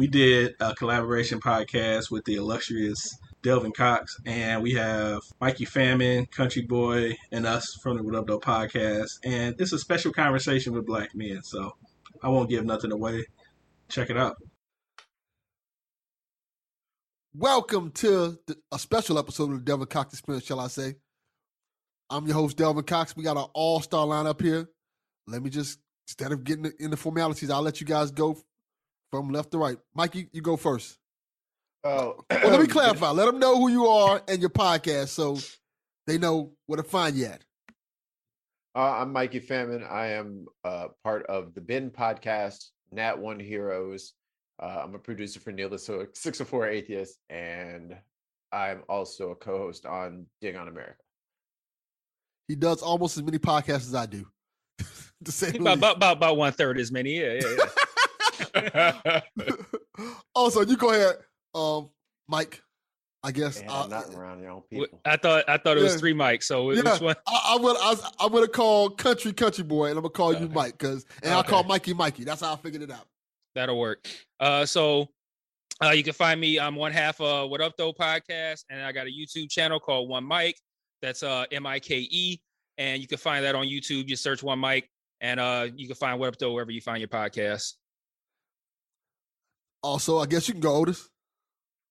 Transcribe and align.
We 0.00 0.06
did 0.06 0.54
a 0.60 0.74
collaboration 0.74 1.40
podcast 1.40 2.10
with 2.10 2.24
the 2.24 2.36
illustrious 2.36 3.18
Delvin 3.42 3.72
Cox, 3.72 4.16
and 4.24 4.62
we 4.62 4.72
have 4.72 5.20
Mikey 5.42 5.66
Famine, 5.66 6.24
Country 6.24 6.62
Boy, 6.62 7.18
and 7.30 7.46
us 7.46 7.76
from 7.82 7.98
the 7.98 8.02
What 8.02 8.14
Up 8.14 8.26
Though 8.26 8.40
podcast. 8.40 9.18
And 9.24 9.60
it's 9.60 9.74
a 9.74 9.78
special 9.78 10.10
conversation 10.10 10.72
with 10.72 10.86
black 10.86 11.14
men, 11.14 11.42
so 11.42 11.76
I 12.22 12.30
won't 12.30 12.48
give 12.48 12.64
nothing 12.64 12.92
away. 12.92 13.26
Check 13.90 14.08
it 14.08 14.16
out. 14.16 14.36
Welcome 17.34 17.90
to 17.96 18.38
the, 18.46 18.56
a 18.72 18.78
special 18.78 19.18
episode 19.18 19.52
of 19.52 19.58
the 19.58 19.64
Delvin 19.66 19.86
Cox 19.86 20.14
Experience, 20.14 20.46
shall 20.46 20.60
I 20.60 20.68
say. 20.68 20.94
I'm 22.08 22.26
your 22.26 22.36
host, 22.36 22.56
Delvin 22.56 22.84
Cox. 22.84 23.14
We 23.14 23.22
got 23.22 23.36
an 23.36 23.48
all 23.52 23.82
star 23.82 24.06
lineup 24.06 24.40
here. 24.40 24.66
Let 25.26 25.42
me 25.42 25.50
just, 25.50 25.78
instead 26.08 26.32
of 26.32 26.42
getting 26.42 26.72
in 26.80 26.90
the 26.90 26.96
formalities, 26.96 27.50
I'll 27.50 27.60
let 27.60 27.82
you 27.82 27.86
guys 27.86 28.10
go 28.10 28.38
from 29.10 29.30
left 29.30 29.50
to 29.52 29.58
right. 29.58 29.78
Mikey, 29.94 30.28
you 30.32 30.40
go 30.40 30.56
first. 30.56 30.98
Oh, 31.84 32.16
Well, 32.30 32.50
let 32.50 32.60
me 32.60 32.66
clarify. 32.68 33.10
Let 33.10 33.26
them 33.26 33.38
know 33.38 33.56
who 33.56 33.68
you 33.68 33.86
are 33.86 34.22
and 34.28 34.40
your 34.40 34.50
podcast 34.50 35.08
so 35.08 35.38
they 36.06 36.18
know 36.18 36.52
where 36.66 36.76
to 36.76 36.82
find 36.82 37.16
you 37.16 37.26
at. 37.26 37.42
Uh, 38.76 38.98
I'm 38.98 39.12
Mikey 39.12 39.40
Famine. 39.40 39.84
I 39.88 40.08
am 40.08 40.46
uh, 40.64 40.88
part 41.02 41.26
of 41.26 41.54
the 41.54 41.60
Bin 41.60 41.90
podcast, 41.90 42.66
Nat 42.92 43.18
One 43.18 43.40
Heroes. 43.40 44.12
Uh, 44.62 44.82
I'm 44.84 44.94
a 44.94 44.98
producer 44.98 45.40
for 45.40 45.50
Neil 45.50 45.70
the 45.70 45.78
so 45.78 46.06
604 46.14 46.68
Atheist, 46.68 47.18
and 47.30 47.96
I'm 48.52 48.82
also 48.88 49.30
a 49.30 49.34
co-host 49.34 49.86
on 49.86 50.26
Dig 50.40 50.54
on 50.54 50.68
America. 50.68 51.02
He 52.46 52.54
does 52.54 52.82
almost 52.82 53.16
as 53.16 53.24
many 53.24 53.38
podcasts 53.38 53.88
as 53.88 53.94
I 53.94 54.06
do. 54.06 54.26
to 55.24 55.32
say 55.32 55.50
the 55.50 55.58
about, 55.60 55.78
about, 55.78 55.96
about, 55.96 56.16
about 56.18 56.36
one 56.36 56.52
third 56.52 56.78
as 56.78 56.92
many. 56.92 57.18
Yeah, 57.18 57.34
yeah, 57.34 57.56
yeah. 57.58 57.64
also, 60.34 60.62
you 60.62 60.76
go 60.76 60.90
ahead, 60.90 61.16
um, 61.54 61.90
Mike. 62.28 62.62
I 63.22 63.32
guess 63.32 63.60
They 63.60 63.66
uh, 63.66 63.82
have 63.82 63.90
nothing 63.90 64.16
around 64.16 64.40
your 64.40 64.50
own 64.50 64.62
people. 64.62 64.98
I 65.04 65.18
thought 65.18 65.44
I 65.46 65.58
thought 65.58 65.76
it 65.76 65.82
was 65.82 65.92
Yeah. 65.92 65.98
three 65.98 66.14
mics. 66.14 66.44
So 66.44 66.64
which 66.64 66.82
Yeah. 66.82 66.98
one? 67.00 67.16
I, 67.26 67.52
I'm 67.54 67.60
gonna 67.60 67.78
I 67.78 67.94
I'm 68.18 68.32
gonna 68.32 68.48
call 68.48 68.88
country 68.88 69.34
country 69.34 69.62
boy, 69.62 69.86
and 69.90 69.98
I'm 69.98 70.02
gonna 70.02 70.08
call 70.08 70.32
you 70.34 70.48
Mike, 70.48 70.78
cause 70.78 71.04
and 71.22 71.34
I'll 71.34 71.44
call 71.44 71.62
Mikey 71.64 71.92
Mikey. 71.92 72.24
That's 72.24 72.40
how 72.40 72.54
I 72.54 72.56
figured 72.56 72.80
it 72.80 72.90
out. 72.90 73.06
That'll 73.54 73.78
work. 73.78 74.08
Uh, 74.38 74.64
so 74.64 75.08
uh, 75.84 75.90
you 75.90 76.02
can 76.02 76.14
find 76.14 76.40
me. 76.40 76.58
I'm 76.58 76.76
one 76.76 76.92
half 76.92 77.20
uh 77.20 77.46
What 77.46 77.60
Up 77.60 77.74
Though 77.76 77.92
podcast, 77.92 78.64
and 78.70 78.80
I 78.80 78.90
got 78.90 79.06
a 79.06 79.10
YouTube 79.10 79.50
channel 79.50 79.78
called 79.78 80.08
One 80.08 80.24
Mike. 80.24 80.56
That's 81.02 81.22
uh 81.22 81.44
M 81.52 81.66
I 81.66 81.78
K 81.78 81.98
E, 82.10 82.40
and 82.78 83.02
you 83.02 83.06
can 83.08 83.18
find 83.18 83.44
that 83.44 83.54
on 83.54 83.66
YouTube. 83.66 84.06
Just 84.06 84.22
search 84.22 84.42
One 84.42 84.58
Mike, 84.60 84.88
and 85.20 85.38
uh 85.38 85.68
you 85.76 85.86
can 85.88 85.96
find 85.96 86.18
What 86.18 86.28
Up 86.28 86.38
Though 86.38 86.54
wherever 86.54 86.70
you 86.70 86.80
find 86.80 87.00
your 87.00 87.08
podcast. 87.08 87.74
Also, 89.82 90.18
I 90.18 90.26
guess 90.26 90.46
you 90.48 90.54
can 90.54 90.60
go 90.60 90.76
Otis. 90.76 91.08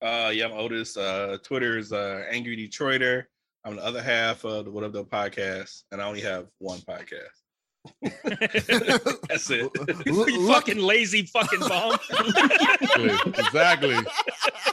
Uh, 0.01 0.31
yeah, 0.33 0.45
I'm 0.45 0.53
Otis. 0.53 0.95
Uh, 0.95 1.37
Twitter 1.43 1.77
is 1.77 1.91
uh, 1.91 2.23
Angry 2.29 2.55
Detroiter. 2.55 3.23
I'm 3.65 3.75
the 3.75 3.83
other 3.83 4.01
half 4.01 4.45
of 4.45 4.65
the 4.65 4.71
What 4.71 4.83
Up 4.83 4.93
Though 4.93 5.03
podcast, 5.03 5.83
and 5.91 6.01
I 6.01 6.05
only 6.05 6.21
have 6.21 6.47
one 6.59 6.79
podcast. 6.79 7.25
That's 9.27 9.49
it. 9.49 9.69
L- 10.07 10.29
you 10.29 10.39
luck- 10.41 10.65
fucking 10.65 10.81
lazy 10.81 11.23
fucking 11.23 11.59
bum. 11.61 11.97
exactly. 13.37 13.95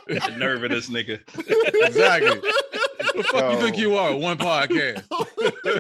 the 0.07 0.35
nerve 0.37 0.63
of 0.65 0.71
this 0.71 0.91
nigga. 0.91 1.21
Exactly. 1.87 2.41
the 3.15 3.25
fuck 3.31 3.53
you 3.53 3.61
think 3.61 3.79
you 3.79 3.97
are? 3.97 4.15
One 4.15 4.37
podcast. 4.39 5.05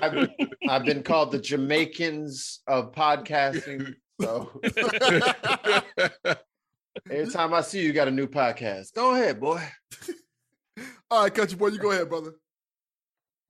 I've, 0.02 0.28
I've 0.68 0.84
been 0.84 1.02
called 1.02 1.32
the 1.32 1.38
Jamaicans 1.38 2.62
of 2.66 2.92
podcasting. 2.92 3.94
So 4.20 4.60
every 7.10 7.32
time 7.32 7.54
I 7.54 7.60
see 7.60 7.80
you, 7.80 7.86
you 7.88 7.92
got 7.92 8.08
a 8.08 8.10
new 8.10 8.26
podcast. 8.26 8.92
Go 8.94 9.14
ahead, 9.14 9.40
boy. 9.40 9.62
All 11.10 11.22
right, 11.22 11.34
country 11.34 11.56
boy, 11.56 11.68
you 11.68 11.78
go 11.78 11.92
ahead, 11.92 12.08
brother. 12.08 12.32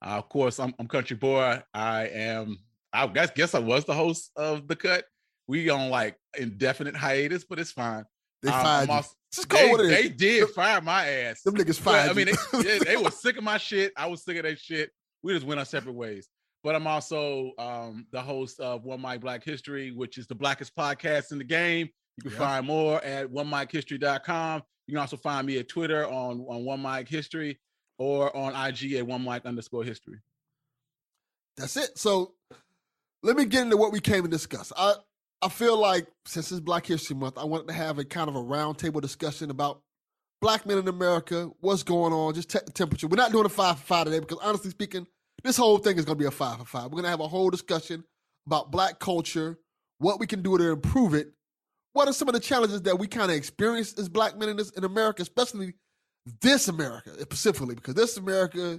Uh, 0.04 0.18
of 0.18 0.28
course, 0.28 0.60
I'm, 0.60 0.74
I'm 0.78 0.86
Country 0.86 1.16
Boy. 1.16 1.60
I 1.72 2.08
am. 2.08 2.58
I 2.92 3.06
guess 3.06 3.30
guess 3.34 3.54
I 3.54 3.58
was 3.60 3.84
the 3.84 3.94
host 3.94 4.30
of 4.36 4.68
the 4.68 4.76
cut. 4.76 5.04
We 5.48 5.70
on 5.70 5.88
like 5.90 6.16
indefinite 6.38 6.94
hiatus, 6.94 7.44
but 7.44 7.58
it's 7.58 7.72
fine. 7.72 8.04
They 8.42 8.50
Um, 8.50 8.62
fired 8.62 8.88
you. 8.88 8.94
also- 8.94 9.14
Just 9.32 9.48
call 9.48 9.60
they, 9.60 9.70
what 9.70 9.80
it 9.80 9.86
is. 9.86 9.90
they 9.90 10.08
did 10.10 10.48
fire 10.50 10.80
my 10.82 11.06
ass. 11.08 11.40
Them 11.42 11.54
niggas 11.54 11.82
But, 11.82 11.92
fired 11.92 12.10
I 12.10 12.12
mean, 12.12 12.28
you. 12.28 12.62
they, 12.62 12.78
they 12.80 12.96
were 12.96 13.10
sick 13.22 13.38
of 13.38 13.44
my 13.44 13.56
shit. 13.58 13.92
I 13.96 14.06
was 14.06 14.22
sick 14.22 14.36
of 14.36 14.42
their 14.42 14.56
shit. 14.56 14.90
We 15.22 15.32
just 15.32 15.46
went 15.46 15.58
our 15.58 15.64
separate 15.66 15.94
ways. 15.94 16.28
But 16.62 16.74
I'm 16.74 16.86
also 16.86 17.52
um, 17.58 18.06
the 18.12 18.20
host 18.20 18.60
of 18.60 18.84
One 18.84 19.00
Mic 19.00 19.20
Black 19.22 19.42
History, 19.44 19.92
which 19.92 20.18
is 20.18 20.26
the 20.26 20.34
blackest 20.34 20.76
podcast 20.76 21.32
in 21.32 21.38
the 21.38 21.44
game. 21.44 21.88
You 22.18 22.22
can 22.24 22.32
Yeah. 22.32 22.38
find 22.38 22.66
more 22.66 23.02
at 23.04 23.28
onemichistory.com. 23.28 24.62
You 24.86 24.92
can 24.92 25.00
also 25.00 25.16
find 25.16 25.46
me 25.46 25.58
at 25.58 25.68
Twitter 25.68 26.06
on, 26.06 26.40
on 26.48 26.64
One 26.64 26.82
Mic 26.82 27.08
History 27.08 27.58
or 27.98 28.34
on 28.36 28.54
IG 28.54 28.94
at 28.94 29.06
One 29.06 29.24
Mic 29.24 29.44
underscore 29.44 29.84
history. 29.84 30.20
That's 31.56 31.76
it. 31.76 31.98
So 31.98 32.34
let 33.22 33.36
me 33.36 33.44
get 33.46 33.62
into 33.62 33.76
what 33.76 33.92
we 33.92 34.00
came 34.00 34.22
to 34.22 34.28
discuss. 34.28 34.72
I 34.76 34.94
I 35.42 35.48
feel 35.50 35.78
like 35.78 36.06
since 36.24 36.50
it's 36.50 36.60
Black 36.60 36.86
History 36.86 37.14
Month, 37.14 37.36
I 37.36 37.44
wanted 37.44 37.68
to 37.68 37.74
have 37.74 37.98
a 37.98 38.04
kind 38.04 38.28
of 38.28 38.36
a 38.36 38.42
roundtable 38.42 39.02
discussion 39.02 39.50
about 39.50 39.82
black 40.40 40.64
men 40.66 40.78
in 40.78 40.88
America, 40.88 41.50
what's 41.60 41.82
going 41.82 42.12
on, 42.12 42.34
just 42.34 42.50
check 42.50 42.64
the 42.66 42.72
temperature. 42.72 43.06
We're 43.06 43.16
not 43.16 43.32
doing 43.32 43.44
a 43.44 43.50
five 43.50 43.78
for 43.78 43.84
five 43.86 44.04
today 44.06 44.20
because 44.20 44.38
honestly 44.42 44.70
speaking, 44.70 45.06
this 45.44 45.56
whole 45.56 45.78
thing 45.78 45.98
is 45.98 46.04
gonna 46.04 46.16
be 46.16 46.24
a 46.24 46.30
five 46.30 46.58
for 46.58 46.64
five. 46.64 46.84
We're 46.84 46.96
gonna 46.96 47.10
have 47.10 47.20
a 47.20 47.28
whole 47.28 47.50
discussion 47.50 48.04
about 48.46 48.70
black 48.70 48.98
culture, 48.98 49.58
what 49.98 50.18
we 50.20 50.26
can 50.26 50.42
do 50.42 50.56
to 50.56 50.70
improve 50.72 51.14
it. 51.14 51.32
What 51.96 52.08
are 52.08 52.12
some 52.12 52.28
of 52.28 52.34
the 52.34 52.40
challenges 52.40 52.82
that 52.82 52.98
we 52.98 53.06
kind 53.06 53.30
of 53.30 53.38
experience 53.38 53.94
as 53.94 54.06
black 54.10 54.36
men 54.36 54.50
in 54.50 54.58
this 54.58 54.68
in 54.72 54.84
America, 54.84 55.22
especially 55.22 55.72
this 56.42 56.68
America 56.68 57.10
eh, 57.18 57.22
specifically, 57.22 57.74
because 57.74 57.94
this 57.94 58.18
America 58.18 58.78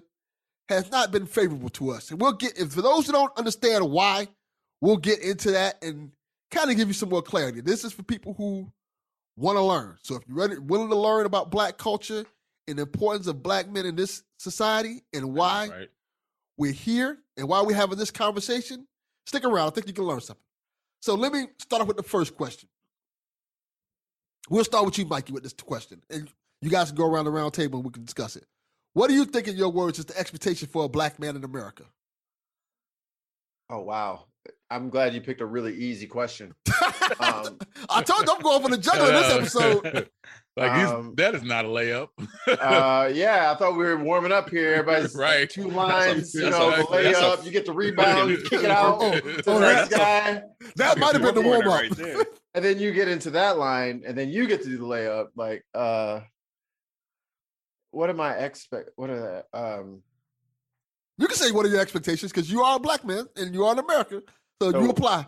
has 0.69 0.91
not 0.91 1.11
been 1.11 1.25
favorable 1.25 1.69
to 1.69 1.89
us. 1.89 2.11
And 2.11 2.21
we'll 2.21 2.33
get, 2.33 2.59
if 2.59 2.73
for 2.73 2.83
those 2.83 3.07
who 3.07 3.13
don't 3.13 3.35
understand 3.35 3.89
why, 3.89 4.27
we'll 4.81 4.97
get 4.97 5.19
into 5.21 5.49
that 5.49 5.83
and 5.83 6.11
kind 6.51 6.69
of 6.69 6.77
give 6.77 6.89
you 6.89 6.93
some 6.93 7.09
more 7.09 7.23
clarity. 7.23 7.59
This 7.59 7.83
is 7.83 7.91
for 7.91 8.03
people 8.03 8.35
who 8.35 8.71
want 9.35 9.57
to 9.57 9.63
learn. 9.63 9.97
So 10.03 10.17
if 10.17 10.21
you're 10.27 10.37
ready, 10.37 10.59
willing 10.59 10.89
to 10.89 10.95
learn 10.95 11.25
about 11.25 11.49
black 11.49 11.79
culture 11.79 12.23
and 12.67 12.77
the 12.77 12.83
importance 12.83 13.25
of 13.25 13.41
black 13.41 13.67
men 13.67 13.87
in 13.87 13.95
this 13.95 14.21
society 14.37 15.01
and 15.11 15.33
why 15.33 15.69
Right. 15.69 15.89
we're 16.55 16.71
here 16.71 17.17
and 17.35 17.47
why 17.47 17.63
we're 17.63 17.75
having 17.75 17.97
this 17.97 18.11
conversation, 18.11 18.87
stick 19.25 19.43
around. 19.43 19.69
I 19.69 19.71
think 19.71 19.87
you 19.87 19.93
can 19.93 20.03
learn 20.03 20.21
something. 20.21 20.43
So 21.01 21.15
let 21.15 21.33
me 21.33 21.47
start 21.59 21.81
off 21.81 21.87
with 21.87 21.97
the 21.97 22.03
first 22.03 22.37
question. 22.37 22.69
We'll 24.49 24.63
start 24.63 24.85
with 24.85 24.97
you, 24.97 25.05
Mikey, 25.05 25.33
with 25.33 25.43
this 25.43 25.53
question. 25.53 26.01
And 26.09 26.29
you 26.61 26.69
guys 26.69 26.87
can 26.87 26.95
go 26.95 27.05
around 27.05 27.25
the 27.25 27.31
round 27.31 27.53
table 27.53 27.79
and 27.79 27.85
we 27.85 27.91
can 27.91 28.05
discuss 28.05 28.35
it. 28.35 28.45
What 28.93 29.07
do 29.09 29.13
you 29.13 29.25
think, 29.25 29.47
in 29.47 29.55
your 29.57 29.69
words, 29.69 29.99
is 29.99 30.05
the 30.05 30.17
expectation 30.17 30.67
for 30.67 30.85
a 30.85 30.89
black 30.89 31.19
man 31.19 31.35
in 31.35 31.43
America? 31.43 31.83
Oh 33.69 33.81
wow. 33.81 34.25
I'm 34.69 34.89
glad 34.89 35.13
you 35.13 35.21
picked 35.21 35.41
a 35.41 35.45
really 35.45 35.75
easy 35.75 36.07
question. 36.07 36.53
Um, 37.21 37.57
I 37.89 38.03
told 38.03 38.27
you 38.27 38.33
I'm 38.35 38.41
going 38.41 38.61
for 38.61 38.69
the 38.69 38.77
juggler 38.79 39.11
this 39.13 39.31
episode. 39.33 40.09
like 40.57 40.73
he's- 40.75 40.89
Um, 40.91 41.13
that 41.15 41.35
is 41.35 41.41
not 41.43 41.63
a 41.63 41.67
layup. 41.69 42.09
Uh, 42.47 43.09
yeah, 43.13 43.49
I 43.51 43.55
thought 43.57 43.77
we 43.77 43.85
were 43.85 43.95
warming 43.97 44.33
up 44.33 44.49
here. 44.49 44.73
Everybody's 44.73 45.15
Right. 45.15 45.49
two 45.49 45.69
lines, 45.69 46.33
you 46.35 46.49
know, 46.49 46.73
a- 46.73 46.77
the 46.77 47.03
that's 47.03 47.17
a- 47.17 47.21
layup, 47.21 47.45
you 47.45 47.51
get 47.51 47.65
the 47.65 47.71
rebound, 47.71 48.29
you 48.29 48.37
kick 48.43 48.63
it 48.63 48.69
out 48.69 48.97
Oh, 48.99 49.11
to 49.19 49.21
the 49.21 49.43
oh, 49.51 49.59
next 49.59 49.89
guy, 49.89 50.43
That 50.75 50.97
might 50.99 51.13
have 51.13 51.21
been 51.21 51.33
the 51.35 51.41
warm 51.41 51.65
up. 51.67 52.27
And 52.57 52.65
then 52.65 52.79
you 52.79 52.91
get 52.91 53.07
into 53.07 53.29
that 53.29 53.59
line, 53.59 54.01
and 54.03 54.17
then 54.17 54.29
you 54.29 54.47
get 54.47 54.63
to 54.63 54.67
do 54.67 54.79
the 54.79 54.83
layup. 54.83 55.27
Like, 55.35 55.63
uh, 55.75 56.21
what 57.91 58.09
am 58.09 58.19
I 58.19 58.33
expect? 58.33 58.89
What 58.95 59.11
are 59.11 59.19
that? 59.53 59.57
Um, 59.59 60.01
You 61.19 61.27
can 61.27 61.35
say 61.37 61.51
what 61.51 61.67
are 61.67 61.69
your 61.69 61.79
expectations 61.79 62.31
because 62.31 62.51
you 62.51 62.63
are 62.63 62.77
a 62.77 62.79
black 62.79 63.05
man 63.05 63.25
and 63.35 63.53
you 63.53 63.63
are 63.63 63.73
in 63.73 63.79
America, 63.79 64.23
so, 64.59 64.69
you 64.69 64.89
apply. 64.89 65.27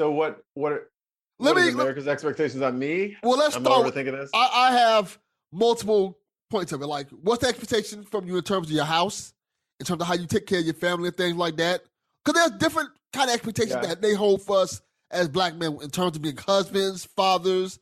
so 0.00 0.10
what? 0.10 0.40
What? 0.54 0.72
Are, 0.72 0.90
Let 1.38 1.54
what 1.54 1.60
me. 1.60 1.66
let- 1.66 1.74
America's 1.74 2.08
expectations 2.08 2.62
on 2.62 2.76
me? 2.76 3.16
well, 3.22 3.38
let's 3.38 3.54
I'm 3.54 3.64
start. 3.64 3.84
with- 3.84 3.94
overthinking 3.94 4.20
this. 4.20 4.30
I, 4.34 4.50
I 4.52 4.72
have 4.72 5.16
multiple 5.52 6.18
points 6.50 6.72
of 6.72 6.82
it. 6.82 6.86
Like, 6.88 7.08
what's 7.10 7.42
the 7.42 7.48
expectation 7.48 8.02
from 8.02 8.26
you 8.26 8.36
in 8.38 8.42
terms 8.42 8.66
of 8.66 8.72
your 8.72 8.84
house, 8.84 9.32
in 9.78 9.86
terms 9.86 10.00
of 10.02 10.08
how 10.08 10.14
you 10.14 10.26
take 10.26 10.46
care 10.46 10.58
of 10.58 10.64
your 10.64 10.74
family 10.74 11.06
and 11.08 11.16
things 11.16 11.36
like 11.36 11.56
that? 11.58 11.82
Because 12.24 12.40
there's 12.48 12.58
different 12.58 12.90
kind 13.12 13.30
of 13.30 13.34
expectations 13.36 13.78
Yeah. 13.80 13.88
that 13.90 14.02
they 14.02 14.14
hold 14.14 14.42
for 14.42 14.58
us 14.58 14.80
as 15.10 15.28
black 15.28 15.54
men 15.54 15.78
in 15.82 15.90
terms 15.90 16.16
of 16.16 16.22
being 16.22 16.36
husbands, 16.36 17.04
fathers, 17.04 17.78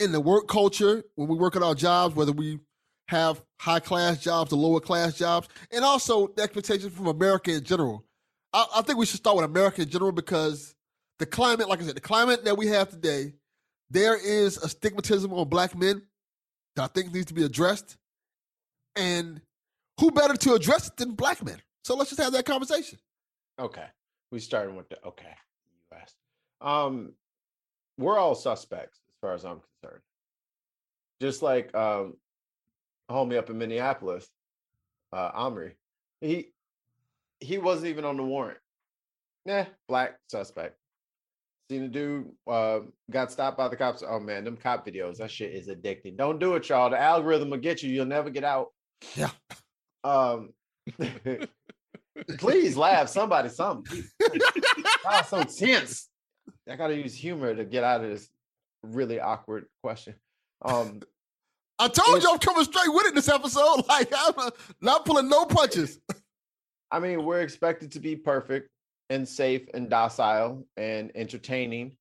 in 0.00 0.12
the 0.12 0.20
work 0.20 0.48
culture 0.48 1.04
when 1.14 1.28
we 1.28 1.36
work 1.36 1.56
at 1.56 1.62
our 1.62 1.74
jobs, 1.74 2.14
whether 2.14 2.32
we 2.32 2.58
have 3.08 3.42
high 3.60 3.80
class 3.80 4.18
jobs 4.18 4.52
or 4.52 4.56
lower 4.56 4.80
class 4.80 5.14
jobs, 5.14 5.48
and 5.70 5.84
also 5.84 6.28
the 6.28 6.42
expectations 6.42 6.92
from 6.92 7.06
America 7.06 7.52
in 7.52 7.62
general. 7.62 8.04
I, 8.52 8.66
I 8.76 8.82
think 8.82 8.98
we 8.98 9.06
should 9.06 9.18
start 9.18 9.36
with 9.36 9.44
America 9.44 9.82
in 9.82 9.88
general 9.88 10.12
because 10.12 10.74
the 11.18 11.26
climate, 11.26 11.68
like 11.68 11.80
I 11.80 11.84
said, 11.84 11.96
the 11.96 12.00
climate 12.00 12.44
that 12.44 12.56
we 12.56 12.68
have 12.68 12.88
today, 12.90 13.34
there 13.90 14.16
is 14.16 14.56
a 14.56 14.68
stigmatism 14.68 15.32
on 15.32 15.48
black 15.48 15.76
men 15.76 16.02
that 16.76 16.82
I 16.82 16.86
think 16.88 17.12
needs 17.12 17.26
to 17.26 17.34
be 17.34 17.44
addressed. 17.44 17.96
And 18.96 19.40
who 20.00 20.10
better 20.10 20.34
to 20.34 20.54
address 20.54 20.88
it 20.88 20.96
than 20.96 21.12
black 21.12 21.44
men? 21.44 21.60
So 21.84 21.94
let's 21.94 22.10
just 22.10 22.20
have 22.20 22.32
that 22.32 22.46
conversation. 22.46 22.98
Okay. 23.60 23.86
We 24.32 24.40
starting 24.40 24.74
with 24.74 24.88
the 24.88 25.02
okay. 25.04 25.36
Um 26.64 27.12
we're 27.98 28.18
all 28.18 28.34
suspects 28.34 28.98
as 28.98 29.20
far 29.20 29.34
as 29.34 29.44
I'm 29.44 29.60
concerned. 29.82 30.02
Just 31.20 31.42
like 31.42 31.74
um 31.74 32.14
homie 33.10 33.38
up 33.38 33.50
in 33.50 33.58
Minneapolis, 33.58 34.28
uh 35.12 35.30
Omri. 35.34 35.74
He 36.20 36.48
he 37.40 37.58
wasn't 37.58 37.88
even 37.88 38.04
on 38.04 38.16
the 38.16 38.22
warrant. 38.22 38.58
Nah, 39.46 39.66
black 39.88 40.18
suspect. 40.28 40.76
Seen 41.70 41.84
a 41.84 41.88
dude 41.88 42.30
uh, 42.46 42.80
got 43.10 43.32
stopped 43.32 43.56
by 43.56 43.68
the 43.68 43.76
cops. 43.76 44.02
Oh 44.06 44.20
man, 44.20 44.44
them 44.44 44.56
cop 44.56 44.86
videos, 44.86 45.18
that 45.18 45.30
shit 45.30 45.52
is 45.52 45.68
addicting. 45.68 46.16
Don't 46.16 46.38
do 46.38 46.54
it, 46.56 46.68
y'all. 46.68 46.90
The 46.90 47.00
algorithm 47.00 47.50
will 47.50 47.58
get 47.58 47.82
you. 47.82 47.90
You'll 47.90 48.06
never 48.06 48.30
get 48.30 48.44
out. 48.44 48.68
Yeah. 49.16 49.30
Um 50.02 50.50
please 52.38 52.76
laugh. 52.76 53.08
Somebody, 53.08 53.48
something. 53.48 54.04
Wow, 55.04 55.22
so 55.22 55.42
tense. 55.44 56.08
I 56.68 56.76
gotta 56.76 56.96
use 56.96 57.14
humor 57.14 57.54
to 57.54 57.64
get 57.64 57.84
out 57.84 58.04
of 58.04 58.10
this 58.10 58.28
really 58.82 59.20
awkward 59.20 59.66
question. 59.82 60.14
Um 60.62 61.00
I 61.78 61.88
told 61.88 62.22
you 62.22 62.30
I'm 62.30 62.38
coming 62.38 62.64
straight 62.64 62.92
with 62.92 63.06
it 63.06 63.14
this 63.14 63.28
episode. 63.28 63.84
Like 63.88 64.12
I'm 64.16 64.34
uh, 64.36 64.50
not 64.80 65.04
pulling 65.04 65.28
no 65.28 65.44
punches. 65.44 65.98
I 66.90 67.00
mean, 67.00 67.24
we're 67.24 67.40
expected 67.40 67.90
to 67.92 68.00
be 68.00 68.14
perfect 68.14 68.70
and 69.10 69.28
safe 69.28 69.62
and 69.74 69.90
docile 69.90 70.64
and 70.76 71.10
entertaining 71.14 71.96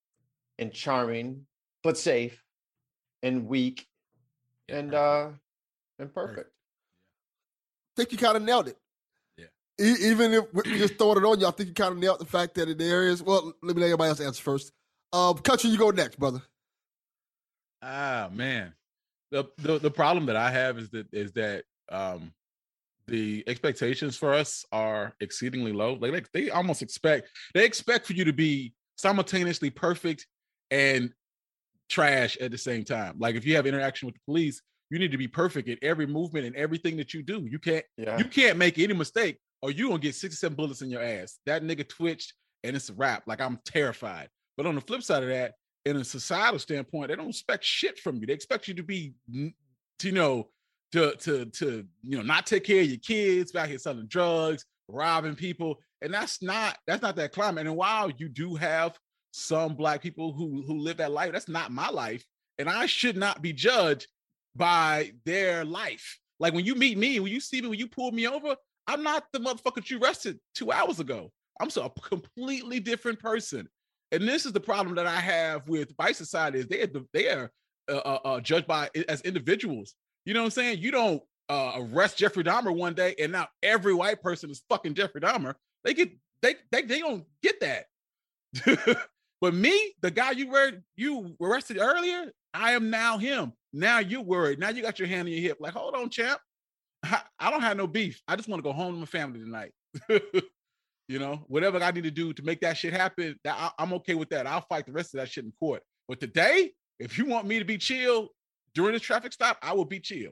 and 0.60 0.72
charming, 0.72 1.46
but 1.84 1.98
safe 1.98 2.44
and 3.24 3.48
weak 3.48 3.88
and 4.70 4.94
uh 4.94 5.30
and 6.00 6.14
perfect. 6.14 6.52
I 7.96 8.02
think 8.02 8.12
you 8.12 8.18
kind 8.18 8.38
of 8.38 8.44
nailed 8.44 8.68
it. 8.68 8.78
Yeah. 9.78 9.86
E- 9.86 10.12
even 10.12 10.34
if 10.34 10.46
we 10.54 10.64
just 10.78 10.98
throwing 10.98 11.18
it 11.18 11.26
on 11.26 11.40
you, 11.40 11.48
I 11.48 11.52
think 11.52 11.70
you 11.70 11.74
kind 11.76 11.92
of 11.94 11.98
nailed 11.98 12.20
the 12.20 12.26
fact 12.26 12.56
that 12.56 12.70
in 12.70 12.78
the 12.78 12.86
areas. 12.86 13.22
Well, 13.24 13.54
let 13.62 13.76
me 13.76 13.82
let 13.82 13.88
everybody 13.88 14.10
else 14.10 14.20
answer 14.22 14.42
first. 14.42 14.72
Um, 15.12 15.38
country, 15.38 15.70
you 15.70 15.78
go 15.78 15.90
next, 15.92 16.18
brother. 16.20 16.42
Ah 17.82 18.30
man, 18.32 18.74
the, 19.32 19.46
the 19.58 19.78
the 19.78 19.92
problem 19.92 20.26
that 20.28 20.36
I 20.36 20.50
have 20.52 20.78
is 20.78 20.90
that 20.92 21.08
is 21.12 21.34
that 21.34 21.66
um 21.92 22.32
the 23.08 23.44
expectations 23.48 24.16
for 24.16 24.34
us 24.34 24.64
are 24.72 25.14
exceedingly 25.20 25.74
low. 25.74 25.96
Like, 25.96 26.14
like 26.14 26.32
they 26.32 26.50
almost 26.50 26.82
expect 26.82 27.30
they 27.54 27.66
expect 27.66 28.06
for 28.08 28.14
you 28.14 28.24
to 28.24 28.32
be 28.34 28.74
simultaneously 28.96 29.70
perfect 29.70 30.26
and 30.72 31.12
trash 31.90 32.38
at 32.38 32.52
the 32.52 32.58
same 32.58 32.86
time. 32.86 33.16
Like 33.20 33.36
if 33.36 33.46
you 33.46 33.56
have 33.58 33.68
interaction 33.68 34.06
with 34.06 34.16
the 34.16 34.22
police, 34.26 34.62
you 34.90 34.98
need 35.00 35.12
to 35.12 35.18
be 35.18 35.28
perfect 35.28 35.68
in 35.68 35.78
every 35.82 36.08
movement 36.08 36.46
and 36.46 36.56
everything 36.56 36.96
that 36.98 37.14
you 37.14 37.22
do. 37.22 37.46
You 37.46 37.60
can't 37.60 37.84
Yeah. 37.98 38.18
you 38.18 38.26
can't 38.26 38.58
make 38.58 38.80
any 38.80 38.94
mistake 38.94 39.40
or 39.64 39.72
you 39.72 39.88
gonna 39.88 40.00
get 40.00 40.14
six, 40.14 40.40
seven 40.40 40.58
bullets 40.58 40.82
in 40.82 40.92
your 40.92 41.02
ass. 41.02 41.40
That 41.46 41.64
nigga 41.64 41.88
twitched 41.88 42.34
and 42.64 42.76
it's 42.76 42.90
a 42.90 42.94
wrap. 42.94 43.24
Like 43.26 43.40
I'm 43.40 43.60
terrified. 43.66 44.28
But 44.58 44.66
on 44.66 44.76
the 44.76 44.82
flip 44.82 45.02
side 45.02 45.24
of 45.24 45.30
that, 45.30 45.54
in 45.86 45.96
a 45.96 46.04
societal 46.04 46.60
standpoint, 46.60 47.08
they 47.08 47.16
don't 47.16 47.30
expect 47.30 47.64
shit 47.64 47.98
from 47.98 48.18
you. 48.18 48.28
They 48.28 48.34
expect 48.34 48.68
you 48.68 48.74
to 48.74 48.84
be, 48.84 49.14
to, 49.32 50.08
you 50.08 50.12
know, 50.12 50.50
to 50.92 51.16
to 51.16 51.46
to 51.46 51.86
you 52.02 52.18
know 52.18 52.24
not 52.24 52.46
take 52.46 52.66
care 52.66 52.82
of 52.82 52.88
your 52.88 53.00
kids, 53.00 53.54
back 53.54 53.70
here 53.70 53.78
selling 53.78 54.06
drugs, 54.08 54.66
robbing 54.90 55.36
people, 55.36 55.80
and 56.02 56.14
that's 56.14 56.42
not 56.42 56.78
that's 56.86 57.02
not 57.02 57.16
that 57.16 57.32
climate. 57.32 57.66
And 57.66 57.76
while 57.78 58.12
you 58.12 58.28
do 58.28 58.56
have 58.56 59.00
some 59.32 59.76
black 59.76 60.02
people 60.02 60.34
who 60.34 60.62
who 60.68 60.78
live 60.78 60.98
that 60.98 61.12
life, 61.12 61.32
that's 61.32 61.48
not 61.48 61.72
my 61.72 61.90
life, 61.90 62.24
and 62.60 62.70
I 62.70 62.86
should 62.86 63.16
not 63.16 63.42
be 63.42 63.54
judged 63.54 64.08
by 64.56 65.14
their 65.26 65.64
life. 65.64 66.20
Like 66.40 66.54
when 66.54 66.66
you 66.66 66.76
meet 66.76 66.98
me, 66.98 67.22
when 67.22 67.32
you 67.32 67.40
see 67.40 67.62
me, 67.62 67.70
when 67.70 67.80
you 67.80 67.88
pull 67.88 68.12
me 68.12 68.28
over, 68.28 68.58
I'm 68.88 69.04
not 69.04 69.26
the 69.32 69.40
motherfucker 69.40 69.90
you 69.90 70.00
arrested 70.00 70.40
two 70.56 70.72
hours 70.72 71.00
ago. 71.00 71.32
I'm 71.60 71.70
so 71.70 71.84
a 71.86 71.90
completely 72.02 72.80
different 72.80 73.20
person. 73.20 73.68
And 74.12 74.28
this 74.28 74.46
is 74.46 74.54
the 74.54 74.60
problem 74.60 74.96
that 74.96 75.08
I 75.08 75.20
have 75.20 75.68
with 75.68 75.94
white 75.96 76.16
society 76.16 76.60
is 76.60 76.68
they 76.68 76.82
are 76.82 76.90
they 77.14 77.30
are 77.30 77.52
uh, 77.90 77.96
uh, 77.98 78.20
uh, 78.26 78.40
judged 78.40 78.68
by 78.68 78.90
as 79.10 79.22
individuals. 79.22 79.96
You 80.26 80.34
know 80.34 80.42
what 80.42 80.48
I'm 80.48 80.52
saying? 80.52 80.80
You 80.80 80.92
don't 80.92 81.24
uh, 81.50 81.74
arrest 81.76 82.18
Jeffrey 82.18 82.44
Dahmer 82.44 82.76
one 82.76 82.94
day 82.94 83.16
and 83.20 83.32
now 83.32 83.48
every 83.62 83.94
white 83.94 84.22
person 84.22 84.50
is 84.50 84.64
fucking 84.70 84.94
Jeffrey 84.94 85.22
Dahmer. 85.22 85.56
They 85.84 85.94
get 85.94 86.12
they 86.42 86.56
they 86.72 86.84
they 86.84 87.00
don't 87.00 87.26
get 87.42 87.60
that. 87.62 87.86
but 89.42 89.54
me, 89.54 89.94
the 90.02 90.12
guy 90.12 90.32
you 90.32 90.50
were 90.50 90.74
you 90.96 91.36
arrested 91.42 91.78
earlier, 91.80 92.32
I 92.54 92.74
am 92.74 92.90
now 92.90 93.18
him. 93.18 93.54
Now 93.74 94.00
you're 94.00 94.22
worried. 94.22 94.60
Now 94.60 94.70
you 94.70 94.82
got 94.82 95.00
your 95.00 95.08
hand 95.08 95.28
on 95.28 95.34
your 95.34 95.42
hip. 95.42 95.58
Like, 95.60 95.74
hold 95.74 95.96
on, 95.96 96.10
champ. 96.10 96.40
I, 97.04 97.22
I 97.40 97.52
don't 97.52 97.62
have 97.62 97.78
no 97.78 97.88
beef. 97.88 98.22
I 98.28 98.36
just 98.36 98.48
want 98.48 98.60
to 98.60 98.64
go 98.64 98.74
home 98.74 98.94
to 98.94 99.00
my 99.00 99.06
family 99.06 99.40
tonight. 99.40 99.72
you 101.08 101.20
know, 101.20 101.44
whatever 101.48 101.82
I 101.82 101.92
need 101.92 102.06
to 102.06 102.12
do 102.12 102.34
to 102.34 102.44
make 102.44 102.62
that 102.62 102.78
shit 102.78 102.94
happen, 102.94 103.38
that 103.44 103.56
I, 103.58 103.72
I'm 103.84 103.94
okay 103.94 104.16
with 104.16 104.30
that. 104.30 104.48
I'll 104.48 104.62
fight 104.62 104.86
the 104.86 104.94
rest 104.94 105.14
of 105.14 105.20
that 105.20 105.30
shit 105.30 105.46
in 105.46 105.54
court. 105.60 105.82
But 106.08 106.20
today, 106.20 106.72
if 107.00 107.18
you 107.18 107.26
want 107.26 107.48
me 107.48 107.60
to 107.60 107.66
be 107.66 107.78
chill 107.78 108.30
during 108.74 108.94
this 108.94 109.02
traffic 109.02 109.34
stop, 109.34 109.58
I 109.62 109.74
will 109.74 109.86
be 109.86 110.00
chill. 110.00 110.32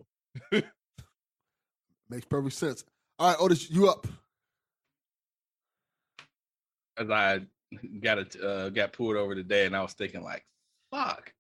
Makes 2.09 2.25
perfect 2.29 2.55
sense. 2.55 2.83
All 3.19 3.29
right, 3.29 3.37
Otis, 3.39 3.69
you 3.69 3.89
up? 3.89 4.07
as 7.01 7.09
I 7.09 7.41
got 7.99 8.19
it, 8.19 8.35
uh, 8.41 8.69
got 8.69 8.93
pulled 8.93 9.17
over 9.17 9.35
today, 9.35 9.65
and 9.65 9.75
I 9.75 9.81
was 9.81 9.93
thinking 9.93 10.23
like, 10.23 10.45
fuck, 10.91 11.33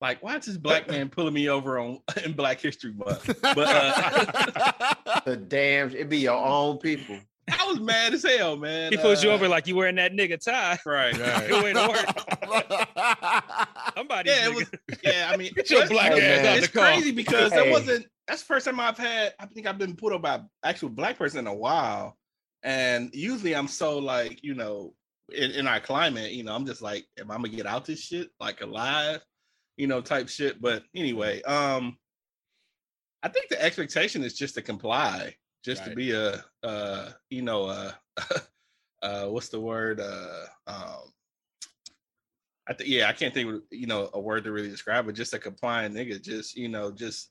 like 0.00 0.22
why 0.22 0.36
is 0.36 0.46
this 0.46 0.56
black 0.56 0.88
man 0.90 1.08
pulling 1.08 1.34
me 1.34 1.48
over 1.48 1.78
on 1.78 1.98
in 2.24 2.32
Black 2.32 2.60
History 2.60 2.92
Month? 2.92 3.26
But 3.42 3.58
uh, 3.58 5.20
The 5.26 5.36
damn 5.36 5.88
it'd 5.90 6.08
be 6.08 6.18
your 6.18 6.36
own 6.36 6.78
people. 6.78 7.18
I 7.48 7.64
was 7.68 7.78
mad 7.78 8.12
as 8.12 8.24
hell, 8.24 8.56
man. 8.56 8.90
He 8.90 8.98
pulls 8.98 9.22
you 9.22 9.30
Uh, 9.30 9.34
over 9.34 9.46
like 9.46 9.68
you 9.68 9.76
wearing 9.76 9.94
that 9.96 10.12
nigga 10.12 10.38
tie. 10.42 10.78
right? 10.84 11.16
Right. 11.16 11.48
Good 11.48 11.62
way 11.62 11.72
to 11.74 11.88
work. 11.88 12.06
Somebody. 13.96 14.30
Yeah, 14.30 14.46
it 14.48 14.54
was. 14.54 14.70
Yeah, 15.02 15.30
I 15.32 15.36
mean, 15.36 15.52
Get 15.54 15.70
your 15.70 15.82
it's- 15.84 15.90
black 15.92 16.12
Hey, 16.12 16.20
ass 16.20 16.42
man. 16.42 16.46
out 16.52 16.58
It's 16.58 16.66
the 16.68 16.72
car. 16.78 16.86
crazy 16.88 17.12
because 17.12 17.52
Hey. 17.52 17.64
that 17.64 17.70
wasn't. 17.70 18.06
That's 18.26 18.42
the 18.42 18.46
first 18.46 18.66
time 18.66 18.80
I've 18.80 18.98
had. 18.98 19.34
I 19.38 19.46
think 19.46 19.66
I've 19.66 19.78
been 19.78 19.94
pulled 19.94 20.12
over 20.12 20.22
by 20.22 20.40
actual 20.64 20.88
black 20.88 21.16
person 21.18 21.38
in 21.40 21.46
a 21.46 21.54
while, 21.54 22.16
and 22.64 23.10
usually 23.14 23.54
I'm 23.54 23.68
so 23.68 23.98
like 23.98 24.42
you 24.42 24.54
know 24.54 24.94
in, 25.32 25.52
in 25.52 25.66
our 25.68 25.78
climate, 25.80 26.32
you 26.32 26.42
know, 26.42 26.54
I'm 26.54 26.66
just 26.66 26.82
like, 26.82 27.04
am 27.18 27.30
I 27.30 27.36
gonna 27.36 27.48
get 27.48 27.66
out 27.66 27.84
this 27.84 28.00
shit 28.00 28.30
like 28.40 28.60
alive, 28.60 29.20
you 29.76 29.86
know, 29.86 30.00
type 30.00 30.28
shit. 30.28 30.60
But 30.60 30.84
anyway, 30.94 31.42
um, 31.42 31.96
I 33.22 33.28
think 33.28 33.48
the 33.48 33.62
expectation 33.62 34.22
is 34.22 34.34
just 34.34 34.54
to 34.54 34.62
comply, 34.62 35.34
just 35.64 35.84
to 35.84 35.94
be 35.94 36.12
a, 36.12 36.44
uh, 36.62 37.10
you 37.30 37.42
know, 37.42 37.64
uh, 37.64 37.92
uh, 39.02 39.26
what's 39.26 39.48
the 39.48 39.60
word, 39.60 40.00
uh, 40.00 40.46
um. 40.66 41.12
I 42.68 42.72
think 42.72 42.90
yeah, 42.90 43.08
I 43.08 43.12
can't 43.12 43.32
think 43.32 43.48
of 43.48 43.62
you 43.70 43.86
know 43.86 44.10
a 44.12 44.18
word 44.18 44.42
to 44.42 44.50
really 44.50 44.68
describe 44.68 45.08
it. 45.08 45.12
Just 45.12 45.34
a 45.34 45.38
compliant 45.38 45.94
nigga, 45.94 46.20
just 46.20 46.56
you 46.56 46.68
know, 46.68 46.90
just 46.90 47.30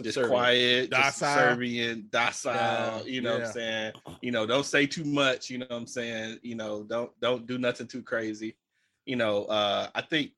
just 0.00 0.20
quiet, 0.22 0.90
just 0.90 1.20
Docile. 1.20 1.34
subservient, 1.34 2.10
docile. 2.10 2.54
Yeah, 2.54 3.02
You 3.04 3.20
know 3.20 3.34
what. 3.34 3.46
I'm 3.46 3.52
saying? 3.52 3.92
You 4.22 4.32
know, 4.32 4.46
don't 4.46 4.64
say 4.64 4.86
too 4.86 5.04
much. 5.04 5.50
You 5.50 5.58
know 5.58 5.66
what 5.68 5.76
I'm 5.76 5.86
saying? 5.86 6.38
You 6.42 6.54
know, 6.54 6.82
don't 6.82 7.10
don't 7.20 7.46
do 7.46 7.58
nothing 7.58 7.86
too 7.86 8.02
crazy. 8.02 8.56
You 9.04 9.16
know, 9.16 9.44
uh, 9.44 9.88
I 9.94 10.00
think 10.00 10.32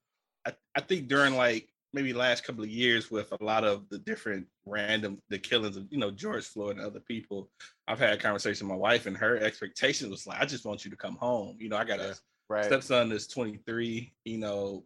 I, 0.46 0.52
I 0.74 0.80
think 0.80 1.08
during 1.08 1.34
like 1.36 1.68
maybe 1.92 2.12
last 2.12 2.44
couple 2.44 2.64
of 2.64 2.70
years 2.70 3.10
with 3.10 3.32
a 3.32 3.44
lot 3.44 3.64
of 3.64 3.88
the 3.88 3.98
different 3.98 4.46
random 4.66 5.18
the 5.28 5.38
killings 5.38 5.76
of 5.76 5.86
you 5.90 5.98
know 5.98 6.10
George 6.10 6.44
Floyd 6.44 6.76
and 6.76 6.84
other 6.86 7.00
people, 7.00 7.50
I've 7.88 7.98
had 8.00 8.12
a 8.14 8.16
conversation 8.16 8.66
with 8.68 8.74
my 8.76 8.80
wife 8.80 9.06
and 9.06 9.16
her 9.16 9.36
expectations 9.38 10.10
was 10.10 10.26
like, 10.26 10.40
I 10.40 10.44
just 10.44 10.64
want 10.66 10.84
you 10.84 10.90
to 10.90 10.96
come 10.96 11.16
home. 11.16 11.56
You 11.58 11.68
know, 11.68 11.76
I 11.76 11.84
got 11.84 12.00
a. 12.00 12.16
Right. 12.50 12.66
stepson 12.66 13.10
is 13.10 13.26
23 13.26 14.12
you 14.26 14.36
know 14.38 14.84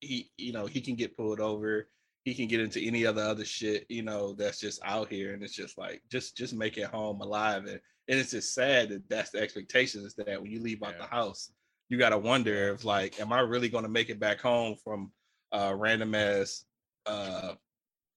he 0.00 0.30
you 0.38 0.52
know 0.52 0.66
he 0.66 0.80
can 0.80 0.94
get 0.94 1.16
pulled 1.16 1.40
over 1.40 1.88
he 2.24 2.32
can 2.32 2.46
get 2.46 2.60
into 2.60 2.80
any 2.80 3.04
other 3.04 3.22
other 3.22 3.44
shit 3.44 3.86
you 3.88 4.02
know 4.02 4.34
that's 4.34 4.60
just 4.60 4.80
out 4.84 5.08
here 5.10 5.34
and 5.34 5.42
it's 5.42 5.52
just 5.52 5.76
like 5.76 6.00
just 6.08 6.36
just 6.36 6.54
make 6.54 6.78
it 6.78 6.84
home 6.86 7.20
alive 7.20 7.64
and, 7.66 7.80
and 8.08 8.20
it's 8.20 8.30
just 8.30 8.54
sad 8.54 8.88
that 8.90 9.08
that's 9.08 9.30
the 9.30 9.40
expectation 9.40 10.04
is 10.06 10.14
that 10.14 10.40
when 10.40 10.48
you 10.52 10.60
leave 10.62 10.80
out 10.84 10.94
Yeah. 10.96 11.06
the 11.06 11.10
house 11.10 11.50
you 11.88 11.98
got 11.98 12.10
to 12.10 12.18
wonder 12.18 12.72
if 12.72 12.84
like 12.84 13.20
am 13.20 13.32
i 13.32 13.40
really 13.40 13.68
going 13.68 13.84
to 13.84 13.90
make 13.90 14.08
it 14.10 14.18
back 14.20 14.40
home 14.40 14.76
from 14.82 15.12
uh 15.52 15.74
random 15.76 16.14
ass 16.14 16.64
uh 17.06 17.52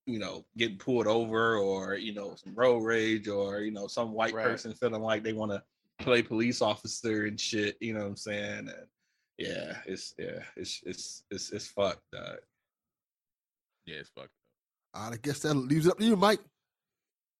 you 0.05 0.19
know 0.19 0.45
getting 0.57 0.77
pulled 0.77 1.07
over 1.07 1.57
or 1.57 1.95
you 1.95 2.13
know 2.13 2.35
some 2.35 2.53
road 2.55 2.79
rage 2.83 3.27
or 3.27 3.59
you 3.61 3.71
know 3.71 3.87
some 3.87 4.11
white 4.13 4.33
Right. 4.33 4.43
person 4.45 4.73
feeling 4.73 5.01
like 5.01 5.23
they 5.23 5.33
want 5.33 5.51
to 5.51 5.61
play 5.99 6.21
police 6.21 6.61
officer 6.61 7.25
and 7.25 7.39
shit 7.39 7.77
you 7.81 7.93
know 7.93 8.01
what 8.01 8.07
i'm 8.07 8.15
saying 8.15 8.59
and 8.69 8.87
yeah 9.37 9.77
it's 9.85 10.13
yeah 10.17 10.39
it's 10.55 10.81
it's 10.85 11.23
it's 11.31 11.51
it's 11.51 11.67
fucked 11.67 12.01
dog. 12.13 12.37
Yeah, 13.85 13.97
it's 13.97 14.09
fucked. 14.09 14.29
All 14.93 15.03
right, 15.09 15.13
I 15.13 15.17
guess 15.21 15.39
that 15.41 15.53
leaves 15.53 15.85
it 15.85 15.91
up 15.91 15.99
to 15.99 16.05
you, 16.05 16.15
Mike. 16.15 16.39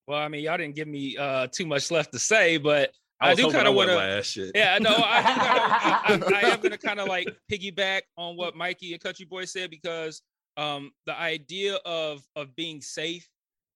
Well, 0.06 0.18
I 0.18 0.28
mean, 0.28 0.44
y'all 0.44 0.56
didn't 0.58 0.76
give 0.76 0.86
me 0.86 1.16
uh 1.16 1.48
too 1.50 1.66
much 1.66 1.90
left 1.90 2.12
to 2.12 2.18
say, 2.18 2.56
but 2.58 2.92
I, 3.20 3.30
I 3.30 3.34
do 3.34 3.50
kinda 3.50 3.72
wanna- 3.72 3.94
last 3.96 4.26
shit. 4.26 4.52
yeah, 4.54 4.78
no, 4.78 4.90
I, 4.94 6.06
kinda, 6.08 6.26
I, 6.36 6.40
I 6.40 6.48
am 6.50 6.60
gonna 6.60 6.78
kind 6.78 7.00
of 7.00 7.08
like 7.08 7.26
piggyback 7.50 8.02
on 8.16 8.36
what 8.36 8.56
Mikey 8.56 8.92
and 8.92 9.02
Country 9.02 9.24
Boy 9.26 9.44
said 9.46 9.70
because 9.70 10.22
um 10.56 10.90
the 11.06 11.18
idea 11.18 11.76
of 11.86 12.22
of 12.36 12.54
being 12.56 12.80
safe, 12.80 13.28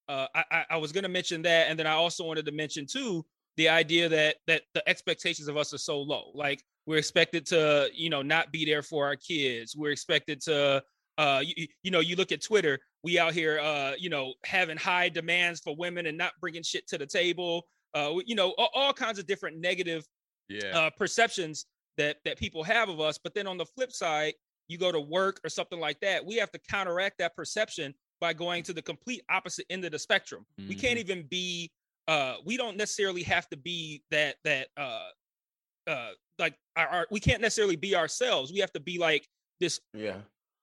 uh, 0.09 0.27
I, 0.35 0.65
I 0.71 0.77
was 0.77 0.93
gonna 0.93 1.09
mention 1.09 1.43
that, 1.43 1.69
and 1.69 1.79
then 1.79 1.87
I 1.87 1.93
also 1.93 2.25
wanted 2.25 2.45
to 2.47 2.53
mention 2.53 2.87
too 2.87 3.25
the 3.57 3.69
idea 3.69 4.09
that 4.09 4.37
that 4.47 4.63
the 4.75 4.87
expectations 4.89 5.49
of 5.49 5.57
us 5.57 5.73
are 5.75 5.79
so 5.79 6.01
low. 6.01 6.31
Like 6.35 6.63
we're 6.87 6.97
expected 6.99 7.47
to, 7.47 7.89
you 7.95 8.09
know, 8.11 8.23
not 8.23 8.51
be 8.53 8.65
there 8.65 8.83
for 8.83 9.07
our 9.07 9.17
kids. 9.17 9.77
We're 9.77 9.93
expected 9.93 10.41
to, 10.43 10.83
uh, 11.19 11.43
you, 11.45 11.67
you 11.83 11.91
know, 11.91 12.01
you 12.01 12.17
look 12.17 12.33
at 12.33 12.43
Twitter, 12.43 12.79
we 13.05 13.19
out 13.19 13.35
here, 13.35 13.61
uh, 13.61 13.93
you 13.99 14.09
know, 14.09 14.33
having 14.45 14.77
high 14.79 15.09
demands 15.11 15.61
for 15.61 15.77
women 15.77 16.07
and 16.07 16.17
not 16.17 16.33
bringing 16.41 16.63
shit 16.63 16.89
to 16.89 16.99
the 16.99 17.07
table. 17.07 17.67
Uh, 17.95 18.15
you 18.27 18.35
know, 18.35 18.51
all, 18.59 18.71
all 18.75 18.93
kinds 18.93 19.19
of 19.19 19.27
different 19.27 19.59
negative 19.59 20.07
Yeah. 20.49 20.77
uh, 20.79 20.91
perceptions 20.91 21.67
that 21.97 22.19
that 22.25 22.39
people 22.39 22.63
have 22.63 22.89
of 22.89 23.01
us. 23.01 23.19
But 23.19 23.35
then 23.35 23.47
on 23.47 23.57
the 23.59 23.67
flip 23.67 23.93
side, 23.93 24.35
you 24.69 24.79
go 24.79 24.93
to 24.93 25.01
work 25.01 25.41
or 25.45 25.51
something 25.51 25.81
like 25.81 25.99
that, 26.01 26.25
we 26.25 26.37
have 26.37 26.51
to 26.53 26.59
counteract 26.59 27.19
that 27.19 27.35
perception 27.35 27.95
by 28.21 28.33
going 28.33 28.63
to 28.65 28.73
the 28.73 28.83
complete 28.83 29.23
opposite 29.31 29.67
end 29.71 29.85
of 29.85 29.93
the 29.93 29.99
spectrum. 29.99 30.47
We 30.69 30.75
can't 30.75 30.99
even 30.99 31.27
be. 31.29 31.71
Uh, 32.09 32.37
we 32.45 32.57
don't 32.57 32.77
necessarily 32.77 33.23
have 33.23 33.49
to 33.51 33.57
be 33.57 34.03
that 34.11 34.37
that 34.45 34.69
uh, 34.77 35.09
uh, 35.87 36.11
like 36.39 36.55
our, 36.77 36.87
our 36.89 37.07
we 37.11 37.21
can't 37.21 37.41
necessarily 37.43 37.77
be 37.77 37.95
ourselves. 37.97 38.53
We 38.53 38.59
have 38.61 38.73
to 38.73 38.81
be 38.81 38.99
like 38.99 39.27
this 39.61 39.81
Yeah. 39.95 40.19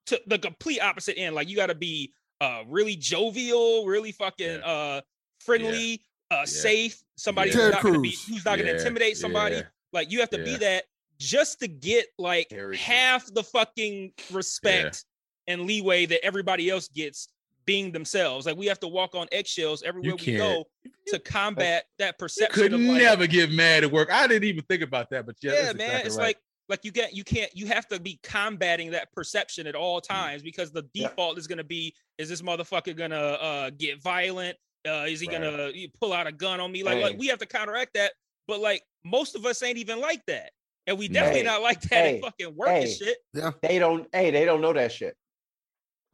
to 0.07 0.21
the 0.27 0.39
complete 0.39 0.79
opposite 0.81 1.17
end. 1.17 1.35
Like 1.35 1.49
you 1.49 1.55
got 1.55 1.67
to 1.67 1.75
be 1.75 2.13
uh 2.41 2.63
really 2.67 2.95
jovial, 2.95 3.85
really 3.85 4.11
fucking 4.11 4.61
uh 4.63 5.01
friendly, 5.41 6.01
uh 6.31 6.45
safe. 6.45 7.01
Somebody 7.15 7.51
Yeah. 7.51 7.55
who's 7.57 7.71
not 7.73 7.83
gonna 7.83 7.99
be 7.99 8.15
who's 8.29 8.45
not 8.45 8.57
gonna 8.57 8.71
intimidate 8.71 9.17
somebody. 9.17 9.55
yeah. 9.57 9.61
Like 9.93 10.11
you 10.11 10.19
have 10.19 10.29
to 10.31 10.43
be 10.43 10.55
that 10.57 10.85
just 11.19 11.59
to 11.61 11.67
get 11.67 12.07
like 12.19 12.47
Very 12.49 12.75
true. 12.77 12.83
half 12.85 13.25
the 13.33 13.43
fucking 13.43 14.11
respect 14.31 15.05
and 15.47 15.61
leeway 15.63 16.05
that 16.05 16.23
everybody 16.23 16.69
else 16.69 16.87
gets 16.89 17.29
being 17.65 17.91
themselves. 17.91 18.45
Like 18.45 18.55
we 18.57 18.65
have 18.67 18.79
to 18.81 18.87
walk 18.87 19.15
on 19.15 19.27
eggshells 19.31 19.81
everywhere 19.83 20.15
we 20.15 20.17
can't. 20.23 20.37
go 20.37 20.65
to 21.07 21.19
combat 21.19 21.85
that 21.99 22.07
You 22.09 22.13
perception 22.19 22.63
could 22.63 22.73
of 22.73 22.79
like, 22.81 23.01
never 23.01 23.27
get 23.27 23.51
mad 23.51 23.83
at 23.83 23.91
work. 23.91 24.09
I 24.11 24.27
didn't 24.27 24.43
even 24.45 24.63
think 24.65 24.83
about 24.83 25.09
that, 25.09 25.25
but 25.25 25.35
yeah, 25.41 25.53
yeah, 25.53 25.63
man. 25.73 25.73
exactly 25.73 26.07
it's 26.07 26.17
right. 26.17 26.23
like 26.23 26.37
like 26.69 26.83
you 26.85 26.91
get 26.91 27.15
you 27.15 27.23
can't 27.23 27.49
you 27.55 27.65
have 27.67 27.87
to 27.87 27.99
be 27.99 28.19
combating 28.23 28.91
that 28.91 29.11
perception 29.13 29.67
at 29.67 29.75
all 29.75 30.01
times 30.01 30.41
because 30.43 30.71
the 30.71 30.83
Yeah. 30.93 31.07
default 31.07 31.37
is 31.37 31.47
gonna 31.47 31.63
be 31.63 31.93
is 32.17 32.27
this 32.29 32.41
motherfucker 32.41 32.95
gonna 32.95 33.15
uh 33.15 33.69
get 33.71 34.01
violent? 34.01 34.57
Uh 34.85 35.05
is 35.07 35.19
he 35.19 35.27
Right. 35.27 35.39
gonna 35.41 35.71
pull 36.01 36.13
out 36.13 36.27
a 36.27 36.31
gun 36.31 36.59
on 36.59 36.71
me? 36.71 36.83
Like, 36.83 37.01
like 37.01 37.17
we 37.17 37.27
have 37.27 37.39
to 37.39 37.45
counteract 37.45 37.93
that. 37.95 38.13
But 38.47 38.59
like 38.59 38.83
most 39.03 39.35
of 39.35 39.45
us 39.45 39.61
ain't 39.63 39.77
even 39.77 39.99
like 40.01 40.25
that. 40.27 40.51
And 40.85 40.97
we 40.97 41.07
definitely 41.07 41.39
Hey. 41.41 41.45
not 41.45 41.61
like 41.61 41.81
that 41.81 42.05
in 42.07 42.15
Hey. 42.15 42.21
fucking 42.21 42.55
work 42.55 42.69
and 42.69 42.83
Hey. 42.85 42.93
shit. 42.93 43.17
They 43.61 43.79
don't. 43.79 44.07
Hey, 44.13 44.31
they 44.31 44.45
don't 44.45 44.61
know 44.61 44.73
that 44.73 44.91
shit. 44.91 45.15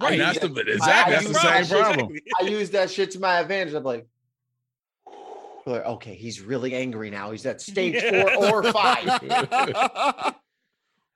Right. 0.01 0.17
That's 0.17 0.39
the, 0.39 0.47
that- 0.49 0.67
exactly 0.67 1.15
I 1.15 1.19
that's 1.19 1.27
the 1.27 1.33
same 1.35 1.51
that 1.51 1.67
shit- 1.67 1.77
problem. 1.79 2.17
I 2.41 2.43
use 2.45 2.69
that 2.71 2.89
shit 2.89 3.11
to 3.11 3.19
my 3.19 3.39
advantage. 3.39 3.73
I'm 3.75 3.83
like, 3.83 4.07
like, 5.65 5.85
okay, 5.85 6.15
he's 6.15 6.41
really 6.41 6.73
angry 6.75 7.09
now. 7.09 7.31
He's 7.31 7.45
at 7.45 7.61
stage 7.61 7.93
Yeah. 7.95 8.33
four 8.35 8.65
or 8.65 8.71
five. 8.73 10.33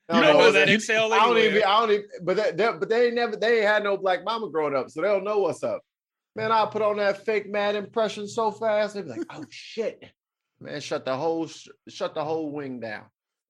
You 0.09 0.21
don't 0.21 0.37
know, 0.37 0.47
it's- 0.47 0.53
that 0.53 0.69
exhale 0.69 1.11
I 1.11 1.17
don't 1.25 1.37
even. 1.37 1.63
I 1.63 1.79
don't 1.81 1.91
even. 1.91 2.05
But 2.21 2.37
they, 2.37 2.51
they, 2.51 2.71
but 2.79 2.87
they 2.87 3.11
never. 3.11 3.35
They 3.35 3.61
had 3.61 3.83
no 3.83 3.97
black 3.97 4.23
mama 4.23 4.49
growing 4.49 4.73
up, 4.73 4.89
so 4.89 5.01
they 5.01 5.07
don't 5.09 5.25
know 5.25 5.39
what's 5.39 5.63
up. 5.63 5.81
Man, 6.37 6.51
I 6.51 6.67
put 6.67 6.83
on 6.83 6.97
that 6.97 7.25
fake 7.25 7.49
mad 7.49 7.75
impression 7.75 8.27
so 8.27 8.51
fast. 8.51 8.93
They'd 8.93 9.05
be 9.05 9.09
like, 9.09 9.25
"Oh 9.31 9.43
shit, 9.49 10.03
man, 10.61 10.79
shut 10.81 11.03
the 11.03 11.17
whole 11.17 11.49
shut 11.89 12.13
the 12.13 12.23
whole 12.23 12.51
wing 12.51 12.79
down." 12.79 13.05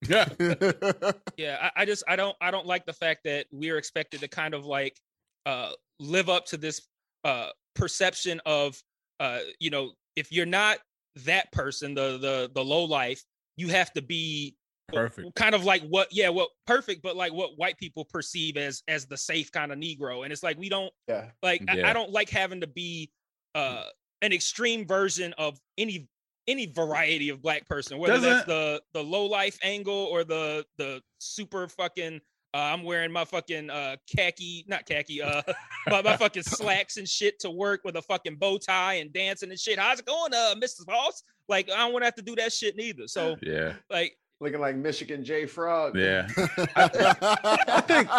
Yeah. 0.08 0.26
Yeah, 1.38 1.58
I, 1.62 1.82
I 1.82 1.86
just 1.86 2.04
I 2.08 2.16
don't 2.16 2.36
I 2.40 2.50
don't 2.50 2.66
like 2.66 2.86
the 2.86 2.94
fact 2.94 3.26
that 3.26 3.46
we're 3.52 3.78
expected 3.78 4.22
to 4.22 4.30
kind 4.30 4.54
of 4.54 4.66
like 4.66 4.98
uh 5.46 5.72
live 6.00 6.30
up 6.30 6.46
to 6.48 6.58
this 6.58 6.82
uh 7.26 7.50
perception 7.76 8.40
of 8.46 8.82
uh 9.20 9.40
you 9.60 9.70
know 9.70 9.92
if 10.16 10.32
you're 10.32 10.46
not 10.46 10.80
that 11.26 11.52
person 11.52 11.94
the 11.94 12.18
the 12.18 12.50
the 12.56 12.64
low 12.64 12.86
life 12.86 13.24
you 13.58 13.68
have 13.68 13.92
to 13.94 14.02
be 14.02 14.56
Perfect. 14.94 15.36
kind 15.36 15.54
of 15.54 15.66
like 15.66 15.82
what 15.84 16.08
yeah 16.12 16.30
what 16.30 16.50
perfect 16.66 17.02
but 17.04 17.16
like 17.18 17.34
what 17.34 17.52
white 17.58 17.78
people 17.78 18.06
perceive 18.06 18.56
as 18.56 18.84
as 18.88 19.06
the 19.06 19.18
safe 19.18 19.52
kind 19.52 19.72
of 19.74 19.78
negro 19.78 20.24
and 20.24 20.32
it's 20.32 20.44
like 20.44 20.58
we 20.58 20.70
don't 20.70 20.92
Yeah, 21.10 21.26
like 21.44 21.62
I, 21.68 21.76
Yeah. 21.78 21.90
I 21.90 21.94
don't 21.94 22.12
like 22.12 22.30
having 22.30 22.62
to 22.62 22.68
be 22.68 23.12
uh 23.54 23.84
an 24.22 24.32
extreme 24.32 24.88
version 24.88 25.34
of 25.38 25.60
any 25.78 26.08
any 26.48 26.68
variety 26.68 27.28
of 27.30 27.42
black 27.42 27.68
person 27.68 27.98
whether 27.98 28.14
that's 28.20 28.46
Doesn't- 28.46 28.48
the 28.48 28.82
the 28.94 29.04
low 29.04 29.26
life 29.26 29.60
angle 29.62 29.94
or 29.94 30.24
the 30.24 30.66
the 30.78 31.02
super 31.20 31.68
fucking 31.68 32.22
uh, 32.54 32.58
I'm 32.58 32.84
wearing 32.84 33.12
my 33.12 33.26
fucking 33.26 33.70
uh 33.70 33.98
khaki, 34.16 34.64
not 34.70 34.86
khaki, 34.86 35.22
uh 35.22 35.42
my, 35.88 36.02
my 36.02 36.16
fucking 36.16 36.44
slacks 36.44 36.96
and 36.96 37.08
shit 37.08 37.38
to 37.42 37.52
work 37.52 37.82
with 37.84 37.98
a 37.98 38.02
fucking 38.02 38.38
bow 38.38 38.58
tie 38.58 38.96
and 38.96 39.12
dancing 39.12 39.50
and 39.50 39.60
shit. 39.60 39.78
How's 39.78 40.00
it 40.00 40.06
going, 40.06 40.34
uh, 40.34 40.56
Mrs. 40.58 40.86
Boss? 40.86 41.22
Like, 41.50 41.70
I 41.70 41.76
don't 41.80 41.92
want 41.92 42.04
to 42.04 42.06
have 42.06 42.16
to 42.16 42.22
do 42.22 42.36
that 42.38 42.54
shit 42.54 42.78
neither. 42.78 43.06
So, 43.08 43.36
Yeah. 43.44 43.74
like, 43.92 44.16
looking 44.40 44.60
like 44.60 44.76
Michigan 44.76 45.24
J 45.24 45.46
Frog. 45.46 45.98
Yeah. 45.98 46.28
I 46.76 47.82
think 47.82 48.10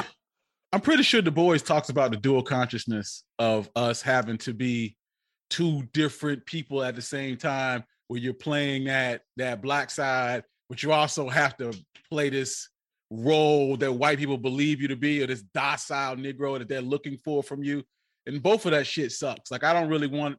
I'm 0.72 0.80
pretty 0.80 1.02
sure 1.02 1.22
Du 1.22 1.30
Bois 1.30 1.58
talks 1.58 1.88
about 1.88 2.10
the 2.10 2.16
dual 2.16 2.42
consciousness 2.42 3.24
of 3.38 3.70
us 3.74 4.02
having 4.02 4.38
to 4.38 4.52
be 4.52 4.96
two 5.50 5.82
different 5.94 6.44
people 6.44 6.82
at 6.82 6.94
the 6.94 7.02
same 7.02 7.36
time 7.36 7.84
where 8.08 8.20
you're 8.20 8.34
playing 8.34 8.84
that 8.84 9.22
that 9.36 9.62
black 9.62 9.90
side, 9.90 10.44
but 10.68 10.82
you 10.82 10.92
also 10.92 11.28
have 11.28 11.56
to 11.58 11.72
play 12.10 12.30
this 12.30 12.68
role 13.10 13.76
that 13.76 13.92
white 13.92 14.18
people 14.18 14.36
believe 14.36 14.82
you 14.82 14.88
to 14.88 14.96
be 14.96 15.22
or 15.22 15.26
this 15.26 15.42
docile 15.54 16.16
negro 16.16 16.58
that 16.58 16.68
they're 16.68 16.82
looking 16.82 17.16
for 17.16 17.42
from 17.42 17.62
you. 17.62 17.82
And 18.26 18.42
both 18.42 18.66
of 18.66 18.72
that 18.72 18.86
shit 18.86 19.12
sucks. 19.12 19.50
Like 19.50 19.64
I 19.64 19.72
don't 19.72 19.88
really 19.88 20.06
want 20.06 20.36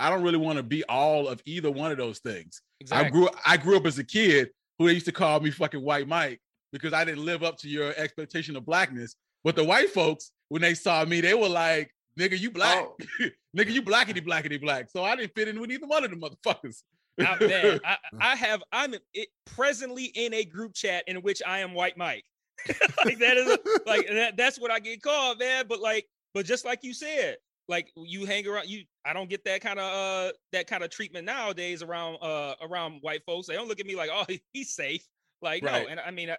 I 0.00 0.10
don't 0.10 0.22
really 0.22 0.38
want 0.38 0.58
to 0.58 0.62
be 0.62 0.84
all 0.84 1.28
of 1.28 1.40
either 1.44 1.70
one 1.70 1.90
of 1.92 1.98
those 1.98 2.18
things. 2.18 2.62
I 2.90 3.08
grew 3.08 3.28
I 3.46 3.56
grew 3.56 3.76
up 3.76 3.86
as 3.86 3.98
a 3.98 4.04
kid 4.04 4.50
who 4.78 4.86
they 4.86 4.94
used 4.94 5.06
to 5.06 5.12
call 5.12 5.40
me 5.40 5.50
fucking 5.50 5.82
white 5.82 6.08
Mike 6.08 6.40
because 6.72 6.92
I 6.92 7.04
didn't 7.04 7.24
live 7.24 7.42
up 7.42 7.58
to 7.58 7.68
your 7.68 7.94
expectation 7.96 8.56
of 8.56 8.64
blackness. 8.64 9.16
But 9.44 9.56
the 9.56 9.64
white 9.64 9.90
folks, 9.90 10.32
when 10.48 10.62
they 10.62 10.74
saw 10.74 11.04
me, 11.04 11.20
they 11.20 11.34
were 11.34 11.48
like, 11.48 11.94
nigga, 12.18 12.38
you 12.38 12.50
black. 12.50 12.78
Oh. 12.78 12.96
nigga, 13.56 13.70
you 13.70 13.82
blackity 13.82 14.24
blackity 14.24 14.60
black. 14.60 14.90
So 14.90 15.04
I 15.04 15.16
didn't 15.16 15.34
fit 15.34 15.48
in 15.48 15.60
with 15.60 15.70
either 15.70 15.86
one 15.86 16.04
of 16.04 16.10
them 16.10 16.20
motherfuckers. 16.20 16.82
out 17.24 17.38
there. 17.38 17.80
I, 17.84 17.96
I 18.20 18.36
have 18.36 18.62
I'm 18.72 18.94
it, 19.14 19.28
presently 19.46 20.04
in 20.04 20.34
a 20.34 20.44
group 20.44 20.74
chat 20.74 21.04
in 21.06 21.22
which 21.22 21.42
I 21.46 21.60
am 21.60 21.74
White 21.74 21.96
Mike. 21.96 22.24
like 23.04 23.18
that 23.18 23.36
is 23.36 23.58
like 23.86 24.08
that, 24.08 24.36
that's 24.36 24.58
what 24.58 24.70
I 24.70 24.80
get 24.80 25.00
called, 25.00 25.38
man. 25.38 25.66
But 25.68 25.80
like, 25.80 26.06
but 26.34 26.44
just 26.44 26.64
like 26.64 26.82
you 26.82 26.92
said, 26.92 27.36
like 27.68 27.92
you 27.96 28.24
hang 28.24 28.46
around 28.46 28.68
you. 28.68 28.84
I 29.04 29.12
don't 29.12 29.28
get 29.28 29.44
that 29.44 29.60
kind 29.60 29.78
of 29.78 29.84
uh 29.84 30.32
that 30.52 30.66
kind 30.66 30.82
of 30.82 30.90
treatment 30.90 31.26
nowadays 31.26 31.82
around 31.82 32.16
uh 32.22 32.54
around 32.62 32.98
white 33.02 33.22
folks. 33.24 33.46
They 33.46 33.54
don't 33.54 33.68
look 33.68 33.80
at 33.80 33.86
me 33.86 33.94
like, 33.94 34.10
oh, 34.12 34.24
he's 34.52 34.74
safe. 34.74 35.06
Like 35.42 35.64
Right. 35.64 35.84
no, 35.84 35.88
and 35.88 36.00
I 36.00 36.10
mean, 36.10 36.30
uh, 36.30 36.36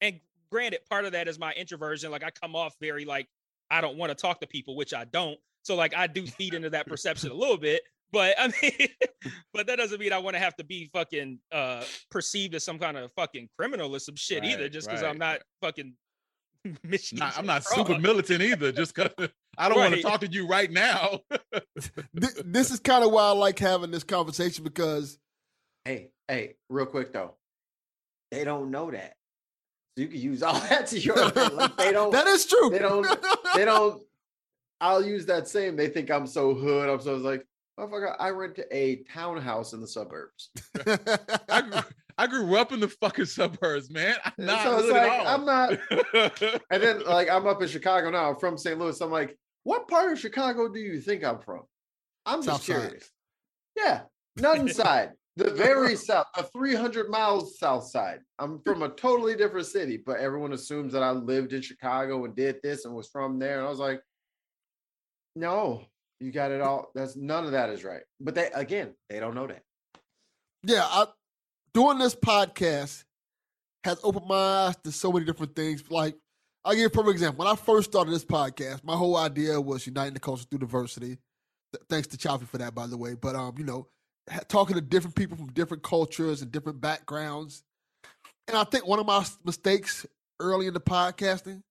and 0.00 0.20
granted, 0.50 0.80
part 0.88 1.04
of 1.04 1.12
that 1.12 1.28
is 1.28 1.38
my 1.38 1.52
introversion. 1.52 2.10
Like 2.10 2.24
I 2.24 2.30
come 2.30 2.56
off 2.56 2.74
very 2.80 3.04
like 3.04 3.28
I 3.70 3.80
don't 3.80 3.96
want 3.96 4.10
to 4.10 4.14
talk 4.14 4.40
to 4.40 4.46
people, 4.46 4.76
which 4.76 4.92
I 4.92 5.04
don't. 5.04 5.38
So 5.62 5.76
like 5.76 5.94
I 5.94 6.06
do 6.06 6.26
feed 6.26 6.54
into 6.54 6.70
that 6.70 6.86
perception 6.86 7.30
a 7.30 7.34
little 7.34 7.58
bit. 7.58 7.82
But 8.12 8.34
I 8.38 8.48
mean, 8.60 8.88
but 9.52 9.66
that 9.66 9.76
doesn't 9.76 10.00
mean 10.00 10.12
I 10.12 10.18
want 10.18 10.34
to 10.34 10.40
have 10.40 10.56
to 10.56 10.64
be 10.64 10.90
fucking 10.92 11.38
uh 11.52 11.84
perceived 12.10 12.54
as 12.54 12.64
some 12.64 12.78
kind 12.78 12.96
of 12.96 13.12
fucking 13.12 13.48
criminal 13.58 13.94
or 13.94 13.98
some 13.98 14.16
shit 14.16 14.44
either, 14.44 14.68
just 14.68 14.88
because 14.88 15.02
right. 15.02 15.10
I'm 15.10 15.18
not 15.18 15.40
fucking 15.60 15.94
Michigan. 16.84 17.20
Not- 17.20 17.38
I'm 17.38 17.46
not 17.46 17.64
fraud. 17.64 17.86
super 17.86 17.98
militant 18.00 18.42
either, 18.42 18.72
just 18.72 18.94
because 18.94 19.10
I 19.58 19.68
don't 19.68 19.78
want 19.78 19.94
to 19.94 20.02
talk 20.02 20.20
to 20.20 20.26
you 20.26 20.46
right 20.46 20.70
now. 20.70 21.20
Th- 21.50 22.32
this 22.44 22.70
is 22.70 22.80
kind 22.80 23.04
of 23.04 23.10
why 23.12 23.22
I 23.24 23.30
like 23.32 23.58
having 23.58 23.90
this 23.90 24.04
conversation 24.04 24.64
because 24.64 25.18
Hey, 25.84 26.10
hey, 26.28 26.54
real 26.68 26.86
quick 26.86 27.12
though, 27.12 27.34
they 28.30 28.44
don't 28.44 28.70
know 28.70 28.90
that. 28.90 29.14
So 29.96 30.02
you 30.02 30.08
can 30.08 30.20
use 30.20 30.42
all 30.42 30.58
that 30.60 30.86
to 30.88 30.98
your 30.98 31.18
advantage. 31.28 31.52
Like, 31.54 31.76
they 31.76 31.92
don't. 31.92 32.12
that 32.12 32.26
is 32.26 32.46
true. 32.46 32.70
they 32.70 32.78
don't- 32.78 33.06
they 33.54 33.64
don't. 33.64 34.02
I'll 34.82 35.04
use 35.04 35.26
that 35.26 35.46
same. 35.48 35.76
They 35.76 35.88
think 35.88 36.10
I'm 36.10 36.26
so 36.26 36.54
hood. 36.54 36.88
I'm 36.88 37.00
so 37.00 37.16
like, 37.16 37.44
motherfucker. 37.80 38.16
I 38.18 38.30
rent 38.30 38.58
a 38.70 39.02
townhouse 39.12 39.72
in 39.72 39.80
the 39.80 39.86
suburbs. 39.86 40.50
I 41.48 41.62
grew, 41.62 41.80
I 42.18 42.26
grew 42.26 42.56
up 42.56 42.72
in 42.72 42.80
the 42.80 42.88
fucking 42.88 43.24
suburbs, 43.26 43.90
man. 43.90 44.16
I'm 44.24 44.32
not 44.38 44.62
so 44.62 44.78
it's 44.78 44.90
like. 44.90 45.26
I'm 45.26 45.44
not. 45.44 46.60
And 46.70 46.82
then 46.82 47.04
like 47.04 47.30
I'm 47.30 47.46
up 47.46 47.62
in 47.62 47.68
Chicago 47.68 48.10
now. 48.10 48.30
I'm 48.30 48.36
from 48.36 48.58
St. 48.58 48.78
Louis. 48.78 49.00
I'm 49.00 49.10
like, 49.10 49.36
what 49.64 49.88
part 49.88 50.12
of 50.12 50.18
Chicago 50.18 50.72
do 50.72 50.78
you 50.78 51.00
think 51.00 51.24
I'm 51.24 51.40
from? 51.40 51.62
I'm 52.26 52.42
just 52.42 52.46
South 52.46 52.62
side. 52.62 52.80
curious. 52.88 53.10
Yeah, 53.76 54.02
nothing 54.36 54.68
side. 54.72 55.10
The 55.36 55.50
very 55.50 55.96
south, 55.96 56.26
the 56.36 56.42
300 56.42 57.08
miles 57.08 57.58
south 57.58 57.86
side. 57.86 58.18
I'm 58.38 58.60
from 58.60 58.82
a 58.82 58.90
totally 58.90 59.36
different 59.36 59.66
city, 59.66 59.96
but 60.04 60.18
everyone 60.18 60.52
assumes 60.52 60.92
that 60.92 61.02
I 61.02 61.12
lived 61.12 61.52
in 61.52 61.62
Chicago 61.62 62.24
and 62.24 62.34
did 62.36 62.56
this 62.62 62.84
and 62.84 62.94
was 62.94 63.08
from 63.08 63.38
there. 63.38 63.58
And 63.58 63.66
I 63.66 63.70
was 63.70 63.78
like, 63.78 64.02
No, 65.36 65.84
you 66.20 66.30
got 66.30 66.50
it 66.50 66.60
all. 66.60 66.90
That's 66.94 67.16
none 67.16 67.44
of 67.44 67.52
that 67.52 67.70
is 67.70 67.82
right. 67.82 68.02
But 68.20 68.34
they 68.34 68.50
again, 68.54 68.94
they 69.08 69.18
don't 69.18 69.34
know 69.34 69.46
that. 69.46 69.62
Yeah, 70.62 70.84
I, 70.84 71.06
doing 71.72 71.98
this 71.98 72.14
podcast 72.14 73.04
has 73.84 73.98
opened 74.02 74.26
my 74.26 74.36
eyes 74.36 74.76
to 74.84 74.92
so 74.92 75.10
many 75.10 75.24
different 75.24 75.56
things. 75.56 75.82
Like, 75.90 76.16
I'll 76.64 76.72
give 76.72 76.80
you 76.80 76.86
a 76.86 76.90
perfect 76.90 77.12
example. 77.12 77.44
When 77.44 77.52
I 77.52 77.56
first 77.56 77.90
started 77.90 78.12
this 78.12 78.24
podcast, 78.24 78.84
my 78.84 78.94
whole 78.94 79.16
idea 79.16 79.58
was 79.58 79.86
uniting 79.86 80.12
the 80.12 80.20
culture 80.20 80.44
through 80.44 80.58
diversity. 80.58 81.16
Th- 81.72 81.84
thanks 81.88 82.08
to 82.08 82.18
Chaffee 82.18 82.44
for 82.44 82.58
that, 82.58 82.74
by 82.74 82.86
the 82.86 82.98
way. 82.98 83.14
But 83.14 83.34
um, 83.34 83.54
you 83.56 83.64
know, 83.64 83.86
talking 84.48 84.74
to 84.74 84.82
different 84.82 85.16
people 85.16 85.38
from 85.38 85.52
different 85.52 85.82
cultures 85.82 86.42
and 86.42 86.52
different 86.52 86.80
backgrounds. 86.80 87.62
And 88.46 88.56
I 88.56 88.64
think 88.64 88.86
one 88.86 88.98
of 88.98 89.06
my 89.06 89.24
mistakes 89.44 90.04
early 90.38 90.66
in 90.66 90.74
the 90.74 90.80
podcasting, 90.80 91.62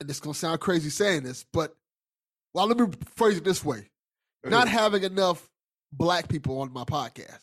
and 0.00 0.10
it's 0.10 0.20
gonna 0.20 0.34
sound 0.34 0.60
crazy 0.60 0.90
saying 0.90 1.22
this, 1.22 1.46
but 1.52 1.74
well, 2.54 2.66
let 2.66 2.78
me 2.78 2.86
phrase 3.16 3.38
it 3.38 3.44
this 3.44 3.64
way: 3.64 3.90
not 4.44 4.68
having 4.68 5.04
enough 5.04 5.48
black 5.92 6.28
people 6.28 6.60
on 6.60 6.72
my 6.72 6.84
podcast 6.84 7.40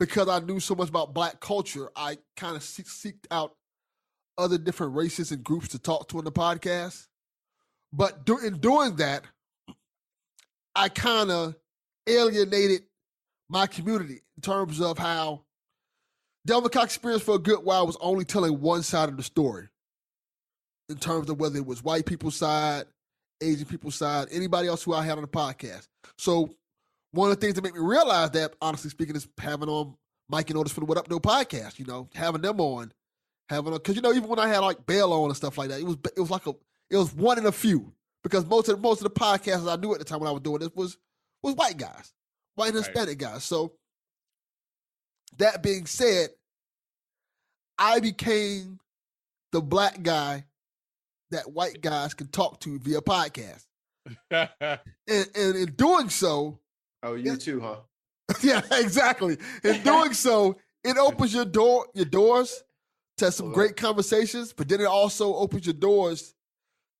because 0.00 0.28
I 0.28 0.40
knew 0.40 0.58
so 0.58 0.74
much 0.74 0.88
about 0.88 1.14
black 1.14 1.40
culture. 1.40 1.90
I 1.94 2.18
kind 2.36 2.56
of 2.56 2.62
seek, 2.62 2.86
seeked 2.86 3.26
out 3.30 3.54
other 4.36 4.58
different 4.58 4.94
races 4.94 5.30
and 5.30 5.44
groups 5.44 5.68
to 5.68 5.78
talk 5.78 6.08
to 6.08 6.18
in 6.18 6.24
the 6.24 6.32
podcast. 6.32 7.06
But 7.92 8.24
do, 8.24 8.38
in 8.38 8.58
doing 8.58 8.96
that, 8.96 9.24
I 10.74 10.88
kind 10.88 11.30
of 11.30 11.54
alienated 12.08 12.82
my 13.48 13.66
community 13.66 14.22
in 14.36 14.42
terms 14.42 14.80
of 14.80 14.98
how 14.98 15.44
Delvin 16.46 16.70
Cox 16.70 16.86
experience 16.86 17.22
for 17.22 17.36
a 17.36 17.38
good 17.38 17.60
while 17.62 17.86
was 17.86 17.98
only 18.00 18.24
telling 18.24 18.60
one 18.60 18.82
side 18.82 19.08
of 19.08 19.16
the 19.16 19.22
story 19.22 19.68
in 20.88 20.96
terms 20.96 21.30
of 21.30 21.38
whether 21.38 21.58
it 21.58 21.66
was 21.66 21.84
white 21.84 22.06
people's 22.06 22.34
side, 22.34 22.86
Asian 23.42 23.66
people's 23.66 23.94
side, 23.94 24.28
anybody 24.30 24.68
else 24.68 24.82
who 24.82 24.94
I 24.94 25.04
had 25.04 25.18
on 25.18 25.22
the 25.22 25.28
podcast. 25.28 25.88
So 26.18 26.50
one 27.12 27.30
of 27.30 27.38
the 27.38 27.40
things 27.40 27.54
that 27.54 27.64
made 27.64 27.74
me 27.74 27.80
realize 27.80 28.30
that, 28.32 28.54
honestly 28.60 28.90
speaking, 28.90 29.16
is 29.16 29.28
having 29.38 29.68
on 29.68 29.96
Mike 30.28 30.48
and 30.50 30.58
Otis 30.58 30.72
for 30.72 30.80
the 30.80 30.86
What 30.86 30.98
Up 30.98 31.08
Though 31.08 31.20
podcast. 31.20 31.78
You 31.78 31.84
know, 31.84 32.08
having 32.14 32.40
them 32.42 32.60
on, 32.60 32.92
having 33.48 33.72
because 33.72 33.96
you 33.96 34.02
know 34.02 34.12
even 34.12 34.28
when 34.28 34.38
I 34.38 34.48
had 34.48 34.60
like 34.60 34.86
Bell 34.86 35.12
on 35.12 35.26
and 35.26 35.36
stuff 35.36 35.58
like 35.58 35.68
that, 35.68 35.80
it 35.80 35.86
was 35.86 35.96
it 36.16 36.20
was 36.20 36.30
like 36.30 36.46
a 36.46 36.54
it 36.90 36.96
was 36.96 37.14
one 37.14 37.38
in 37.38 37.46
a 37.46 37.52
few 37.52 37.92
because 38.22 38.46
most 38.46 38.68
of 38.68 38.80
most 38.80 39.02
of 39.02 39.12
the 39.12 39.20
podcasts 39.20 39.70
I 39.70 39.76
knew 39.76 39.92
at 39.92 39.98
the 39.98 40.04
time 40.04 40.20
when 40.20 40.28
I 40.28 40.32
was 40.32 40.42
doing 40.42 40.58
this 40.58 40.70
was 40.74 40.96
was 41.42 41.54
white 41.54 41.76
guys, 41.76 42.12
white 42.54 42.68
and 42.68 42.76
Right. 42.76 42.86
Hispanic 42.86 43.18
guys. 43.18 43.44
So 43.44 43.72
that 45.38 45.62
being 45.62 45.86
said, 45.86 46.30
I 47.78 48.00
became 48.00 48.78
the 49.50 49.60
black 49.60 50.02
guy 50.02 50.44
that 51.32 51.52
white 51.52 51.80
guys 51.80 52.14
can 52.14 52.28
talk 52.28 52.60
to 52.60 52.78
via 52.78 53.00
podcast, 53.00 53.66
and, 54.30 54.48
and 55.08 55.56
in 55.56 55.74
doing 55.76 56.08
so, 56.08 56.58
Oh, 57.02 57.14
you 57.14 57.36
too, 57.36 57.60
huh? 57.60 57.76
yeah, 58.42 58.62
exactly. 58.72 59.36
In 59.64 59.82
doing 59.82 60.12
so, 60.12 60.56
it 60.84 60.96
opens 60.96 61.34
your 61.34 61.44
door, 61.44 61.86
your 61.94 62.04
doors 62.04 62.62
to 63.18 63.30
some 63.32 63.46
Love 63.46 63.54
great 63.54 63.76
conversations, 63.76 64.52
but 64.52 64.68
then 64.68 64.80
it 64.80 64.86
also 64.86 65.34
opens 65.34 65.66
your 65.66 65.74
doors 65.74 66.34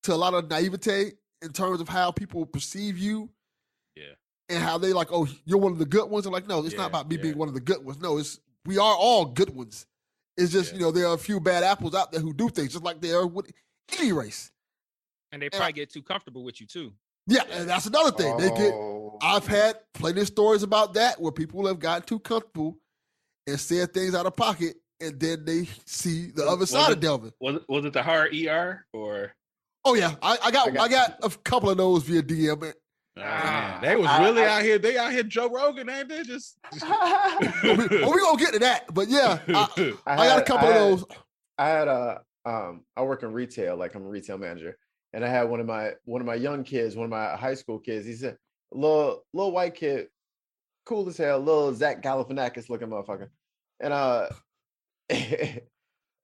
to 0.03 0.13
a 0.13 0.15
lot 0.15 0.33
of 0.33 0.49
naivete 0.49 1.13
in 1.41 1.51
terms 1.53 1.79
of 1.81 1.87
how 1.89 2.11
people 2.11 2.45
perceive 2.45 2.97
you. 2.97 3.29
Yeah. 3.95 4.03
And 4.49 4.61
how 4.61 4.77
they 4.77 4.91
like, 4.93 5.07
oh, 5.11 5.27
you're 5.45 5.57
one 5.57 5.71
of 5.71 5.79
the 5.79 5.85
good 5.85 6.09
ones. 6.09 6.25
I'm 6.25 6.33
like, 6.33 6.47
no, 6.47 6.59
it's 6.63 6.73
Yeah, 6.73 6.81
not 6.81 6.89
about 6.89 7.09
me 7.09 7.15
yeah. 7.15 7.21
being 7.23 7.37
one 7.37 7.47
of 7.47 7.53
the 7.53 7.61
good 7.61 7.83
ones. 7.83 7.99
No, 8.01 8.17
it's 8.17 8.39
we 8.65 8.77
are 8.77 8.95
all 8.95 9.25
good 9.25 9.55
ones. 9.55 9.85
It's 10.37 10.51
just, 10.51 10.71
Yeah. 10.73 10.79
you 10.79 10.85
know, 10.85 10.91
there 10.91 11.07
are 11.07 11.15
a 11.15 11.17
few 11.17 11.39
bad 11.39 11.63
apples 11.63 11.95
out 11.95 12.11
there 12.11 12.21
who 12.21 12.33
do 12.33 12.49
things 12.49 12.73
just 12.73 12.83
like 12.83 12.99
there 13.01 13.19
are 13.19 13.27
with 13.27 13.49
any 13.99 14.11
race. 14.11 14.51
And 15.31 15.41
they 15.41 15.47
I- 15.47 15.49
probably 15.57 15.73
get 15.73 15.91
too 15.91 16.01
comfortable 16.03 16.43
with 16.43 16.59
you 16.61 16.67
too. 16.67 16.93
Yeah, 17.27 17.43
and 17.51 17.69
that's 17.69 17.85
another 17.85 18.11
thing. 18.11 18.35
They 18.37 18.49
get 18.49 18.73
Oh, 18.73 19.17
I've 19.21 19.47
had 19.47 19.77
plenty 19.93 20.19
of 20.21 20.27
stories 20.27 20.61
about 20.61 20.93
that 20.95 21.21
where 21.21 21.31
people 21.31 21.65
have 21.67 21.79
gotten 21.79 22.03
too 22.05 22.19
comfortable 22.19 22.77
and 23.47 23.57
said 23.59 23.93
things 23.93 24.13
out 24.13 24.25
of 24.25 24.35
pocket, 24.35 24.75
and 24.99 25.17
then 25.19 25.45
they 25.45 25.69
see 25.85 26.31
the 26.31 26.43
other 26.45 26.57
Was 26.61 26.71
side 26.71 26.89
it- 26.89 26.93
of 26.95 26.99
Delvin. 26.99 27.31
Was 27.39 27.55
it, 27.55 27.63
was 27.69 27.85
it 27.85 27.93
the 27.93 28.03
hard 28.03 28.33
ER 28.35 28.85
or? 28.91 29.33
Oh 29.85 29.93
yeah, 29.95 30.15
I, 30.21 30.37
I 30.43 30.51
got 30.51 30.67
I 30.77 30.83
I 30.83 30.87
got- 30.89 31.21
got, 31.21 31.33
a 31.33 31.37
couple 31.39 31.69
of 31.69 31.77
those 31.77 32.03
via 32.03 32.21
DM. 32.23 32.59
man. 32.61 32.73
Oh, 33.15 33.79
they 33.81 33.95
was 33.95 34.07
I- 34.07 34.23
really 34.23 34.41
I- 34.43 34.57
out 34.57 34.63
here. 34.63 34.77
They 34.79 34.97
out 34.97 35.11
here, 35.13 35.23
Joe 35.23 35.47
Rogan, 35.49 35.89
ain't 35.89 36.09
they? 36.09 36.23
Just. 36.23 36.57
Well, 36.81 37.77
we, 37.77 37.87
well, 37.87 38.11
we 38.13 38.19
gonna 38.19 38.37
get 38.37 38.53
to 38.53 38.59
that, 38.59 38.93
but 38.93 39.07
yeah, 39.07 39.39
I, 39.47 39.93
I 40.07 40.15
got 40.27 40.39
a 40.39 40.43
couple 40.43 40.67
I 40.67 40.71
of 40.71 40.75
had- 40.75 40.81
those. 40.91 41.05
I 41.57 41.67
had 41.69 41.87
a 41.87 42.21
um 42.45 42.83
I 42.97 43.03
work 43.03 43.23
in 43.23 43.31
retail, 43.31 43.75
like 43.75 43.95
I'm 43.95 44.05
a 44.05 44.09
retail 44.09 44.37
manager, 44.37 44.77
and 45.13 45.23
I 45.23 45.27
had 45.27 45.43
one 45.43 45.59
of 45.59 45.65
my 45.65 45.93
one 46.05 46.21
of 46.21 46.27
my 46.27 46.35
young 46.35 46.63
kids, 46.63 46.95
one 46.95 47.05
of 47.05 47.11
my 47.11 47.35
high 47.35 47.55
school 47.55 47.79
kids. 47.79 48.05
He's 48.05 48.23
a 48.23 48.35
little 48.71 49.23
little 49.33 49.51
white 49.51 49.75
kid, 49.75 50.07
cool 50.85 51.07
as 51.07 51.17
hell, 51.17 51.39
little 51.39 51.73
Zach 51.73 52.01
Galifianakis 52.01 52.69
looking 52.69 52.89
motherfucker, 52.89 53.29
and 53.79 53.93
uh, 53.93 54.29
and 55.09 55.61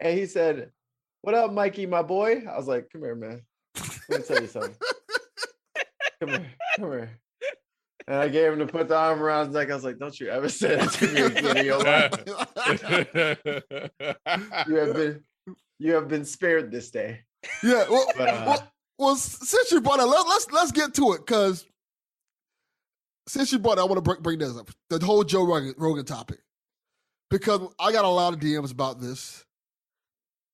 he 0.02 0.26
said, 0.26 0.72
"What 1.22 1.36
up, 1.36 1.54
Mikey, 1.54 1.86
my 1.86 2.02
boy?" 2.02 2.44
I 2.50 2.58
was 2.58 2.68
like, 2.68 2.90
"Come 2.92 3.02
here, 3.02 3.16
man. 3.16 3.42
Let 4.10 4.20
me 4.22 4.26
tell 4.26 4.42
you 4.42 4.48
something. 4.48 4.76
Come 6.20 6.30
here, 6.30 6.46
come 6.78 6.92
here." 6.92 7.20
And 8.08 8.18
I 8.18 8.28
gave 8.28 8.54
him 8.54 8.60
to 8.60 8.66
put 8.66 8.88
the 8.88 8.98
arm 8.98 9.22
around 9.22 9.48
his 9.48 9.56
neck. 9.56 9.70
I 9.70 9.76
was 9.76 9.84
like, 9.84 10.00
"Don't 10.00 10.20
you 10.20 10.30
ever 10.30 10.50
say 10.50 10.76
that 10.78 10.92
to 10.94 11.08
me 11.08 11.22
again 11.22 11.58
in 11.58 11.66
your 11.66 11.80
life." 11.84 12.12
You 14.68 14.76
have 14.76 14.94
been 14.96 15.24
you 15.80 15.94
have 15.94 16.08
been 16.08 16.26
spared 16.26 16.72
this 16.72 16.92
day. 16.92 17.22
yeah, 17.64 17.86
well, 17.90 18.06
But, 18.18 18.28
uh, 18.30 18.44
well, 18.46 18.74
well, 18.98 19.16
since 19.16 19.72
you 19.72 19.82
brought 19.82 20.00
it, 20.00 20.06
let, 20.06 20.28
let's 20.28 20.52
let's 20.52 20.72
get 20.72 20.94
to 20.96 21.14
it 21.14 21.26
because 21.26 21.66
since 23.28 23.52
you 23.52 23.60
brought 23.60 23.78
it, 23.78 23.82
I 23.82 23.86
want 23.86 23.98
to 23.98 24.02
bring, 24.02 24.22
bring 24.22 24.40
this 24.40 24.58
up 24.58 24.70
the 24.90 25.04
whole 25.04 25.24
Joe 25.24 25.46
Rogan, 25.46 25.74
Rogan 25.78 26.06
topic 26.06 26.40
because 27.30 27.62
I 27.80 27.92
got 27.92 28.06
a 28.06 28.10
lot 28.10 28.34
of 28.34 28.40
DMs 28.40 28.72
about 28.72 29.00
this, 29.00 29.46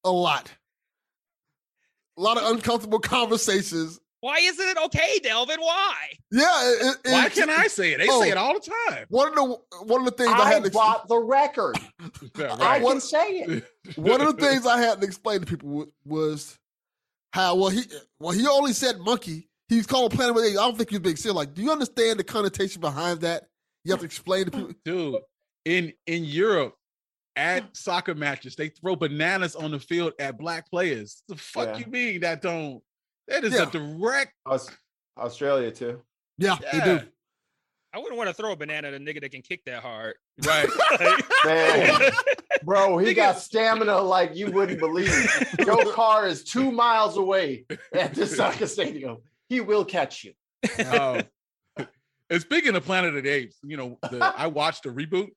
a 0.04 0.12
lot, 0.12 0.52
a 2.18 2.22
lot 2.22 2.38
of 2.38 2.52
uncomfortable 2.52 3.00
conversations. 3.02 4.00
Why 4.26 4.40
isn't 4.42 4.68
it 4.68 4.78
okay, 4.86 5.20
Delvin? 5.22 5.62
Why? 5.62 5.94
Yeah, 6.32 6.48
it, 6.64 6.98
it, 7.06 7.12
Why 7.12 7.26
it- 7.28 7.34
can 7.34 7.48
I 7.48 7.68
say 7.68 7.94
it? 7.94 8.00
They 8.00 8.08
Oh. 8.10 8.20
say 8.24 8.30
it 8.32 8.38
oh, 8.38 8.42
all 8.42 8.54
the 8.60 8.72
time. 8.90 9.06
One 9.10 9.28
of 9.28 9.36
the 9.36 9.84
one 9.84 10.00
of 10.00 10.06
the 10.06 10.24
things 10.24 10.32
I, 10.34 10.40
I 10.40 10.52
had 10.52 10.64
to 10.64 10.72
bought 10.72 11.08
the 11.08 11.20
record. 11.20 11.78
Yeah, 12.36 12.56
I 12.56 12.80
right. 12.80 12.82
can 12.82 13.00
say 13.02 13.30
it. 13.42 13.64
one 13.98 14.22
of 14.22 14.36
the 14.36 14.42
things 14.44 14.66
I 14.66 14.80
had 14.80 15.00
to 15.00 15.06
explain 15.06 15.42
to 15.42 15.46
people 15.46 15.86
was 16.06 16.58
how 17.34 17.54
well 17.54 17.70
he 17.70 17.84
well 18.20 18.32
he 18.32 18.48
only 18.48 18.74
said 18.74 18.98
monkey. 19.00 19.48
He's 19.70 19.86
called 19.86 20.12
a 20.12 20.16
Planet 20.16 20.36
of 20.36 20.42
the 20.42 20.50
Apes. 20.50 20.58
I 20.58 20.62
don't 20.64 20.76
think 20.78 20.90
he 20.90 20.96
was 20.96 21.04
being 21.04 21.16
serious. 21.18 21.36
Like, 21.36 21.54
do 21.54 21.62
you 21.62 21.72
understand 21.72 22.18
the 22.20 22.24
connotation 22.24 22.82
behind 22.82 23.22
that? 23.22 23.44
You 23.84 23.92
have 23.92 24.00
to 24.00 24.06
explain 24.08 24.46
to 24.46 24.52
people. 24.52 24.74
dude 24.84 25.16
in 25.66 25.94
in 26.08 26.26
europe 26.26 26.74
at 27.36 27.76
soccer 27.78 28.16
matches 28.16 28.56
they 28.56 28.70
throw 28.70 28.96
bananas 28.96 29.56
on 29.56 29.70
the 29.70 29.80
field 29.80 30.14
at 30.20 30.38
black 30.40 30.68
players 30.70 31.22
the 31.28 31.36
fuck 31.36 31.68
Yeah. 31.68 31.78
you 31.78 31.86
mean 31.92 32.22
that 32.22 32.42
don't 32.42 32.82
that 33.28 33.44
is 33.44 33.54
Yeah. 33.54 33.64
a 33.64 33.72
direct 33.72 34.34
Aus- 34.46 34.70
Australia 35.18 35.72
too. 35.72 36.02
Yeah, 36.38 36.58
they 36.72 36.80
do. 36.82 37.00
I 37.94 37.98
wouldn't 38.00 38.18
want 38.18 38.28
to 38.30 38.34
throw 38.34 38.52
a 38.52 38.56
banana 38.58 38.90
at 38.90 38.94
a 38.94 39.00
nigga 39.00 39.22
that 39.22 39.32
can 39.32 39.42
kick 39.42 39.64
that 39.66 39.82
hard. 39.82 40.16
right 40.46 40.68
Man, 41.46 42.12
bro, 42.64 42.98
he 42.98 43.08
Nigga. 43.14 43.16
got 43.16 43.40
stamina 43.40 44.02
like 44.02 44.36
you 44.36 44.52
wouldn't 44.52 44.80
believe. 44.80 45.10
Your 45.66 45.94
car 45.94 46.28
is 46.28 46.44
two 46.44 46.72
miles 46.74 47.16
away 47.18 47.66
at 47.94 48.14
the 48.14 48.28
soccer 48.28 48.68
stadium. 48.68 49.20
He 49.48 49.62
will 49.62 49.86
catch 49.86 50.26
you. 50.26 50.34
um, 50.92 51.22
and 52.30 52.42
speaking 52.42 52.76
of 52.76 52.84
planet 52.84 53.16
of 53.16 53.24
the 53.24 53.30
apes 53.30 53.58
you 53.64 53.78
know 53.78 54.00
the, 54.10 54.18
i 54.36 54.48
watched 54.48 54.82
the 54.82 54.90
reboot 54.90 55.30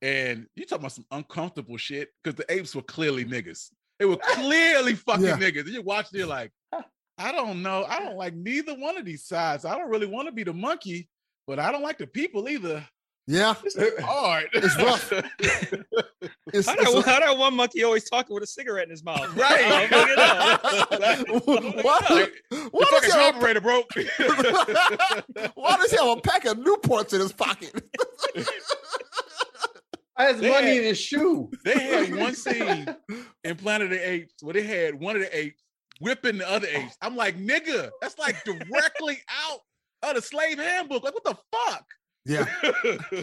and 0.00 0.46
you 0.54 0.64
talking 0.64 0.82
about 0.82 0.92
some 0.92 1.04
uncomfortable 1.10 1.76
shit 1.76 2.10
because 2.22 2.36
the 2.36 2.52
apes 2.52 2.72
were 2.72 2.82
clearly 2.82 3.24
niggas 3.24 3.70
they 3.98 4.04
were 4.04 4.16
clearly 4.16 4.94
fucking 4.94 5.24
Yeah. 5.24 5.36
niggas 5.36 5.62
and 5.62 5.70
you 5.70 5.82
watch 5.82 6.06
it 6.12 6.18
you're 6.18 6.28
like 6.28 6.52
i 7.18 7.30
don't 7.32 7.62
know 7.62 7.84
i 7.88 7.98
don't 8.00 8.16
like 8.16 8.34
neither 8.34 8.74
one 8.74 8.96
of 8.98 9.04
these 9.04 9.24
sides 9.24 9.64
i 9.64 9.76
don't 9.78 9.88
really 9.90 10.06
want 10.06 10.26
to 10.26 10.32
be 10.32 10.42
the 10.42 10.52
monkey 10.52 11.08
but 11.46 11.58
i 11.58 11.70
don't 11.72 11.82
like 11.82 11.98
the 11.98 12.06
people 12.06 12.48
either 12.48 12.84
Yeah, 13.26 13.54
It's 13.64 14.02
hard. 14.02 14.48
It's 14.52 14.76
rough. 14.76 15.10
it's, 16.52 16.66
How 16.68 16.74
it's 16.74 16.92
that, 16.92 17.02
how 17.06 17.20
that 17.20 17.38
one 17.38 17.54
monkey 17.56 17.82
always 17.82 18.04
talking 18.04 18.34
with 18.34 18.42
a 18.42 18.46
cigarette 18.46 18.84
in 18.84 18.90
his 18.90 19.02
mouth? 19.02 19.34
Right. 19.36 19.64
I 19.64 19.86
don't 19.86 21.40
fucking 21.40 21.80
know. 21.80 22.28
The 22.50 22.86
fucking 22.90 23.18
operator 23.18 23.62
broke. 23.62 23.90
why 25.54 25.76
does 25.78 25.90
he 25.90 25.96
have 25.96 26.18
a 26.18 26.20
pack 26.20 26.44
of 26.44 26.58
Newports 26.58 27.14
in 27.14 27.20
his 27.20 27.32
pocket? 27.32 27.72
I 30.16 30.24
has 30.24 30.36
money 30.42 30.50
had- 30.50 30.76
in 30.76 30.84
his 30.84 30.98
shoe. 31.00 31.50
they 31.64 31.78
had 31.78 32.14
one 32.14 32.34
scene 32.34 32.94
in 33.42 33.56
Planet 33.56 33.86
of 33.90 33.98
the 33.98 34.06
Apes 34.08 34.34
where 34.42 34.52
they 34.54 34.62
had 34.62 34.94
one 35.00 35.16
of 35.16 35.22
the 35.22 35.34
apes 35.36 35.62
whipping 36.00 36.38
the 36.38 36.48
other 36.50 36.66
apes. 36.68 36.96
I'm 37.02 37.16
like, 37.16 37.38
nigga, 37.38 37.90
that's 38.00 38.18
like 38.18 38.42
directly 38.44 39.18
out 39.52 39.60
of 40.02 40.14
the 40.16 40.22
slave 40.22 40.58
handbook. 40.58 41.02
Like, 41.04 41.14
what 41.14 41.24
the 41.24 41.36
fuck? 41.52 41.84
Yeah. 42.26 43.22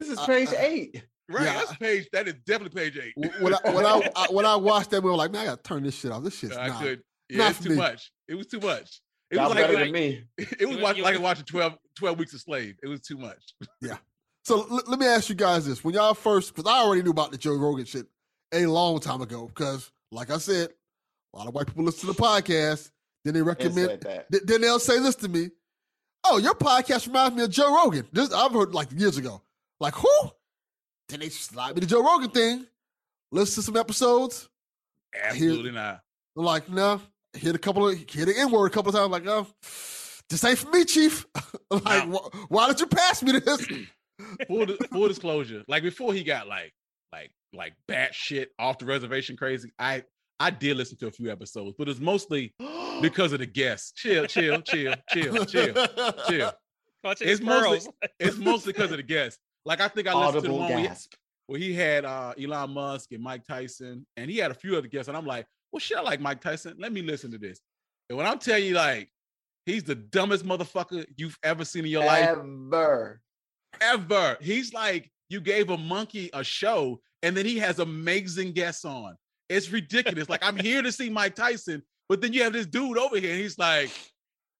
This 0.00 0.08
is 0.08 0.20
page 0.26 0.48
uh, 0.48 0.56
eight. 0.58 1.04
Right. 1.30 1.44
Yeah. 1.44 1.54
That's 1.54 1.76
page. 1.76 2.08
That 2.12 2.26
is 2.28 2.34
definitely 2.46 2.78
page 2.80 2.98
eight. 2.98 3.14
When 3.40 3.54
I 3.54 3.58
when 3.70 3.86
I, 3.86 4.10
I 4.16 4.26
when 4.30 4.44
I 4.44 4.56
watched 4.56 4.90
that, 4.90 5.02
we 5.02 5.08
were 5.08 5.16
like, 5.16 5.30
man, 5.30 5.42
I 5.42 5.44
gotta 5.50 5.62
turn 5.62 5.82
this 5.84 5.94
shit 5.94 6.10
off. 6.10 6.22
This 6.24 6.36
shit's 6.38 6.56
I 6.56 6.66
not. 6.68 6.82
could. 6.82 7.00
Yeah, 7.30 7.38
not 7.38 7.50
it's 7.52 7.60
too 7.60 7.70
me. 7.70 7.76
much. 7.76 8.10
It 8.28 8.34
was 8.34 8.46
too 8.48 8.58
much. 8.60 9.00
It 9.30 9.36
Y'all 9.36 9.46
was 9.48 9.54
better 9.54 9.72
like, 9.72 9.84
than 9.84 9.92
me. 9.92 10.24
it 10.38 10.66
was 10.66 10.76
You- 10.76 10.82
watch, 10.82 10.96
you- 10.98 11.02
like 11.04 11.18
watching 11.20 11.44
12, 11.46 11.74
12 11.96 12.18
weeks 12.18 12.34
of 12.34 12.40
slave. 12.40 12.74
It 12.82 12.88
was 12.88 13.00
too 13.00 13.16
much. 13.16 13.54
Yeah. 13.80 13.96
So 14.44 14.66
l- 14.70 14.82
let 14.86 14.98
me 14.98 15.06
ask 15.06 15.28
you 15.28 15.34
guys 15.36 15.64
this: 15.64 15.82
When 15.82 15.94
y'all 15.94 16.12
first, 16.12 16.54
because 16.54 16.70
I 16.70 16.80
already 16.80 17.02
knew 17.02 17.10
about 17.12 17.30
the 17.30 17.38
Joe 17.38 17.54
Rogan 17.56 17.86
shit 17.86 18.06
a 18.52 18.66
long 18.66 18.98
time 19.00 19.22
ago, 19.22 19.46
because 19.46 19.90
like 20.10 20.30
I 20.30 20.38
said, 20.38 20.70
a 21.34 21.38
lot 21.38 21.48
of 21.48 21.54
white 21.54 21.66
people 21.66 21.84
listen 21.84 22.08
to 22.08 22.14
the 22.14 22.22
podcast. 22.22 22.90
Then 23.24 23.34
they 23.34 23.42
recommend. 23.42 23.88
said 23.88 24.00
that. 24.02 24.30
th- 24.30 24.44
Then 24.44 24.60
they'll 24.60 24.78
say 24.78 24.98
this 25.00 25.16
to 25.16 25.28
me: 25.28 25.50
"Oh, 26.24 26.38
your 26.38 26.54
podcast 26.54 27.06
reminds 27.06 27.36
me 27.36 27.44
of 27.44 27.50
Joe 27.50 27.74
Rogan." 27.74 28.06
This 28.12 28.32
I've 28.32 28.52
heard 28.52 28.74
like 28.74 28.88
years 28.92 29.16
ago. 29.16 29.42
Like 29.80 29.94
who? 29.94 30.08
Then 31.08 31.20
they 31.20 31.28
slide 31.28 31.74
me 31.74 31.80
the 31.80 31.86
Joe 31.86 32.02
Rogan 32.04 32.30
thing. 32.30 32.66
Listen 33.32 33.56
to 33.56 33.62
some 33.66 33.76
episodes. 33.76 34.48
Absolutely 35.22 35.70
not. 35.72 36.00
I'm 36.36 36.44
like, 36.44 36.68
no. 36.68 37.00
Hit 37.32 37.54
a 37.54 37.58
couple 37.58 37.88
of 37.88 37.96
hit 37.98 38.26
the 38.26 38.34
N 38.38 38.50
word 38.50 38.66
a 38.66 38.70
couple 38.70 38.90
of 38.90 38.94
times. 38.96 39.10
Like, 39.10 39.26
oh, 39.26 39.46
this 40.30 40.44
ain't 40.44 40.58
for 40.58 40.70
me, 40.70 40.84
Chief. 40.84 41.26
like, 41.70 42.08
wh- 42.08 42.50
why 42.50 42.68
did 42.68 42.80
you 42.80 42.86
pass 42.86 43.22
me 43.22 43.32
this? 43.32 43.66
Full, 44.46 44.66
di- 44.66 44.76
full 44.92 45.08
disclosure. 45.08 45.64
Like 45.66 45.82
before 45.82 46.14
he 46.14 46.22
got 46.22 46.46
like 46.46 46.72
like 47.12 47.32
like 47.52 47.72
bad 47.88 48.14
shit 48.14 48.50
off 48.60 48.78
the 48.78 48.86
reservation 48.86 49.36
crazy. 49.36 49.72
I 49.76 50.04
I 50.44 50.50
did 50.50 50.76
listen 50.76 50.98
to 50.98 51.06
a 51.06 51.10
few 51.10 51.32
episodes, 51.32 51.74
but 51.78 51.88
it's 51.88 52.00
mostly 52.00 52.52
because 53.00 53.32
of 53.32 53.38
the 53.38 53.46
guests. 53.46 53.92
Chill, 53.92 54.26
chill, 54.26 54.60
chill, 54.60 54.94
chill, 55.08 55.44
chill, 55.46 55.74
chill. 56.28 56.52
Clutching 57.02 57.28
It's 57.28 57.40
mostly 57.40 57.92
it's 58.20 58.36
mostly 58.36 58.74
because 58.74 58.90
of 58.90 58.98
the 58.98 59.04
guests. 59.04 59.40
Like 59.64 59.80
I 59.80 59.88
think 59.88 60.06
I 60.06 60.12
listened 60.12 60.42
to 60.42 60.48
the 60.50 60.54
one 60.54 60.68
where 60.68 60.78
he, 60.80 60.86
gasp. 60.86 61.14
where 61.46 61.58
he 61.58 61.72
had 61.72 62.04
uh 62.04 62.34
Elon 62.38 62.72
Musk 62.72 63.12
and 63.12 63.22
Mike 63.22 63.46
Tyson, 63.46 64.06
and 64.18 64.30
he 64.30 64.36
had 64.36 64.50
a 64.50 64.54
few 64.54 64.76
other 64.76 64.86
guests, 64.86 65.08
and 65.08 65.16
I'm 65.16 65.24
like, 65.24 65.46
well, 65.72 65.80
shit, 65.80 65.96
I 65.96 66.02
like 66.02 66.20
Mike 66.20 66.42
Tyson. 66.42 66.76
Let 66.78 66.92
me 66.92 67.00
listen 67.00 67.30
to 67.30 67.38
this. 67.38 67.62
And 68.10 68.18
when 68.18 68.26
I'm 68.26 68.38
telling 68.38 68.64
you, 68.64 68.74
like, 68.74 69.08
he's 69.64 69.82
the 69.82 69.94
dumbest 69.94 70.44
motherfucker 70.44 71.06
you've 71.16 71.38
ever 71.42 71.64
seen 71.64 71.86
in 71.86 71.90
your 71.90 72.04
life 72.04 72.28
Ever. 72.28 73.22
ever. 73.80 74.36
He's 74.42 74.74
like, 74.74 75.10
you 75.30 75.40
gave 75.40 75.70
a 75.70 75.78
monkey 75.78 76.28
a 76.34 76.44
show, 76.44 77.00
and 77.22 77.34
then 77.34 77.46
he 77.46 77.58
has 77.60 77.78
amazing 77.78 78.52
guests 78.52 78.84
on. 78.84 79.16
It's 79.48 79.70
ridiculous. 79.70 80.28
like, 80.28 80.44
I'm 80.44 80.56
here 80.56 80.82
to 80.82 80.90
see 80.92 81.10
Mike 81.10 81.34
Tyson, 81.34 81.82
but 82.08 82.20
then 82.20 82.32
you 82.32 82.42
have 82.42 82.52
this 82.52 82.66
dude 82.66 82.98
over 82.98 83.18
here, 83.18 83.32
and 83.32 83.40
he's 83.40 83.58
like, 83.58 83.90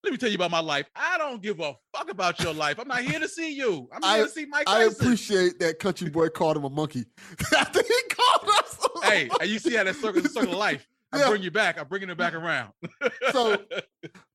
let 0.03 0.11
me 0.13 0.19
tell 0.19 0.29
you 0.29 0.35
about 0.35 0.51
my 0.51 0.61
life. 0.61 0.87
I 0.95 1.17
don't 1.17 1.41
give 1.43 1.61
a 1.61 1.75
fuck 1.97 2.11
about 2.11 2.39
your 2.41 2.53
life. 2.53 2.79
I'm 2.79 2.89
not 2.89 3.01
here 3.01 3.19
to 3.19 3.29
see 3.29 3.55
you. 3.55 3.89
I'm 3.93 4.03
here 4.03 4.23
I- 4.23 4.27
to 4.27 4.29
see 4.29 4.45
Mike 4.45 4.67
Tyson. 4.67 4.83
I 4.83 4.85
appreciate 4.93 5.59
that 5.61 5.79
country 5.79 6.11
boy 6.11 6.29
called 6.29 6.57
him 6.59 6.65
a 6.65 6.71
monkey. 6.71 7.07
After 7.57 7.83
he 7.83 7.95
called 8.11 8.49
us. 8.59 8.79
hey, 9.05 9.31
and 9.41 9.49
you 9.49 9.59
see 9.59 9.75
how 9.75 9.85
that 9.85 9.97
circle, 9.97 10.23
circle 10.25 10.53
of 10.53 10.59
life. 10.59 10.87
I 11.13 11.19
Yeah. 11.21 11.29
bring 11.31 11.43
you 11.43 11.51
back. 11.51 11.79
I'm 11.81 11.87
bringing 11.89 12.11
it 12.11 12.19
back 12.19 12.35
around. 12.35 12.73
So 13.33 13.57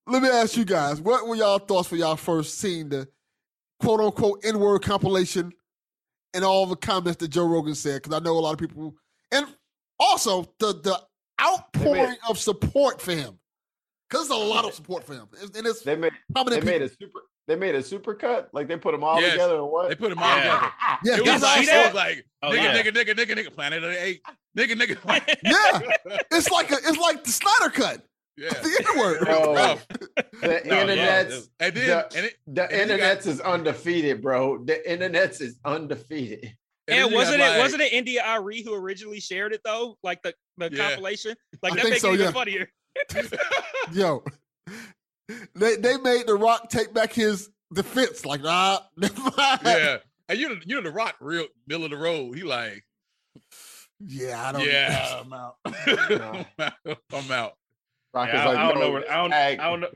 let 0.07 0.23
me 0.23 0.29
ask 0.29 0.57
you 0.57 0.65
guys, 0.65 0.99
what 0.99 1.27
were 1.27 1.35
y'all 1.35 1.59
thoughts 1.59 1.91
when 1.91 1.99
y'all 1.99 2.15
first 2.15 2.57
seen 2.57 2.89
the 2.89 3.07
quote 3.79 3.99
unquote 3.99 4.43
N 4.43 4.59
word 4.59 4.81
compilation 4.81 5.53
and 6.33 6.43
all 6.43 6.65
the 6.65 6.75
comments 6.75 7.17
that 7.19 7.27
Joe 7.27 7.45
Rogan 7.47 7.75
said? 7.75 8.01
Because 8.01 8.19
I 8.19 8.23
know 8.23 8.37
a 8.37 8.39
lot 8.39 8.53
of 8.53 8.57
people, 8.59 8.95
and 9.31 9.45
also 9.99 10.51
the 10.59 10.73
the 10.73 10.99
outpouring 11.41 12.15
of 12.29 12.37
support 12.37 13.01
for 13.01 13.11
him. 13.11 13.39
Because 14.09 14.27
there's 14.27 14.41
a 14.41 14.43
lot 14.43 14.65
of 14.65 14.73
support 14.73 15.03
for 15.03 15.13
him, 15.13 15.27
and 15.41 15.55
and 15.55 15.67
it's 15.67 15.81
They 15.81 15.95
made 15.95 16.13
they 16.13 16.33
prominent 16.33 16.65
made 16.65 16.81
a 16.81 16.89
super 16.89 17.19
they 17.47 17.55
made 17.55 17.75
a 17.75 17.81
super 17.83 18.13
cut. 18.15 18.49
Like 18.53 18.67
they 18.67 18.77
put 18.77 18.91
them 18.91 19.03
all 19.03 19.19
Yes. 19.21 19.31
together 19.33 19.55
in 19.55 19.61
one. 19.63 19.89
they 19.89 19.95
put 19.95 20.09
them 20.09 20.19
all 20.19 20.37
Yeah. 20.37 20.43
together. 20.43 20.71
Yeah, 21.03 21.15
It 21.17 21.33
was, 21.33 21.41
like, 21.41 21.67
it 21.67 21.85
was 21.85 21.93
like, 21.95 22.25
Oh, 22.43 22.49
nigga, 22.49 22.55
yeah. 22.55 22.81
nigga, 22.81 22.91
nigga, 22.93 23.15
nigga, 23.15 23.35
nigga, 23.37 23.53
Planet 23.55 23.83
of 23.83 23.91
the 23.91 24.03
Apes, 24.03 24.29
nigga, 24.57 24.73
nigga. 24.73 25.37
yeah. 25.43 26.17
It's 26.31 26.49
like 26.51 26.71
a, 26.71 26.75
it's 26.75 26.97
like 26.97 27.23
the 27.23 27.31
Snyder 27.31 27.69
cut. 27.71 28.03
yeah. 28.37 28.49
The 28.61 28.85
N 28.93 28.99
word. 28.99 29.19
Bro, 29.21 29.53
rough. 29.55 29.87
the 29.87 30.25
No, 30.43 30.49
yeah, 30.49 30.81
internet's 30.81 31.49
And 31.59 31.75
then, 31.75 31.87
The- 31.87 32.17
and 32.17 32.25
it, 32.27 32.33
the 32.47 32.53
then 32.53 32.69
you 32.71 32.77
got- 32.77 32.81
internet's 32.81 33.25
is 33.27 33.41
undefeated, 33.41 34.21
bro. 34.21 34.63
The 34.63 34.91
internet's 34.91 35.41
is 35.41 35.59
undefeated. 35.65 36.55
And 36.89 37.05
And 37.05 37.13
wasn't 37.13 37.41
it 37.41 37.47
like- 37.49 37.59
wasn't 37.59 37.81
it 37.83 37.93
India 37.93 38.23
Arie 38.25 38.63
who 38.63 38.73
originally 38.73 39.19
shared 39.19 39.53
it 39.53 39.61
though? 39.63 39.97
Like 40.03 40.21
the, 40.21 40.33
the 40.57 40.69
Yeah. 40.71 40.87
compilation? 40.89 41.35
Like 41.61 41.73
I 41.73 41.75
that 41.77 41.89
makes 41.89 42.01
so, 42.01 42.11
it 42.11 42.13
even 42.15 42.25
yeah. 42.27 42.31
funnier. 42.31 42.71
Yo, 43.93 44.23
they 45.55 45.75
they 45.75 45.97
made 45.97 46.27
The 46.27 46.35
Rock 46.35 46.69
take 46.69 46.93
back 46.93 47.13
his 47.13 47.49
defense. 47.73 48.25
Like, 48.25 48.41
nah, 48.41 48.79
never 48.97 49.21
mind. 49.37 49.59
yeah. 49.63 49.97
And 50.27 50.39
you 50.39 50.49
know, 50.49 50.55
you 50.65 50.75
know, 50.75 50.81
the 50.81 50.91
Rock, 50.91 51.15
real 51.21 51.45
middle 51.67 51.85
of 51.85 51.91
the 51.91 51.97
road. 51.97 52.35
He 52.37 52.43
like, 52.43 52.83
yeah, 53.99 54.47
I 54.47 54.51
don't. 54.51 54.65
yeah, 54.65 55.21
I'm 55.21 55.33
out. 55.33 55.55
I'm 55.65 56.21
out. 56.21 56.45
I'm 57.13 57.31
out. 57.31 57.53
Rock 58.13 58.29
Yeah, 58.31 58.35
is 58.35 58.41
I, 58.41 58.45
like, 58.45 58.57
I 58.57 58.67
don't 58.69 58.77
"Yo, 58.79 58.79
know. 58.87 58.91
Where, 58.93 59.11
I 59.11 59.15
don't. 59.17 59.33
I 59.33 59.55
don't 59.55 59.79
know. 59.81 59.89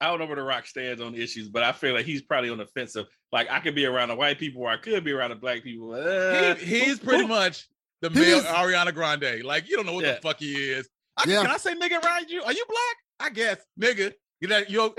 I 0.00 0.08
don't 0.08 0.18
know 0.18 0.26
where 0.26 0.36
the 0.36 0.42
Rock 0.42 0.66
stands 0.66 1.00
on 1.00 1.12
the 1.12 1.22
issues, 1.22 1.48
but 1.48 1.62
I 1.62 1.72
feel 1.72 1.94
like 1.94 2.04
he's 2.04 2.20
probably 2.22 2.50
on 2.50 2.58
the 2.58 2.66
fence 2.66 2.94
of 2.96 3.06
like 3.34 3.50
I 3.50 3.58
could 3.60 3.74
be 3.74 3.84
around 3.84 4.08
the 4.08 4.14
white 4.16 4.38
people 4.38 4.62
or 4.62 4.68
I 4.70 4.76
could 4.78 5.02
be 5.04 5.10
around 5.12 5.30
the 5.30 5.36
black 5.36 5.62
people. 5.62 5.92
Uh, 5.92 6.54
He, 6.54 6.80
he's 6.84 6.98
pretty 7.00 7.26
much 7.26 7.68
the 8.00 8.08
He 8.08 8.20
male 8.20 8.38
is- 8.38 8.44
Ariana 8.44 8.94
Grande. 8.94 9.42
Like 9.44 9.68
you 9.68 9.76
don't 9.76 9.84
know 9.86 9.92
what 9.94 10.04
Yeah. 10.04 10.14
the 10.14 10.20
fuck 10.22 10.38
he 10.38 10.54
is. 10.54 10.88
I, 11.16 11.24
Yeah. 11.26 11.42
Can 11.42 11.50
I 11.50 11.56
say 11.58 11.74
nigga 11.74 12.02
around 12.02 12.30
you? 12.30 12.42
Are 12.42 12.52
you 12.52 12.64
black? 12.66 12.96
I 13.20 13.30
guess 13.30 13.58
nigga. 13.78 14.12
You 14.40 14.48
know, 14.48 14.62
you 14.68 14.80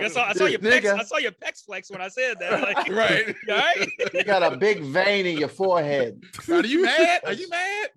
I 0.00 0.08
saw 0.08 0.28
I 0.28 0.32
saw 0.32 0.44
your 0.46 0.58
pecs, 0.60 0.80
Nigga. 0.82 0.98
I 1.00 1.02
saw 1.04 1.16
your 1.18 1.32
pecs 1.32 1.64
flex 1.64 1.90
when 1.90 2.00
I 2.00 2.08
said 2.08 2.38
that. 2.40 2.60
Like, 2.62 2.76
right. 2.90 3.26
you 3.28 3.52
all 3.54 3.58
right? 3.58 3.88
you 4.14 4.24
got 4.24 4.42
a 4.52 4.56
big 4.56 4.80
vein 4.82 5.26
in 5.26 5.38
your 5.38 5.48
forehead. 5.48 6.22
Are 6.48 6.64
you 6.64 6.82
mad? 6.82 7.20
Are 7.26 7.32
you 7.32 7.48
mad? 7.48 7.90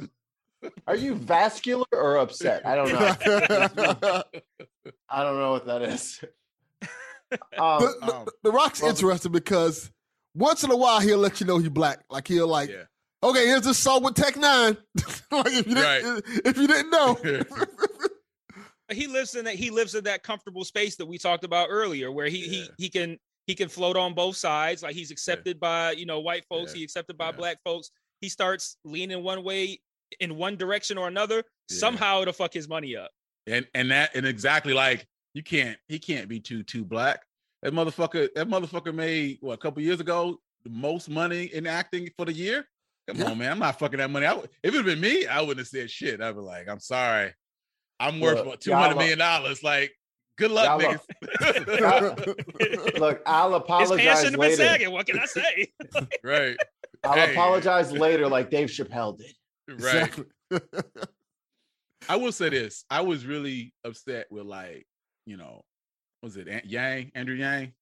Are 0.87 0.95
you 0.95 1.13
vascular 1.15 1.85
or 1.91 2.17
upset? 2.17 2.65
I 2.65 2.75
don't 2.75 2.91
know. 2.91 4.23
I 5.09 5.23
don't 5.23 5.37
know 5.37 5.51
what 5.51 5.65
that 5.67 5.81
is. 5.83 6.23
Um, 7.57 7.81
the, 7.81 7.95
the- 8.05 8.15
um, 8.15 8.27
the 8.43 8.51
Rock's 8.51 8.81
well- 8.81 8.91
interesting 8.91 9.31
because 9.31 9.91
once 10.35 10.63
in 10.63 10.71
a 10.71 10.75
while 10.77 10.99
he'll 10.99 11.17
let 11.19 11.39
you 11.39 11.47
know 11.47 11.57
he's 11.57 11.69
black. 11.69 11.99
Like 12.09 12.27
he'll 12.27 12.47
like, 12.47 12.69
Yeah. 12.69 12.83
okay, 13.23 13.45
here's 13.47 13.61
this 13.63 13.77
song 13.77 14.03
with 14.03 14.15
Tech 14.15 14.35
N9ne. 14.35 14.77
like 15.31 15.45
if 15.53 15.67
you 15.67 15.75
didn't, 15.75 16.23
if 16.45 16.57
you 16.57 16.67
didn't 16.67 16.89
know, 16.89 17.17
he 18.91 19.07
lives 19.07 19.35
in 19.35 19.45
that 19.45 19.55
he 19.55 19.69
lives 19.71 19.95
in 19.95 20.03
that 20.03 20.23
comfortable 20.23 20.63
space 20.63 20.95
that 20.97 21.05
we 21.05 21.17
talked 21.17 21.43
about 21.43 21.67
earlier 21.71 22.11
where 22.11 22.27
he 22.27 22.39
Yeah. 22.45 22.51
he 22.51 22.69
he 22.85 22.89
can 22.89 23.17
he 23.47 23.55
can 23.55 23.69
float 23.69 23.97
on 23.97 24.13
both 24.13 24.37
sides 24.37 24.83
like 24.83 24.93
he's 24.95 25.11
accepted 25.11 25.59
by 25.59 25.91
you 25.91 26.05
know 26.05 26.19
white 26.19 26.45
folks 26.49 26.71
Yeah. 26.73 26.79
he 26.79 26.83
accepted 26.83 27.17
by 27.17 27.27
Yeah. 27.27 27.31
black 27.31 27.57
folks 27.63 27.89
he 28.21 28.29
starts 28.29 28.77
leaning 28.85 29.23
one 29.23 29.43
way 29.43 29.79
in 30.19 30.35
one 30.37 30.55
direction 30.55 30.97
or 30.97 31.07
another 31.07 31.37
Yeah. 31.37 31.77
somehow 31.77 32.21
it'll 32.21 32.33
fuck 32.33 32.53
his 32.53 32.67
money 32.69 32.95
up 32.95 33.09
and 33.47 33.65
and 33.73 33.89
that 33.91 34.11
and 34.15 34.25
exactly 34.25 34.73
like 34.73 35.07
you 35.35 35.43
can't 35.43 35.77
he 35.87 35.99
can't 35.99 36.27
be 36.27 36.39
too 36.39 36.63
too 36.63 36.83
black. 36.83 37.21
That 37.61 37.73
motherfucker 37.73 38.29
that 38.35 38.47
motherfucker 38.47 38.93
made 38.95 39.37
what 39.41 39.53
a 39.53 39.57
couple 39.57 39.83
years 39.83 39.99
ago 39.99 40.39
the 40.63 40.69
most 40.71 41.09
money 41.09 41.43
in 41.53 41.67
acting 41.67 42.09
for 42.17 42.25
the 42.25 42.33
year. 42.33 42.65
Come 43.07 43.17
Yeah. 43.17 43.29
on, 43.31 43.37
man, 43.37 43.51
I'm 43.51 43.59
not 43.59 43.77
fucking 43.77 43.99
that 43.99 44.09
money. 44.09 44.25
I, 44.25 44.33
if 44.63 44.63
it 44.63 44.73
had 44.73 44.85
been 44.85 44.99
me, 44.99 45.27
I 45.27 45.41
wouldn't 45.41 45.59
have 45.59 45.67
said 45.67 45.91
shit. 45.91 46.21
I'd 46.21 46.33
be 46.33 46.41
like, 46.41 46.67
I'm 46.67 46.79
sorry, 46.79 47.33
I'm 47.99 48.19
worth 48.19 48.37
Look, 48.37 48.45
what, 48.47 48.61
two 48.61 48.73
hundred 48.73 49.15
dollars. 49.17 49.61
Like, 49.61 49.91
good 50.39 50.49
luck, 50.51 50.81
Y'all- 50.81 50.95
niggas. 50.95 52.99
look, 52.99 53.21
I'll 53.27 53.51
his 53.53 53.57
apologize 53.61 54.23
shouldn't 54.23 54.23
have 54.23 54.31
been 54.31 54.39
later. 54.41 54.55
sagging 54.55 54.91
what 54.91 55.05
can 55.05 55.19
i 55.19 55.25
say 55.25 55.67
right, 56.23 56.57
I'll 57.03 57.13
Hey. 57.13 57.31
apologize 57.33 57.91
later, 57.91 58.27
like 58.27 58.49
Dave 58.49 58.69
Chappelle 58.69 59.17
did. 59.17 59.33
right. 59.83 60.07
Exactly. 60.07 60.25
I 62.09 62.15
will 62.17 62.31
say 62.31 62.49
this: 62.49 62.85
I 62.89 63.01
was 63.01 63.25
really 63.25 63.73
upset 63.83 64.27
with 64.31 64.45
like, 64.45 64.85
you 65.25 65.37
know, 65.37 65.63
was 66.21 66.37
it 66.37 66.47
Ant- 66.47 66.65
Yang, 66.65 67.11
Andrew 67.15 67.35
Yang? 67.35 67.73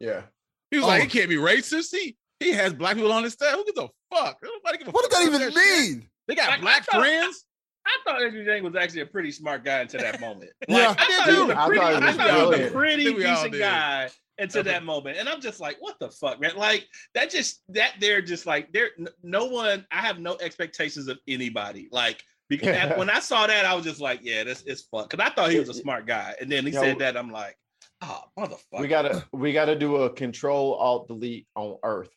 Yeah. 0.00 0.22
He 0.70 0.76
was 0.78 0.84
Oh. 0.84 0.88
like, 0.88 1.02
he 1.02 1.08
can't 1.08 1.28
be 1.28 1.36
racist. 1.36 1.90
He 1.94 2.16
he 2.40 2.52
has 2.52 2.72
black 2.72 2.96
people 2.96 3.12
on 3.12 3.22
his 3.22 3.34
staff. 3.34 3.54
Who 3.54 3.64
gives 3.64 3.78
a 3.78 3.88
fuck? 4.12 4.38
Nobody 4.42 4.78
give 4.78 4.88
a 4.88 4.90
what 4.90 5.02
fuck 5.04 5.10
does 5.12 5.20
that 5.30 5.36
about 5.36 5.40
even 5.42 5.52
shit. 5.52 5.90
mean? 5.98 6.08
They 6.26 6.34
got 6.34 6.48
Like, 6.48 6.58
I 6.58 6.60
black 6.62 6.84
thought- 6.86 7.00
friends. 7.00 7.44
I 7.84 7.98
thought 8.04 8.22
Andrew 8.22 8.42
Yang 8.42 8.62
was 8.64 8.76
actually 8.76 9.00
a 9.00 9.06
pretty 9.06 9.32
smart 9.32 9.64
guy 9.64 9.80
until 9.80 10.00
that 10.00 10.20
moment. 10.20 10.50
Yeah. 10.68 10.88
Like, 10.88 11.00
I, 11.00 11.04
I 11.04 11.06
did 11.06 11.16
thought 11.16 11.28
he 11.28 11.36
was 11.36 11.46
too. 11.46 11.50
a 11.52 11.56
I 11.56 11.66
pretty, 11.66 11.80
thought 11.80 11.90
he 11.90 11.96
I 12.02 12.06
was 12.06 12.16
thought 12.16 12.30
he 12.30 12.46
was 12.62 12.70
a 12.70 12.72
pretty 12.72 13.02
I 13.02 13.04
think 13.06 13.18
we 13.18 13.24
all 13.24 13.34
decent 13.44 13.58
guy 13.58 14.10
until 14.38 14.60
Okay. 14.60 14.70
that 14.70 14.84
moment, 14.84 15.18
and 15.18 15.28
I'm 15.28 15.40
just 15.40 15.60
like, 15.60 15.76
what 15.80 15.98
the 16.00 16.08
fuck, 16.10 16.40
man? 16.40 16.52
Like 16.56 16.86
that 17.14 17.30
just 17.30 17.60
that 17.70 17.94
they're 18.00 18.22
just 18.22 18.46
like 18.46 18.72
there. 18.72 18.90
No 19.22 19.44
one. 19.46 19.84
I 19.90 19.96
have 20.00 20.18
no 20.20 20.36
expectations 20.40 21.08
of 21.08 21.18
anybody. 21.28 21.88
Like 21.92 22.22
because 22.48 22.98
when 22.98 23.10
I 23.10 23.20
saw 23.20 23.46
that, 23.46 23.64
I 23.64 23.74
was 23.74 23.84
just 23.84 24.00
like, 24.00 24.20
yeah, 24.22 24.44
this 24.44 24.62
is 24.62 24.82
fuck. 24.90 25.10
Because 25.10 25.24
I 25.24 25.34
thought 25.34 25.50
he 25.50 25.58
was 25.58 25.68
a 25.68 25.74
smart 25.74 26.06
guy, 26.06 26.34
and 26.40 26.50
then 26.50 26.64
he 26.66 26.72
Yo, 26.72 26.80
said 26.80 26.98
that, 26.98 27.16
I'm 27.16 27.30
like, 27.30 27.56
oh 28.02 28.22
motherfucker. 28.38 28.80
We 28.80 28.88
gotta 28.88 29.24
we 29.32 29.52
gotta 29.52 29.78
do 29.78 29.96
a 29.96 30.10
control 30.10 30.74
alt 30.74 31.08
delete 31.08 31.46
on 31.56 31.76
Earth. 31.82 32.10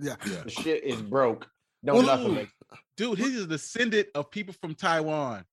Yeah. 0.00 0.16
The 0.44 0.50
shit 0.50 0.84
is 0.84 1.00
broke. 1.00 1.48
No 1.82 1.94
Well, 1.94 2.02
nothing 2.02 2.34
makes 2.34 2.52
Dude, 2.96 3.18
he's 3.18 3.42
a 3.42 3.46
descendant 3.46 4.08
of 4.14 4.30
people 4.30 4.54
from 4.60 4.74
Taiwan. 4.74 5.44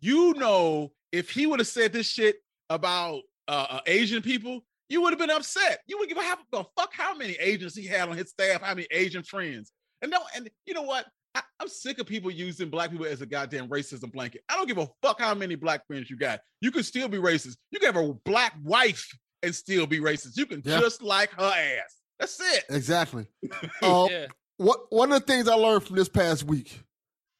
You 0.00 0.34
know, 0.34 0.92
if 1.12 1.30
he 1.30 1.46
would 1.46 1.60
have 1.60 1.68
said 1.68 1.92
this 1.92 2.08
shit 2.08 2.36
about 2.70 3.22
uh, 3.48 3.66
uh, 3.70 3.80
Asian 3.86 4.22
people, 4.22 4.64
you 4.88 5.02
would 5.02 5.10
have 5.10 5.18
been 5.18 5.30
upset. 5.30 5.80
You 5.86 5.98
would 5.98 6.08
give 6.08 6.18
a 6.18 6.22
half 6.22 6.38
a 6.52 6.64
fuck 6.76 6.92
how 6.92 7.14
many 7.14 7.34
Asians 7.34 7.74
he 7.74 7.86
had 7.86 8.08
on 8.08 8.16
his 8.16 8.30
staff, 8.30 8.62
how 8.62 8.74
many 8.74 8.86
Asian 8.90 9.22
friends. 9.22 9.72
And 10.02 10.10
no, 10.10 10.20
and 10.34 10.48
you 10.66 10.74
know 10.74 10.82
what? 10.82 11.06
I, 11.36 11.42
I'm 11.60 11.68
sick 11.68 11.98
of 11.98 12.06
people 12.06 12.30
using 12.30 12.70
black 12.70 12.90
people 12.90 13.06
as 13.06 13.20
a 13.20 13.26
goddamn 13.26 13.68
racism 13.68 14.10
blanket. 14.10 14.42
I 14.48 14.56
don't 14.56 14.66
give 14.66 14.78
a 14.78 14.88
fuck 15.02 15.20
how 15.20 15.34
many 15.34 15.54
black 15.54 15.86
friends 15.86 16.08
you 16.10 16.16
got. 16.16 16.40
You 16.60 16.70
can 16.70 16.82
still 16.82 17.08
be 17.08 17.18
racist. 17.18 17.56
You 17.70 17.78
can 17.78 17.94
have 17.94 18.02
a 18.02 18.14
black 18.24 18.54
wife 18.64 19.06
and 19.42 19.54
still 19.54 19.86
be 19.86 20.00
racist. 20.00 20.36
You 20.36 20.46
can 20.46 20.62
Yeah. 20.64 20.80
just 20.80 21.02
like 21.02 21.30
her 21.32 21.44
ass. 21.44 21.94
That's 22.18 22.40
it. 22.40 22.64
Exactly. 22.70 23.26
Um, 23.82 24.08
yeah. 24.10 24.26
what 24.56 24.80
one 24.90 25.12
of 25.12 25.20
the 25.20 25.26
things 25.26 25.46
I 25.48 25.54
learned 25.54 25.84
from 25.84 25.96
this 25.96 26.08
past 26.08 26.44
week, 26.44 26.80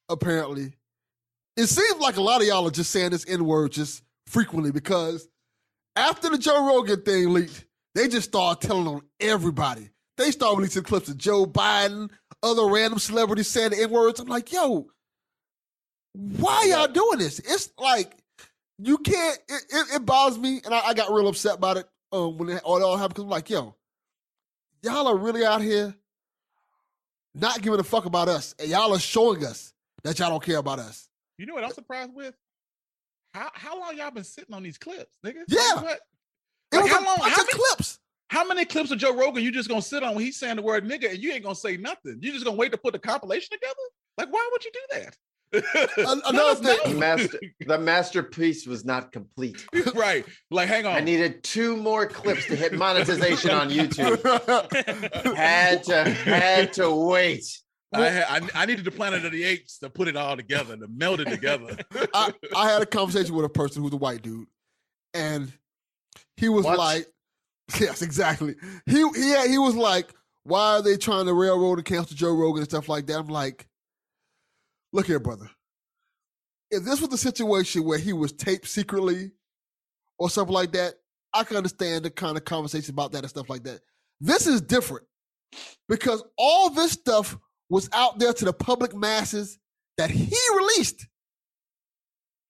apparently, 0.09 0.75
it 1.57 1.67
seems 1.67 1.99
like 2.01 2.17
a 2.17 2.23
lot 2.23 2.41
of 2.43 2.47
y'all 2.47 2.67
are 2.69 2.71
just 2.71 2.91
saying 2.91 3.11
this 3.11 3.25
N 3.27 3.45
word 3.47 3.73
just 3.73 4.03
frequently 4.27 4.71
because 4.73 5.27
after 5.97 6.29
the 6.29 6.37
Joe 6.39 6.67
Rogan 6.67 7.03
thing 7.03 7.33
leaked, 7.33 7.65
they 7.95 8.09
just 8.09 8.29
started 8.29 8.67
telling 8.67 8.87
on 8.87 9.01
everybody. 9.21 9.89
They 10.19 10.31
started 10.31 10.59
releasing 10.59 10.83
clips 10.83 11.09
of 11.09 11.17
Joe 11.19 11.47
Biden, 11.47 12.11
other 12.43 12.67
random 12.67 12.99
celebrities 12.99 13.49
saying 13.49 13.71
the 13.71 13.83
N 13.83 13.91
words. 13.91 14.21
I'm 14.21 14.27
like, 14.29 14.53
yo, 14.53 14.89
why 16.13 16.67
y'all 16.71 16.89
doing 16.89 17.19
this? 17.19 17.39
It's 17.41 17.71
like 17.79 18.13
you 18.79 18.99
can't. 18.99 19.39
It, 19.49 19.63
it, 19.71 19.87
it 19.97 20.07
bothers 20.07 20.39
me, 20.39 20.61
and 20.65 20.75
I, 20.75 20.81
I 20.89 20.95
got 20.95 21.13
real 21.13 21.29
upset 21.29 21.57
about 21.57 21.77
it 21.79 21.89
um, 22.13 22.39
when 22.39 22.49
it 22.51 22.63
all, 22.63 22.79
it 22.79 22.83
all 22.83 22.97
happened. 22.97 23.15
Because 23.15 23.25
I'm 23.25 23.31
like, 23.31 23.51
yo, 23.51 23.75
y'all 24.83 25.07
are 25.09 25.17
really 25.17 25.45
out 25.45 25.63
here 25.63 25.95
not 27.35 27.61
giving 27.63 27.81
a 27.81 27.85
fuck 27.85 28.05
about 28.07 28.29
us, 28.29 28.55
and 28.59 28.69
y'all 28.69 28.93
are 28.95 28.99
showing 28.99 29.45
us 29.45 29.73
that 30.05 30.19
y'all 30.19 30.31
don't 30.31 30.43
care 30.43 30.59
about 30.59 30.79
us. 30.79 31.09
You 31.39 31.47
know 31.47 31.55
what 31.55 31.65
I'm 31.65 31.73
surprised 31.73 32.15
with? 32.15 32.35
How 33.35 33.51
how 33.53 33.79
long 33.79 33.97
y'all 33.97 34.11
been 34.11 34.25
sitting 34.25 34.55
on 34.55 34.63
these 34.63 34.79
clips, 34.79 35.19
nigga? 35.25 35.43
Yeah. 35.49 35.73
Like? 35.83 36.01
It 36.73 36.83
was 36.83 36.91
how 36.91 37.01
a 37.01 37.05
long- 37.05 37.17
bunch 37.19 37.33
how 37.35 37.43
of 37.43 37.49
many- 37.53 37.59
clips. 37.65 37.99
How 38.29 38.47
many 38.47 38.65
clips 38.65 38.91
of 38.91 38.99
Joe 38.99 39.15
Rogan 39.15 39.45
you 39.45 39.53
just 39.53 39.69
gonna 39.69 39.83
sit 39.83 40.03
on 40.03 40.15
when 40.15 40.25
he's 40.25 40.39
saying 40.39 40.57
the 40.57 40.63
word 40.63 40.85
nigga 40.85 41.11
and 41.11 41.19
you 41.19 41.33
ain't 41.33 41.43
gonna 41.45 41.55
say 41.55 41.77
nothing? 41.77 42.19
You 42.21 42.33
just 42.33 42.45
gonna 42.45 42.57
wait 42.57 42.73
to 42.73 42.79
put 42.79 42.93
the 42.93 42.99
compilation 42.99 43.49
together? 43.53 43.75
Like, 44.19 44.33
why 44.33 44.49
would 44.53 44.65
you 44.65 44.71
do 44.73 44.81
that? 44.93 45.17
Uh, 45.55 46.17
another 46.27 46.55
thing- 46.61 46.93
know. 46.95 46.99
Master, 46.99 47.39
the 47.61 47.79
masterpiece 47.79 48.67
was 48.67 48.85
not 48.85 49.13
complete. 49.13 49.65
right. 49.95 50.25
Like, 50.51 50.69
hang 50.69 50.87
on. 50.87 50.97
I 50.97 51.01
needed 51.01 51.45
two 51.45 51.77
more 51.77 52.07
clips 52.07 52.47
to 52.47 52.57
hit 52.57 52.73
monetization 52.73 53.53
on 53.53 53.71
YouTube. 53.71 54.17
Had 55.37 55.85
to 55.85 56.05
had 56.05 56.73
to 56.75 56.91
wait. 56.91 57.45
I, 57.93 58.09
had, 58.09 58.25
I, 58.29 58.63
I 58.63 58.67
needed 58.67 58.85
the 58.85 58.91
Planet 58.91 59.25
of 59.25 59.33
the 59.33 59.45
Apes 59.45 59.79
to 59.79 59.89
put 59.89 60.09
it 60.09 60.17
all 60.17 60.37
together, 60.37 60.77
to 60.77 60.89
meld 60.89 61.21
it 61.21 61.27
together. 61.29 61.79
I, 62.13 62.33
I 62.55 62.69
had 62.71 62.83
a 62.83 62.87
conversation 62.87 63.35
with 63.35 63.45
a 63.45 63.49
person 63.49 63.83
who's 63.83 63.93
a 63.93 63.97
white 63.97 64.21
dude, 64.23 64.49
and 65.15 65.51
he 66.37 66.49
was 66.49 66.65
What? 66.65 66.79
like, 66.79 67.07
"Yes, 67.81 68.03
exactly." 68.03 68.55
He 68.87 69.09
he 69.15 69.31
had- 69.31 69.51
he 69.51 69.59
was 69.59 69.75
like, 69.75 70.13
"Why 70.45 70.77
are 70.77 70.83
they 70.83 70.97
trying 70.97 71.27
to 71.27 71.35
railroad 71.35 71.79
and 71.79 71.85
cancel 71.85 72.17
Joe 72.17 72.33
Rogan 72.33 72.63
and 72.63 72.71
stuff 72.71 72.89
like 72.89 73.07
that?" 73.07 73.19
I'm 73.19 73.29
like, 73.29 73.67
"Look 74.93 75.07
here, 75.07 75.21
brother. 75.21 75.51
If 76.71 76.85
this 76.85 77.01
was 77.01 77.11
the 77.11 77.19
situation 77.19 77.85
where 77.85 77.99
he 77.99 78.13
was 78.13 78.33
taped 78.33 78.67
secretly 78.69 79.33
or 80.19 80.31
something 80.31 80.55
like 80.55 80.73
that, 80.73 80.95
I 81.33 81.45
can 81.45 81.57
understand 81.57 82.05
the 82.05 82.11
kind 82.11 82.37
of 82.37 82.45
conversation 82.45 82.93
about 82.95 83.13
that 83.13 83.21
and 83.21 83.29
stuff 83.31 83.49
like 83.49 83.63
that. 83.65 83.81
This 84.21 84.47
is 84.47 84.61
different 84.61 85.07
because 85.89 86.25
all 86.37 86.71
this 86.71 86.93
stuff 86.93 87.37
was 87.69 87.89
out 87.93 88.19
there 88.19 88.33
to 88.33 88.45
the 88.45 88.53
public 88.53 88.95
masses 88.95 89.59
that 89.99 90.11
he 90.11 90.37
released. 90.57 91.07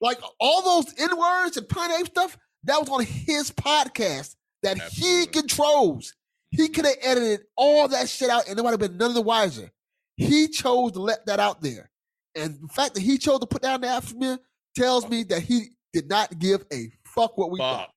Like 0.01 0.19
all 0.41 0.63
those 0.63 0.95
N 0.99 1.17
words 1.19 1.57
and 1.57 1.69
Pine 1.69 1.91
Ape 1.93 2.07
stuff, 2.07 2.37
that 2.65 2.79
was 2.81 2.89
on 2.89 3.05
his 3.05 3.51
podcast 3.51 4.35
that 4.67 4.79
he 4.93 5.27
controls. 5.27 6.13
He 6.51 6.69
could 6.69 6.85
have 6.87 6.97
edited 7.03 7.41
all 7.57 7.89
that 7.89 8.09
shit 8.09 8.31
out 8.31 8.47
and 8.49 8.57
nobody 8.57 8.75
would 8.75 8.83
have 8.83 8.91
been 8.91 8.99
none 8.99 9.11
of 9.11 9.15
the 9.15 9.23
wiser. 9.23 9.71
He 10.17 10.49
chose 10.49 10.93
to 10.93 11.01
let 11.01 11.27
that 11.27 11.41
out 11.41 11.63
there. 11.63 11.91
And 12.35 12.59
the 12.63 12.69
fact 12.69 12.95
that 12.95 13.01
he 13.01 13.19
chose 13.19 13.41
to 13.41 13.47
put 13.47 13.63
down 13.63 13.81
the 13.81 13.87
Aftermere 13.87 14.39
tells 14.75 15.09
me 15.09 15.23
that 15.25 15.43
he 15.43 15.69
did 15.93 16.09
not 16.09 16.39
give 16.39 16.65
a 16.73 16.91
fuck 17.05 17.37
what 17.39 17.51
we 17.51 17.59
Fuck. 17.59 17.77
thought. 17.79 17.91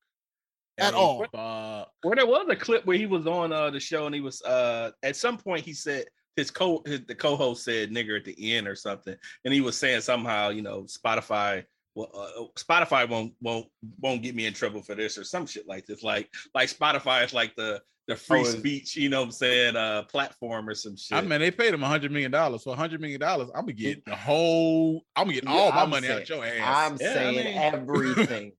At 0.79 0.93
Hey, 0.93 0.99
all. 0.99 1.19
Fuck. 1.21 1.31
Well, 1.33 2.15
there 2.15 2.25
was 2.25 2.47
a 2.49 2.55
clip 2.55 2.85
where 2.85 2.97
he 2.97 3.05
was 3.05 3.27
on 3.27 3.51
uh, 3.51 3.69
the 3.69 3.79
show 3.79 4.05
and 4.05 4.15
he 4.15 4.21
was 4.21 4.41
uh, 4.43 4.91
at 5.03 5.15
some 5.15 5.37
point 5.37 5.65
he 5.65 5.73
said 5.73 6.05
his 6.35 6.51
co 6.51 6.81
his, 6.85 7.01
the 7.05 7.15
co-host 7.15 7.65
said 7.65 7.91
nigger 7.91 8.17
at 8.17 8.23
the 8.25 8.53
end 8.55 8.65
or 8.67 8.75
something, 8.75 9.15
and 9.43 9.53
he 9.53 9.59
was 9.59 9.77
saying 9.77 9.99
somehow 10.01 10.49
you 10.49 10.61
know 10.61 10.83
Spotify. 10.83 11.65
Well, 11.99 12.11
uh, 12.15 12.43
Spotify 12.57 13.09
won't 13.09 13.33
won't 13.41 13.67
won't 13.99 14.21
get 14.23 14.33
me 14.35 14.45
in 14.45 14.53
trouble 14.53 14.81
for 14.81 14.95
this 14.95 15.17
or 15.17 15.23
some 15.25 15.45
shit 15.45 15.67
like 15.67 15.85
this. 15.85 16.01
Like 16.01 16.29
like 16.53 16.69
Spotify 16.69 17.25
is 17.25 17.33
like 17.33 17.55
the 17.57 17.81
the 18.07 18.15
free 18.15 18.39
Oh, 18.39 18.43
speech, 18.45 18.95
you 18.95 19.09
know 19.09 19.19
what 19.19 19.25
I'm 19.25 19.31
saying, 19.31 19.75
uh 19.75 20.03
platform 20.03 20.69
or 20.69 20.75
some 20.75 20.95
shit. 20.95 21.17
I 21.17 21.21
mean, 21.21 21.41
they 21.41 21.51
paid 21.51 21.73
him 21.73 21.83
a 21.83 21.87
hundred 21.87 22.11
million 22.11 22.31
dollars. 22.31 22.63
For 22.63 22.73
a 22.73 22.77
hundred 22.77 23.01
million 23.01 23.19
dollars, 23.19 23.49
I'm 23.53 23.63
gonna 23.63 23.73
get 23.73 24.05
the 24.05 24.15
whole. 24.15 25.03
I'm 25.15 25.25
gonna 25.27 25.33
get 25.41 25.47
all 25.47 25.71
my 25.73 25.81
I'm 25.83 25.89
money 25.89 26.07
saying- 26.07 26.21
out 26.21 26.29
your 26.29 26.45
ass. 26.45 26.91
I'm 26.91 26.97
Yeah, 27.01 27.09
I 27.09 27.13
saying 27.13 27.35
mean- 27.35 27.57
everything. 27.57 28.51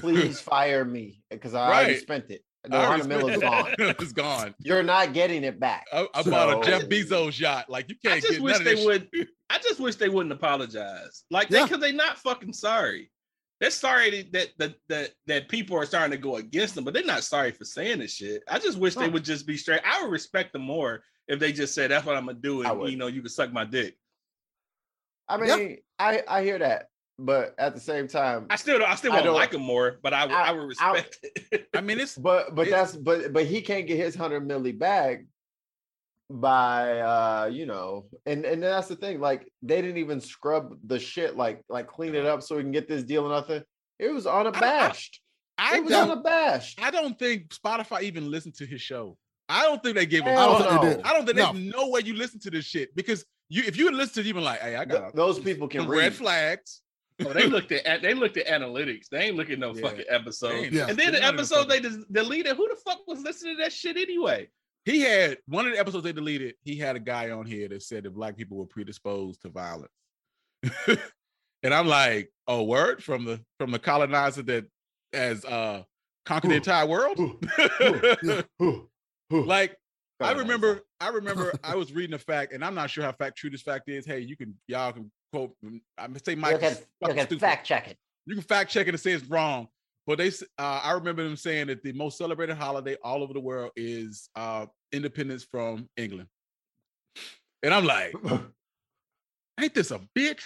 Please 0.00 0.40
fire 0.40 0.84
me 0.84 1.22
because 1.30 1.54
I 1.54 1.66
already 1.66 1.96
spent 1.98 2.30
it. 2.30 2.42
I 2.66 2.68
The 2.68 2.76
already 2.76 3.02
hundred 3.02 3.08
mil 3.18 3.28
is 3.28 3.36
spent 3.36 3.42
gone. 3.52 3.74
it. 3.88 3.96
it's 4.00 4.12
gone. 4.12 4.54
You're 4.60 4.82
not 4.82 5.12
getting 5.12 5.44
it 5.44 5.58
back. 5.60 5.86
I, 5.92 6.06
I 6.14 6.22
bought 6.22 6.48
a 6.48 6.52
So- 6.52 6.62
Jeff 6.62 6.88
Bezos 6.88 7.38
yacht. 7.38 7.68
Like 7.70 7.88
you 7.88 7.96
can't 8.04 8.16
I 8.16 8.20
just 8.20 8.32
get 8.34 8.42
wish 8.42 8.58
none 8.58 8.60
of 8.60 8.64
they 8.76 8.84
would. 8.84 9.08
shit. 9.14 9.28
I 9.50 9.58
just 9.58 9.80
wish 9.80 9.96
they 9.96 10.08
wouldn't 10.08 10.32
apologize. 10.32 11.24
Like 11.30 11.50
Yeah. 11.50 11.60
they 11.60 11.64
because 11.66 11.80
they're 11.80 11.92
not 11.92 12.18
fucking 12.18 12.52
sorry. 12.52 13.10
They're 13.60 13.70
sorry 13.70 14.28
that 14.32 14.48
that 14.58 14.74
that 14.88 15.10
that 15.28 15.48
people 15.48 15.76
are 15.78 15.86
starting 15.86 16.10
to 16.10 16.18
go 16.18 16.36
against 16.36 16.74
them, 16.74 16.84
but 16.84 16.92
they're 16.92 17.04
not 17.04 17.24
sorry 17.24 17.52
for 17.52 17.64
saying 17.64 18.00
this 18.00 18.12
shit. 18.14 18.42
I 18.48 18.58
just 18.58 18.76
wish 18.78 18.94
they 18.96 19.08
would 19.08 19.24
just 19.24 19.46
be 19.46 19.56
straight. 19.56 19.80
I 19.84 20.02
would 20.02 20.10
respect 20.10 20.52
them 20.52 20.62
more 20.62 21.02
if 21.28 21.38
they 21.40 21.52
just 21.52 21.74
said 21.74 21.90
that's 21.90 22.04
what 22.04 22.16
I'm 22.16 22.26
gonna 22.26 22.38
do, 22.38 22.62
and 22.62 22.90
you 22.90 22.96
know 22.98 23.06
you 23.06 23.20
can 23.22 23.30
suck 23.30 23.52
my 23.52 23.64
dick. 23.64 23.96
I 25.28 25.42
Yeah. 25.44 25.56
mean, 25.56 25.78
I 25.98 26.22
I 26.28 26.42
hear 26.42 26.58
that, 26.58 26.88
but 27.18 27.54
at 27.58 27.74
the 27.74 27.80
same 27.80 28.08
time, 28.08 28.46
I 28.50 28.56
still 28.56 28.78
don't, 28.78 28.88
I 28.90 28.94
still 28.94 29.12
I 29.12 29.16
won't 29.16 29.26
don't- 29.26 29.34
like 29.36 29.54
him 29.54 29.62
more, 29.62 29.98
but 30.02 30.12
I 30.12 30.24
I, 30.24 30.48
I- 30.48 30.52
would 30.52 30.60
I- 30.80 30.92
respect 30.92 31.18
it. 31.52 31.68
I 31.74 31.80
mean, 31.80 31.98
it's 32.00 32.16
but 32.16 32.54
but 32.54 32.66
It- 32.68 32.70
that's 32.70 32.96
but 32.96 33.32
but 33.32 33.46
he 33.46 33.60
can't 33.62 33.86
get 33.86 33.96
his 33.98 34.14
hundred 34.14 34.46
milli 34.46 34.78
back 34.78 35.24
by 36.28 36.98
uh 37.00 37.46
you 37.52 37.66
know 37.66 38.06
and 38.26 38.44
and 38.44 38.60
that's 38.60 38.88
the 38.88 38.96
thing 38.96 39.20
like 39.20 39.46
they 39.62 39.80
didn't 39.80 39.98
even 39.98 40.20
scrub 40.20 40.76
the 40.84 40.98
shit 40.98 41.36
like 41.36 41.62
like 41.68 41.86
clean 41.86 42.16
it 42.16 42.26
up 42.26 42.42
so 42.42 42.56
we 42.56 42.62
can 42.62 42.72
get 42.72 42.88
this 42.88 43.04
deal 43.04 43.24
or 43.24 43.28
nothing 43.28 43.62
it 44.00 44.08
was 44.12 44.26
unabashed 44.26 45.20
I 45.56 45.76
it 45.76 45.84
was 45.84 45.92
unabashed 45.92 46.80
I 46.82 46.90
don't 46.90 47.16
think 47.16 47.50
Spotify 47.50 48.02
even 48.02 48.28
listened 48.30 48.56
to 48.56 48.66
his 48.66 48.82
show. 48.82 49.16
I 49.48 49.62
don't 49.62 49.80
think 49.82 49.94
they 49.96 50.04
gave 50.04 50.22
him. 50.24 50.36
I 50.36 50.44
don't 50.44 50.60
Hell 50.60 50.68
think 50.70 50.82
they 50.82 50.88
no. 50.88 50.94
did. 50.96 51.06
I 51.06 51.12
don't 51.14 51.24
think 51.24 51.36
No. 51.38 51.52
there's 51.52 51.74
no 51.74 51.88
way 51.90 52.00
you 52.04 52.14
listen 52.14 52.40
to 52.40 52.50
this 52.50 52.64
shit 52.66 52.94
because 52.96 53.24
you 53.48 53.62
if 53.64 53.76
you 53.78 53.90
listen 53.92 54.14
to 54.14 54.20
it, 54.20 54.26
you 54.26 54.34
been 54.34 54.42
like, 54.44 54.60
hey, 54.60 54.76
I 54.76 54.84
Th- 54.84 55.00
got 55.00 55.14
those 55.14 55.38
people 55.38 55.66
can 55.68 55.86
read 55.88 55.98
red 55.98 56.14
flags. 56.14 56.82
Oh, 57.24 57.32
they 57.32 57.46
looked 57.46 57.72
at 57.72 58.02
they 58.02 58.12
looked 58.14 58.36
at 58.36 58.46
analytics. 58.46 59.08
They 59.10 59.20
ain't 59.24 59.36
looking 59.36 59.54
at 59.54 59.58
no 59.60 59.74
Yeah. 59.74 59.82
fucking 59.88 60.04
episode. 60.08 60.72
Yeah. 60.72 60.86
And 60.88 60.98
then 60.98 61.12
they're 61.12 61.20
the 61.22 61.24
episode 61.26 61.64
they 61.68 61.76
fucking- 61.80 61.98
just 61.98 62.12
deleted. 62.12 62.56
Who 62.56 62.68
the 62.68 62.76
fuck 62.76 63.06
was 63.06 63.22
listening 63.22 63.56
to 63.56 63.62
that 63.62 63.72
shit 63.72 63.96
anyway? 63.96 64.48
He 64.84 65.00
had 65.00 65.38
one 65.46 65.66
of 65.66 65.72
the 65.72 65.78
episodes 65.78 66.04
they 66.04 66.12
deleted. 66.12 66.54
He 66.62 66.76
had 66.76 66.94
a 66.94 67.00
guy 67.00 67.30
on 67.30 67.46
here 67.46 67.68
that 67.68 67.82
said 67.82 68.04
that 68.04 68.14
black 68.14 68.36
people 68.36 68.56
were 68.58 68.66
predisposed 68.66 69.42
to 69.42 69.48
violence, 69.48 69.90
and 71.62 71.74
I'm 71.74 71.86
like, 71.88 72.30
oh, 72.46 72.62
word 72.62 73.02
from 73.02 73.24
the 73.24 73.40
from 73.58 73.70
the 73.72 73.78
colonizer 73.78 74.42
that 74.42 74.66
has 75.12 75.44
uh 75.44 75.82
conquered 76.24 76.50
the 76.50 76.56
entire 76.56 76.86
world. 76.86 77.18
Yeah. 78.58 78.72
like 79.30 79.76
I 80.20 80.32
remember, 80.32 80.82
I 81.00 81.08
remember 81.08 81.52
I 81.64 81.74
was 81.74 81.92
reading 81.92 82.14
a 82.14 82.18
fact, 82.18 82.52
and 82.52 82.64
I'm 82.64 82.74
not 82.74 82.90
sure 82.90 83.02
how 83.04 83.12
fact 83.12 83.36
true 83.36 83.50
this 83.50 83.62
fact 83.62 83.88
is. 83.88 84.06
Hey, 84.06 84.20
you 84.20 84.36
can 84.36 84.54
y'all 84.68 84.92
can 84.92 85.10
quote. 85.36 85.56
I'm 85.62 85.80
gonna 85.98 86.18
say 86.24 86.32
you 86.32 86.38
Mike. 86.38 86.60
can, 86.60 86.76
you 87.02 87.14
can 87.14 87.38
fact 87.38 87.66
check 87.66 87.88
it 87.88 87.98
You 88.26 88.34
can 88.34 88.42
fact 88.42 88.70
check 88.70 88.86
it 88.86 88.90
and 88.90 89.00
say 89.00 89.12
it's 89.12 89.26
wrong. 89.26 89.68
But 90.06 90.18
they, 90.18 90.28
uh, 90.28 90.80
I 90.84 90.92
remember 90.92 91.24
them 91.24 91.36
saying 91.36 91.66
that 91.66 91.82
the 91.82 91.92
most 91.92 92.16
celebrated 92.16 92.56
holiday 92.56 92.96
all 93.02 93.22
over 93.24 93.32
the 93.32 93.40
world 93.40 93.72
is 93.74 94.28
uh, 94.36 94.66
independence 94.92 95.44
from 95.44 95.88
England. 95.96 96.28
And 97.62 97.74
I'm 97.74 97.84
like, 97.84 98.14
ain't 99.60 99.74
this 99.74 99.90
a 99.90 100.00
bitch? 100.16 100.42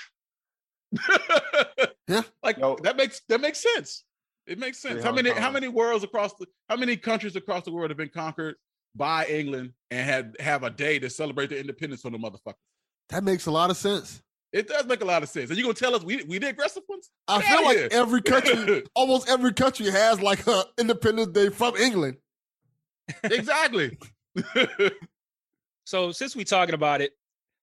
Yeah. 2.09 2.22
Like 2.42 2.59
Yo. 2.59 2.76
that 2.83 2.96
makes 2.96 3.20
that 3.29 3.40
makes 3.40 3.62
sense. 3.62 4.03
It 4.44 4.59
makes 4.59 4.83
sense. 4.83 5.05
How 5.05 5.12
many 5.12 5.31
how 5.31 5.53
many 5.53 5.68
worlds 5.68 6.03
across 6.03 6.35
the 6.35 6.46
how 6.68 6.74
many 6.74 6.96
countries 6.96 7.37
across 7.37 7.62
the 7.62 7.70
world 7.70 7.90
have 7.90 7.96
been 7.96 8.09
conquered 8.09 8.57
by 8.96 9.26
England 9.26 9.74
and 9.92 10.05
had 10.05 10.37
have 10.40 10.64
a 10.64 10.70
day 10.70 10.98
to 10.98 11.09
celebrate 11.09 11.50
their 11.50 11.61
independence 11.61 12.03
from 12.03 12.11
the 12.12 12.18
motherfucker? 12.18 12.55
That 13.11 13.22
makes 13.22 13.46
a 13.46 13.53
lot 13.53 13.70
of 13.70 13.76
sense. 13.76 14.22
It 14.53 14.67
does 14.69 14.85
make 14.87 15.01
a 15.01 15.05
lot 15.05 15.23
of 15.23 15.29
sense. 15.29 15.51
And 15.51 15.57
you 15.59 15.65
gonna 15.65 15.75
tell 15.75 15.95
us 15.95 16.03
we 16.03 16.23
we 16.25 16.39
the 16.39 16.49
aggressive 16.49 16.83
ones? 16.89 17.11
I 17.29 17.41
Get 17.41 17.49
feel 17.49 17.65
like 17.65 17.77
here. 17.79 17.89
every 17.93 18.21
country, 18.23 18.83
almost 18.95 19.29
every 19.29 19.53
country 19.53 19.91
has 19.91 20.21
like 20.21 20.47
a 20.47 20.65
Independence 20.79 21.29
Day 21.29 21.51
from 21.51 21.77
England. 21.77 22.17
exactly. 23.25 23.99
So 25.85 26.13
since 26.13 26.37
we 26.37 26.45
talking 26.45 26.75
about 26.77 27.01
it, 27.01 27.13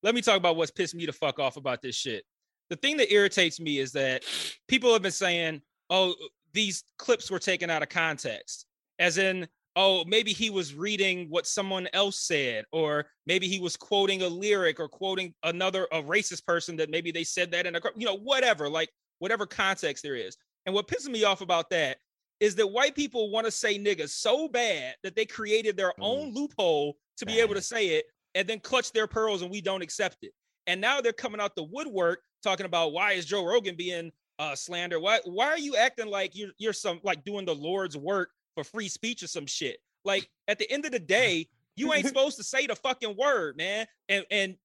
let 0.04 0.14
me 0.14 0.22
talk 0.22 0.36
about 0.36 0.58
what's 0.58 0.70
pissed 0.72 0.94
me 0.94 1.06
the 1.06 1.14
fuck 1.14 1.40
off 1.40 1.56
about 1.56 1.82
this 1.82 1.96
shit. 1.96 2.26
The 2.70 2.76
thing 2.76 2.98
that 2.98 3.10
irritates 3.14 3.58
me 3.58 3.78
is 3.80 3.94
that 3.94 4.26
people 4.68 4.92
have 4.92 5.02
been 5.02 5.12
saying, 5.14 5.62
"Oh, 5.90 6.14
these 6.52 6.84
clips 6.98 7.32
were 7.32 7.40
taken 7.40 7.70
out 7.70 7.84
of 7.84 7.90
context," 7.90 8.66
as 9.00 9.18
in, 9.18 9.48
oh, 9.78 10.04
maybe 10.06 10.34
he 10.34 10.50
was 10.50 10.74
reading 10.74 11.28
what 11.30 11.46
someone 11.46 11.88
else 11.94 12.20
said, 12.20 12.66
or 12.72 13.06
maybe 13.28 13.48
he 13.48 13.60
was 13.60 13.78
quoting 13.78 14.24
a 14.24 14.28
lyric 14.28 14.80
or 14.80 14.90
quoting 14.90 15.34
another 15.44 15.88
a 15.94 16.02
racist 16.02 16.46
person 16.46 16.76
that 16.76 16.90
maybe 16.90 17.12
they 17.12 17.24
said 17.24 17.52
that 17.52 17.68
in 17.68 17.76
a 17.76 17.82
you 17.96 18.06
know 18.06 18.18
whatever 18.18 18.68
like 18.70 18.90
whatever 19.20 19.46
context 19.46 20.04
there 20.04 20.16
is. 20.16 20.36
And 20.66 20.74
what 20.76 20.88
pisses 20.88 21.10
me 21.10 21.24
off 21.24 21.42
about 21.42 21.70
that 21.70 21.98
is 22.40 22.56
that 22.56 22.68
white 22.68 22.96
people 22.96 23.30
want 23.32 23.46
to 23.46 23.52
say 23.52 23.80
niggas 23.80 24.10
so 24.10 24.48
bad 24.48 24.96
that 25.04 25.16
they 25.16 25.26
created 25.26 25.78
their 25.78 25.94
Mm. 26.00 26.04
own 26.04 26.34
loophole 26.34 26.98
to 27.18 27.26
be 27.26 27.40
able 27.40 27.54
to 27.56 27.62
say 27.62 27.90
it 27.90 28.06
and 28.36 28.48
then 28.48 28.60
clutch 28.60 28.92
their 28.92 29.08
pearls 29.08 29.42
and 29.42 29.50
we 29.50 29.62
don't 29.62 29.82
accept 29.82 30.18
it. 30.24 30.34
And 30.68 30.82
now 30.82 31.02
they're 31.02 31.14
coming 31.14 31.40
out 31.40 31.56
the 31.56 31.64
woodwork 31.64 32.20
talking 32.44 32.66
about 32.66 32.94
why 32.94 33.14
is 33.14 33.26
Joe 33.26 33.46
Rogan 33.46 33.76
being 33.76 34.12
uh 34.40 34.56
slander? 34.56 35.00
Why 35.00 35.20
why 35.26 35.48
are 35.48 35.60
you 35.60 35.76
acting 35.76 36.08
like 36.08 36.36
you're 36.36 36.52
you're 36.58 36.74
some 36.74 37.00
like 37.04 37.24
doing 37.24 37.46
the 37.46 37.56
Lord's 37.56 37.96
work 37.98 38.30
for 38.58 38.64
free 38.64 38.88
speech 38.88 39.22
or 39.24 39.28
some 39.28 39.46
shit? 39.46 39.78
Like 40.04 40.30
at 40.48 40.58
the 40.60 40.70
end 40.72 40.86
of 40.86 40.92
the 40.92 41.00
day, 41.20 41.48
you 41.76 41.94
ain't 41.94 42.08
supposed 42.08 42.38
to 42.38 42.44
say 42.44 42.66
the 42.68 42.76
fucking 42.76 43.16
word, 43.18 43.56
man. 43.56 43.86
And 44.10 44.26
and 44.32 44.56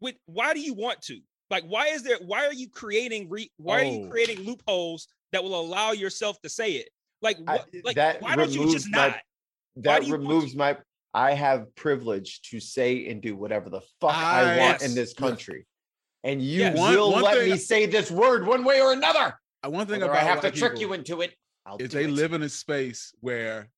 with 0.00 0.16
why 0.26 0.52
do 0.54 0.60
you 0.60 0.74
want 0.74 1.00
to? 1.02 1.20
Like 1.50 1.64
why 1.64 1.86
is 1.88 2.02
there 2.02 2.18
why 2.24 2.46
are 2.46 2.52
you 2.52 2.68
creating 2.68 3.28
re, 3.30 3.50
why 3.56 3.80
are 3.80 3.84
you 3.84 4.04
Oh. 4.06 4.10
creating 4.10 4.40
loopholes 4.44 5.08
that 5.32 5.42
will 5.42 5.58
allow 5.58 5.92
yourself 5.92 6.40
to 6.42 6.48
say 6.48 6.72
it? 6.72 6.90
Like 7.22 7.38
I- 7.48 7.60
like 7.82 7.96
that 7.96 8.20
why 8.22 8.36
don't 8.36 8.50
you 8.50 8.70
just 8.72 8.88
my- 8.90 9.08
not? 9.08 9.16
that 9.76 10.00
do 10.00 10.06
you 10.06 10.12
want 10.12 10.22
removes 10.24 10.54
my 10.54 10.76
I 11.14 11.32
have 11.32 11.74
privilege 11.74 12.40
to 12.50 12.60
say 12.60 13.08
and 13.08 13.20
do 13.20 13.34
whatever 13.34 13.68
the 13.70 13.80
fuck 14.00 14.14
I, 14.14 14.54
I- 14.54 14.58
want 14.58 14.82
in 14.82 14.94
this 14.94 15.12
country. 15.14 15.66
And 16.22 16.42
you 16.42 16.60
Yes. 16.60 16.76
Will 16.78 17.10
one 17.12 17.22
let 17.22 17.38
thing- 17.38 17.50
me 17.50 17.56
say 17.56 17.86
this 17.86 18.10
word 18.10 18.46
one 18.46 18.62
way 18.64 18.80
or 18.82 18.92
another. 18.92 19.34
Uh, 19.64 19.70
One 19.70 19.86
thing 19.86 20.00
Whether 20.00 20.12
about 20.12 20.22
I 20.22 20.26
have 20.26 20.40
to 20.42 20.50
trick 20.50 20.72
people 20.74 20.80
you 20.88 20.92
into 20.94 21.20
it. 21.22 21.34
I'll 21.70 21.76
is 21.78 21.90
they 21.90 22.04
it. 22.04 22.10
live 22.10 22.32
in 22.32 22.42
a 22.42 22.48
space 22.48 23.14
where 23.20 23.70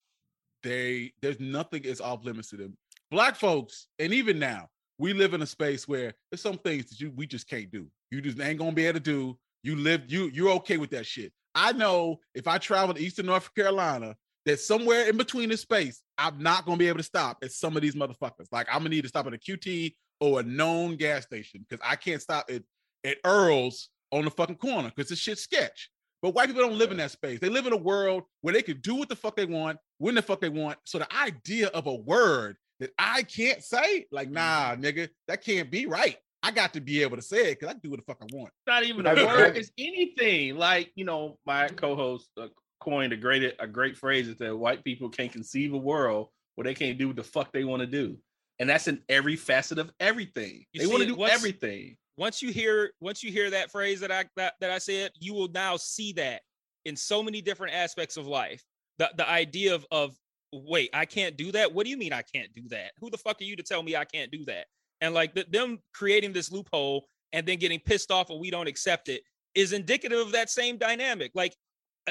they 0.63 1.13
there's 1.21 1.41
nothing 1.41 1.85
is 1.85 2.01
off 2.01 2.25
limits 2.25 2.49
to 2.51 2.57
them. 2.57 2.77
Black 3.11 3.37
folks, 3.37 3.89
and 3.99 4.13
even 4.15 4.39
now, 4.39 4.69
we 4.99 5.13
live 5.13 5.35
in 5.35 5.43
a 5.43 5.47
space 5.47 5.87
where 5.87 6.15
there's 6.31 6.41
some 6.41 6.59
things 6.59 6.87
that 6.87 7.01
you 7.01 7.13
we 7.15 7.27
just 7.27 7.49
can't 7.49 7.71
do. 7.71 7.87
You 8.11 8.21
just 8.23 8.41
ain't 8.41 8.59
gonna 8.59 8.73
be 8.73 8.87
able 8.87 8.99
to 8.99 9.05
do. 9.05 9.39
You 9.63 9.77
live, 9.77 10.03
you 10.09 10.31
you're 10.33 10.51
okay 10.53 10.79
with 10.79 10.91
that 10.91 11.07
shit. 11.07 11.33
I 11.55 11.73
know 11.73 12.21
if 12.35 12.49
I 12.49 12.59
travel 12.59 12.95
to 12.95 13.01
Eastern 13.01 13.27
North 13.27 13.55
Carolina, 13.55 14.17
that 14.47 14.59
somewhere 14.59 15.09
in 15.09 15.17
between 15.19 15.51
this 15.51 15.61
space, 15.61 16.03
I'm 16.17 16.43
not 16.43 16.65
gonna 16.65 16.79
be 16.79 16.89
able 16.89 16.99
to 16.99 17.05
stop 17.05 17.39
at 17.43 17.53
some 17.53 17.77
of 17.77 17.83
these 17.83 17.95
motherfuckers. 17.95 18.47
Like 18.51 18.69
I'm 18.71 18.79
gonna 18.79 18.91
need 18.91 19.03
to 19.03 19.09
stop 19.09 19.27
at 19.27 19.35
a 19.35 19.39
QT 19.39 19.95
or 20.21 20.41
a 20.41 20.43
known 20.43 20.97
gas 20.97 21.25
station 21.25 21.65
because 21.69 21.85
I 21.87 21.97
can't 21.97 22.23
stop 22.23 22.51
at 22.51 22.63
at 23.05 23.19
Earl's 23.25 23.91
on 24.13 24.25
the 24.25 24.31
fucking 24.31 24.57
corner 24.57 24.91
because 24.95 25.11
this 25.11 25.19
shit's 25.19 25.43
sketch. 25.43 25.91
But 26.23 26.35
white 26.35 26.47
people 26.47 26.63
don't 26.63 26.79
live 26.79 26.93
in 26.93 26.97
that 26.99 27.11
space. 27.11 27.41
They 27.41 27.49
live 27.49 27.67
in 27.67 27.73
a 27.73 27.77
world 27.77 28.23
where 28.43 28.55
they 28.55 28.63
can 28.63 28.81
do 28.81 28.95
what 28.95 29.09
the 29.09 29.17
fuck 29.17 29.35
they 29.37 29.45
want, 29.45 29.79
when 29.99 30.15
the 30.15 30.23
fuck 30.23 30.41
they 30.41 30.49
want. 30.49 30.79
So 30.85 30.99
the 30.99 31.13
idea 31.15 31.67
of 31.69 31.87
a 31.89 31.95
word 31.95 32.57
that 32.81 32.91
I 32.97 33.25
can't 33.25 33.63
say, 33.63 34.07
like, 34.13 34.31
nah, 34.31 34.77
nigga, 34.77 35.09
that 35.29 35.45
can't 35.45 35.71
be 35.71 35.87
right. 35.87 36.17
I 36.45 36.51
got 36.53 36.73
to 36.75 36.81
be 36.81 37.03
able 37.03 37.17
to 37.17 37.23
say 37.23 37.51
it 37.51 37.59
because 37.61 37.69
I 37.69 37.73
can 37.73 37.81
do 37.83 37.91
what 37.91 37.99
the 38.01 38.05
fuck 38.07 38.19
I 38.23 38.27
want. 38.37 38.53
not 38.67 38.85
even 38.85 39.07
a 39.07 39.15
word. 39.15 39.47
have- 39.47 39.57
It's 39.57 39.71
anything. 39.79 40.57
Like 40.57 40.91
you 40.95 41.05
know, 41.05 41.39
my 41.47 41.69
co-host 41.69 42.29
uh, 42.41 42.49
coined 42.81 43.13
a 43.13 43.17
great 43.17 43.55
a 43.61 43.67
great 43.67 43.97
phrase 43.97 44.27
is 44.29 44.37
that 44.39 44.57
white 44.57 44.83
people 44.85 45.09
can't 45.09 45.31
conceive 45.33 45.73
a 45.73 45.79
world 45.79 46.29
where 46.57 46.65
they 46.65 46.75
can't 46.75 46.99
do 46.99 47.07
what 47.09 47.17
the 47.17 47.23
fuck 47.23 47.53
they 47.53 47.63
want 47.65 47.81
to 47.81 47.87
do, 47.87 48.17
and 48.59 48.69
that's 48.69 48.89
in 48.89 49.01
every 49.09 49.37
facet 49.37 49.79
of 49.79 49.93
everything. 50.01 50.65
You 50.73 50.81
they 50.81 50.87
want 50.89 51.03
to 51.03 51.07
do 51.09 51.15
what's- 51.15 51.33
everything. 51.35 51.97
Once 52.17 52.43
you 52.43 52.53
hear 52.53 52.93
once 53.01 53.23
you 53.23 53.33
hear 53.33 53.51
that 53.51 53.71
phrase 53.71 54.01
that 54.01 54.13
I 54.13 54.25
that, 54.37 54.55
that 54.61 54.71
I 54.71 54.79
said, 54.79 55.13
you 55.19 55.35
will 55.35 55.49
now 55.49 55.77
see 55.77 56.13
that 56.15 56.43
in 56.85 56.97
so 56.97 57.23
many 57.23 57.41
different 57.41 57.75
aspects 57.75 58.17
of 58.17 58.27
life. 58.27 58.65
The 58.99 59.11
the 59.17 59.29
idea 59.29 59.75
of 59.75 59.87
of 59.91 60.17
wait, 60.53 60.91
I 60.93 61.07
can't 61.07 61.37
do 61.37 61.51
that. 61.53 61.73
What 61.73 61.85
do 61.85 61.91
you 61.91 61.97
mean 61.97 62.13
I 62.13 62.23
can't 62.23 62.53
do 62.55 62.69
that? 62.69 62.93
Who 63.01 63.11
the 63.11 63.19
fuck 63.19 63.41
are 63.41 63.45
you 63.45 63.57
to 63.57 63.63
tell 63.63 63.83
me 63.83 63.97
I 63.97 64.05
can't 64.05 64.31
do 64.31 64.45
that? 64.47 64.67
And 65.01 65.15
like 65.15 65.35
th- 65.35 65.51
them 65.51 65.79
creating 65.95 66.33
this 66.33 66.53
loophole 66.53 67.07
and 67.33 67.47
then 67.47 67.59
getting 67.59 67.81
pissed 67.81 68.11
off 68.11 68.29
when 68.29 68.39
we 68.41 68.51
don't 68.51 68.69
accept 68.69 69.09
it 69.09 69.23
is 69.55 69.73
indicative 69.73 70.19
of 70.19 70.33
that 70.33 70.51
same 70.51 70.77
dynamic. 70.77 71.33
Like 71.35 71.57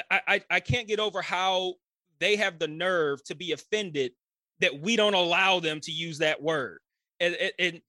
I 0.10 0.22
I, 0.28 0.42
I 0.50 0.60
can't 0.60 0.88
get 0.88 1.00
over 1.00 1.22
how 1.22 1.76
they 2.20 2.36
have 2.36 2.60
the 2.60 2.68
nerve 2.68 3.24
to 3.26 3.36
be 3.36 3.52
offended 3.52 4.14
that 4.60 4.80
we 4.80 4.96
don't 4.96 5.16
allow 5.16 5.60
them 5.60 5.80
to 5.82 5.92
use 5.92 6.20
that 6.20 6.42
word. 6.42 6.80
And, 7.20 7.36
and- 7.60 7.82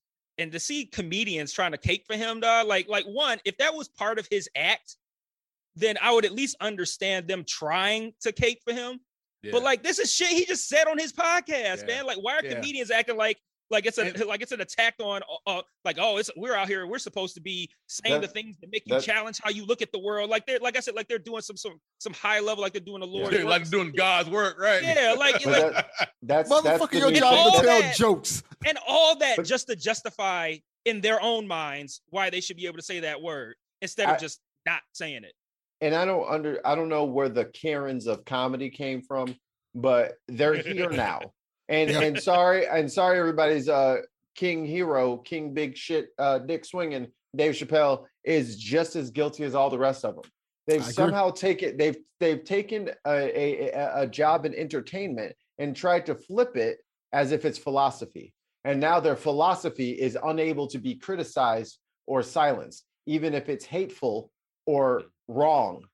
and 0.43 0.53
to 0.53 0.61
see 0.61 0.85
comedians 0.85 1.53
trying 1.53 1.73
to 1.73 1.79
cake 1.79 2.05
for 2.07 2.17
him, 2.17 2.41
dog, 2.41 2.67
like 2.67 2.89
like 2.89 3.05
one, 3.07 3.39
if 3.45 3.57
that 3.59 3.75
was 3.75 3.89
part 3.89 4.19
of 4.19 4.27
his 4.31 4.49
act, 4.57 4.97
then 5.77 5.97
I 6.03 6.13
would 6.13 6.25
at 6.25 6.33
least 6.33 6.57
understand 6.61 7.29
them 7.29 7.45
trying 7.47 8.13
to 8.23 8.33
cake 8.33 8.61
for 8.65 8.73
him. 8.73 9.01
But 9.51 9.63
like 9.63 9.83
this 9.83 9.99
is 9.99 10.13
shit 10.13 10.29
he 10.29 10.45
just 10.45 10.69
said 10.69 10.87
on 10.87 10.99
his 10.99 11.13
podcast, 11.13 11.81
Yeah. 11.81 11.87
man. 11.87 12.07
Like 12.07 12.19
why 12.19 12.37
are 12.37 12.45
Yeah. 12.45 12.55
comedians 12.55 12.91
acting 12.91 13.17
like 13.17 13.39
like 13.73 13.87
it's 13.87 13.99
a 13.99 14.03
And- 14.03 14.25
like 14.27 14.43
it's 14.43 14.53
an 14.53 14.61
attack 14.61 14.95
on 15.01 15.23
uh, 15.47 15.51
uh 15.59 15.63
like 15.85 15.97
oh 15.99 16.19
it's 16.19 16.31
we're 16.37 16.55
out 16.55 16.69
here 16.69 16.87
we're 16.87 16.99
supposed 16.99 17.35
to 17.35 17.41
be 17.41 17.69
saying 17.89 18.21
the 18.21 18.29
things 18.29 18.57
that 18.61 18.71
make 18.71 18.85
you 18.87 18.95
that- 18.95 19.03
challenge 19.03 19.41
how 19.43 19.51
you 19.51 19.65
look 19.65 19.83
at 19.83 19.91
the 19.91 19.99
world 19.99 20.31
like 20.31 20.47
they're 20.47 20.61
like 20.61 20.77
I 20.77 20.81
said 20.81 20.95
like 20.95 21.09
they're 21.09 21.19
doing 21.19 21.41
some 21.43 21.57
some 21.57 21.81
some 21.99 22.13
high 22.13 22.39
level 22.39 22.63
like 22.63 22.73
they're 22.73 22.81
doing 22.81 23.01
the 23.01 23.07
Lord 23.07 23.33
Yeah, 23.37 23.43
like 23.45 23.69
doing 23.71 23.91
God's 23.91 24.31
work, 24.31 24.61
right? 24.61 24.83
Yeah, 24.83 25.15
like- 25.19 25.43
But 25.43 25.73
that- 25.73 25.91
that's 26.23 26.49
that's 26.49 26.51
Motherfucker, 26.51 26.91
the 26.91 26.99
your 26.99 27.11
job 27.13 27.55
to 27.55 27.61
tell 27.67 27.81
that- 27.81 27.97
jokes. 27.97 28.43
and 28.67 28.79
all 28.87 29.17
that 29.17 29.39
But- 29.39 29.47
just 29.47 29.67
to 29.69 29.75
justify 29.77 30.57
in 30.85 31.01
their 31.01 31.21
own 31.23 31.49
minds 31.49 32.03
why 32.11 32.29
they 32.31 32.41
should 32.41 32.57
be 32.57 32.67
able 32.67 32.77
to 32.79 32.83
say 32.85 33.01
that 33.01 33.21
word 33.23 33.57
instead 33.81 34.09
of 34.09 34.17
I- 34.17 34.19
just 34.19 34.41
not 34.67 34.83
saying 34.93 35.25
it. 35.25 35.33
and 35.81 35.95
I 35.95 36.05
don't 36.05 36.29
under 36.29 36.61
I 36.65 36.75
don't 36.75 36.89
know 36.89 37.05
where 37.05 37.29
the 37.29 37.47
Karens 37.47 38.07
of 38.07 38.25
comedy 38.25 38.69
came 38.71 39.01
from, 39.03 39.35
but 39.75 40.15
they're 40.29 40.55
here 40.63 40.91
now. 40.91 41.33
And 41.69 41.91
Yeah. 41.91 42.01
and 42.01 42.21
sorry 42.21 42.67
and 42.67 42.91
sorry 42.91 43.19
everybody's 43.19 43.69
uh 43.69 43.99
King 44.35 44.65
Hero, 44.65 45.19
King 45.19 45.55
Big 45.55 45.77
Shit, 45.77 46.09
uh 46.19 46.39
Dick 46.39 46.65
Swinging, 46.65 47.07
Dave 47.37 47.55
Chappelle 47.55 48.07
is 48.25 48.57
just 48.57 48.97
as 48.97 49.11
guilty 49.11 49.45
as 49.45 49.55
all 49.55 49.71
the 49.71 49.79
rest 49.79 50.05
of 50.05 50.15
them. 50.15 50.25
They've 50.67 50.81
I 50.81 50.85
agree. 50.85 50.93
somehow 50.95 51.31
taken 51.31 51.77
they've 51.77 51.97
they've 52.21 52.43
taken 52.45 52.91
a, 53.07 53.11
a 53.11 53.71
a- 53.71 54.01
a 54.03 54.07
job 54.07 54.45
in 54.47 54.55
entertainment 54.55 55.35
and 55.59 55.75
tried 55.77 56.07
to 56.07 56.15
flip 56.15 56.57
it 56.57 56.79
as 57.13 57.33
if 57.33 57.45
it's 57.45 57.59
philosophy. 57.59 58.33
And 58.65 58.79
now 58.81 59.01
their 59.01 59.17
philosophy 59.17 59.91
is 59.91 60.17
unable 60.23 60.67
to 60.69 60.79
be 60.79 60.95
criticized 60.95 61.79
or 62.07 62.23
silenced, 62.23 62.85
even 63.07 63.35
if 63.35 63.49
it's 63.49 63.65
hateful 63.65 64.31
or 64.67 65.05
wrong. 65.29 65.85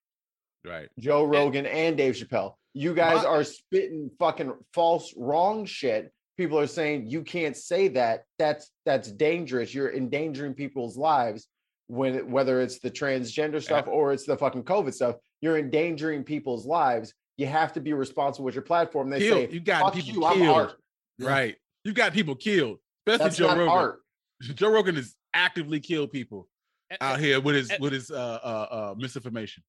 Right. 0.66 0.88
Joe 0.98 1.24
Rogan 1.24 1.64
and 1.66 1.96
Dave 1.96 2.14
Chappelle. 2.14 2.54
You 2.74 2.94
guys 2.94 3.24
are 3.24 3.44
spitting 3.44 4.10
fucking 4.18 4.52
false, 4.72 5.14
wrong 5.16 5.64
shit. 5.64 6.12
People 6.36 6.58
are 6.58 6.66
saying 6.66 7.08
you 7.08 7.22
can't 7.22 7.56
say 7.56 7.88
that. 7.88 8.22
That's 8.38 8.70
that's 8.84 9.10
dangerous. 9.10 9.74
You're 9.74 9.92
endangering 9.92 10.54
people's 10.54 10.96
lives. 10.96 11.48
When 11.88 12.30
whether 12.30 12.60
it's 12.60 12.78
the 12.80 12.90
transgender 12.90 13.62
stuff 13.62 13.86
or 13.88 14.12
it's 14.12 14.26
the 14.26 14.36
fucking 14.36 14.64
COVID 14.64 14.92
stuff, 14.94 15.16
you're 15.40 15.58
endangering 15.58 16.22
people's 16.22 16.66
lives. 16.66 17.14
You 17.38 17.46
have 17.46 17.72
to 17.74 17.80
be 17.80 17.92
responsible 17.92 18.44
with 18.44 18.54
your 18.54 18.62
platform. 18.62 19.10
They 19.10 19.20
Killed. 19.20 19.48
say, 19.48 19.54
You 19.54 19.60
got 19.60 19.94
people 19.94 20.36
you, 20.36 20.42
killed. 20.42 20.76
Right. 21.18 21.56
You 21.84 21.92
got 21.92 22.12
people 22.12 22.34
killed. 22.34 22.78
Especially 23.06 23.24
That's 23.24 23.36
Joe 23.36 23.48
Rogan. 23.48 23.68
art. 23.68 24.00
Joe 24.42 24.70
Rogan 24.70 24.96
has 24.96 25.14
actively 25.32 25.80
killed 25.80 26.12
people 26.12 26.48
out 27.00 27.20
here 27.20 27.40
with 27.40 27.54
his 27.54 27.72
with 27.80 27.92
his 27.92 28.10
uh 28.10 28.14
uh, 28.42 28.66
uh 28.70 28.94
misinformation. 28.96 29.62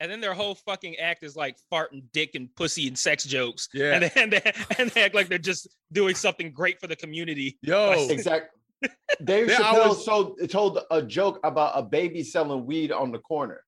And 0.00 0.10
then 0.10 0.20
their 0.20 0.34
whole 0.34 0.54
fucking 0.54 0.96
act 0.96 1.24
is 1.24 1.36
like 1.36 1.56
farting 1.72 2.02
dick 2.12 2.34
and 2.34 2.54
pussy 2.56 2.86
and 2.88 2.98
sex 2.98 3.24
jokes. 3.24 3.68
Yeah. 3.74 3.94
And 3.94 4.02
they, 4.04 4.10
and 4.22 4.32
they, 4.32 4.52
and 4.78 4.90
they 4.90 5.02
act 5.02 5.14
like 5.14 5.28
they're 5.28 5.38
just 5.38 5.68
doing 5.92 6.14
something 6.14 6.52
great 6.52 6.80
for 6.80 6.86
the 6.86 6.96
community. 6.96 7.58
Yo, 7.62 7.92
Exactly. 8.10 8.48
Dave 9.24 9.48
Yeah, 9.48 9.58
I 9.60 9.74
Chappelle 9.74 9.88
was- 9.88 10.04
told, 10.04 10.50
told 10.50 10.78
a 10.90 11.00
joke 11.02 11.40
about 11.44 11.72
a 11.74 11.82
baby 11.82 12.22
selling 12.22 12.66
weed 12.66 12.92
on 12.92 13.12
the 13.12 13.18
corner. 13.18 13.62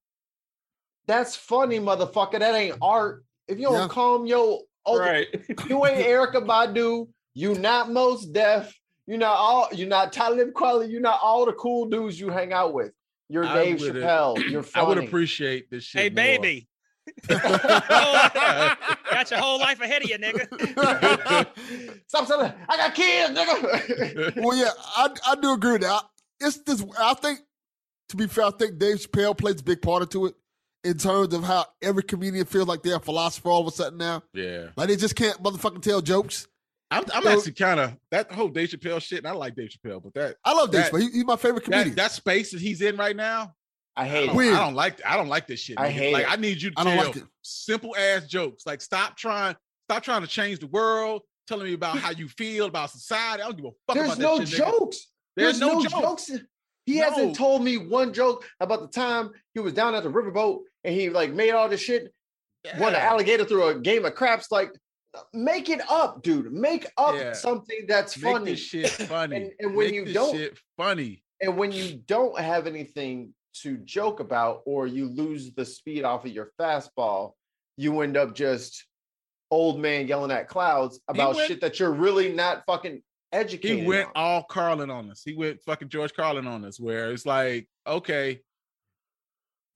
That's 1.06 1.36
funny, 1.36 1.78
motherfucker. 1.78 2.38
That 2.40 2.54
ain't 2.54 2.76
art. 2.82 3.24
If 3.48 3.58
you 3.58 3.64
don't 3.66 3.74
Yeah. 3.74 3.88
calm 3.88 4.26
your, 4.26 4.60
oh, 4.84 4.98
right. 4.98 5.28
you 5.68 5.86
ain't 5.86 6.04
Erykah 6.04 6.44
Badu. 6.44 7.08
You 7.34 7.54
not 7.54 7.92
Mos 7.92 8.26
Def. 8.26 8.74
You 9.06 9.16
not 9.18 9.36
all. 9.36 9.68
You're 9.72 9.88
not 9.88 10.12
Talib 10.12 10.52
Kweli. 10.52 10.90
You 10.90 11.00
not 11.00 11.20
all 11.22 11.46
the 11.46 11.52
cool 11.52 11.86
dudes 11.86 12.18
you 12.18 12.28
hang 12.28 12.52
out 12.52 12.74
with. 12.74 12.90
You're 13.28 13.44
I 13.44 13.64
Dave 13.64 13.78
Chappelle. 13.78 14.38
You're 14.50 14.64
I 14.74 14.82
would 14.82 14.98
appreciate 14.98 15.70
this 15.70 15.84
shit. 15.84 16.02
Hey, 16.02 16.08
more. 16.08 16.16
baby. 16.16 16.68
got 17.28 19.30
your 19.30 19.40
whole 19.40 19.58
life 19.58 19.80
ahead 19.80 20.02
of 20.02 20.10
you, 20.10 20.18
nigga. 20.18 21.46
Stop 22.08 22.26
selling. 22.26 22.52
I 22.68 22.76
got 22.76 22.94
kids, 22.94 23.38
nigga. 23.38 24.36
well, 24.44 24.56
yeah, 24.56 24.70
I, 24.96 25.08
I 25.28 25.34
do 25.36 25.52
agree 25.52 25.72
with 25.72 25.82
that. 25.82 26.02
It's 26.40 26.58
this. 26.58 26.84
I 26.98 27.14
think, 27.14 27.40
to 28.10 28.16
be 28.16 28.26
fair, 28.26 28.46
I 28.46 28.50
think 28.50 28.78
Dave 28.78 28.96
Chappelle 28.96 29.36
plays 29.36 29.60
a 29.60 29.64
big 29.64 29.82
part 29.82 30.02
into 30.02 30.26
it 30.26 30.34
in 30.84 30.98
terms 30.98 31.34
of 31.34 31.44
how 31.44 31.66
every 31.82 32.02
comedian 32.02 32.44
feels 32.44 32.68
like 32.68 32.82
they're 32.82 32.96
a 32.96 33.00
philosopher 33.00 33.48
all 33.48 33.62
of 33.62 33.66
a 33.66 33.70
sudden 33.70 33.98
now. 33.98 34.22
Yeah, 34.32 34.68
Like 34.76 34.88
they 34.88 34.96
just 34.96 35.16
can't 35.16 35.42
motherfucking 35.42 35.82
tell 35.82 36.00
jokes. 36.00 36.46
I'm, 36.90 37.04
I'm 37.12 37.22
So- 37.24 37.28
actually 37.30 37.52
kind 37.52 37.80
of 37.80 37.96
that 38.10 38.30
whole 38.30 38.48
Dave 38.48 38.68
Chappelle 38.70 39.02
shit. 39.02 39.18
And 39.18 39.26
I 39.28 39.32
like 39.32 39.54
Dave 39.56 39.70
Chappelle, 39.70 40.02
but 40.02 40.14
that 40.14 40.36
I 40.44 40.52
love 40.52 40.70
Dave 40.70 40.82
That- 40.84 40.92
Chappelle. 40.92 41.00
He- 41.00 41.10
he's 41.12 41.24
my 41.24 41.36
favorite 41.36 41.64
comedian. 41.64 41.88
that, 41.90 41.96
that 41.96 42.12
space 42.12 42.52
that 42.52 42.60
he's 42.60 42.80
in 42.82 42.96
right 42.96 43.16
now, 43.16 43.54
I 43.96 44.02
I 44.02 44.08
hate 44.08 44.26
don't, 44.26 44.42
it. 44.42 44.52
I 44.54 44.60
don't 44.60 44.74
like. 44.74 45.00
I 45.06 45.16
don't 45.16 45.28
like 45.28 45.46
this 45.46 45.60
shit. 45.60 45.78
I 45.80 45.88
nigga. 45.88 45.92
hate 45.92 46.12
like 46.12 46.22
it. 46.24 46.32
I 46.32 46.36
need 46.36 46.60
you 46.62 46.70
to 46.70 46.80
I 46.80 46.84
tell 46.84 46.96
like 47.06 47.16
simple 47.42 47.96
ass 47.96 48.26
jokes. 48.26 48.66
Like 48.66 48.80
stop 48.82 49.16
trying. 49.16 49.56
Stop 49.88 50.02
trying 50.02 50.20
to 50.22 50.26
change 50.28 50.58
the 50.58 50.66
world, 50.66 51.22
telling 51.46 51.64
me 51.66 51.72
about 51.72 51.96
how 51.98 52.10
you 52.10 52.28
feel 52.28 52.66
about 52.66 52.90
society. 52.90 53.42
I 53.42 53.46
don't 53.46 53.56
give 53.56 53.66
a 53.66 53.70
fuck 53.86 53.94
There's 53.94 54.06
about 54.08 54.18
no 54.18 54.38
that 54.38 54.48
shit. 54.48 54.60
nigga. 54.60 54.66
jokes. 54.78 55.06
There's, 55.36 55.60
no, 55.60 55.84
jokes. 55.84 56.30
He 56.86 56.98
No. 56.98 57.04
hasn't 57.10 57.36
told 57.36 57.62
me 57.62 57.76
one 57.76 58.12
joke 58.12 58.44
about 58.60 58.80
the 58.80 58.88
time 58.88 59.30
he 59.54 59.60
was 59.60 59.72
down 59.72 59.94
at 59.94 60.02
the 60.02 60.10
riverboat 60.10 60.60
and 60.84 60.94
he 60.94 61.08
like 61.10 61.32
made 61.32 61.50
all 61.52 61.68
this 61.68 61.80
shit, 61.80 62.12
won 62.78 62.94
an 62.94 63.00
alligator 63.00 63.44
through 63.44 63.68
a 63.68 63.74
game 63.78 64.04
of 64.04 64.14
craps. 64.14 64.50
Like, 64.50 64.72
make 65.32 65.68
it 65.68 65.80
up, 65.90 66.22
dude. 66.22 66.52
Make 66.52 66.86
up 66.96 67.14
Yeah. 67.14 67.32
something 67.32 67.84
that's 67.88 68.16
Make 68.18 68.32
funny. 68.32 68.50
this 68.52 68.60
shit 68.60 68.88
funny. 68.90 69.36
And- 69.36 69.52
and 69.60 69.74
when 69.76 69.86
Make 69.86 69.94
you 69.94 70.04
this 70.06 70.14
don't- 70.14 70.36
shit 70.36 70.58
funny. 70.76 71.22
And 71.40 71.56
when 71.58 71.70
you 71.72 71.96
don't 72.06 72.38
have 72.38 72.66
anything 72.66 73.34
to 73.62 73.76
joke 73.78 74.20
about, 74.20 74.62
or 74.66 74.86
you 74.86 75.06
lose 75.08 75.52
the 75.52 75.64
speed 75.64 76.04
off 76.04 76.24
of 76.24 76.30
your 76.32 76.52
fastball, 76.60 77.32
you 77.76 78.00
end 78.00 78.16
up 78.16 78.34
just 78.34 78.84
old 79.50 79.78
man 79.78 80.08
yelling 80.08 80.30
at 80.30 80.48
clouds 80.48 80.98
about 81.08 81.36
went- 81.36 81.48
shit 81.48 81.60
that 81.60 81.78
you're 81.78 81.92
really 81.92 82.32
not 82.32 82.64
fucking 82.66 83.02
educated. 83.32 83.80
He 83.80 83.86
went 83.86 84.06
on. 84.08 84.12
all 84.14 84.42
Carlin 84.44 84.90
on 84.90 85.10
us. 85.10 85.22
He 85.24 85.34
went 85.34 85.62
fucking 85.64 85.88
George 85.88 86.14
Carlin 86.14 86.46
on 86.46 86.64
us, 86.64 86.80
where 86.80 87.10
it's 87.12 87.26
like, 87.26 87.68
okay, 87.86 88.40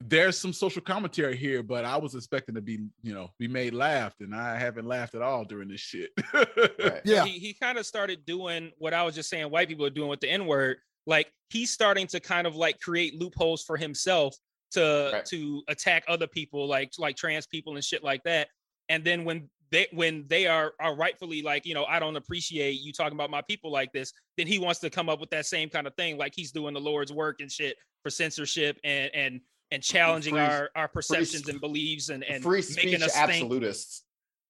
there's 0.07 0.37
some 0.37 0.53
social 0.53 0.81
commentary 0.81 1.35
here, 1.37 1.63
but 1.63 1.85
I 1.85 1.97
was 1.97 2.15
expecting 2.15 2.55
to 2.55 2.61
be, 2.61 2.79
you 3.03 3.13
know, 3.13 3.29
be 3.39 3.47
made 3.47 3.73
laughed, 3.73 4.21
and 4.21 4.35
I 4.35 4.57
haven't 4.57 4.85
laughed 4.87 5.15
at 5.15 5.21
all 5.21 5.45
during 5.45 5.67
this 5.69 5.81
shit. 5.81 6.09
Right. 6.33 7.01
Yeah. 7.05 7.25
he, 7.25 7.39
he 7.39 7.53
kind 7.53 7.77
of 7.77 7.85
started 7.85 8.25
doing 8.25 8.71
what 8.77 8.93
I 8.93 9.03
was 9.03 9.15
just 9.15 9.29
saying 9.29 9.49
white 9.49 9.67
people 9.67 9.85
are 9.85 9.89
doing 9.91 10.09
with 10.09 10.19
the 10.19 10.29
N 10.29 10.45
word. 10.45 10.77
Like 11.07 11.31
he's 11.49 11.71
starting 11.71 12.07
to 12.07 12.19
kind 12.19 12.45
of 12.45 12.55
like 12.55 12.79
create 12.79 13.19
loopholes 13.19 13.63
for 13.63 13.75
himself 13.77 14.35
to 14.71 15.09
Right. 15.13 15.25
to 15.25 15.63
attack 15.67 16.03
other 16.07 16.27
people, 16.27 16.67
like 16.67 16.91
like 16.99 17.15
trans 17.17 17.47
people 17.47 17.75
and 17.75 17.83
shit 17.83 18.03
like 18.03 18.23
that. 18.23 18.47
And 18.89 19.03
then 19.03 19.25
when 19.25 19.49
they 19.71 19.87
when 19.93 20.25
they 20.27 20.47
are 20.47 20.73
are 20.79 20.95
rightfully 20.95 21.41
like, 21.41 21.65
you 21.65 21.73
know, 21.73 21.85
I 21.85 21.99
don't 21.99 22.15
appreciate 22.17 22.81
you 22.81 22.93
talking 22.93 23.17
about 23.17 23.29
my 23.31 23.41
people 23.41 23.71
like 23.71 23.91
this, 23.93 24.13
then 24.37 24.47
he 24.47 24.59
wants 24.59 24.79
to 24.81 24.89
come 24.89 25.09
up 25.09 25.19
with 25.19 25.29
that 25.31 25.45
same 25.45 25.69
kind 25.69 25.87
of 25.87 25.95
thing, 25.95 26.17
like 26.17 26.33
he's 26.35 26.51
doing 26.51 26.73
the 26.73 26.79
Lord's 26.79 27.11
work 27.11 27.37
and 27.41 27.51
shit 27.51 27.75
for 28.03 28.09
censorship 28.09 28.77
and 28.83 29.09
and 29.13 29.41
and 29.71 29.81
challenging 29.81 30.33
Free- 30.35 30.41
our 30.41 30.69
our 30.75 30.87
perceptions 30.87 31.43
sp- 31.45 31.49
and 31.49 31.61
beliefs 31.61 32.09
and 32.09 32.23
and 32.23 32.43
free 32.43 32.57
making 32.59 32.71
speech 32.73 33.01
us 33.01 33.13
think. 33.13 33.29
absolutists. 33.43 34.03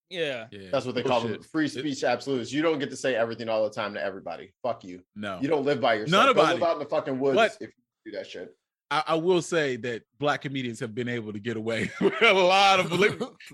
Yeah. 0.09 0.47
Yeah, 0.51 0.67
That's 0.71 0.85
what 0.85 0.93
they 0.95 1.03
call 1.03 1.21
them. 1.21 1.41
Free 1.41 1.69
speech 1.69 2.03
absolutists. 2.03 2.53
You 2.53 2.61
don't 2.61 2.79
get 2.79 2.89
to 2.89 2.97
say 2.97 3.15
everything 3.15 3.47
all 3.47 3.63
the 3.63 3.69
time 3.73 3.93
to 3.93 4.03
everybody. 4.03 4.51
Fuck 4.61 4.83
you. 4.83 5.03
No, 5.15 5.39
You 5.41 5.47
don't 5.47 5.63
live 5.63 5.79
by 5.79 5.93
yourself. 5.93 6.25
None 6.25 6.35
Go 6.35 6.41
about 6.41 6.53
live 6.55 6.63
out 6.63 6.73
in 6.73 6.79
the 6.79 6.85
fucking 6.89 7.17
woods 7.17 7.37
What? 7.37 7.51
if 7.61 7.69
you 8.05 8.11
do 8.11 8.17
that 8.17 8.27
shit. 8.27 8.53
I, 8.89 9.03
I 9.07 9.15
will 9.15 9.41
say 9.41 9.77
that 9.77 10.03
black 10.19 10.41
comedians 10.41 10.81
have 10.81 10.93
been 10.93 11.07
able 11.07 11.31
to 11.31 11.39
get 11.39 11.55
away 11.55 11.89
with 12.01 12.21
a 12.21 12.33
lot 12.33 12.81
of 12.81 12.89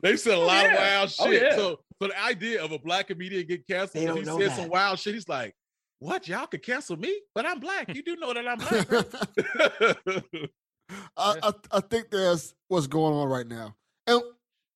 they've 0.01 0.19
said 0.19 0.33
a 0.33 0.37
oh, 0.37 0.47
lot 0.47 0.65
of 0.65 0.71
yeah. 0.71 0.97
wild 0.97 1.13
Oh, 1.19 1.25
shit. 1.31 1.41
yeah. 1.43 1.55
So, 1.55 1.79
so 2.01 2.07
the 2.07 2.23
idea 2.23 2.63
of 2.63 2.71
a 2.71 2.79
black 2.79 3.09
comedian 3.09 3.45
get 3.45 3.67
canceled 3.67 4.03
because 4.03 4.17
he 4.17 4.25
know 4.25 4.39
said 4.39 4.55
some 4.55 4.69
wild 4.69 4.97
shit. 4.97 5.13
He's 5.13 5.29
like, 5.29 5.53
"What? 5.99 6.27
Y'all 6.27 6.47
could 6.47 6.63
cancel 6.63 6.97
me, 6.97 7.21
but 7.35 7.45
I'm 7.45 7.59
black. 7.59 7.93
You 7.93 8.01
do 8.01 8.15
know 8.15 8.33
that 8.33 8.47
I'm 8.47 8.57
black." 10.17 10.49
right?" 10.89 10.99
I, 11.17 11.49
I 11.49 11.53
I 11.71 11.79
think 11.81 12.09
there's 12.09 12.53
what's 12.67 12.87
going 12.87 13.13
on 13.13 13.27
right 13.27 13.47
now. 13.47 13.75
And 14.05 14.21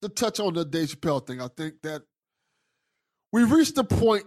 to 0.02 0.10
touch 0.10 0.40
on 0.40 0.54
the 0.54 0.66
Dave 0.66 0.90
Chappelle 0.90 1.26
thing, 1.26 1.42
I 1.42 1.48
think 1.48 1.82
that 1.84 2.04
we've 3.32 3.52
reached 3.52 3.76
the 3.76 3.84
point, 3.84 4.26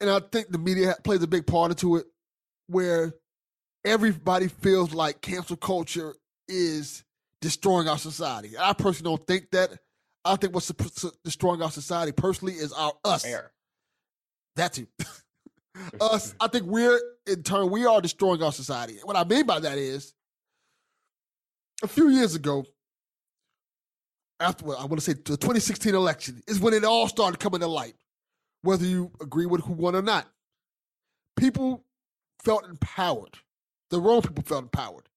and 0.00 0.10
I 0.10 0.20
think 0.20 0.50
the 0.50 0.58
media 0.58 0.96
plays 1.04 1.22
a 1.22 1.26
big 1.26 1.46
part 1.46 1.70
into 1.70 1.96
it, 1.96 2.06
where 2.66 3.14
everybody 3.84 4.48
feels 4.48 4.92
like 4.92 5.20
cancel 5.20 5.56
culture 5.56 6.14
is 6.48 7.04
destroying 7.40 7.88
our 7.88 7.98
society. 7.98 8.50
I 8.58 8.72
personally 8.72 9.16
don't 9.16 9.26
think 9.26 9.50
that. 9.52 9.70
I 10.22 10.36
think 10.36 10.54
what's 10.54 10.70
destroying 11.24 11.62
our 11.62 11.70
society 11.70 12.12
personally 12.12 12.52
is 12.52 12.72
our 12.74 12.92
us. 13.04 13.22
Fair. 13.22 13.52
That 14.56 14.74
too. 14.74 14.86
us. 16.00 16.34
I 16.38 16.48
think 16.48 16.66
we're 16.66 17.00
in 17.26 17.42
turn 17.42 17.70
we 17.70 17.86
are 17.86 18.02
destroying 18.02 18.42
our 18.42 18.52
society. 18.52 18.98
What 19.02 19.16
I 19.16 19.24
mean 19.24 19.46
by 19.46 19.60
that 19.60 19.78
is, 19.78 20.12
a 21.82 21.88
few 21.88 22.08
years 22.08 22.34
ago, 22.34 22.64
after 24.38 24.64
well, 24.64 24.78
I 24.78 24.82
want 24.84 24.96
to 24.96 25.00
say 25.00 25.12
the 25.12 25.36
2016 25.36 25.94
election 25.94 26.42
is 26.46 26.60
when 26.60 26.74
it 26.74 26.84
all 26.84 27.08
started 27.08 27.38
coming 27.38 27.60
to 27.60 27.66
light, 27.66 27.94
whether 28.62 28.84
you 28.84 29.10
agree 29.20 29.46
with 29.46 29.62
who 29.62 29.72
won 29.74 29.94
or 29.94 30.02
not. 30.02 30.26
People 31.36 31.84
felt 32.42 32.66
empowered. 32.66 33.36
The 33.90 34.00
wrong 34.00 34.22
people 34.22 34.44
felt 34.44 34.62
empowered, 34.62 35.08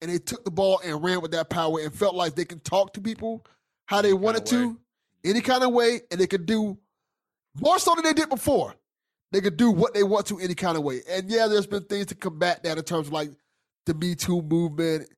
and 0.00 0.10
they 0.10 0.18
took 0.18 0.44
the 0.44 0.50
ball 0.50 0.80
and 0.84 1.02
ran 1.02 1.20
with 1.20 1.30
that 1.32 1.48
power 1.50 1.80
and 1.80 1.92
felt 1.92 2.14
like 2.14 2.34
they 2.34 2.44
can 2.44 2.60
talk 2.60 2.92
to 2.94 3.00
people 3.00 3.44
how 3.86 4.02
they 4.02 4.10
Any 4.10 4.18
wanted 4.18 4.42
way. 4.42 4.50
to, 4.50 4.78
any 5.24 5.40
kind 5.40 5.64
of 5.64 5.72
way, 5.72 6.02
and 6.10 6.20
they 6.20 6.26
could 6.26 6.46
do 6.46 6.78
more 7.60 7.78
so 7.78 7.94
than 7.94 8.04
they 8.04 8.12
did 8.12 8.28
before. 8.28 8.74
They 9.32 9.40
could 9.40 9.56
do 9.56 9.70
what 9.70 9.94
they 9.94 10.02
want 10.02 10.26
to 10.26 10.38
any 10.38 10.54
kind 10.54 10.76
of 10.76 10.82
way. 10.82 11.00
And 11.08 11.30
yeah, 11.30 11.46
there's 11.46 11.66
been 11.66 11.84
things 11.84 12.06
to 12.06 12.14
combat 12.14 12.62
that 12.64 12.78
in 12.78 12.84
terms 12.84 13.06
of 13.08 13.12
like 13.12 13.30
the 13.86 13.94
Me 13.94 14.14
Too 14.14 14.42
movement 14.42 15.08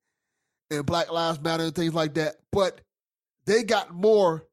and 0.77 0.87
Black 0.87 1.11
Lives 1.11 1.41
Matter 1.41 1.64
and 1.64 1.75
things 1.75 1.95
like 1.95 2.14
that. 2.14 2.37
But 2.51 2.81
they 3.47 3.62
got 3.62 3.93
more 3.93 4.47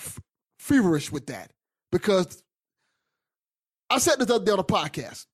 f- 0.00 0.20
feverish 0.58 1.10
with 1.10 1.26
that 1.26 1.52
because 1.92 2.42
I 3.88 3.98
said 3.98 4.16
this 4.18 4.30
other 4.30 4.44
day 4.44 4.52
on 4.52 4.58
a 4.58 4.64
podcast. 4.64 5.26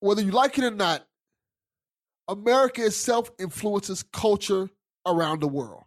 Whether 0.00 0.22
you 0.22 0.32
like 0.32 0.58
it 0.58 0.64
or 0.64 0.70
not, 0.70 1.06
America 2.28 2.84
itself 2.84 3.30
influences 3.38 4.02
culture 4.02 4.68
around 5.06 5.40
the 5.40 5.48
world. 5.48 5.84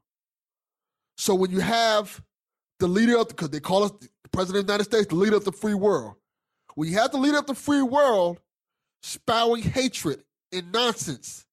So 1.18 1.36
when 1.36 1.52
you 1.52 1.60
have 1.60 2.22
the 2.80 2.88
leader 2.88 3.18
of, 3.18 3.30
because 3.30 3.50
they 3.50 3.60
call 3.60 3.84
us 3.84 3.92
the 4.00 4.30
president 4.32 4.62
of 4.62 4.68
the 4.68 4.74
United 4.74 4.84
States, 4.86 5.08
the 5.08 5.16
leader 5.16 5.36
of 5.36 5.46
the 5.46 5.52
free 5.52 5.74
world. 5.74 6.14
When 6.76 6.90
you 6.90 6.96
have 6.98 7.12
the 7.12 7.18
leader 7.18 7.40
of 7.40 7.48
the 7.48 7.56
free 7.56 7.82
world 7.82 8.40
spouting 9.02 9.64
hatred 9.64 10.24
and 10.52 10.72
nonsense 10.72 11.47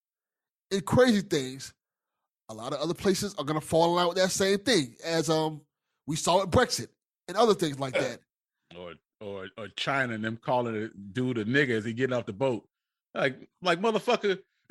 and 0.75 0.85
crazy 0.85 1.21
things, 1.23 1.73
a 2.51 2.55
lot 2.55 2.73
of 2.73 2.81
other 2.81 2.95
places 2.95 3.35
are 3.39 3.45
going 3.45 3.59
to 3.61 3.67
fall 3.67 3.87
in 3.87 3.95
line 3.95 4.09
with 4.09 4.17
that 4.19 4.31
same 4.31 4.59
thing, 4.59 4.95
as 5.05 5.31
um 5.31 5.61
we 6.07 6.17
saw 6.17 6.43
at 6.43 6.51
Brexit 6.51 6.89
and 7.29 7.37
other 7.37 7.55
things 7.55 7.79
like 7.79 7.95
that. 7.95 8.21
or 8.79 8.95
or 9.21 9.49
or 9.57 9.69
China 9.77 10.15
and 10.15 10.25
them 10.25 10.37
calling 10.37 10.75
it 10.75 11.15
dude 11.15 11.39
a 11.39 11.45
nigga 11.45 11.71
as 11.71 11.85
he 11.85 11.93
getting 11.93 12.15
off 12.17 12.27
the 12.27 12.33
boat. 12.33 12.67
Like 13.15 13.49
like 13.63 13.81
motherfucker. 13.81 14.39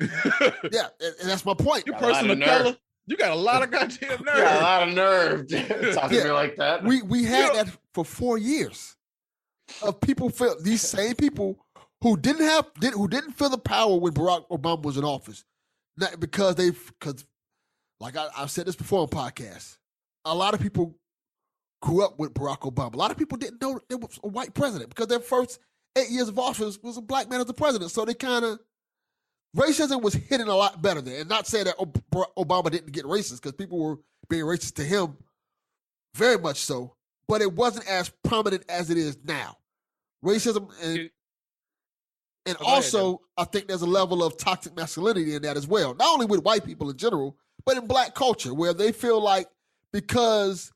Yeah, 0.72 0.88
and, 1.00 1.14
and 1.20 1.28
that's 1.30 1.44
my 1.44 1.54
point. 1.54 1.84
You 1.86 1.92
Got 1.92 2.02
a 2.02 2.04
person 2.06 2.24
of 2.26 2.30
of 2.32 2.38
nerve. 2.38 2.48
color. 2.62 2.76
You 3.06 3.16
got 3.16 3.30
a 3.32 3.36
lot 3.36 3.62
of 3.62 3.70
goddamn 3.70 4.18
You 4.20 4.24
got 4.24 4.56
a 4.56 4.60
lot 4.62 4.88
of 4.88 4.94
nerve 4.94 5.48
talking 5.94 6.08
to 6.08 6.14
Yeah. 6.16 6.24
me 6.24 6.30
like 6.30 6.56
that. 6.56 6.82
We 6.84 7.02
we 7.02 7.24
had 7.24 7.54
Yeah. 7.54 7.62
that 7.64 7.78
for 7.92 8.04
four 8.04 8.38
years 8.38 8.96
of 9.82 10.00
people 10.00 10.30
feel 10.30 10.56
these 10.60 10.82
same 10.82 11.14
people 11.14 11.58
who 12.02 12.16
didn't 12.16 12.44
have 12.46 12.66
did, 12.80 12.92
who 12.94 13.08
didn't 13.08 13.32
feel 13.32 13.48
the 13.50 13.58
power 13.58 13.96
when 13.98 14.12
Barack 14.12 14.46
Obama 14.48 14.82
was 14.82 14.96
in 14.96 15.04
office, 15.04 15.44
not 15.96 16.20
because 16.20 16.56
they 16.56 16.70
because 16.70 17.24
like 18.00 18.16
I, 18.16 18.28
I've 18.36 18.50
said 18.50 18.66
this 18.66 18.76
before 18.76 19.00
on 19.00 19.08
podcasts, 19.08 19.78
a 20.24 20.34
lot 20.34 20.54
of 20.54 20.60
people 20.60 20.94
grew 21.82 22.04
up 22.04 22.18
with 22.18 22.34
Barack 22.34 22.60
Obama. 22.60 22.94
A 22.94 22.96
lot 22.96 23.10
of 23.10 23.16
people 23.16 23.38
didn't 23.38 23.60
know 23.60 23.78
there 23.88 23.98
was 23.98 24.18
a 24.24 24.28
white 24.28 24.54
president 24.54 24.90
because 24.90 25.06
their 25.06 25.20
first 25.20 25.60
eight 25.96 26.10
years 26.10 26.28
of 26.28 26.38
office 26.38 26.78
was 26.82 26.96
a 26.96 27.02
black 27.02 27.28
man 27.28 27.40
as 27.40 27.46
the 27.46 27.54
president. 27.54 27.90
So 27.90 28.04
they 28.04 28.14
kind 28.14 28.44
of 28.44 28.58
racism 29.56 30.02
was 30.02 30.14
hitting 30.14 30.48
a 30.48 30.56
lot 30.56 30.82
better 30.82 31.00
there. 31.00 31.20
And 31.20 31.28
not 31.28 31.46
saying 31.46 31.66
that 31.66 31.78
Obama 31.78 32.70
didn't 32.70 32.92
get 32.92 33.04
racist 33.04 33.42
because 33.42 33.52
people 33.52 33.78
were 33.78 33.98
being 34.28 34.44
racist 34.44 34.74
to 34.76 34.84
him, 34.84 35.16
very 36.14 36.38
much 36.38 36.58
so. 36.58 36.96
But 37.28 37.40
it 37.42 37.52
wasn't 37.52 37.88
as 37.88 38.10
prominent 38.24 38.64
as 38.68 38.90
it 38.90 38.98
is 38.98 39.16
now. 39.24 39.56
Racism 40.24 40.70
and. 40.82 41.10
And 42.46 42.56
Oh, 42.60 42.64
go 42.64 42.66
ahead, 42.66 42.76
also 42.76 43.20
I 43.36 43.44
think 43.44 43.68
there's 43.68 43.82
a 43.82 43.86
level 43.86 44.22
of 44.22 44.36
toxic 44.36 44.76
masculinity 44.76 45.34
in 45.34 45.42
that 45.42 45.56
as 45.56 45.66
well. 45.66 45.94
Not 45.94 46.12
only 46.12 46.26
with 46.26 46.42
white 46.42 46.64
people 46.64 46.90
in 46.90 46.96
general, 46.96 47.36
but 47.64 47.76
in 47.76 47.86
black 47.86 48.14
culture 48.14 48.52
where 48.54 48.74
they 48.74 48.92
feel 48.92 49.20
like 49.20 49.48
because 49.92 50.70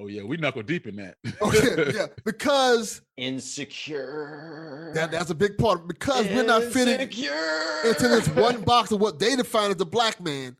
Oh 0.00 0.06
yeah, 0.06 0.22
we 0.22 0.36
knuckle 0.36 0.62
deep 0.62 0.86
in 0.86 0.94
that. 0.96 1.16
okay, 1.42 1.74
oh, 1.76 1.90
yeah, 1.92 2.06
because 2.24 3.02
Insecure. 3.16 4.92
that, 4.94 5.10
that's 5.10 5.30
a 5.30 5.34
big 5.34 5.58
part. 5.58 5.88
Because 5.88 6.26
we're 6.28 6.44
not 6.44 6.62
fitting 6.62 7.00
into 7.00 8.08
this 8.08 8.28
one 8.34 8.62
box 8.62 8.92
of 8.92 9.00
what 9.00 9.18
they 9.18 9.34
define 9.34 9.72
as 9.72 9.80
a 9.80 9.84
black 9.84 10.20
man, 10.20 10.56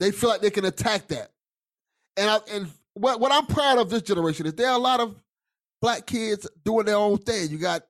they 0.00 0.10
feel 0.10 0.30
like 0.30 0.40
they 0.40 0.50
can 0.50 0.64
attack 0.64 1.06
that. 1.08 1.30
And 2.16 2.28
I, 2.28 2.38
and 2.50 2.68
what 2.94 3.20
what 3.20 3.30
I'm 3.30 3.46
proud 3.46 3.78
of 3.78 3.90
this 3.90 4.02
generation 4.02 4.46
is 4.46 4.54
there 4.54 4.70
are 4.70 4.76
a 4.76 4.78
lot 4.78 4.98
of 4.98 5.14
black 5.80 6.06
kids 6.06 6.48
doing 6.64 6.86
their 6.86 6.96
own 6.96 7.18
thing. 7.18 7.50
You 7.50 7.58
got 7.58 7.82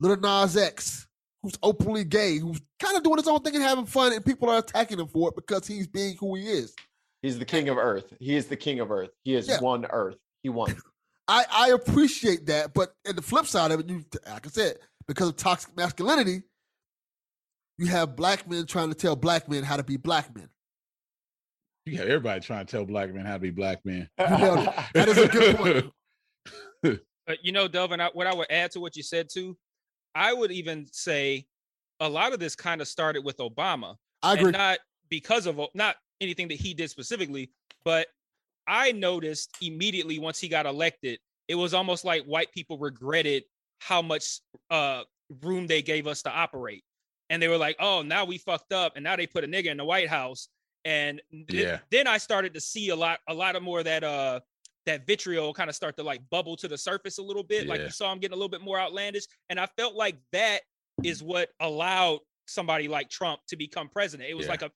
Lil 0.00 0.16
Nas 0.16 0.56
X, 0.56 1.06
who's 1.42 1.58
openly 1.62 2.04
gay, 2.04 2.38
who's 2.38 2.60
kind 2.80 2.96
of 2.96 3.02
doing 3.02 3.18
his 3.18 3.28
own 3.28 3.40
thing 3.40 3.54
and 3.54 3.62
having 3.64 3.86
fun, 3.86 4.12
and 4.12 4.24
people 4.24 4.48
are 4.50 4.58
attacking 4.58 4.98
him 4.98 5.08
for 5.08 5.28
it 5.28 5.36
because 5.36 5.66
he's 5.66 5.86
being 5.86 6.16
who 6.18 6.34
he 6.34 6.44
is. 6.46 6.74
He's 7.22 7.38
the 7.38 7.44
king 7.44 7.68
of 7.68 7.78
Earth. 7.78 8.12
He 8.20 8.36
is 8.36 8.46
the 8.46 8.56
king 8.56 8.80
of 8.80 8.90
Earth. 8.90 9.10
He 9.24 9.34
is 9.34 9.48
Yeah. 9.48 9.60
one 9.60 9.86
Earth. 9.86 10.16
He 10.42 10.48
won. 10.50 10.76
I, 11.28 11.44
I 11.50 11.68
appreciate 11.70 12.46
that, 12.46 12.74
but 12.74 12.92
at 13.08 13.16
the 13.16 13.22
flip 13.22 13.46
side 13.46 13.70
of 13.70 13.80
it, 13.80 13.88
you 13.88 14.04
like 14.30 14.46
I 14.46 14.50
said, 14.50 14.76
because 15.08 15.28
of 15.30 15.36
toxic 15.36 15.74
masculinity, 15.74 16.42
you 17.78 17.86
have 17.86 18.14
black 18.14 18.48
men 18.48 18.66
trying 18.66 18.90
to 18.90 18.94
tell 18.94 19.16
black 19.16 19.48
men 19.48 19.62
how 19.64 19.76
to 19.78 19.82
be 19.82 19.96
black 19.96 20.34
men. 20.36 20.48
You 21.86 21.96
got 21.96 22.06
everybody 22.06 22.40
trying 22.40 22.66
to 22.66 22.70
tell 22.70 22.84
black 22.84 23.12
men 23.14 23.24
how 23.24 23.34
to 23.34 23.38
be 23.38 23.50
black 23.50 23.84
men. 23.86 24.08
That 24.18 25.08
is 25.08 25.18
a 25.18 25.28
good 25.28 25.56
point. 25.56 25.86
But 27.26 27.38
you 27.42 27.52
know, 27.52 27.68
Delvin, 27.68 28.02
I, 28.02 28.10
what 28.12 28.26
I 28.26 28.34
would 28.34 28.50
add 28.50 28.72
to 28.72 28.80
what 28.80 28.96
you 28.96 29.02
said 29.02 29.28
too, 29.32 29.56
I 30.14 30.32
would 30.32 30.52
even 30.52 30.86
say 30.92 31.46
a 32.00 32.08
lot 32.08 32.32
of 32.32 32.40
this 32.40 32.54
kind 32.56 32.80
of 32.80 32.88
started 32.88 33.24
with 33.24 33.38
Obama. 33.38 33.96
I 34.22 34.32
and 34.32 34.40
agree. 34.40 34.52
not 34.52 34.78
because 35.08 35.46
of 35.46 35.60
not 35.74 35.96
anything 36.20 36.48
that 36.48 36.54
he 36.60 36.74
did 36.74 36.90
specifically, 36.90 37.50
but 37.84 38.08
I 38.66 38.92
noticed 38.92 39.50
immediately 39.60 40.18
once 40.18 40.40
he 40.40 40.48
got 40.48 40.66
elected, 40.66 41.18
it 41.48 41.54
was 41.54 41.74
almost 41.74 42.04
like 42.04 42.24
white 42.24 42.50
people 42.52 42.78
regretted 42.78 43.44
how 43.80 44.00
much 44.00 44.40
uh 44.70 45.04
room 45.42 45.66
they 45.66 45.82
gave 45.82 46.06
us 46.06 46.22
to 46.22 46.30
operate. 46.30 46.84
And 47.30 47.42
they 47.42 47.48
were 47.48 47.58
like, 47.58 47.76
"Oh, 47.80 48.02
now 48.02 48.24
we 48.24 48.38
fucked 48.38 48.72
up 48.72 48.92
and 48.96 49.04
now 49.04 49.16
they 49.16 49.26
put 49.26 49.44
a 49.44 49.46
nigga 49.46 49.66
in 49.66 49.76
the 49.76 49.84
White 49.84 50.08
House." 50.08 50.48
And 50.84 51.20
th- 51.30 51.46
Yeah. 51.50 51.80
then 51.90 52.06
I 52.06 52.18
started 52.18 52.54
to 52.54 52.60
see 52.60 52.90
a 52.90 52.96
lot 52.96 53.20
a 53.28 53.34
lot 53.34 53.56
of 53.56 53.62
more 53.62 53.80
of 53.80 53.84
that 53.86 54.04
uh 54.04 54.40
that 54.86 55.06
vitriol 55.06 55.52
kind 55.54 55.70
of 55.70 55.76
start 55.76 55.96
to 55.96 56.02
like 56.02 56.20
bubble 56.30 56.56
to 56.56 56.68
the 56.68 56.76
surface 56.78 57.18
a 57.18 57.22
little 57.22 57.42
bit. 57.42 57.66
Like 57.66 57.80
you 57.80 57.90
saw 57.90 58.12
him 58.12 58.18
getting 58.18 58.34
a 58.34 58.36
little 58.36 58.48
bit 58.50 58.60
more 58.60 58.78
outlandish. 58.78 59.24
And 59.48 59.58
I 59.58 59.66
felt 59.78 59.94
like 59.94 60.16
that 60.32 60.60
is 61.02 61.22
what 61.22 61.48
allowed 61.60 62.20
somebody 62.46 62.88
like 62.88 63.08
Trump 63.08 63.40
to 63.48 63.56
become 63.56 63.88
president. 63.88 64.28
It 64.28 64.34
was 64.34 64.46
Yeah. 64.46 64.52
like 64.52 64.62
a 64.62 64.70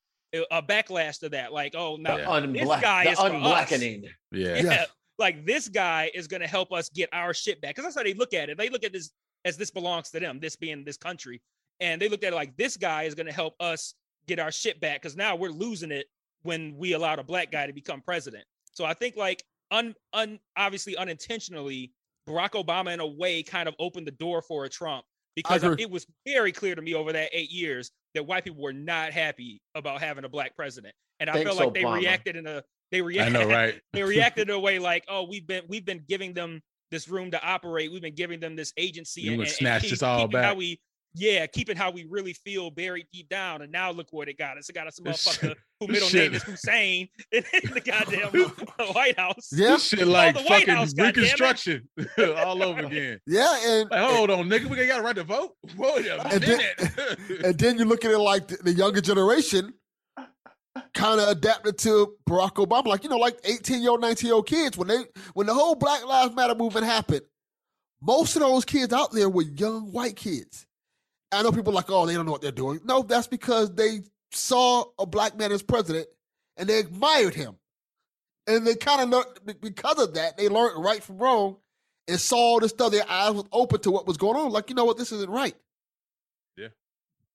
a 0.50 0.62
backlash 0.62 1.20
to 1.20 1.28
that. 1.30 1.52
Like, 1.54 1.74
oh 1.74 1.96
no, 1.96 2.16
Yeah. 2.18 2.40
this 2.40 2.62
unblack, 2.62 2.82
guy 2.82 3.04
the 3.04 3.10
is 3.12 3.18
for 3.18 3.24
us. 3.26 3.32
unblackening. 3.32 4.02
Yeah. 4.30 4.46
yeah, 4.56 4.62
Yeah. 4.62 4.84
like 5.18 5.46
this 5.46 5.68
guy 5.70 6.10
is 6.14 6.26
going 6.26 6.42
to 6.42 6.46
help 6.46 6.70
us 6.70 6.90
get 6.90 7.08
our 7.14 7.32
shit 7.32 7.60
back. 7.62 7.70
Because 7.74 7.84
that's 7.84 7.96
how 7.96 8.02
they 8.02 8.12
look 8.14 8.34
at 8.34 8.50
it. 8.50 8.58
They 8.58 8.68
look 8.68 8.84
at 8.84 8.92
this 8.92 9.10
as 9.46 9.56
this 9.56 9.70
belongs 9.70 10.10
to 10.10 10.20
them, 10.20 10.38
this 10.38 10.54
being 10.54 10.84
this 10.84 10.98
country, 10.98 11.40
and 11.80 12.00
they 12.00 12.08
looked 12.10 12.24
at 12.24 12.32
it 12.34 12.36
like 12.36 12.56
this 12.58 12.76
guy 12.76 13.04
is 13.04 13.14
going 13.14 13.26
to 13.26 13.32
help 13.32 13.54
us 13.60 13.94
get 14.26 14.38
our 14.38 14.52
shit 14.52 14.80
back. 14.80 15.00
Because 15.00 15.16
now 15.16 15.34
we're 15.34 15.50
losing 15.50 15.90
it 15.92 16.08
when 16.42 16.76
we 16.76 16.92
allowed 16.92 17.18
a 17.20 17.24
black 17.24 17.50
guy 17.50 17.66
to 17.66 17.72
become 17.72 18.02
president. 18.02 18.44
So 18.72 18.84
I 18.84 18.92
think 18.92 19.16
like 19.16 19.42
un, 19.70 19.94
un 20.12 20.38
obviously 20.56 20.96
unintentionally, 20.96 21.92
Barack 22.28 22.50
Obama 22.52 22.92
in 22.92 23.00
a 23.00 23.06
way 23.06 23.42
kind 23.42 23.68
of 23.68 23.74
opened 23.78 24.06
the 24.06 24.10
door 24.12 24.42
for 24.42 24.64
a 24.64 24.68
Trump 24.68 25.04
because 25.34 25.64
uh, 25.64 25.76
it 25.78 25.90
was 25.90 26.06
very 26.26 26.52
clear 26.52 26.74
to 26.74 26.82
me 26.82 26.94
over 26.94 27.12
that 27.12 27.30
eight 27.32 27.50
years 27.50 27.90
that 28.14 28.26
white 28.26 28.44
people 28.44 28.62
were 28.62 28.72
not 28.72 29.12
happy 29.12 29.60
about 29.74 30.00
having 30.00 30.24
a 30.24 30.28
black 30.28 30.54
president, 30.56 30.94
and 31.20 31.30
I 31.30 31.34
Thanks, 31.34 31.48
felt 31.56 31.58
like 31.60 31.74
they 31.74 31.84
reacted 31.84 32.36
in 32.36 32.46
a 32.46 32.62
they 32.90 33.02
reacted 33.02 33.34
know, 33.34 33.46
right? 33.48 33.80
they 33.92 34.02
reacted 34.02 34.48
in 34.48 34.54
a 34.54 34.58
way 34.58 34.78
like, 34.78 35.04
oh, 35.08 35.24
we've 35.24 35.46
been 35.46 35.62
we've 35.68 35.84
been 35.84 36.02
giving 36.08 36.32
them 36.34 36.60
this 36.90 37.06
room 37.08 37.30
to 37.30 37.42
operate. 37.46 37.92
We've 37.92 38.00
been 38.02 38.14
giving 38.14 38.40
them 38.40 38.56
this 38.56 38.72
agency 38.78 39.20
You 39.22 39.32
and, 39.32 39.40
and- 39.42 39.48
and 39.48 39.56
snatch 39.56 39.82
keep- 39.82 39.90
this 39.90 40.02
all 40.02 40.26
keeping 40.26 40.40
how 40.40 40.50
back. 40.50 40.56
we 40.56 40.80
yeah, 41.18 41.46
keeping 41.46 41.76
how 41.76 41.90
we 41.90 42.06
really 42.08 42.32
feel 42.32 42.70
buried 42.70 43.06
deep 43.12 43.28
down. 43.28 43.62
And 43.62 43.72
now 43.72 43.90
look 43.90 44.08
what 44.12 44.28
it 44.28 44.38
got 44.38 44.56
us. 44.58 44.68
It 44.68 44.74
got 44.74 44.86
us 44.86 44.98
a 44.98 45.02
This 45.02 45.26
motherfucker 45.26 45.40
shit- 45.48 45.58
who 45.80 45.86
middle 45.88 46.08
shit- 46.08 46.32
name 46.32 46.34
is 46.34 46.42
Hussein 46.44 47.08
in 47.32 47.44
the 47.74 47.80
goddamn 47.84 48.52
uh, 48.78 48.92
White 48.92 49.18
House. 49.18 49.50
Yeah, 49.52 49.70
This 49.72 49.88
shit 49.88 50.06
like 50.06 50.36
fucking 50.38 50.68
House, 50.68 50.94
reconstruction 50.96 51.88
all 52.36 52.62
over 52.62 52.80
again. 52.86 53.20
yeah, 53.26 53.58
and 53.66 53.90
Like, 53.90 54.00
hold 54.10 54.30
on, 54.30 54.48
nigga, 54.48 54.66
we 54.66 54.86
got 54.86 55.00
a 55.00 55.02
right 55.02 55.16
to 55.16 55.24
vote. 55.24 55.52
Wait 55.76 56.06
a 56.06 56.22
And 56.28 56.42
then- 56.42 56.58
minute. 56.58 57.44
and 57.44 57.58
then 57.58 57.78
you 57.78 57.84
look 57.84 58.04
at 58.04 58.10
it 58.10 58.18
like 58.18 58.48
the, 58.48 58.56
the 58.62 58.72
younger 58.72 59.00
generation 59.00 59.72
kind 60.94 61.20
of 61.20 61.28
adapted 61.28 61.76
to 61.78 62.14
Barack 62.28 62.54
Obama. 62.54 62.86
Like, 62.86 63.02
you 63.02 63.10
know, 63.10 63.16
like 63.16 63.38
18 63.44 63.82
year 63.82 63.90
old, 63.90 64.00
19 64.00 64.26
year 64.26 64.34
old 64.36 64.46
kids, 64.46 64.76
when 64.76 64.88
they 64.88 65.04
when 65.34 65.46
the 65.46 65.54
whole 65.54 65.74
Black 65.74 66.04
Lives 66.06 66.34
Matter 66.34 66.54
movement 66.54 66.86
happened, 66.86 67.22
most 68.00 68.36
of 68.36 68.42
those 68.42 68.64
kids 68.64 68.92
out 68.92 69.10
there 69.12 69.28
were 69.28 69.42
young 69.42 69.90
white 69.92 70.14
kids. 70.16 70.66
I 71.30 71.42
know 71.42 71.52
people 71.52 71.72
are 71.72 71.76
like, 71.76 71.90
oh, 71.90 72.06
they 72.06 72.14
don't 72.14 72.26
know 72.26 72.32
what 72.32 72.42
they're 72.42 72.52
doing. 72.52 72.80
No, 72.84 73.02
that's 73.02 73.26
because 73.26 73.74
they 73.74 74.00
saw 74.32 74.84
a 74.98 75.06
black 75.06 75.36
man 75.36 75.52
as 75.52 75.62
president 75.62 76.08
and 76.56 76.68
they 76.68 76.78
admired 76.78 77.34
him. 77.34 77.56
And 78.46 78.66
they 78.66 78.74
kind 78.74 79.02
of 79.02 79.10
learned 79.10 79.60
because 79.60 79.98
of 79.98 80.14
that, 80.14 80.38
they 80.38 80.48
learned 80.48 80.82
right 80.82 81.02
from 81.02 81.18
wrong 81.18 81.56
and 82.06 82.18
saw 82.18 82.36
all 82.36 82.60
this 82.60 82.70
stuff. 82.70 82.92
Their 82.92 83.08
eyes 83.08 83.34
was 83.34 83.44
open 83.52 83.80
to 83.82 83.90
what 83.90 84.06
was 84.06 84.16
going 84.16 84.36
on. 84.36 84.50
Like, 84.50 84.70
you 84.70 84.74
know 84.74 84.86
what, 84.86 84.96
this 84.96 85.12
isn't 85.12 85.30
right. 85.30 85.54
Yeah. 86.56 86.68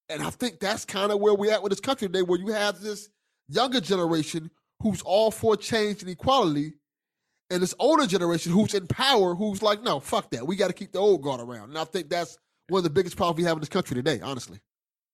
And 0.09 0.23
I 0.23 0.31
think 0.31 0.59
that's 0.59 0.85
kind 0.85 1.11
of 1.11 1.19
where 1.19 1.35
we're 1.35 1.53
at 1.53 1.61
with 1.61 1.69
this 1.69 1.79
country 1.79 2.07
today, 2.07 2.23
where 2.23 2.39
you 2.39 2.47
have 2.47 2.81
this 2.81 3.09
younger 3.47 3.79
generation 3.79 4.49
who's 4.81 5.03
all 5.03 5.29
for 5.29 5.55
change 5.55 6.01
and 6.01 6.09
equality, 6.09 6.73
and 7.51 7.61
this 7.61 7.75
older 7.77 8.07
generation 8.07 8.51
who's 8.51 8.73
in 8.73 8.87
power, 8.87 9.35
who's 9.35 9.61
like, 9.61 9.83
no, 9.83 9.99
fuck 9.99 10.31
that. 10.31 10.47
We 10.47 10.55
got 10.55 10.67
to 10.67 10.73
keep 10.73 10.91
the 10.91 10.99
old 10.99 11.21
guard 11.21 11.39
around. 11.39 11.69
And 11.69 11.77
I 11.77 11.83
think 11.83 12.09
that's 12.09 12.39
one 12.69 12.79
of 12.79 12.83
the 12.83 12.89
biggest 12.89 13.17
problems 13.17 13.37
we 13.37 13.43
have 13.43 13.57
in 13.57 13.59
this 13.59 13.69
country 13.69 13.95
today, 13.95 14.19
honestly. 14.21 14.59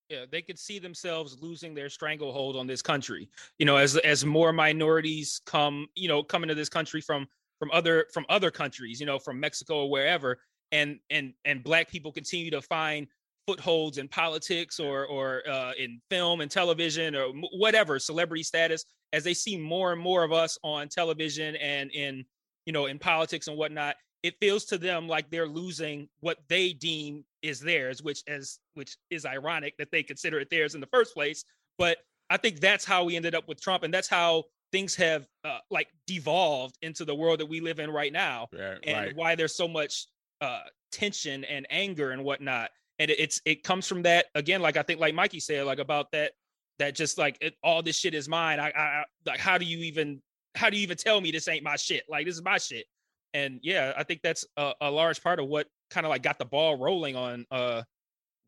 Yeah, 0.09 0.25
they 0.31 0.41
could 0.41 0.57
see 0.57 0.79
themselves 0.79 1.37
losing 1.39 1.75
their 1.75 1.89
stranglehold 1.89 2.55
on 2.55 2.65
this 2.65 2.81
country. 2.81 3.29
You 3.59 3.65
know, 3.65 3.77
as 3.77 3.95
as 3.97 4.25
more 4.25 4.51
minorities 4.51 5.39
come, 5.45 5.87
you 5.95 6.07
know, 6.07 6.23
come 6.23 6.43
into 6.43 6.55
this 6.55 6.69
country 6.69 7.01
from 7.01 7.27
from 7.59 7.69
other 7.71 8.07
from 8.11 8.25
other 8.29 8.49
countries, 8.49 8.99
you 8.99 9.05
know, 9.05 9.19
from 9.19 9.39
Mexico 9.39 9.83
or 9.83 9.91
wherever, 9.91 10.39
and 10.71 10.99
and 11.11 11.33
and 11.45 11.63
black 11.63 11.89
people 11.89 12.11
continue 12.11 12.49
to 12.49 12.61
find 12.61 13.07
footholds 13.45 13.97
in 13.97 14.07
politics 14.07 14.79
or 14.79 15.05
or 15.05 15.47
uh, 15.47 15.73
in 15.77 16.01
film 16.09 16.41
and 16.41 16.49
television 16.49 17.15
or 17.15 17.27
whatever 17.53 17.99
celebrity 17.99 18.43
status 18.43 18.85
as 19.13 19.23
they 19.23 19.33
see 19.33 19.57
more 19.57 19.91
and 19.91 20.01
more 20.01 20.23
of 20.23 20.31
us 20.31 20.57
on 20.63 20.87
television 20.87 21.55
and 21.55 21.91
in 21.91 22.23
you 22.65 22.73
know 22.73 22.85
in 22.85 22.99
politics 22.99 23.47
and 23.47 23.57
whatnot 23.57 23.95
it 24.23 24.35
feels 24.39 24.65
to 24.65 24.77
them 24.77 25.07
like 25.07 25.29
they're 25.29 25.47
losing 25.47 26.07
what 26.19 26.37
they 26.47 26.73
deem 26.73 27.23
is 27.41 27.59
theirs 27.59 28.01
which 28.01 28.23
as 28.27 28.59
which 28.73 28.97
is 29.09 29.25
ironic 29.25 29.75
that 29.77 29.91
they 29.91 30.03
consider 30.03 30.39
it 30.39 30.49
theirs 30.49 30.75
in 30.75 30.81
the 30.81 30.87
first 30.87 31.13
place 31.13 31.45
but 31.77 31.97
i 32.29 32.37
think 32.37 32.59
that's 32.59 32.85
how 32.85 33.03
we 33.03 33.15
ended 33.15 33.35
up 33.35 33.47
with 33.47 33.61
trump 33.61 33.83
and 33.83 33.93
that's 33.93 34.09
how 34.09 34.43
things 34.71 34.95
have 34.95 35.27
uh, 35.45 35.57
like 35.71 35.87
devolved 36.05 36.77
into 36.83 37.03
the 37.03 37.15
world 37.15 37.39
that 37.39 37.47
we 37.47 37.59
live 37.59 37.79
in 37.79 37.89
right 37.89 38.13
now 38.13 38.47
and 38.53 38.79
right. 39.07 39.15
why 39.15 39.35
there's 39.35 39.55
so 39.55 39.67
much 39.67 40.05
uh 40.41 40.61
tension 40.91 41.43
and 41.45 41.65
anger 41.69 42.11
and 42.11 42.23
whatnot 42.23 42.69
and 42.99 43.09
it's 43.11 43.41
it 43.45 43.63
comes 43.63 43.87
from 43.87 44.03
that 44.03 44.25
again 44.35 44.61
like 44.61 44.77
i 44.77 44.83
think 44.83 44.99
like 44.99 45.13
mikey 45.13 45.39
said 45.39 45.65
like 45.65 45.79
about 45.79 46.11
that 46.11 46.33
that 46.77 46.95
just 46.95 47.17
like 47.17 47.37
it, 47.41 47.55
all 47.63 47.83
this 47.83 47.97
shit 47.97 48.13
is 48.13 48.29
mine 48.29 48.59
I, 48.59 48.69
I 48.71 48.81
I 48.81 49.03
like 49.25 49.39
how 49.39 49.57
do 49.57 49.65
you 49.65 49.79
even 49.79 50.21
how 50.55 50.69
do 50.69 50.77
you 50.77 50.83
even 50.83 50.97
tell 50.97 51.21
me 51.21 51.31
this 51.31 51.47
ain't 51.47 51.63
my 51.63 51.75
shit 51.75 52.03
like 52.09 52.25
this 52.25 52.35
is 52.35 52.43
my 52.43 52.57
shit 52.57 52.85
and 53.33 53.59
yeah 53.63 53.93
i 53.97 54.03
think 54.03 54.21
that's 54.23 54.45
a, 54.57 54.73
a 54.81 54.91
large 54.91 55.21
part 55.21 55.39
of 55.39 55.47
what 55.47 55.67
kind 55.89 56.05
of 56.05 56.09
like 56.09 56.21
got 56.23 56.37
the 56.39 56.45
ball 56.45 56.77
rolling 56.77 57.15
on 57.15 57.45
uh 57.51 57.81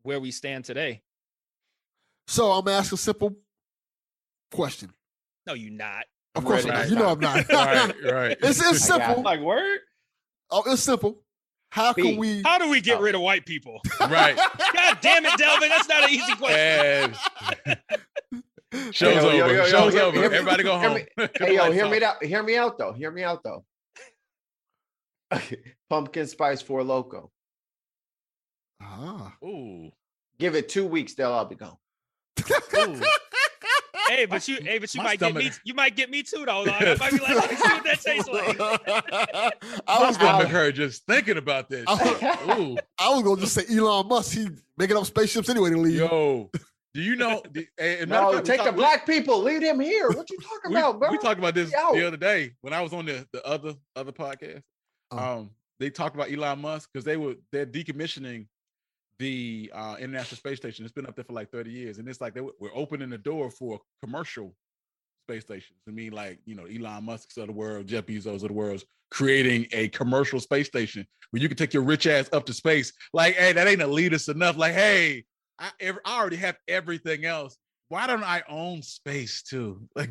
where 0.02 0.18
we 0.20 0.30
stand 0.30 0.64
today 0.64 1.02
So 2.28 2.50
I'm 2.52 2.64
gonna 2.64 2.76
ask 2.78 2.92
a 2.92 2.96
simple 2.96 3.36
question. 4.50 4.92
no 5.46 5.54
you're 5.54 5.70
not 5.72 6.04
Of 6.34 6.42
I'm 6.42 6.44
course, 6.44 6.64
I'm 6.64 6.70
not. 6.72 6.88
you 6.90 6.96
know 6.96 7.08
I'm 7.08 7.20
not. 7.20 7.48
right, 7.52 7.94
right. 8.04 8.36
it's, 8.42 8.58
it's 8.60 8.90
I 8.90 8.98
got 8.98 9.06
simple. 9.06 9.22
Like 9.22 9.40
word. 9.40 9.80
Oh, 10.50 10.62
it's 10.66 10.82
simple. 10.82 11.22
How 11.70 11.92
can 11.94 12.16
we? 12.18 12.42
how 12.42 12.58
do 12.58 12.68
we 12.68 12.80
get 12.82 12.98
Oh. 12.98 13.02
rid 13.02 13.14
of 13.14 13.20
white 13.22 13.46
people 13.46 13.80
right. 14.00 14.36
god 14.74 14.98
damn 15.00 15.24
it 15.24 15.38
delvin 15.38 15.68
that's 15.70 15.88
not 15.88 16.04
an 16.04 16.10
easy 16.10 16.34
question 16.36 17.14
And 18.72 18.94
show's 18.94 19.14
Yo, 19.22 19.30
yo, 19.30 19.44
over. 19.44 19.54
yo, 19.54 19.64
yo, 19.64 19.66
show's 19.66 19.92
hear- 19.94 20.02
over. 20.02 20.18
hear 20.20 20.30
me- 20.30 20.36
Everybody 20.36 20.62
go 20.64 20.78
hear 20.78 20.88
home. 20.90 20.98
me- 21.16 21.28
Hey, 21.38 21.54
yo, 21.56 21.70
hear 21.72 21.84
off. 21.86 21.90
me 21.90 22.02
out. 22.04 22.24
Hear 22.24 22.42
me 22.42 22.56
out 22.56 22.78
though. 22.78 22.92
Hear 22.92 23.10
me 23.10 23.22
out 23.22 23.42
though. 23.42 23.64
Pumpkin 25.90 26.26
spice 26.26 26.60
for 26.62 26.82
loco. 26.82 27.30
Ah. 28.80 29.34
Ooh. 29.44 29.90
Give 30.38 30.54
it 30.54 30.68
two 30.68 30.86
weeks, 30.86 31.14
they'll 31.14 31.30
all 31.32 31.44
be 31.44 31.54
gone. 31.54 31.76
Hey 34.08 34.26
but 34.26 34.46
you 34.48 34.56
hey 34.62 34.78
but 34.78 34.92
you 34.94 34.98
My 34.98 35.04
might 35.10 35.20
get 35.20 35.34
me 35.34 35.50
you 35.64 35.74
might 35.74 35.96
get 35.96 36.10
me 36.10 36.22
too 36.22 36.38
though 36.44 36.64
dog. 36.64 36.68
i 36.68 36.96
might 36.96 37.12
be 37.12 37.18
like 37.18 37.34
let 37.36 37.50
me 37.50 37.56
see 37.56 37.68
what 37.68 37.84
that 37.84 38.00
tastes 38.00 38.28
like 38.28 38.60
I 39.86 40.06
was 40.06 40.16
gonna, 40.16 40.38
stomach 40.40 40.48
hurt 40.48 40.74
just 40.74 41.06
thinking 41.06 41.36
about 41.38 41.68
this. 41.70 41.84
I 41.86 42.56
Ooh. 42.58 42.76
I 42.98 43.10
was 43.14 43.22
gonna 43.22 43.40
just 43.40 43.54
say 43.54 43.64
Elon 43.74 44.08
Musk. 44.08 44.32
He 44.36 44.48
making 44.76 44.96
up 44.96 45.06
spaceships 45.06 45.48
anyway 45.48 45.70
to 45.70 45.78
leave. 45.78 45.98
Yo. 46.00 46.50
Do 46.94 47.00
you 47.00 47.16
know? 47.16 47.42
the- 47.52 47.66
and- 47.78 48.00
and 48.00 48.10
matter 48.10 48.26
of 48.26 48.32
No, 48.32 48.36
fact, 48.36 48.44
we 48.48 48.50
take 48.50 48.58
the 48.58 48.64
talked- 48.64 48.76
we- 48.76 48.82
black 48.82 49.06
people. 49.06 49.42
Leave 49.42 49.60
them 49.62 49.80
here. 49.80 50.10
What 50.10 50.28
you 50.28 50.36
talking 50.38 50.72
we, 50.72 50.76
about, 50.76 50.98
bro? 50.98 51.10
we 51.10 51.18
talked 51.18 51.38
about 51.38 51.54
this 51.54 51.70
the 51.70 52.06
other 52.06 52.16
day 52.18 52.52
when 52.60 52.74
I 52.74 52.82
was 52.82 52.92
on 52.92 53.06
the, 53.06 53.26
the 53.32 53.42
other 53.46 53.74
other 53.96 54.12
podcast. 54.12 54.62
Oh. 55.12 55.18
Um, 55.18 55.50
they 55.78 55.90
talked 55.90 56.14
about 56.14 56.32
Elon 56.32 56.60
Musk 56.60 56.90
because 56.92 57.04
they 57.04 57.16
were 57.16 57.34
they're 57.50 57.66
decommissioning 57.66 58.46
the 59.18 59.70
uh, 59.74 59.96
International 60.00 60.36
Space 60.36 60.58
Station. 60.58 60.84
It's 60.84 60.92
been 60.92 61.06
up 61.06 61.14
there 61.14 61.24
for 61.24 61.32
like 61.32 61.50
30 61.50 61.70
years, 61.70 61.98
and 61.98 62.08
it's 62.08 62.20
like 62.20 62.34
they 62.34 62.40
were, 62.40 62.52
opening 62.74 63.10
the 63.10 63.18
door 63.18 63.50
for 63.50 63.80
commercial 64.02 64.54
space 65.26 65.42
stations. 65.42 65.78
I 65.88 65.90
mean, 65.92 66.12
like 66.12 66.40
you 66.44 66.54
know, 66.54 66.64
Elon 66.64 67.04
Musk's 67.04 67.36
of 67.36 67.46
the 67.46 67.52
world, 67.52 67.86
Jeff 67.86 68.06
Bezos 68.06 68.42
of 68.42 68.48
the 68.48 68.52
world, 68.52 68.82
creating 69.10 69.66
a 69.72 69.88
commercial 69.88 70.40
space 70.40 70.66
station 70.66 71.06
where 71.30 71.42
you 71.42 71.48
can 71.48 71.56
take 71.56 71.74
your 71.74 71.82
rich 71.82 72.06
ass 72.06 72.28
up 72.32 72.46
to 72.46 72.52
space. 72.52 72.92
Like, 73.12 73.34
hey, 73.34 73.52
that 73.52 73.66
ain't 73.66 73.80
elitist 73.80 74.28
enough. 74.28 74.56
Like, 74.56 74.74
hey, 74.74 75.24
I, 75.58 75.70
I 75.80 76.18
already 76.18 76.36
have 76.36 76.56
everything 76.68 77.24
else. 77.24 77.56
Why 77.92 78.06
don't 78.06 78.24
I 78.24 78.42
own 78.48 78.80
space 78.80 79.42
too? 79.42 79.86
Like, 79.94 80.08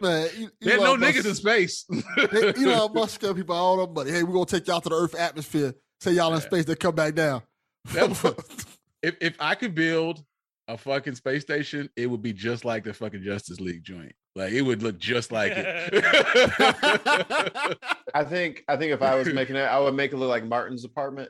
Man, 0.00 0.50
there's 0.62 0.80
no 0.80 0.94
Elon 0.94 1.00
niggas 1.02 1.26
in 1.26 1.34
space. 1.34 1.84
They- 2.16 2.54
Elon 2.64 2.94
Musk 2.94 3.20
tell 3.20 3.34
people 3.34 3.54
all 3.54 3.86
the 3.86 3.92
money. 3.92 4.10
Hey, 4.10 4.22
we're 4.22 4.32
gonna 4.32 4.46
take 4.46 4.66
y'all 4.66 4.80
to 4.80 4.88
the 4.88 4.94
Earth 4.94 5.14
atmosphere. 5.14 5.74
Say 6.00 6.12
y'all 6.12 6.32
in 6.32 6.40
space, 6.40 6.64
they 6.64 6.74
come 6.74 6.94
back 6.94 7.14
down. 7.14 7.42
That 7.92 8.08
if 9.02 9.16
if 9.20 9.36
I 9.40 9.54
could 9.56 9.74
build 9.74 10.24
a 10.68 10.78
fucking 10.78 11.16
space 11.16 11.42
station, 11.42 11.90
it 11.96 12.06
would 12.06 12.22
be 12.22 12.32
just 12.32 12.64
like 12.64 12.82
the 12.82 12.94
fucking 12.94 13.22
Justice 13.22 13.60
League 13.60 13.84
joint. 13.84 14.12
Like 14.34 14.54
it 14.54 14.62
would 14.62 14.82
look 14.82 14.98
just 14.98 15.32
like 15.32 15.52
it. 15.54 16.02
I 18.14 18.24
think 18.24 18.64
I 18.68 18.78
think 18.78 18.92
if 18.92 19.02
I 19.02 19.16
was 19.16 19.30
making 19.30 19.56
it, 19.56 19.66
I 19.66 19.78
would 19.78 19.94
make 19.94 20.14
it 20.14 20.16
look 20.16 20.30
like 20.30 20.46
Martin's 20.46 20.86
apartment. 20.86 21.28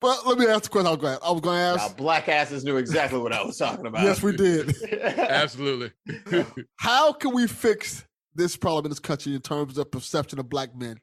But 0.00 0.26
let 0.26 0.38
me 0.38 0.46
ask 0.46 0.64
the 0.64 0.68
question. 0.70 0.86
I 0.86 0.90
was 0.90 0.98
going. 1.00 1.18
I 1.22 1.30
was 1.30 1.40
going 1.40 1.56
to 1.58 1.76
Now, 1.76 1.84
ask. 1.84 1.96
black 1.96 2.28
asses 2.28 2.64
knew 2.64 2.76
exactly 2.78 3.18
what 3.18 3.32
I 3.32 3.42
was 3.44 3.58
talking 3.58 3.86
about. 3.86 4.02
Yes, 4.02 4.22
we 4.22 4.34
did. 4.36 4.74
Absolutely. 5.18 5.92
How 6.76 7.12
can 7.12 7.34
we 7.34 7.46
fix 7.46 8.04
this 8.34 8.56
problem 8.56 8.86
in 8.86 8.90
this 8.90 8.98
country 9.00 9.34
in 9.34 9.40
terms 9.42 9.76
of 9.76 9.90
perception 9.90 10.38
of 10.38 10.48
black 10.48 10.74
men? 10.74 10.98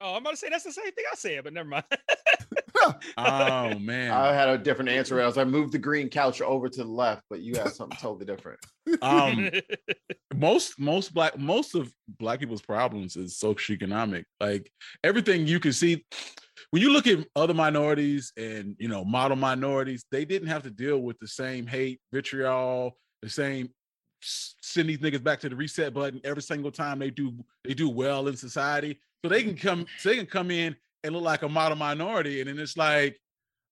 Oh, 0.00 0.14
I'm 0.14 0.22
about 0.22 0.30
to 0.30 0.36
say 0.36 0.48
that's 0.48 0.64
the 0.64 0.72
same 0.72 0.92
thing 0.92 1.04
I 1.10 1.14
said, 1.16 1.42
but 1.44 1.52
never 1.52 1.68
mind. 1.68 1.84
oh 3.16 3.78
man. 3.78 4.12
I 4.12 4.32
had 4.32 4.48
a 4.48 4.58
different 4.58 4.90
answer. 4.90 5.20
I 5.20 5.26
was 5.26 5.36
like, 5.36 5.48
move 5.48 5.72
the 5.72 5.78
green 5.78 6.08
couch 6.08 6.40
over 6.40 6.68
to 6.68 6.84
the 6.84 6.88
left, 6.90 7.22
but 7.28 7.40
you 7.40 7.56
had 7.56 7.72
something 7.72 7.98
totally 8.00 8.24
different. 8.24 8.58
um 9.02 9.50
most 10.34 10.78
most 10.78 11.12
black 11.12 11.36
most 11.38 11.74
of 11.74 11.92
black 12.18 12.38
people's 12.40 12.62
problems 12.62 13.16
is 13.16 13.38
socioeconomic 13.38 14.24
like 14.40 14.70
everything 15.04 15.46
you 15.46 15.60
can 15.60 15.74
see 15.74 16.06
when 16.70 16.82
you 16.82 16.92
look 16.92 17.06
at 17.06 17.26
other 17.36 17.54
minorities 17.54 18.32
and 18.36 18.76
you 18.78 18.88
know 18.88 19.04
model 19.04 19.36
minorities 19.36 20.04
they 20.10 20.24
didn't 20.24 20.48
have 20.48 20.62
to 20.62 20.70
deal 20.70 20.98
with 20.98 21.18
the 21.18 21.28
same 21.28 21.66
hate 21.66 22.00
vitriol 22.12 22.96
the 23.22 23.28
same 23.28 23.68
send 24.20 24.88
these 24.88 24.98
niggas 24.98 25.22
back 25.22 25.40
to 25.40 25.48
the 25.48 25.56
reset 25.56 25.94
button 25.94 26.20
every 26.24 26.42
single 26.42 26.70
time 26.70 26.98
they 26.98 27.10
do 27.10 27.32
they 27.64 27.74
do 27.74 27.88
well 27.88 28.28
in 28.28 28.36
society 28.36 28.98
so 29.24 29.28
they 29.28 29.42
can 29.42 29.56
come 29.56 29.86
so 29.98 30.08
they 30.08 30.16
can 30.16 30.26
come 30.26 30.50
in 30.50 30.74
and 31.04 31.14
look 31.14 31.22
like 31.22 31.42
a 31.42 31.48
model 31.48 31.76
minority 31.78 32.40
and 32.40 32.48
then 32.48 32.58
it's 32.58 32.76
like 32.76 33.16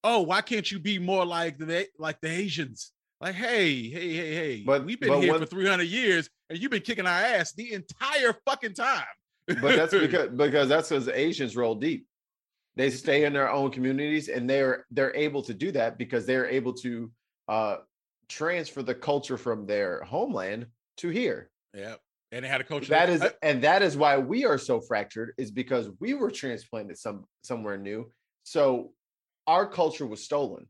oh 0.05 0.21
why 0.21 0.41
can't 0.41 0.71
you 0.71 0.79
be 0.79 0.99
more 0.99 1.27
like 1.27 1.59
the 1.59 1.87
like 1.99 2.21
the 2.21 2.29
asians 2.29 2.93
like, 3.21 3.35
hey, 3.35 3.89
hey, 3.89 4.15
hey, 4.15 4.35
hey, 4.35 4.63
But- 4.63 4.85
we've 4.85 5.01
been 5.01 5.09
but 5.09 5.21
here 5.21 5.33
when- 5.33 5.41
for 5.41 5.47
300 5.47 5.85
years 5.85 6.29
and 6.51 6.59
you've 6.59 6.71
been 6.71 6.83
kicking 6.83 7.07
our 7.07 7.13
ass 7.19 7.53
the 7.55 7.73
entire 7.73 8.35
fucking 8.47 8.75
time. 8.75 9.05
But 9.47 9.63
that's 9.63 9.93
because 9.99 10.29
because 10.37 10.69
that's 10.69 10.89
because 10.91 11.09
Asians 11.09 11.57
roll 11.57 11.75
deep. 11.75 12.07
They 12.77 12.91
stay 12.91 13.25
in 13.25 13.33
their 13.33 13.51
own 13.51 13.71
communities 13.71 14.29
and 14.29 14.49
they're 14.49 14.85
they're 14.91 15.15
able 15.17 15.43
to 15.43 15.55
do 15.55 15.73
that 15.73 15.97
because 15.99 16.27
they're 16.27 16.49
able 16.49 16.75
to 16.75 17.11
uh 17.49 17.77
transfer 18.29 18.83
the 18.83 18.95
culture 18.95 19.39
from 19.39 19.67
their 19.67 20.03
homeland 20.03 20.67
to 20.99 21.09
here. 21.09 21.51
yeah. 21.75 21.95
And 22.33 22.45
they 22.45 22.49
had 22.49 22.61
a 22.61 22.65
culture 22.65 22.89
That 22.91 23.09
is 23.09 23.25
and 23.41 23.63
that 23.63 23.83
is 23.83 23.97
why 23.97 24.19
we 24.19 24.45
are 24.45 24.59
so 24.59 24.81
fractured 24.81 25.33
is 25.39 25.51
because 25.53 25.89
we 26.01 26.13
were 26.15 26.31
transplanted 26.31 26.99
some 26.99 27.25
somewhere 27.45 27.79
new. 27.79 28.11
So 28.43 28.93
our 29.47 29.65
culture 29.67 30.07
was 30.07 30.25
stolen. 30.25 30.67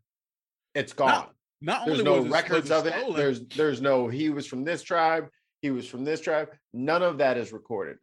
It's 0.75 0.93
gone. 0.93 1.29
not 1.63 1.87
There's 1.87 2.01
only 2.01 2.11
no 2.11 2.25
it- 2.27 2.31
records 2.31 2.71
of 2.71 2.87
it. 2.87 2.93
stolen, 2.93 3.17
There's 3.17 3.41
there's 3.49 3.81
no 3.81 4.07
he 4.07 4.29
was 4.29 4.47
from 4.47 4.65
this 4.65 4.83
tribe, 4.83 5.29
he 5.63 5.71
was 5.71 5.89
from 5.89 6.05
this 6.05 6.21
tribe. 6.21 6.51
None 6.75 7.03
of 7.03 7.17
that 7.19 7.39
is 7.39 7.53
recorded. 7.55 7.97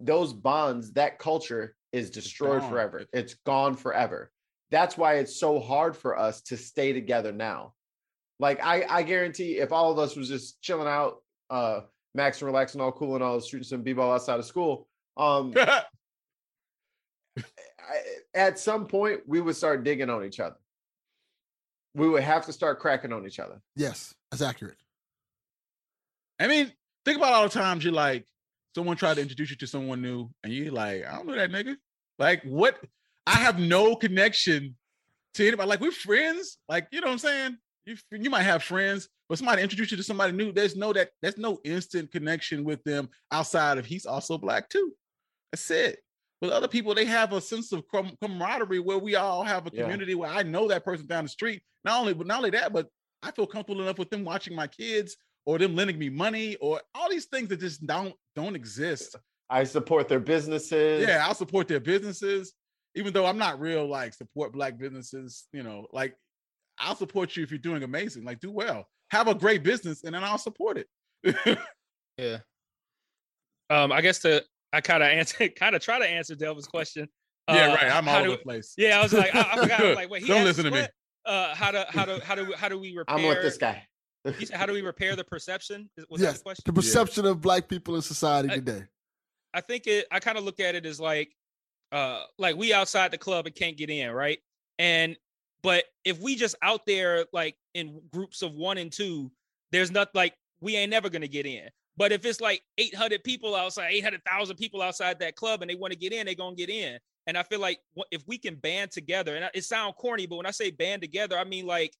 Those 0.00 0.32
bonds, 0.32 0.92
that 0.94 1.18
culture 1.20 1.75
is 1.96 2.10
destroyed 2.10 2.60
gone. 2.60 2.70
forever. 2.70 2.98
It- 2.98 3.08
It's 3.12 3.34
gone 3.46 3.76
forever. 3.76 4.30
That's 4.70 4.96
why 4.98 5.14
it's 5.14 5.38
so 5.38 5.60
hard 5.60 5.96
for 5.96 6.18
us 6.18 6.42
to 6.42 6.56
stay 6.56 6.92
together 6.92 7.32
now. 7.32 7.74
Like 8.38 8.62
I 8.62 8.84
I 8.88 9.02
guarantee 9.02 9.58
if 9.58 9.72
all 9.72 9.90
of 9.92 9.98
us 9.98 10.16
was 10.16 10.28
just 10.28 10.60
chilling 10.60 10.88
out, 10.88 11.22
uh 11.50 11.80
max 12.14 12.40
and 12.40 12.46
relaxing, 12.46 12.80
all 12.80 12.92
cool 12.92 13.14
and 13.14 13.22
all 13.24 13.40
shooting 13.40 13.64
some 13.64 13.82
b-ball 13.82 14.12
outside 14.12 14.38
of 14.38 14.44
school, 14.46 14.88
um 15.16 15.52
I, 15.56 15.82
at 18.34 18.58
some 18.58 18.86
point 18.86 19.20
we 19.26 19.40
would 19.40 19.56
start 19.56 19.84
digging 19.84 20.10
on 20.10 20.24
each 20.24 20.40
other. 20.40 20.56
We 21.94 22.08
would 22.08 22.22
have 22.22 22.44
to 22.46 22.52
start 22.52 22.78
cracking 22.80 23.12
on 23.12 23.26
each 23.26 23.38
other. 23.38 23.60
Yes, 23.74 24.14
that's 24.30 24.42
accurate. 24.42 24.76
I 26.38 26.46
mean, 26.48 26.72
think 27.04 27.16
about 27.16 27.32
all 27.32 27.44
the 27.44 27.48
times 27.48 27.84
you're 27.84 27.92
like, 27.94 28.26
someone 28.74 28.96
tried 28.98 29.14
to 29.14 29.22
introduce 29.22 29.48
you 29.50 29.56
to 29.56 29.66
someone 29.66 30.02
new, 30.02 30.28
and 30.44 30.52
you're 30.52 30.72
like, 30.72 31.06
I 31.06 31.14
don't 31.16 31.26
know 31.26 31.34
that 31.36 31.50
nigga. 31.50 31.76
Like, 32.18 32.42
what? 32.44 32.78
I 33.26 33.32
have 33.36 33.58
no 33.58 33.96
connection 33.96 34.76
to 35.34 35.46
anybody. 35.46 35.68
Like, 35.68 35.80
we're 35.80 35.90
friends. 35.92 36.58
Like, 36.68 36.86
you 36.90 37.00
know 37.00 37.08
what 37.08 37.12
I'm 37.14 37.18
saying? 37.18 37.56
You 37.84 37.96
you 38.10 38.30
might 38.30 38.42
have 38.42 38.62
friends, 38.62 39.08
but 39.28 39.38
somebody 39.38 39.62
introduce 39.62 39.90
you 39.90 39.96
to 39.96 40.02
somebody 40.02 40.32
new. 40.32 40.52
There's 40.52 40.76
no 40.76 40.92
that. 40.92 41.10
There's 41.22 41.38
no 41.38 41.58
instant 41.64 42.10
connection 42.10 42.64
with 42.64 42.82
them 42.84 43.08
outside 43.30 43.78
of 43.78 43.86
he's 43.86 44.06
also 44.06 44.38
black 44.38 44.68
too. 44.68 44.92
That's 45.52 45.70
it. 45.70 46.00
With 46.42 46.50
other 46.50 46.68
people, 46.68 46.94
they 46.94 47.04
have 47.06 47.32
a 47.32 47.40
sense 47.40 47.72
of 47.72 47.84
com- 47.88 48.16
camaraderie 48.22 48.80
where 48.80 48.98
we 48.98 49.14
all 49.14 49.42
have 49.42 49.66
a 49.66 49.70
Yeah. 49.72 49.82
community 49.82 50.14
where 50.14 50.30
I 50.30 50.42
know 50.42 50.68
that 50.68 50.84
person 50.84 51.06
down 51.06 51.24
the 51.24 51.28
street. 51.30 51.62
Not 51.84 52.00
only, 52.00 52.12
but 52.12 52.26
not 52.26 52.38
only 52.38 52.50
that, 52.50 52.72
but 52.72 52.88
I 53.22 53.30
feel 53.30 53.46
comfortable 53.46 53.82
enough 53.82 53.98
with 53.98 54.10
them 54.10 54.24
watching 54.24 54.54
my 54.54 54.66
kids 54.66 55.16
or 55.46 55.58
them 55.58 55.74
lending 55.76 55.98
me 55.98 56.10
money 56.10 56.56
or 56.56 56.80
all 56.94 57.08
these 57.08 57.26
things 57.26 57.48
that 57.48 57.60
just 57.60 57.86
don't 57.86 58.14
don't 58.34 58.56
exist. 58.56 59.16
I 59.48 59.64
support 59.64 60.08
their 60.08 60.20
businesses. 60.20 61.06
Yeah, 61.06 61.24
I'll 61.26 61.34
support 61.34 61.68
their 61.68 61.80
businesses, 61.80 62.52
even 62.94 63.12
though 63.12 63.26
I'm 63.26 63.38
not 63.38 63.60
real 63.60 63.86
like 63.86 64.14
support 64.14 64.52
black 64.52 64.76
businesses. 64.78 65.46
You 65.52 65.62
know, 65.62 65.86
like 65.92 66.14
I'll 66.78 66.96
support 66.96 67.36
you 67.36 67.42
if 67.42 67.50
you're 67.50 67.58
doing 67.58 67.82
amazing. 67.82 68.24
Like 68.24 68.40
do 68.40 68.50
well, 68.50 68.86
have 69.10 69.28
a 69.28 69.34
great 69.34 69.62
business, 69.62 70.02
and 70.04 70.14
then 70.14 70.24
I'll 70.24 70.38
support 70.38 70.78
it. 70.78 71.58
yeah. 72.18 72.38
Um, 73.70 73.92
I 73.92 74.00
guess 74.00 74.18
to 74.20 74.44
I 74.72 74.80
kind 74.80 75.02
of 75.02 75.08
answer, 75.08 75.48
kind 75.56 75.74
of 75.76 75.82
try 75.82 75.98
to 75.98 76.06
answer 76.08 76.34
Delvin's 76.34 76.66
question. 76.66 77.08
yeah, 77.48 77.66
Uh, 77.70 77.74
right. 77.74 77.90
I'm 77.92 78.04
how 78.04 78.18
all 78.18 78.22
do- 78.24 78.28
over 78.30 78.36
the 78.38 78.42
place. 78.42 78.74
Yeah, 78.76 78.98
I 78.98 79.02
was 79.02 79.12
like, 79.12 79.34
I, 79.34 79.40
I 79.40 79.56
forgot. 79.62 79.80
I 79.80 79.86
was 79.88 79.96
like, 80.02 80.10
wait, 80.10 80.22
he 80.22 80.28
Don't 80.28 80.44
listen 80.44 80.64
to 80.64 80.70
me. 80.70 80.86
Uh, 81.24 81.54
how 81.54 81.70
do 81.72 81.82
how 81.88 82.04
do 82.04 82.20
how 82.22 82.34
do 82.36 82.52
how 82.56 82.68
do 82.68 82.78
we 82.78 82.94
repair? 82.96 83.16
I'm 83.16 83.24
with 83.24 83.42
this 83.42 83.56
guy. 83.58 83.82
you 84.24 84.46
said, 84.46 84.56
how 84.56 84.66
do 84.66 84.72
we 84.72 84.82
repair 84.82 85.16
the 85.16 85.24
perception? 85.24 85.88
Is- 85.96 86.06
Was 86.08 86.20
that 86.20 86.26
yes, 86.28 86.38
the 86.38 86.42
question? 86.44 86.62
the 86.66 86.72
perception 86.72 87.26
of 87.26 87.40
black 87.40 87.68
people 87.68 87.96
in 87.96 88.02
society 88.02 88.50
I- 88.50 88.54
today. 88.56 88.82
I 89.56 89.62
think 89.62 89.86
it. 89.86 90.06
I 90.12 90.20
kind 90.20 90.36
of 90.36 90.44
look 90.44 90.60
at 90.60 90.74
it 90.74 90.84
as 90.84 91.00
like, 91.00 91.34
uh, 91.90 92.24
like 92.38 92.56
we 92.56 92.74
outside 92.74 93.10
the 93.10 93.18
club 93.18 93.46
and 93.46 93.54
can't 93.54 93.76
get 93.76 93.88
in, 93.88 94.10
right? 94.10 94.38
And 94.78 95.16
but 95.62 95.84
if 96.04 96.20
we 96.20 96.36
just 96.36 96.54
out 96.60 96.84
there 96.86 97.24
like 97.32 97.56
in 97.72 98.02
groups 98.12 98.42
of 98.42 98.54
one 98.54 98.76
and 98.76 98.92
two, 98.92 99.32
there's 99.72 99.90
not 99.90 100.14
like 100.14 100.34
we 100.60 100.76
ain't 100.76 100.90
never 100.90 101.08
gonna 101.08 101.26
get 101.26 101.46
in. 101.46 101.68
But 101.96 102.12
if 102.12 102.26
it's 102.26 102.42
like 102.42 102.60
800 102.76 103.24
people 103.24 103.54
outside, 103.54 103.92
800,000 103.92 104.56
people 104.56 104.82
outside 104.82 105.18
that 105.20 105.34
club, 105.34 105.62
and 105.62 105.70
they 105.70 105.74
want 105.74 105.94
to 105.94 105.98
get 105.98 106.12
in, 106.12 106.26
they 106.26 106.34
gonna 106.34 106.54
get 106.54 106.68
in. 106.68 106.98
And 107.26 107.38
I 107.38 107.42
feel 107.42 107.58
like 107.58 107.78
if 108.10 108.22
we 108.26 108.36
can 108.36 108.56
band 108.56 108.90
together, 108.90 109.34
and 109.34 109.50
it 109.54 109.64
sounds 109.64 109.94
corny, 109.98 110.26
but 110.26 110.36
when 110.36 110.46
I 110.46 110.50
say 110.50 110.70
band 110.70 111.00
together, 111.00 111.38
I 111.38 111.44
mean 111.44 111.66
like, 111.66 111.94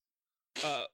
uh, 0.63 0.85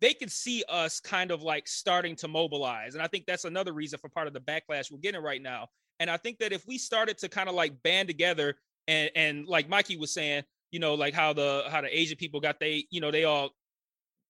they 0.00 0.12
can 0.12 0.28
see 0.28 0.62
us 0.68 1.00
kind 1.00 1.30
of 1.30 1.42
like 1.42 1.66
starting 1.66 2.16
to 2.16 2.28
mobilize. 2.28 2.94
And 2.94 3.02
I 3.02 3.06
think 3.06 3.26
that's 3.26 3.44
another 3.44 3.72
reason 3.72 3.98
for 3.98 4.08
part 4.08 4.26
of 4.26 4.32
the 4.32 4.40
backlash 4.40 4.90
we're 4.90 4.98
getting 4.98 5.22
right 5.22 5.42
now. 5.42 5.68
And 6.00 6.10
I 6.10 6.16
think 6.16 6.38
that 6.38 6.52
if 6.52 6.66
we 6.66 6.78
started 6.78 7.18
to 7.18 7.28
kind 7.28 7.48
of 7.48 7.54
like 7.54 7.82
band 7.82 8.08
together 8.08 8.56
and 8.88 9.10
and 9.16 9.46
like 9.46 9.68
Mikey 9.68 9.96
was 9.96 10.12
saying, 10.12 10.44
you 10.70 10.78
know, 10.78 10.94
like 10.94 11.14
how 11.14 11.32
the 11.32 11.64
how 11.70 11.80
the 11.80 11.98
Asian 11.98 12.16
people 12.16 12.40
got 12.40 12.60
they, 12.60 12.86
you 12.90 13.00
know, 13.00 13.10
they 13.10 13.24
all 13.24 13.50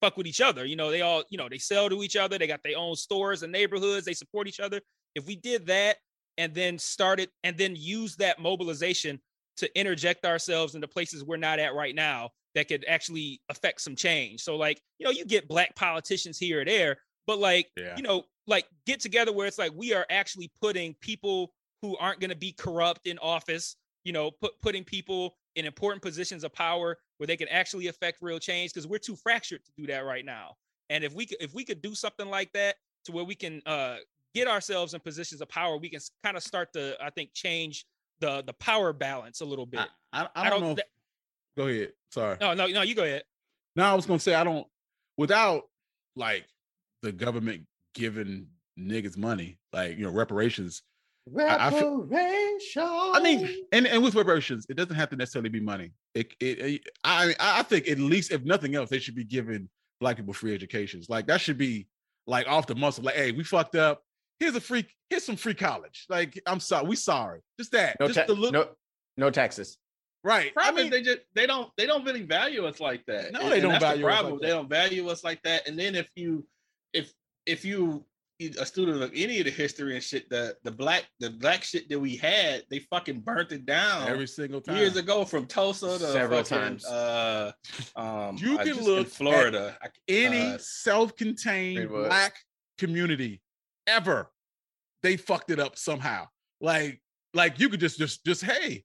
fuck 0.01 0.17
with 0.17 0.27
each 0.27 0.41
other. 0.41 0.65
You 0.65 0.77
know, 0.77 0.91
they 0.91 1.03
all, 1.03 1.25
you 1.31 1.39
know, 1.39 1.49
they 1.49 1.59
sell 1.59 1.89
to 1.89 2.03
each 2.03 2.17
other, 2.17 2.39
they 2.39 2.47
got 2.47 2.63
their 2.63 2.79
own 2.79 2.95
stores 2.95 3.43
and 3.43 3.53
neighborhoods, 3.53 4.07
they 4.07 4.15
support 4.15 4.47
each 4.47 4.61
other. 4.61 4.81
If 5.15 5.27
we 5.27 5.37
did 5.37 5.67
that 5.67 5.97
and 6.39 6.55
then 6.55 6.79
started 6.79 7.31
and 7.43 7.57
then 7.57 7.75
use 7.77 8.17
that 8.17 8.41
mobilization 8.41 9.21
to 9.57 9.79
interject 9.79 10.25
ourselves 10.25 10.75
into 10.75 10.87
places 10.87 11.25
we're 11.25 11.39
not 11.39 11.59
at 11.59 11.75
right 11.75 11.95
now 11.95 12.31
that 12.57 12.67
could 12.69 12.85
actually 12.89 13.41
affect 13.51 13.81
some 13.83 13.95
change. 13.95 14.41
So 14.43 14.57
like, 14.57 14.81
you 14.99 15.05
know, 15.05 15.13
you 15.13 15.25
get 15.25 15.47
black 15.47 15.77
politicians 15.77 16.39
here 16.39 16.63
or 16.63 16.65
there, 16.65 16.97
but 17.27 17.39
like, 17.39 17.69
Yeah. 17.77 17.95
you 17.97 18.03
know, 18.03 18.25
like 18.49 18.67
get 18.87 18.99
together 18.99 19.33
where 19.33 19.47
it's 19.47 19.59
like 19.59 19.73
we 19.75 19.93
are 19.95 20.07
actually 20.11 20.51
putting 20.61 20.95
people 20.95 21.53
who 21.83 21.97
aren't 21.99 22.19
going 22.19 22.31
to 22.31 22.37
be 22.37 22.53
corrupt 22.53 23.07
in 23.07 23.19
office, 23.19 23.77
you 24.05 24.13
know, 24.13 24.31
put 24.31 24.59
putting 24.63 24.83
people 24.85 25.37
in 25.55 25.67
important 25.67 26.03
positions 26.03 26.45
of 26.45 26.53
power 26.53 26.99
where 27.19 27.27
they 27.27 27.37
can 27.37 27.49
actually 27.49 27.87
affect 27.89 28.19
real 28.23 28.39
change 28.39 28.73
because 28.73 28.87
we're 28.87 28.99
too 28.99 29.17
fractured 29.17 29.63
to 29.65 29.71
do 29.77 29.87
that 29.87 30.05
right 30.05 30.25
now. 30.25 30.55
And 30.91 31.05
if 31.05 31.13
we 31.15 31.27
could 31.27 31.39
if 31.41 31.53
we 31.55 31.65
could 31.65 31.83
do 31.83 31.95
something 31.95 32.29
like 32.29 32.53
that 32.55 32.77
to 33.05 33.13
where 33.13 33.25
we 33.25 33.35
can 33.35 33.61
uh 33.67 33.97
get 34.35 34.49
ourselves 34.49 34.95
in 34.95 35.01
positions 35.01 35.41
of 35.43 35.49
power, 35.49 35.77
we 35.77 35.91
can 35.91 36.01
kind 36.25 36.37
of 36.39 36.43
start 36.43 36.73
to 36.73 36.97
I 37.05 37.11
think 37.11 37.35
change 37.35 37.85
the 38.21 38.43
the 38.47 38.55
power 38.55 38.93
balance 38.95 39.41
a 39.43 39.45
little 39.45 39.67
bit. 39.67 39.81
I, 40.13 40.23
I, 40.23 40.29
I 40.47 40.51
don't 40.51 40.61
know. 40.63 40.71
if- 40.71 40.77
th- 40.77 40.89
go 41.57 41.67
ahead. 41.69 41.93
Sorry. 42.11 42.37
no, 42.41 42.55
no, 42.55 42.67
no, 42.67 42.83
you 42.83 42.95
go 42.95 43.05
ahead. 43.05 43.23
No, 43.75 43.85
I 43.85 43.95
was 43.95 44.07
gonna 44.07 44.19
say 44.21 44.35
I 44.35 44.45
don't 44.45 44.67
without 45.17 45.65
like 46.15 46.47
the 47.03 47.13
government 47.13 47.65
giving 47.95 48.47
niggas 48.79 49.17
money, 49.17 49.59
like 49.73 49.97
you 49.99 50.05
know, 50.05 50.11
reparations. 50.11 50.83
I 51.61 51.71
feel- 51.71 52.07
I 53.17 53.21
mean, 53.21 53.65
and, 53.73 53.87
and 53.89 54.01
with 54.03 54.15
reparations, 54.15 54.65
it 54.69 54.77
doesn't 54.77 54.95
have 54.95 55.11
to 55.11 55.17
necessarily 55.17 55.49
be 55.51 55.59
money. 55.61 55.93
It, 56.15 56.33
it, 56.41 56.59
it- 56.61 56.89
I 57.05 57.35
I 57.41 57.63
think 57.65 57.89
at 57.89 57.99
least 57.99 58.31
if 58.33 58.45
nothing 58.45 58.75
else, 58.77 58.91
they 58.91 58.99
should 59.01 59.17
be 59.17 59.25
giving 59.25 59.69
black 60.01 60.17
people 60.17 60.33
free 60.35 60.55
educations. 60.55 61.09
Like 61.09 61.27
that 61.27 61.41
should 61.41 61.59
be 61.59 61.89
like 62.27 62.47
off 62.49 62.67
the 62.67 62.75
muscle. 62.77 63.03
Like, 63.05 63.17
hey, 63.17 63.33
we 63.33 63.43
fucked 63.45 63.75
up. 63.75 64.03
Here's 64.39 64.55
a 64.55 64.61
free. 64.61 64.87
Here's 65.11 65.25
some 65.25 65.37
free 65.37 65.55
college. 65.55 66.07
Like, 66.09 66.41
I'm 66.47 66.61
sorry, 66.61 66.87
we 66.87 66.97
sorry. 66.97 67.41
Just 67.59 67.73
that. 67.73 67.97
no, 68.01 68.07
just 68.07 68.19
ta- 68.21 68.27
the 68.27 68.35
look. 68.35 68.53
no, 68.53 68.69
no 69.17 69.31
taxes. 69.31 69.79
Right. 70.27 70.49
I 70.57 70.61
Probably 70.65 70.83
mean, 70.83 70.91
they 70.91 71.03
just 71.03 71.19
they 71.35 71.47
don't 71.47 71.71
they 71.77 71.87
don't 71.87 72.05
really 72.05 72.23
value 72.23 72.67
us 72.67 72.81
like 72.81 73.07
that. 73.07 73.31
No, 73.33 73.41
And- 73.43 73.49
they 73.53 73.55
and 73.55 73.63
don't 73.63 73.71
that's 73.73 73.85
the 73.85 73.89
value 73.89 74.07
us 74.07 74.11
like 74.11 74.21
problem. 74.21 74.39
They 74.43 74.49
that. 74.49 74.55
don't 74.55 74.69
value 74.69 75.09
us 75.09 75.23
like 75.23 75.41
that. 75.45 75.69
And 75.69 75.79
then 75.79 75.95
if 75.95 76.11
you 76.17 76.45
if 76.93 77.13
if 77.47 77.65
you 77.65 78.05
a 78.61 78.67
student 78.67 79.03
of 79.03 79.11
any 79.15 79.39
of 79.39 79.45
the 79.45 79.51
history 79.53 79.95
and 79.95 80.03
shit, 80.03 80.29
the 80.29 80.57
the 80.65 80.71
black 80.73 81.05
the 81.21 81.31
black 81.31 81.63
shit 81.63 81.89
that 81.89 81.99
we 82.01 82.17
had, 82.17 82.65
they 82.71 82.81
fucking 82.81 83.21
burnt 83.21 83.53
it 83.53 83.65
down 83.67 84.09
every 84.09 84.27
single 84.27 84.61
time. 84.61 84.77
years 84.77 84.97
ago 84.97 85.25
from 85.25 85.47
Tulsa 85.47 85.97
to 85.99 86.13
Several 86.13 86.43
fucking, 86.43 86.59
times. 86.59 86.85
Uh, 86.85 87.53
um, 87.95 88.37
You 88.37 88.59
can 88.59 88.67
just 88.67 88.83
look 88.83 89.07
Florida. 89.09 89.79
I- 89.81 89.89
Any 90.09 90.41
uh, 90.55 90.59
self-contained 90.61 91.89
black 91.89 92.35
community 92.79 93.41
ever, 93.87 94.31
they 95.05 95.17
fucked 95.17 95.51
it 95.51 95.61
up 95.61 95.79
somehow. 95.79 96.27
Like, 96.61 97.01
like 97.33 97.59
you 97.61 97.69
could 97.69 97.81
just 97.81 97.97
just 97.97 98.25
just 98.27 98.43
hey, 98.45 98.85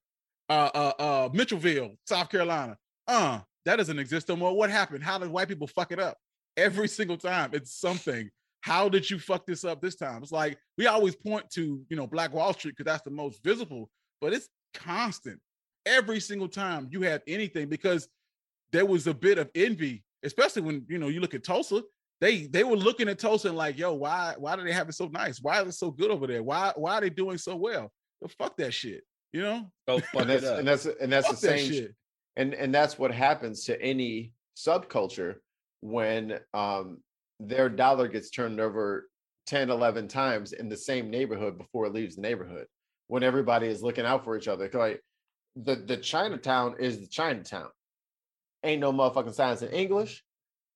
uh 0.52 0.70
uh 0.74 0.94
uh 1.00 1.30
Mitchellville, 1.30 1.96
South 2.06 2.30
Carolina. 2.30 2.78
Uh, 3.08 3.40
that 3.66 3.78
doesn't 3.78 4.00
exist 4.00 4.30
no 4.30 4.36
more. 4.36 4.56
What 4.56 4.70
happened? 4.70 5.04
How 5.04 5.18
did 5.18 5.30
white 5.30 5.48
people 5.48 5.68
fuck 5.68 5.92
it 5.92 6.00
up? 6.00 6.18
Every 6.58 6.88
single 6.88 7.18
time. 7.18 7.52
It's 7.54 7.80
something. 7.80 8.30
How 8.62 8.90
did 8.90 9.10
you 9.10 9.18
fuck 9.18 9.46
this 9.46 9.64
up 9.64 9.82
this 9.82 9.96
time? 9.96 10.22
It's 10.22 10.32
like 10.32 10.58
we 10.78 10.88
always 10.88 11.16
point 11.16 11.50
to, 11.52 11.82
you 11.90 11.98
know, 11.98 12.06
Black 12.06 12.34
Wall 12.34 12.54
Street 12.54 12.76
because 12.78 12.92
that's 12.92 13.04
the 13.04 13.12
most 13.12 13.44
visible, 13.44 13.90
but 14.20 14.34
it's 14.34 14.50
constant. 14.74 15.40
Every 15.86 16.20
single 16.20 16.48
time 16.48 16.88
you 16.92 17.02
have 17.02 17.22
anything 17.28 17.70
because 17.70 18.08
there 18.72 18.86
was 18.86 19.08
a 19.08 19.14
bit 19.14 19.40
of 19.40 19.50
envy, 19.56 20.04
especially 20.24 20.62
when 20.62 20.86
you 20.88 21.00
know 21.00 21.08
you 21.08 21.22
look 21.22 21.34
at 21.34 21.44
Tulsa. 21.44 21.82
They 22.20 22.46
they 22.46 22.64
were 22.64 22.78
looking 22.78 23.10
at 23.10 23.18
Tulsa 23.18 23.48
and 23.48 23.58
like, 23.58 23.80
yo, 23.80 23.94
why 23.94 24.36
why 24.38 24.56
do 24.56 24.64
they 24.64 24.74
have 24.74 24.90
it 24.90 24.94
so 24.94 25.08
nice? 25.08 25.40
Why 25.42 25.62
is 25.62 25.70
it 25.70 25.72
so 25.74 25.90
good 25.90 26.12
over 26.12 26.28
there? 26.28 26.44
Why 26.44 26.72
why 26.76 26.96
are 26.96 27.02
they 27.02 27.10
doing 27.10 27.40
so 27.40 27.56
well? 27.56 27.92
Well, 28.20 28.32
fuck 28.38 28.58
that 28.58 28.74
shit. 28.74 29.04
You 29.34 29.42
know, 29.44 29.72
go 29.88 30.02
and 30.18 30.30
that's 30.30 30.44
and 30.44 30.68
that's 30.68 30.86
and 30.86 31.12
that's 31.12 31.28
fuck 31.28 31.40
the 31.40 31.48
that 31.48 31.60
same 31.60 31.72
shit. 31.72 31.96
and 32.36 32.54
and 32.54 32.74
that's 32.74 33.00
what 33.00 33.12
happens 33.12 33.64
to 33.66 33.82
any 33.82 34.34
subculture 34.58 35.36
when 35.82 36.40
um 36.54 37.00
their 37.40 37.70
dollar 37.70 38.08
gets 38.08 38.30
turned 38.30 38.60
over 38.60 39.10
10 39.48 39.70
11 39.70 40.08
times 40.08 40.54
in 40.54 40.70
the 40.70 40.78
same 40.78 41.10
neighborhood 41.10 41.58
before 41.58 41.86
it 41.86 41.94
leaves 41.94 42.16
the 42.16 42.22
neighborhood 42.22 42.68
when 43.08 43.24
everybody 43.24 43.68
is 43.68 43.82
looking 43.82 44.06
out 44.06 44.24
for 44.24 44.38
each 44.38 44.48
other 44.48 44.70
like 44.74 45.02
the 45.56 45.76
the 45.76 45.98
chinatown 45.98 46.76
is 46.80 47.00
the 47.00 47.08
chinatown. 47.08 47.68
Ain't 48.64 48.82
no 48.82 48.94
motherfucking 48.94 49.34
signs 49.34 49.62
in 49.62 49.70
english. 49.70 50.24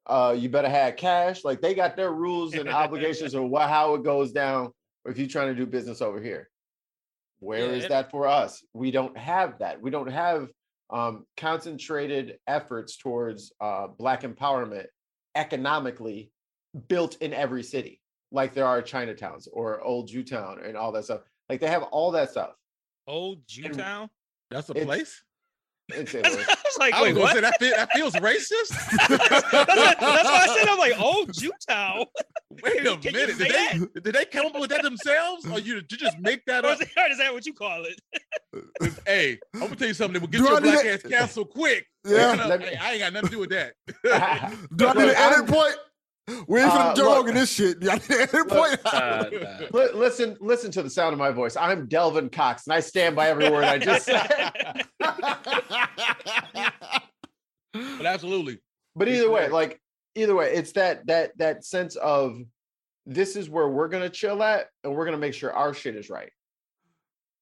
Uh 0.05 0.35
you 0.37 0.49
better 0.49 0.69
have 0.69 0.95
cash. 0.95 1.43
Like 1.43 1.61
they 1.61 1.73
got 1.73 1.95
their 1.95 2.11
rules 2.11 2.53
and 2.53 2.69
obligations 2.69 3.33
of 3.35 3.43
what 3.43 3.69
how 3.69 3.95
it 3.95 4.03
goes 4.03 4.31
down 4.31 4.71
if 5.05 5.17
you're 5.17 5.27
trying 5.27 5.47
to 5.47 5.55
do 5.55 5.65
business 5.65 6.01
over 6.01 6.21
here 6.21 6.49
Where 7.39 7.59
is 7.71 7.79
Yeah, 7.79 7.85
it- 7.85 7.89
that 7.89 8.11
for 8.11 8.27
us? 8.27 8.63
We 8.73 8.91
don't 8.91 9.17
have 9.17 9.59
that. 9.59 9.81
We 9.81 9.91
don't 9.91 10.11
have 10.11 10.49
um, 10.89 11.25
concentrated 11.37 12.37
efforts 12.47 12.97
towards 12.97 13.51
uh, 13.59 13.87
black 13.87 14.21
empowerment 14.21 14.85
economically 15.35 16.31
built 16.87 17.17
in 17.21 17.33
every 17.33 17.63
city 17.63 18.01
like 18.31 18.53
there 18.53 18.65
are 18.65 18.81
chinatowns 18.81 19.47
or 19.51 19.81
old 19.81 20.07
jewtown 20.07 20.59
and 20.63 20.75
all 20.75 20.91
that 20.91 21.05
stuff. 21.05 21.21
Like 21.49 21.59
they 21.59 21.67
have 21.67 21.83
all 21.83 22.11
that 22.11 22.31
stuff. 22.31 22.51
Old 23.07 23.47
Jewtown. 23.47 24.09
That's 24.51 24.69
a 24.69 24.73
place. 24.73 25.23
In 25.93 26.07
I 26.25 26.29
was 26.29 26.77
like, 26.79 26.93
I 26.93 27.01
was 27.01 27.07
wait, 27.09 27.13
gonna 27.13 27.19
what? 27.19 27.33
say 27.35 27.41
that, 27.41 27.59
fe- 27.59 27.69
that 27.71 27.89
feels 27.93 28.13
racist. 28.15 28.69
that's, 29.07 29.53
what, 29.53 29.67
that's 29.67 30.01
why 30.01 30.47
I 30.49 30.57
said 30.57 30.67
I'm 30.67 30.79
like, 30.79 30.93
oh, 30.97 31.25
Jewtown. 31.31 32.05
Wait 32.63 32.85
a 32.87 32.97
Can 32.97 33.13
minute. 33.13 33.37
Did 33.37 33.51
they, 33.51 34.01
did 34.01 34.15
they 34.15 34.25
come 34.25 34.47
up 34.47 34.59
with 34.59 34.69
that 34.71 34.81
themselves, 34.81 35.45
or 35.45 35.59
you, 35.59 35.75
you 35.75 35.81
just 35.97 36.17
make 36.19 36.43
that 36.45 36.65
Or 36.65 36.69
up? 36.69 36.81
is, 36.81 36.87
that- 36.95 37.11
is 37.11 37.17
that 37.19 37.33
what 37.33 37.45
you 37.45 37.53
call 37.53 37.83
it? 37.85 37.99
Uh, 38.55 38.59
uh, 38.81 38.89
hey, 39.05 39.37
I'm 39.53 39.59
gonna 39.61 39.75
tell 39.75 39.87
you 39.87 39.93
something. 39.93 40.13
That 40.13 40.21
will 40.21 40.27
get 40.29 40.37
Do 40.39 40.43
your 40.45 40.55
I 40.57 40.59
need 40.59 40.71
black 40.71 40.81
to- 40.83 40.93
ass 40.93 41.01
canceled 41.03 41.49
quick. 41.51 41.85
Yeah. 42.03 42.31
You 42.31 42.37
know, 42.37 42.57
me- 42.57 42.65
hey, 42.65 42.77
I 42.81 42.91
ain't 42.93 42.99
got 43.01 43.13
nothing 43.13 43.29
to 43.29 43.35
do 43.35 43.39
with 43.41 43.49
that. 43.51 43.73
Do 44.75 44.87
I 44.87 44.93
need 44.93 45.09
an 45.09 45.15
edit 45.15 45.47
point? 45.47 45.75
We 46.47 46.59
ain't 46.59 46.69
Uh, 46.71 46.93
finna 46.93 46.95
Joe 46.95 47.03
look. 47.03 47.15
Rogan 47.17 47.35
this 47.35 47.51
shit. 47.51 47.79
Do 47.79 47.89
I 47.91 47.95
need 47.95 48.33
Look, 48.33 48.47
point? 48.49 48.79
Uh, 48.85 49.25
nah. 49.71 49.79
Listen, 49.93 50.35
listen 50.39 50.71
to 50.71 50.81
the 50.81 50.89
sound 50.89 51.13
of 51.13 51.19
my 51.19 51.29
voice. 51.29 51.55
I'm 51.55 51.85
Delvin 51.87 52.29
Cox, 52.29 52.65
and 52.65 52.73
I 52.73 52.79
stand 52.79 53.15
by 53.15 53.29
every 53.29 53.49
word 53.51 53.63
I 53.65 53.77
just 53.77 54.05
said. 54.05 54.83
but 57.73 58.05
absolutely, 58.05 58.59
but 58.95 59.07
either 59.07 59.29
way, 59.29 59.49
like 59.49 59.79
either 60.15 60.35
way, 60.35 60.51
it's 60.53 60.71
that 60.73 61.05
that 61.07 61.37
that 61.37 61.65
sense 61.65 61.95
of 61.95 62.37
this 63.05 63.35
is 63.35 63.49
where 63.49 63.67
we're 63.67 63.87
gonna 63.89 64.09
chill 64.09 64.41
at, 64.41 64.67
and 64.83 64.95
we're 64.95 65.05
gonna 65.05 65.17
make 65.17 65.33
sure 65.33 65.53
our 65.53 65.73
shit 65.73 65.95
is 65.95 66.09
right. 66.09 66.31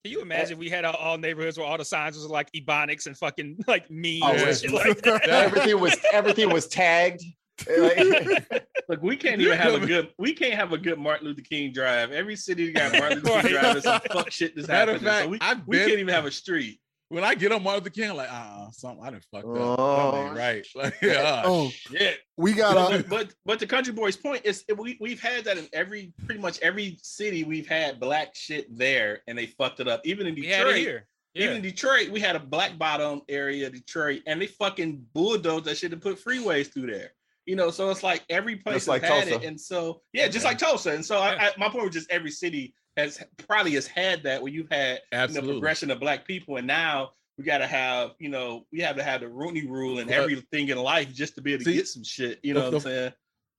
Can 0.03 0.11
you 0.11 0.21
imagine 0.21 0.53
if 0.53 0.57
we 0.59 0.69
had 0.69 0.83
all, 0.83 0.95
all 0.95 1.17
neighborhoods 1.17 1.57
where 1.57 1.65
all 1.65 1.77
the 1.77 1.85
signs 1.85 2.17
was 2.17 2.25
like 2.25 2.51
ebonics 2.51 3.05
and 3.07 3.17
fucking 3.17 3.59
like 3.67 3.89
memes 3.89 4.19
Oh, 4.23 4.31
and 4.33 4.57
shit 4.57 4.71
like 4.71 5.01
that? 5.03 5.29
everything 5.29 5.79
was 5.79 5.95
everything 6.11 6.49
was 6.49 6.67
tagged. 6.67 7.23
Like- 7.67 8.67
Look, 8.89 9.01
we 9.01 9.15
can't 9.15 9.39
even 9.41 9.57
have 9.57 9.81
a 9.81 9.85
good. 9.85 10.09
We 10.17 10.33
can't 10.33 10.53
have 10.55 10.73
a 10.73 10.77
good 10.77 10.99
Martin 10.99 11.27
Luther 11.27 11.41
King 11.41 11.71
drive. 11.71 12.11
Every 12.11 12.35
city 12.35 12.71
got 12.73 12.91
Martin 12.93 13.19
Luther 13.19 13.41
King 13.41 13.53
Right. 13.55 13.61
drive. 13.61 13.73
There's 13.73 13.83
some 13.83 14.01
fuck 14.11 14.31
shit 14.31 14.55
that's 14.55 14.67
Matter 14.67 14.93
happening. 14.93 15.07
of 15.07 15.13
fact, 15.13 15.23
so 15.25 15.29
we, 15.29 15.37
I've 15.41 15.67
we 15.67 15.77
been- 15.77 15.87
can't 15.87 15.99
even 15.99 16.13
have 16.13 16.25
a 16.25 16.31
street. 16.31 16.79
when 17.09 17.23
I 17.23 17.33
get 17.35 17.51
on 17.51 17.63
Martin 17.63 17.83
Luther 17.83 17.93
King, 17.93 18.09
I'm 18.11 18.17
like, 18.17 18.29
uh, 18.31 18.71
something 18.71 19.05
I 19.05 19.11
didn't 19.11 19.25
fuck 19.31 19.43
up. 19.45 19.79
Oh, 19.79 20.25
ain't 20.27 20.35
right. 20.37 20.65
Like, 20.75 20.95
yeah, 21.01 21.43
oh, 21.45 21.71
Yeah, 21.91 22.11
we 22.37 22.53
got 22.53 22.75
uh, 22.75 22.89
but, 22.97 23.09
but 23.09 23.33
but 23.45 23.59
the 23.59 23.67
country 23.67 23.93
boys 23.93 24.17
point 24.17 24.41
is 24.45 24.65
we 24.77 24.97
we've 24.99 25.21
had 25.21 25.45
that 25.45 25.57
in 25.57 25.67
every 25.73 26.11
pretty 26.25 26.41
much 26.41 26.59
every 26.61 26.97
city 27.01 27.43
we've 27.45 27.67
had 27.67 27.99
black 27.99 28.35
shit 28.35 28.65
there 28.77 29.21
and 29.27 29.37
they 29.37 29.45
fucked 29.45 29.79
it 29.79 29.87
up. 29.87 30.01
Even 30.05 30.27
in 30.27 30.35
We 30.35 30.47
had 30.47 30.61
it 30.61 30.63
Detroit, 30.65 30.77
here. 30.79 31.07
Yeah. 31.35 31.43
even 31.45 31.55
in 31.57 31.61
Detroit, 31.63 32.09
we 32.09 32.19
had 32.19 32.35
a 32.35 32.39
black 32.39 32.77
bottom 32.77 33.21
area, 33.29 33.69
Detroit, 33.69 34.21
and 34.27 34.41
they 34.41 34.47
fucking 34.47 35.05
bulldozed 35.13 35.65
that 35.65 35.77
shit 35.77 35.91
to 35.91 35.97
put 35.97 36.23
freeways 36.23 36.71
through 36.71 36.91
there. 36.91 37.11
You 37.45 37.55
know, 37.57 37.69
so 37.71 37.89
it's 37.89 38.03
like 38.03 38.23
every 38.29 38.55
place 38.55 38.75
Just 38.75 38.87
like 38.87 39.01
has 39.01 39.11
had 39.11 39.27
Tulsa. 39.29 39.43
it, 39.43 39.47
and 39.47 39.59
so 39.59 40.01
yeah, 40.13 40.27
just 40.29 40.45
like 40.45 40.57
Tulsa. 40.57 40.91
And 40.91 41.05
so 41.05 41.17
I, 41.17 41.47
I, 41.47 41.49
my 41.57 41.67
point 41.69 41.85
was 41.85 41.93
just 41.93 42.09
every 42.09 42.31
city 42.31 42.73
has 42.95 43.21
probably 43.47 43.71
has 43.73 43.85
had 43.87 44.23
that 44.23 44.41
where 44.41 44.51
you've 44.51 44.69
had 44.71 45.01
you 45.11 45.27
know, 45.41 45.41
progression 45.41 45.91
of 45.91 45.99
black 45.99 46.25
people, 46.25 46.55
and 46.57 46.65
now 46.67 47.11
we 47.37 47.43
got 47.43 47.57
to 47.57 47.67
have 47.67 48.11
you 48.19 48.29
know 48.29 48.65
we 48.71 48.79
have 48.79 48.95
to 48.95 49.03
have 49.03 49.21
the 49.21 49.27
Rooney 49.27 49.65
Rule 49.67 49.99
and 49.99 50.07
But- 50.07 50.19
everything 50.19 50.69
in 50.69 50.77
life 50.77 51.11
just 51.13 51.35
to 51.35 51.41
be 51.41 51.53
able 51.53 51.65
to 51.65 51.71
See, 51.71 51.75
get 51.75 51.87
some 51.87 52.03
shit. 52.03 52.39
You 52.43 52.53
the- 52.53 52.59
know 52.61 52.65
what 52.67 52.73
I'm 52.75 52.79
saying? 52.81 53.13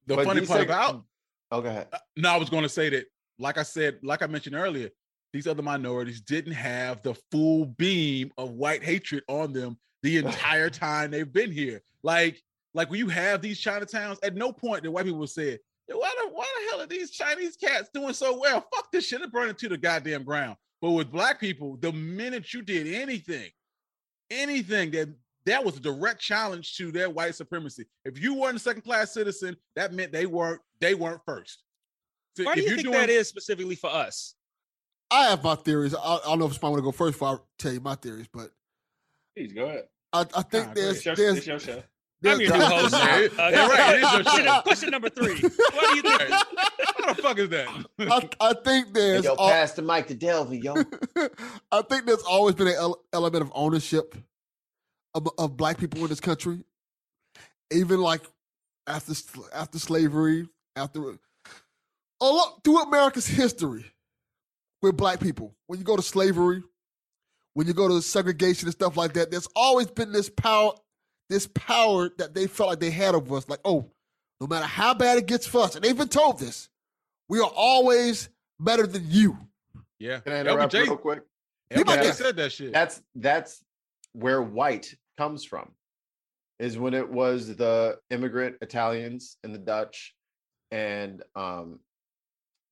The 0.07 0.17
But 0.17 0.25
funny 0.27 0.47
part 0.47 0.61
things- 0.61 0.71
about 0.71 1.05
oh, 1.51 1.61
go 1.61 1.69
ahead. 1.69 1.89
Uh, 1.93 1.99
no, 2.17 2.31
I 2.31 2.37
was 2.37 2.49
going 2.51 2.63
to 2.63 2.69
say 2.69 2.89
that, 2.91 3.05
like 3.39 3.59
I 3.59 3.63
said, 3.65 3.99
like 4.03 4.23
I 4.23 4.27
mentioned 4.27 4.55
earlier, 4.57 4.89
these 5.35 5.47
other 5.47 5.63
minorities 5.63 6.21
didn't 6.23 6.53
have 6.53 7.03
the 7.03 7.15
full 7.31 7.67
beam 7.67 8.33
of 8.39 8.51
white 8.53 8.83
hatred 8.85 9.25
on 9.29 9.53
them 9.53 9.77
the 10.03 10.17
entire 10.25 10.71
time 10.71 11.11
they've 11.11 11.31
been 11.33 11.51
here. 11.53 11.83
Like, 12.03 12.43
like 12.75 12.91
when 12.91 12.99
you 12.99 13.09
have 13.09 13.41
these 13.41 13.61
Chinatowns, 13.63 14.19
at 14.23 14.35
no 14.35 14.53
point 14.53 14.83
did 14.83 14.91
white 14.91 15.05
people 15.07 15.27
say, 15.27 15.59
why 15.87 16.11
the 16.23 16.29
why 16.33 16.45
the 16.45 16.71
hell 16.71 16.81
are 16.83 16.87
these 16.87 17.11
Chinese 17.11 17.57
cats 17.57 17.89
doing 17.95 18.15
so 18.15 18.39
well? 18.39 18.67
Fuck 18.75 18.91
this 18.93 19.07
shit 19.07 19.21
and 19.23 19.31
burn 19.33 19.49
it 19.49 19.59
to 19.59 19.69
the 19.69 19.77
goddamn 19.79 20.25
ground. 20.25 20.57
But 20.81 20.91
with 20.93 21.11
black 21.13 21.41
people, 21.41 21.77
the 21.77 21.93
minute 21.93 22.53
you 22.53 22.63
did 22.63 22.87
anything, 22.93 23.51
anything 24.31 24.91
that 24.93 25.09
that 25.47 25.63
was 25.65 25.77
a 25.77 25.81
direct 25.81 26.21
challenge 26.21 26.77
to 26.77 26.91
their 26.91 27.11
white 27.11 27.35
supremacy. 27.35 27.85
If 28.07 28.19
you 28.19 28.35
weren't 28.35 28.57
a 28.57 28.61
second 28.61 28.83
class 28.83 29.13
citizen, 29.13 29.57
that 29.77 29.93
meant 29.93 30.11
they 30.13 30.27
weren't 30.27 30.61
they 30.81 30.95
weren't 30.95 31.21
first. 31.27 31.63
So 32.37 32.45
Why 32.45 32.55
do 32.55 32.61
if 32.61 32.65
you 32.65 32.69
you're 32.71 32.77
think 32.79 32.89
doing- 32.89 33.01
that 33.01 33.11
is 33.11 33.29
specifically 33.29 33.77
for 33.77 33.91
us? 33.91 34.35
I 35.11 35.27
have 35.27 35.45
my 35.45 35.55
theories. 35.55 35.95
I, 35.95 35.99
I 35.99 36.19
don't 36.25 36.39
know 36.41 36.47
if 36.47 36.55
somebody 36.55 36.71
want 36.73 36.79
to 36.79 36.85
go 36.87 36.93
first 36.93 37.13
before 37.15 37.29
I 37.29 37.37
tell 37.59 37.73
you 37.73 37.81
my 37.81 37.95
theories, 37.95 38.27
but 38.33 38.51
Please 39.37 39.53
go 39.53 39.67
ahead. 39.67 39.85
I, 40.13 40.21
I 40.21 40.43
think 40.43 40.69
Nah, 40.69 40.75
go 40.75 40.81
there's 40.81 41.05
there's, 41.05 41.47
your 41.47 41.59
show. 41.59 41.67
there's 41.73 41.83
I'm 42.27 42.41
your 42.41 42.57
new 42.57 42.65
host. 42.65 42.93
Yeah, 42.93 42.99
Uh, 42.99 43.51
yeah, 43.51 43.69
right, 43.69 43.97
it 43.97 44.03
is 44.03 44.23
question, 44.27 44.63
question 44.63 44.91
number 44.91 45.09
three. 45.11 45.41
What 45.41 45.91
do 45.91 45.97
you 45.97 46.03
think? 46.03 46.31
what 46.99 47.17
the 47.17 47.23
fuck 47.23 47.39
is 47.39 47.49
that? 47.51 47.69
I, 47.99 48.29
I 48.41 48.53
think 48.55 48.87
Hey, 48.89 48.93
there's 48.93 49.25
yo, 49.25 49.31
al- 49.39 49.49
pass 49.49 49.73
the 49.73 49.83
mic 49.83 50.07
to 50.09 50.15
Delvey, 50.15 50.63
yo. 50.63 50.75
I 51.73 51.83
think 51.83 52.07
there's 52.07 52.23
always 52.23 52.55
been 52.55 52.69
an 52.69 52.75
ele- 52.75 53.03
element 53.13 53.43
of 53.43 53.53
ownership 53.55 54.15
of, 55.15 55.29
of 55.39 55.57
black 55.57 55.79
people 55.79 56.01
in 56.03 56.09
this 56.09 56.21
country, 56.21 56.61
even 57.73 58.01
like 58.01 58.23
after 58.87 59.15
after 59.53 59.79
slavery, 59.79 60.49
after 60.77 61.11
a 62.21 62.25
lot 62.27 62.61
through 62.65 62.83
America's 62.83 63.27
history 63.27 63.85
with 64.83 64.97
black 64.97 65.21
people. 65.21 65.55
When 65.67 65.79
you 65.79 65.85
go 65.85 65.97
to 65.97 66.03
slavery, 66.03 66.63
when 67.55 67.67
you 67.67 67.73
go 67.75 67.89
to 67.89 68.03
segregation 68.03 68.67
and 68.67 68.73
stuff 68.75 68.97
like 68.97 69.15
that, 69.15 69.31
there's 69.31 69.49
always 69.55 69.87
been 69.87 70.13
this 70.13 70.29
power, 70.29 70.73
this 71.29 71.47
power 71.47 72.11
that 72.19 72.35
they 72.35 72.47
felt 72.47 72.71
like 72.71 72.81
they 72.81 72.91
had 72.91 73.15
over 73.15 73.37
us. 73.37 73.49
Like, 73.49 73.61
oh, 73.65 73.91
no 74.41 74.47
matter 74.47 74.67
how 74.67 74.95
bad 74.95 75.19
it 75.19 75.27
gets 75.27 75.47
for 75.47 75.63
us, 75.63 75.75
and 75.75 75.85
they've 75.85 75.97
been 75.97 76.09
told 76.09 76.39
this, 76.39 76.69
we 77.29 77.41
are 77.41 77.51
always 77.55 78.29
better 78.61 78.87
than 78.87 79.05
you. 79.09 79.39
Yeah. 79.99 80.21
Can 80.21 80.33
I 80.33 80.41
interrupt 80.41 80.75
LBJ, 80.75 80.83
real 80.83 80.97
quick? 80.97 81.23
He 81.71 81.83
might 81.85 82.01
LBJ 82.01 82.15
said 82.15 82.37
that 82.37 82.53
shit. 82.53 82.73
That's 82.73 83.03
that's 83.15 83.65
where 84.13 84.43
white 84.43 84.95
comes 85.17 85.45
from. 85.45 85.71
Is 86.59 86.79
when 86.79 86.95
it 86.95 87.09
was 87.09 87.57
the 87.57 87.99
immigrant 88.11 88.57
Italians 88.61 89.39
and 89.43 89.55
the 89.55 89.59
Dutch, 89.59 90.15
and 90.71 91.23
um, 91.35 91.81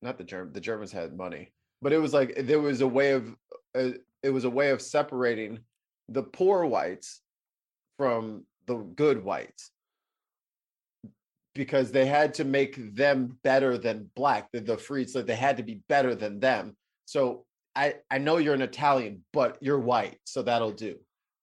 not 0.01 0.17
the 0.17 0.23
German. 0.23 0.53
The 0.53 0.61
Germans 0.61 0.91
had 0.91 1.17
money, 1.17 1.51
but 1.81 1.91
it 1.91 1.97
was 1.97 2.13
like 2.13 2.33
there 2.43 2.61
was 2.61 2.81
a 2.81 2.87
way 2.87 3.11
of 3.11 3.35
uh, 3.75 3.89
it 4.21 4.29
was 4.29 4.45
a 4.45 4.49
way 4.49 4.69
of 4.69 4.81
separating 4.81 5.59
the 6.09 6.23
poor 6.23 6.65
whites 6.65 7.21
from 7.97 8.45
the 8.65 8.75
good 8.75 9.23
whites. 9.23 9.71
Because 11.55 11.91
they 11.91 12.05
had 12.05 12.33
to 12.35 12.43
make 12.43 12.95
them 12.95 13.37
better 13.43 13.77
than 13.77 14.09
black 14.15 14.51
the, 14.51 14.59
the 14.59 14.77
free 14.77 15.05
they 15.05 15.35
had 15.35 15.57
to 15.57 15.63
be 15.63 15.81
better 15.87 16.15
than 16.15 16.39
them. 16.39 16.75
So 17.05 17.45
i 17.75 17.95
i 18.11 18.19
know 18.19 18.37
you're 18.37 18.53
an 18.53 18.61
italian 18.61 19.23
but 19.33 19.57
you're 19.59 19.79
white 19.79 20.17
so 20.25 20.41
that'll 20.41 20.71
do. 20.71 20.95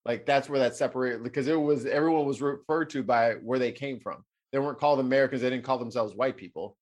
Like 0.04 0.26
that's 0.26 0.48
where 0.48 0.58
that 0.60 0.74
separated 0.74 1.22
because 1.22 1.46
it 1.46 1.60
was 1.60 1.86
everyone 1.86 2.26
was 2.26 2.42
referred 2.42 2.90
to 2.90 3.02
by 3.02 3.34
where 3.34 3.58
they 3.58 3.72
came 3.72 4.00
from. 4.00 4.24
They 4.52 4.58
weren't 4.58 4.80
called 4.80 4.98
americans 4.98 5.42
they 5.42 5.50
didn't 5.50 5.64
call 5.64 5.78
themselves 5.78 6.14
white 6.14 6.36
people. 6.36 6.76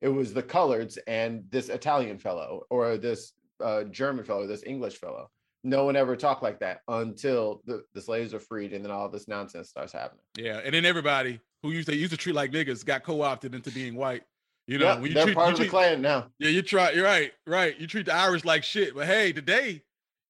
It 0.00 0.08
was 0.08 0.34
the 0.34 0.42
coloreds 0.42 0.98
and 1.06 1.44
this 1.50 1.68
italian 1.68 2.18
fellow 2.18 2.64
or 2.70 2.96
this 2.96 3.32
uh, 3.62 3.84
german 3.84 4.24
fellow 4.24 4.48
this 4.48 4.64
english 4.66 4.96
fellow 4.96 5.30
no 5.64 5.84
one 5.84 5.96
ever 5.96 6.14
talked 6.14 6.42
like 6.42 6.60
that 6.60 6.80
until 6.88 7.62
the, 7.64 7.82
the 7.94 8.00
slaves 8.00 8.32
are 8.34 8.38
freed 8.40 8.72
and 8.72 8.84
then 8.84 8.92
all 8.92 9.08
this 9.08 9.26
nonsense 9.26 9.68
starts 9.70 9.92
happening 9.92 10.22
Yeah, 10.36 10.60
and 10.64 10.74
then 10.74 10.84
everybody 10.84 11.40
who 11.62 11.70
used 11.70 11.88
to 11.88 11.96
used 11.96 12.12
to 12.12 12.16
treat 12.18 12.34
like 12.34 12.52
niggas 12.52 12.84
got 12.84 13.02
co-opted 13.02 13.54
into 13.54 13.70
being 13.70 13.94
white. 13.96 14.22
You 14.66 14.78
know, 14.78 14.86
yeah, 14.86 14.94
when 14.94 15.06
you 15.10 15.14
they're 15.14 15.24
treat, 15.24 15.34
part 15.34 15.48
you 15.48 15.52
of 15.54 15.58
the 15.60 15.68
clan 15.68 16.00
now 16.02 16.30
Yeah, 16.38 16.50
you 16.50 16.62
try. 16.62 16.90
You're 16.92 17.04
right. 17.04 17.32
Right. 17.46 17.78
You 17.78 17.86
treat 17.86 18.06
the 18.06 18.14
Irish 18.14 18.44
like 18.44 18.62
shit, 18.64 18.94
but 18.94 19.06
hey, 19.06 19.32
today 19.32 19.82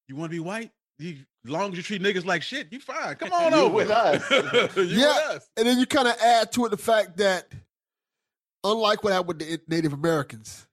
you 0.07 0.15
want 0.15 0.31
to 0.31 0.35
be 0.35 0.39
white. 0.41 0.71
You, 0.99 1.17
as 1.45 1.51
long 1.51 1.71
as 1.71 1.77
you 1.77 1.83
treat 1.83 2.01
niggas 2.01 2.25
like 2.25 2.41
shit, 2.41 2.67
you 2.71 2.79
fine. 2.79 3.15
Come 3.15 3.31
on 3.31 3.51
You're 3.53 3.61
over 3.61 3.75
with 3.75 3.91
us. 3.91 4.29
You 4.77 4.83
Yeah. 4.83 5.07
with 5.07 5.17
us. 5.37 5.49
And 5.57 5.67
then 5.67 5.77
you 5.79 5.85
kind 5.85 6.07
of 6.07 6.15
add 6.21 6.51
to 6.53 6.65
it 6.65 6.69
the 6.69 6.77
fact 6.77 7.17
that, 7.17 7.47
unlike 8.63 9.03
what 9.03 9.13
happened 9.13 9.27
with 9.27 9.39
the 9.39 9.59
Native 9.67 9.93
Americans, 9.93 10.67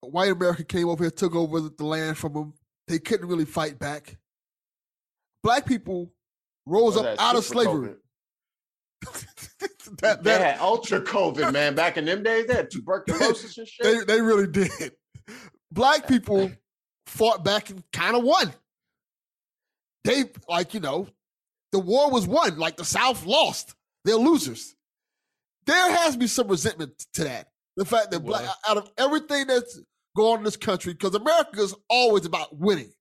white 0.00 0.30
America 0.30 0.64
came 0.64 0.88
over 0.88 1.04
here, 1.04 1.10
took 1.10 1.34
over 1.34 1.60
the 1.60 1.84
land 1.84 2.16
from 2.18 2.32
them. 2.32 2.54
They 2.88 2.98
couldn't 2.98 3.28
really 3.28 3.44
fight 3.44 3.78
back. 3.78 4.16
Black 5.42 5.66
people 5.66 6.12
rose 6.66 6.96
Oh, 6.96 7.04
up 7.04 7.20
out 7.20 7.36
of 7.36 7.44
slavery. 7.44 7.94
COVID. 9.04 9.26
that, 10.00 10.22
They 10.24 10.32
had 10.32 10.58
ultra 10.60 11.00
COVID, 11.00 11.52
man. 11.52 11.74
Back 11.74 11.96
in 11.96 12.04
them 12.04 12.22
days, 12.22 12.46
they 12.46 12.54
had 12.54 12.70
tuberculosis 12.70 13.56
and 13.58 13.68
shit. 13.68 14.06
they 14.06 14.20
really 14.20 14.46
did. 14.46 14.92
Black 15.70 16.08
people 16.08 16.50
fought 17.06 17.44
back 17.44 17.70
and 17.70 17.82
kind 17.92 18.16
of 18.16 18.22
won. 18.24 18.52
They, 20.04 20.24
like, 20.48 20.74
you 20.74 20.80
know, 20.80 21.08
the 21.72 21.78
war 21.80 22.10
was 22.10 22.26
won. 22.26 22.58
Like, 22.58 22.76
the 22.76 22.84
South 22.84 23.26
lost. 23.26 23.74
They're 24.04 24.14
losers. 24.16 24.74
There 25.66 25.92
has 25.96 26.12
to 26.12 26.18
be 26.18 26.28
some 26.28 26.46
resentment 26.48 27.04
to 27.14 27.24
that. 27.24 27.48
The 27.76 27.84
fact 27.84 28.12
that 28.12 28.20
black, 28.20 28.48
out 28.68 28.76
of 28.78 28.90
everything 28.96 29.48
that's 29.48 29.80
going 30.16 30.32
on 30.32 30.38
in 30.38 30.44
this 30.44 30.56
country, 30.56 30.92
because 30.92 31.14
America 31.14 31.60
is 31.60 31.74
always 31.88 32.26
about 32.26 32.56
winning. 32.56 32.92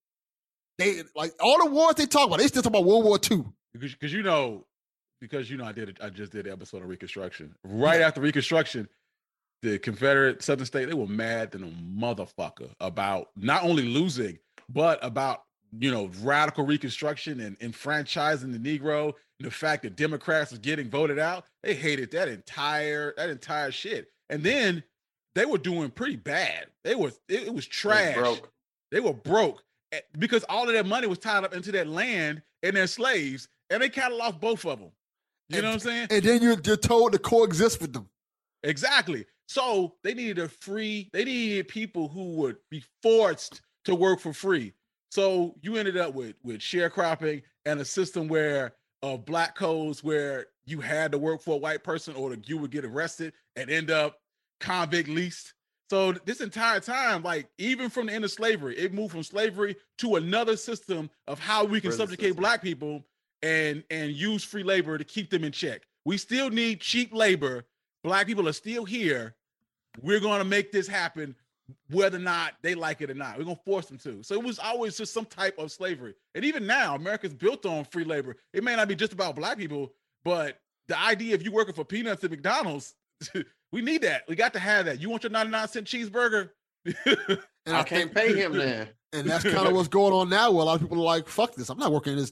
They 0.78 1.01
like 1.16 1.34
all 1.39 1.63
the 1.63 1.72
wars 1.72 1.95
they 1.95 2.05
talk 2.05 2.28
about. 2.28 2.39
They 2.39 2.47
still 2.47 2.61
talk 2.61 2.72
about 2.72 2.86
World 2.86 3.05
War 3.05 3.18
II. 3.32 3.45
because 3.74 4.13
you 4.13 4.24
know 4.24 4.66
because 5.22 5.49
you 5.49 5.57
know 5.57 5.66
I 5.66 5.72
did 5.72 5.89
it, 5.89 5.97
I 6.01 6.09
just 6.09 6.32
did 6.32 6.45
an 6.47 6.53
episode 6.53 6.84
of 6.84 6.89
Reconstruction. 6.89 7.55
Right 7.63 8.01
after 8.01 8.22
Reconstruction, 8.22 8.88
the 9.61 9.80
Confederate 9.80 10.43
Southern 10.43 10.66
state 10.66 10.86
they 10.86 10.93
were 10.93 11.07
mad 11.07 11.51
than 11.51 11.63
a 11.63 11.68
motherfucker 11.68 12.70
about 12.80 13.30
not 13.36 13.63
only 13.63 13.84
losing 13.84 14.38
but 14.70 14.99
about 15.01 15.43
you 15.80 15.91
know 15.91 16.09
radical 16.22 16.66
Reconstruction 16.66 17.39
and 17.39 17.57
enfranchising 17.61 18.51
the 18.51 18.59
Negro 18.59 19.13
and 19.39 19.47
the 19.47 19.51
fact 19.51 19.84
that 19.84 19.95
Democrats 19.95 20.51
was 20.51 20.59
getting 20.59 20.89
voted 20.89 21.20
out. 21.20 21.45
They 21.63 21.74
hated 21.74 22.11
that 22.11 22.28
entire 22.28 23.13
that 23.18 23.30
entire 23.30 23.72
shit, 23.72 24.07
and 24.30 24.43
then 24.43 24.84
they 25.36 25.45
were 25.45 25.57
doing 25.57 25.91
pretty 25.91 26.15
bad. 26.15 26.67
They 26.83 26.95
were 26.95 27.09
it, 27.29 27.47
it 27.47 27.53
was 27.53 27.67
trash. 27.67 28.15
broke. 28.15 28.51
They 28.91 28.99
were 28.99 29.13
broke 29.13 29.63
eh, 29.91 29.99
because 30.17 30.43
all 30.45 30.67
of 30.67 30.73
their 30.73 30.83
money 30.83 31.07
was 31.07 31.19
tied 31.19 31.43
up 31.43 31.53
into 31.53 31.71
that 31.73 31.88
land 31.88 32.41
and 32.63 32.75
their 32.75 32.88
slaves, 32.88 33.47
and 33.69 33.81
they 33.81 33.89
cattle 33.89 34.21
off 34.21 34.39
both 34.39 34.65
of 34.65 34.79
them. 34.79 34.91
You 35.49 35.61
know 35.61 35.67
what 35.67 35.73
I'm 35.73 35.79
saying? 35.79 36.07
And 36.09 36.23
then 36.23 36.41
you're, 36.41 36.57
you're 36.63 36.77
told 36.77 37.11
to 37.11 37.19
coexist 37.19 37.79
with 37.79 37.93
them. 37.93 38.09
Exactly. 38.63 39.25
So 39.47 39.93
they 40.03 40.15
needed 40.15 40.39
a 40.39 40.49
free, 40.49 41.09
they 41.13 41.23
needed 41.23 41.67
people 41.67 42.07
who 42.07 42.36
would 42.38 42.57
be 42.71 42.83
forced 43.03 43.61
to 43.83 43.93
work 43.93 44.19
for 44.19 44.33
free. 44.33 44.73
So 45.11 45.55
you 45.61 45.75
ended 45.75 45.97
up 45.97 46.15
with 46.15 46.36
with 46.43 46.57
sharecropping 46.57 47.43
and 47.65 47.79
a 47.79 47.86
system 47.86 48.27
where 48.27 48.73
of 49.03 49.25
black 49.25 49.55
codes 49.55 50.03
where 50.03 50.47
you 50.65 50.81
had 50.81 51.11
to 51.11 51.17
work 51.17 51.41
for 51.41 51.55
a 51.55 51.57
white 51.57 51.83
person 51.83 52.15
or 52.15 52.36
you 52.45 52.57
would 52.57 52.71
get 52.71 52.86
arrested 52.86 53.33
and 53.55 53.69
end 53.69 53.91
up 53.91 54.19
convict 54.59 55.09
leased. 55.09 55.53
So 55.89 56.13
this 56.13 56.41
entire 56.41 56.79
time, 56.79 57.21
like 57.21 57.47
even 57.57 57.89
from 57.89 58.07
the 58.07 58.13
end 58.13 58.25
of 58.25 58.31
slavery, 58.31 58.77
it 58.77 58.93
moved 58.93 59.11
from 59.11 59.23
slavery 59.23 59.75
to 59.99 60.15
another 60.15 60.57
system 60.57 61.09
of 61.27 61.39
how 61.39 61.63
we 61.63 61.79
can 61.79 61.91
subjugate 61.91 62.29
system. 62.29 62.41
black 62.41 62.61
people 62.61 63.03
and 63.43 63.83
and 63.91 64.11
use 64.11 64.43
free 64.43 64.63
labor 64.63 64.97
to 64.97 65.03
keep 65.03 65.29
them 65.29 65.43
in 65.43 65.51
check. 65.51 65.83
We 66.03 66.17
still 66.17 66.49
need 66.49 66.81
cheap 66.81 67.13
labor. 67.13 67.65
Black 68.03 68.27
people 68.27 68.47
are 68.47 68.53
still 68.53 68.85
here. 68.85 69.35
We're 70.01 70.19
going 70.19 70.39
to 70.39 70.45
make 70.45 70.71
this 70.71 70.87
happen 70.87 71.35
whether 71.89 72.17
or 72.17 72.21
not 72.21 72.53
they 72.61 72.75
like 72.75 73.01
it 73.01 73.09
or 73.09 73.15
not. 73.15 73.37
We're 73.37 73.45
going 73.45 73.57
to 73.57 73.63
force 73.63 73.87
them 73.87 73.97
to. 73.99 74.21
So 74.23 74.35
it 74.35 74.43
was 74.43 74.59
always 74.59 74.97
just 74.97 75.13
some 75.13 75.25
type 75.25 75.57
of 75.57 75.71
slavery. 75.71 76.13
And 76.35 76.45
even 76.45 76.67
now, 76.67 76.95
America's 76.95 77.33
built 77.33 77.65
on 77.65 77.85
free 77.85 78.03
labor. 78.03 78.37
It 78.53 78.63
may 78.63 78.75
not 78.75 78.87
be 78.87 78.95
just 78.95 79.13
about 79.13 79.35
black 79.35 79.57
people, 79.57 79.93
but 80.23 80.59
the 80.87 80.99
idea 80.99 81.33
of 81.35 81.41
you 81.41 81.51
working 81.51 81.73
for 81.73 81.83
peanuts 81.85 82.23
at 82.23 82.31
McDonald's, 82.31 82.93
we 83.72 83.82
need 83.82 84.01
that. 84.01 84.24
We 84.28 84.36
got 84.36 84.53
to 84.53 84.59
have 84.59 84.86
that. 84.86 85.01
You 85.01 85.09
want 85.09 85.24
your 85.24 85.32
99 85.32 85.68
cent 85.68 85.88
cheeseburger? 85.88 86.49
And 87.66 87.76
I 87.76 87.84
can't 87.84 88.13
pay 88.13 88.34
him 88.36 88.53
then. 88.53 88.89
And 89.11 89.28
that's 89.28 89.43
kind 89.43 89.68
of 89.68 89.74
what's 89.74 89.88
going 89.88 90.13
on 90.13 90.30
now 90.30 90.51
where 90.51 90.61
a 90.61 90.66
lot 90.66 90.76
of 90.76 90.82
people 90.82 90.99
are 90.99 91.05
like, 91.05 91.28
fuck 91.28 91.55
this. 91.55 91.70
I'm 91.70 91.80
not 91.80 91.91
working 91.91 92.13
in 92.13 92.20
this 92.20 92.32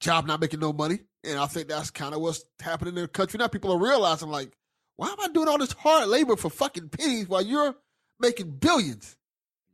job, 0.00 0.26
not 0.26 0.40
making 0.40 0.60
no 0.60 0.72
money. 0.72 0.98
And 1.24 1.38
I 1.38 1.46
think 1.46 1.68
that's 1.68 1.90
kind 1.90 2.14
of 2.14 2.20
what's 2.20 2.44
happening 2.60 2.96
in 2.96 3.02
the 3.02 3.08
country 3.08 3.38
now. 3.38 3.46
People 3.48 3.72
are 3.72 3.78
realizing, 3.78 4.28
like, 4.28 4.52
why 4.96 5.08
am 5.08 5.20
I 5.20 5.28
doing 5.28 5.48
all 5.48 5.58
this 5.58 5.72
hard 5.72 6.08
labor 6.08 6.36
for 6.36 6.50
fucking 6.50 6.90
pennies 6.90 7.28
while 7.28 7.42
you're 7.42 7.74
making 8.20 8.50
billions? 8.50 9.16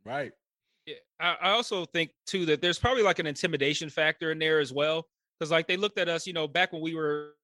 right. 0.05 0.31
Yeah, 0.85 0.95
I, 1.19 1.35
I 1.41 1.51
also 1.51 1.85
think 1.85 2.11
too 2.25 2.45
that 2.47 2.61
there's 2.61 2.79
probably 2.79 3.03
like 3.03 3.19
an 3.19 3.27
intimidation 3.27 3.89
factor 3.89 4.31
in 4.31 4.39
there 4.39 4.59
as 4.59 4.73
well, 4.73 5.07
because 5.39 5.51
like 5.51 5.67
they 5.67 5.77
looked 5.77 5.99
at 5.99 6.09
us, 6.09 6.25
you 6.25 6.33
know, 6.33 6.47
back 6.47 6.73
when 6.73 6.81
we 6.81 6.95
were, 6.95 7.35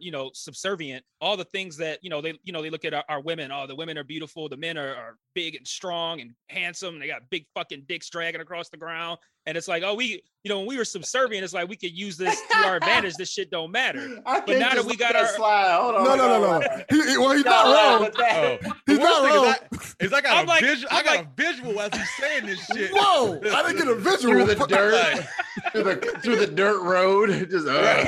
you 0.00 0.10
know, 0.10 0.30
subservient. 0.34 1.04
All 1.20 1.36
the 1.36 1.44
things 1.44 1.76
that 1.78 1.98
you 2.02 2.10
know 2.10 2.20
they, 2.20 2.38
you 2.44 2.52
know, 2.52 2.62
they 2.62 2.70
look 2.70 2.84
at 2.84 2.94
our, 2.94 3.04
our 3.08 3.20
women. 3.20 3.50
Oh, 3.52 3.66
the 3.66 3.74
women 3.74 3.96
are 3.98 4.04
beautiful. 4.04 4.48
The 4.48 4.56
men 4.56 4.76
are, 4.76 4.94
are 4.94 5.16
big 5.34 5.54
and 5.54 5.66
strong 5.66 6.20
and 6.20 6.32
handsome. 6.48 6.94
And 6.94 7.02
they 7.02 7.06
got 7.06 7.22
big 7.30 7.46
fucking 7.54 7.84
dicks 7.88 8.10
dragging 8.10 8.40
across 8.40 8.68
the 8.68 8.76
ground. 8.76 9.18
And 9.48 9.56
it's 9.56 9.66
like, 9.66 9.82
oh, 9.82 9.94
we, 9.94 10.22
you 10.44 10.50
know, 10.50 10.58
when 10.58 10.66
we 10.68 10.76
were 10.76 10.84
subservient, 10.84 11.42
it's 11.42 11.54
like 11.54 11.70
we 11.70 11.76
could 11.76 11.96
use 11.96 12.18
this 12.18 12.38
to 12.50 12.56
our 12.58 12.76
advantage. 12.80 13.14
This 13.14 13.30
shit 13.32 13.50
don't 13.50 13.70
matter. 13.72 14.20
I 14.26 14.40
can't 14.40 14.58
now 14.58 14.74
that 14.74 14.84
we 14.84 14.94
got 14.94 15.14
that 15.14 15.22
our- 15.24 15.28
slide. 15.34 15.78
Hold 15.80 15.94
on. 15.94 16.04
No, 16.04 16.16
no, 16.16 16.38
no, 16.40 16.50
hold 16.50 16.64
no. 16.64 16.82
He, 16.90 17.10
he- 17.12 17.16
well, 17.16 17.30
he's 17.32 17.44
No, 17.46 17.50
not 17.50 17.64
no, 17.64 17.72
wrong. 18.04 18.10
that- 18.18 18.60
Oh, 18.66 18.72
He's 18.86 18.98
not 18.98 19.22
worst 19.22 19.34
wrong. 19.34 19.54
thing 19.54 19.80
is 19.80 19.94
I, 20.00 20.04
is 20.04 20.12
I 20.12 20.20
got 20.20 20.36
I'm 20.36 20.44
a 20.44 20.48
like- 20.48 20.62
visual. 20.62 20.88
I 20.92 21.02
got 21.02 21.16
like- 21.16 21.26
a 21.26 21.42
visual 21.42 21.80
as 21.80 21.94
he's 21.94 22.10
saying 22.20 22.44
this 22.46 22.66
shit. 22.74 22.90
Whoa, 22.92 23.40
I 23.42 23.62
didn't 23.62 23.78
get 23.78 23.88
a 23.88 23.94
visual. 23.94 24.34
through 24.34 24.44
the 24.44 24.56
but- 24.56 24.68
dirt, 24.68 25.26
through 25.72 25.82
the 25.84 25.96
through 26.22 26.36
the 26.36 26.46
dirt 26.46 26.82
road. 26.82 27.30
Just 27.50 27.66
uh, 27.66 28.04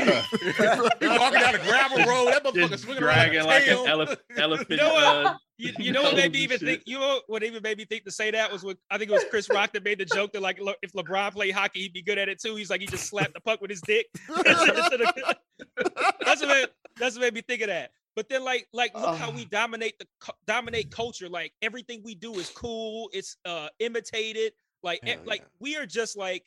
he 1.01 1.07
walking 1.09 1.41
down 1.41 1.55
a 1.55 1.59
gravel 1.59 1.99
road. 2.05 2.33
That 2.35 2.45
motherfucker 2.45 2.79
swinging 2.79 3.03
around 3.03 3.15
dragging 3.31 3.41
the 3.41 3.47
like 3.47 3.65
tail. 3.65 3.85
an 3.87 3.91
elef- 3.91 4.17
elephant. 4.37 4.71
You 4.71 4.77
know 4.77 4.95
uh, 4.95 5.35
You, 5.61 5.73
you 5.79 5.93
know 5.93 6.03
what 6.03 6.17
made 6.17 6.33
me 6.33 6.39
even 6.41 6.59
shit. 6.59 6.67
think? 6.69 6.83
You 6.87 6.99
know 6.99 7.21
what 7.27 7.43
even 7.43 7.63
made 7.63 7.77
me 7.79 7.85
think 7.85 8.05
to 8.05 8.11
say 8.11 8.31
that 8.31 8.51
was 8.51 8.65
what 8.65 8.79
I 8.91 8.99
think 8.99 9.11
it 9.11 9.13
was 9.15 9.25
Chris 9.31 9.49
Rock 9.51 9.73
that 9.75 9.85
made 9.85 9.99
the 9.99 10.05
joke 10.05 10.33
that 10.33 10.43
like 10.43 10.59
look, 10.61 10.79
if 10.83 10.93
LeBron 10.93 11.33
played 11.33 11.53
hockey, 11.55 11.81
he'd 11.83 11.93
be 11.93 12.03
good 12.03 12.19
at 12.19 12.29
it 12.29 12.41
too. 12.41 12.57
He's 12.57 12.71
like 12.71 12.81
he 12.81 12.87
just 12.87 13.07
slapped 13.09 13.35
the 13.35 13.41
puck 13.41 13.61
with 13.61 13.71
his 13.71 13.81
dick. 13.83 14.07
that's 14.45 16.41
what 16.41 16.49
made, 16.49 16.67
that's 16.99 17.15
what 17.17 17.23
made 17.23 17.35
me 17.35 17.43
think 17.43 17.63
of 17.63 17.69
that. 17.69 17.91
But 18.17 18.29
then 18.29 18.45
like 18.45 18.67
like 18.73 18.95
look 18.95 19.17
how 19.17 19.31
we 19.31 19.45
dominate 19.45 19.99
the 19.99 20.07
dominate 20.47 20.91
culture. 20.91 21.29
Like 21.29 21.53
everything 21.63 22.03
we 22.05 22.15
do 22.15 22.35
is 22.35 22.51
cool. 22.51 23.09
It's 23.13 23.37
uh 23.45 23.69
imitated. 23.79 24.53
Like 24.83 25.01
Hell 25.05 25.19
like 25.27 25.41
yeah. 25.41 25.47
we 25.61 25.77
are 25.77 25.87
just 25.87 26.17
like 26.17 26.45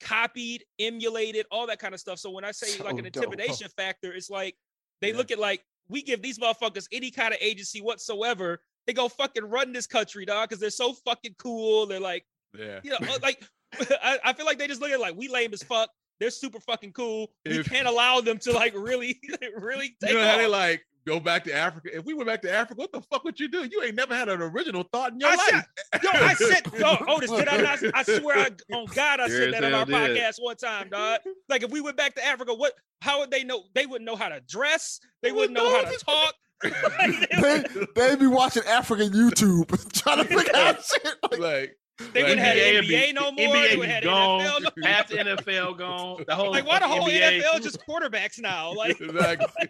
copied, 0.00 0.64
emulated, 0.78 1.46
all 1.50 1.66
that 1.66 1.78
kind 1.78 1.94
of 1.94 2.00
stuff. 2.00 2.18
So 2.18 2.30
when 2.30 2.44
I 2.44 2.52
say 2.52 2.66
like 2.82 2.92
So 2.92 2.98
an 2.98 3.04
dope. 3.04 3.16
intimidation 3.24 3.68
factor, 3.76 4.12
it's 4.12 4.30
like 4.30 4.56
they 5.00 5.10
Yeah. 5.10 5.16
look 5.16 5.30
at 5.30 5.38
like 5.38 5.64
we 5.88 6.02
give 6.02 6.22
these 6.22 6.38
motherfuckers 6.38 6.86
any 6.92 7.10
kind 7.10 7.32
of 7.34 7.38
agency 7.40 7.80
whatsoever. 7.80 8.60
They 8.86 8.92
go 8.92 9.08
fucking 9.08 9.44
run 9.44 9.72
this 9.72 9.86
country, 9.86 10.24
dog, 10.24 10.48
because 10.48 10.60
they're 10.60 10.70
so 10.70 10.92
fucking 10.92 11.34
cool. 11.38 11.86
They're 11.86 12.00
like, 12.00 12.24
Yeah. 12.58 12.80
you 12.82 12.90
know, 12.90 12.98
uh, 13.00 13.18
like 13.22 13.42
I, 14.02 14.18
I 14.24 14.32
feel 14.32 14.46
like 14.46 14.58
they 14.58 14.66
just 14.66 14.80
look 14.80 14.90
at 14.90 14.96
it 14.96 15.00
like 15.00 15.16
we 15.16 15.28
lame 15.28 15.52
as 15.52 15.62
fuck. 15.62 15.90
They're 16.20 16.30
super 16.30 16.60
fucking 16.60 16.92
cool. 16.92 17.32
We 17.44 17.64
can't 17.64 17.88
allow 17.88 18.20
them 18.20 18.38
to 18.40 18.52
like 18.52 18.74
really, 18.76 19.20
really 19.56 19.96
take 20.00 20.12
You 20.12 20.18
know 20.18 20.24
how 20.26 20.36
they 20.36 20.46
like 20.46 20.84
go 21.06 21.20
back 21.20 21.44
to 21.44 21.54
Africa? 21.54 21.96
If 21.96 22.04
we 22.04 22.14
went 22.14 22.28
back 22.28 22.42
to 22.42 22.52
Africa, 22.52 22.74
what 22.80 22.92
the 22.92 23.00
fuck 23.02 23.24
would 23.24 23.38
you 23.38 23.48
do? 23.48 23.68
You 23.70 23.82
ain't 23.82 23.94
never 23.94 24.14
had 24.14 24.28
an 24.28 24.40
original 24.40 24.84
thought 24.92 25.12
in 25.12 25.20
your 25.20 25.30
I 25.30 25.36
life. 25.36 25.64
Yo, 26.02 26.10
I 26.12 26.34
said, 26.34 26.66
yo, 26.78 26.96
Otis, 27.08 27.30
did 27.30 27.48
I 27.48 27.56
not? 27.58 27.78
I 27.94 28.02
swear, 28.02 28.38
I, 28.38 28.74
on 28.74 28.86
God, 28.86 29.20
I 29.20 29.28
said 29.28 29.54
that 29.54 29.64
on 29.64 29.74
our 29.74 29.84
did. 29.84 29.94
podcast 29.94 30.34
one 30.38 30.56
time, 30.56 30.88
dog. 30.90 31.20
Like, 31.48 31.62
if 31.62 31.70
we 31.70 31.80
went 31.80 31.96
back 31.96 32.14
to 32.16 32.24
Africa, 32.24 32.54
what? 32.54 32.72
How 33.00 33.20
would 33.20 33.30
they 33.30 33.44
know? 33.44 33.64
They 33.74 33.86
wouldn't 33.86 34.06
know 34.06 34.16
how 34.16 34.28
to 34.28 34.40
dress. 34.40 35.00
They 35.22 35.32
wouldn't 35.32 35.52
know 35.52 35.70
how 35.70 35.90
to 35.90 35.98
talk. 35.98 36.34
Like, 36.62 37.28
they 37.30 37.58
they, 37.58 37.86
they 37.96 38.16
be 38.16 38.28
watching 38.28 38.62
African 38.68 39.10
YouTube 39.10 39.92
trying 39.92 40.18
to 40.18 40.24
figure 40.24 40.54
out 40.54 40.80
shit. 40.84 41.14
Like, 41.32 41.40
like 41.40 41.76
They 42.12 42.22
wouldn't 42.22 42.40
have 42.40 42.56
NBA 42.56 42.88
NBA, 42.88 43.14
no 43.14 43.32
more. 43.32 43.54
NBA 43.54 43.62
they 43.68 43.70
be 43.74 43.76
would 43.80 43.88
have. 43.88 44.02
NFL. 44.04 44.62
No 44.62 44.70
Half 44.88 45.08
the 45.08 45.16
NFL 45.16 45.78
gone. 45.78 46.24
The 46.26 46.34
whole 46.34 46.50
Like 46.50 46.66
why 46.66 46.78
the 46.78 46.88
whole 46.88 47.06
NBA. 47.08 47.42
NFL 47.42 47.62
just 47.62 47.86
quarterbacks 47.86 48.40
now? 48.40 48.72
Like 48.74 49.00
Exactly. 49.00 49.68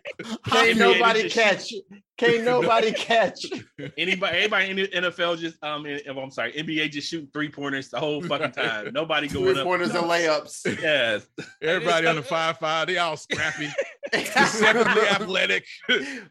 Can't 0.48 0.76
NBA 0.76 0.78
nobody 0.78 1.22
just- 1.24 1.34
catch. 1.34 1.72
Can't 2.22 2.44
nobody 2.44 2.92
catch. 2.92 3.44
Anybody, 3.98 4.36
everybody 4.36 4.70
in 4.70 4.76
the 4.76 4.86
NFL 4.88 5.38
just 5.38 5.62
um, 5.64 5.86
in- 5.86 6.00
I'm 6.06 6.30
sorry, 6.30 6.52
NBA 6.52 6.90
just 6.92 7.08
shooting 7.08 7.28
three 7.32 7.48
pointers 7.48 7.88
the 7.90 7.98
whole 7.98 8.22
fucking 8.22 8.52
time. 8.52 8.90
Nobody 8.92 9.26
going 9.28 9.52
Three 9.54 9.60
up. 9.60 9.66
pointers 9.66 9.90
and 9.90 10.04
layups. 10.04 10.78
Yes, 10.82 11.26
Everybody 11.60 12.06
on 12.06 12.14
the 12.16 12.22
five 12.22 12.58
five, 12.58 12.86
they 12.86 12.98
all 12.98 13.16
scrappy, 13.16 13.68
deceptively 14.12 15.02
athletic. 15.08 15.64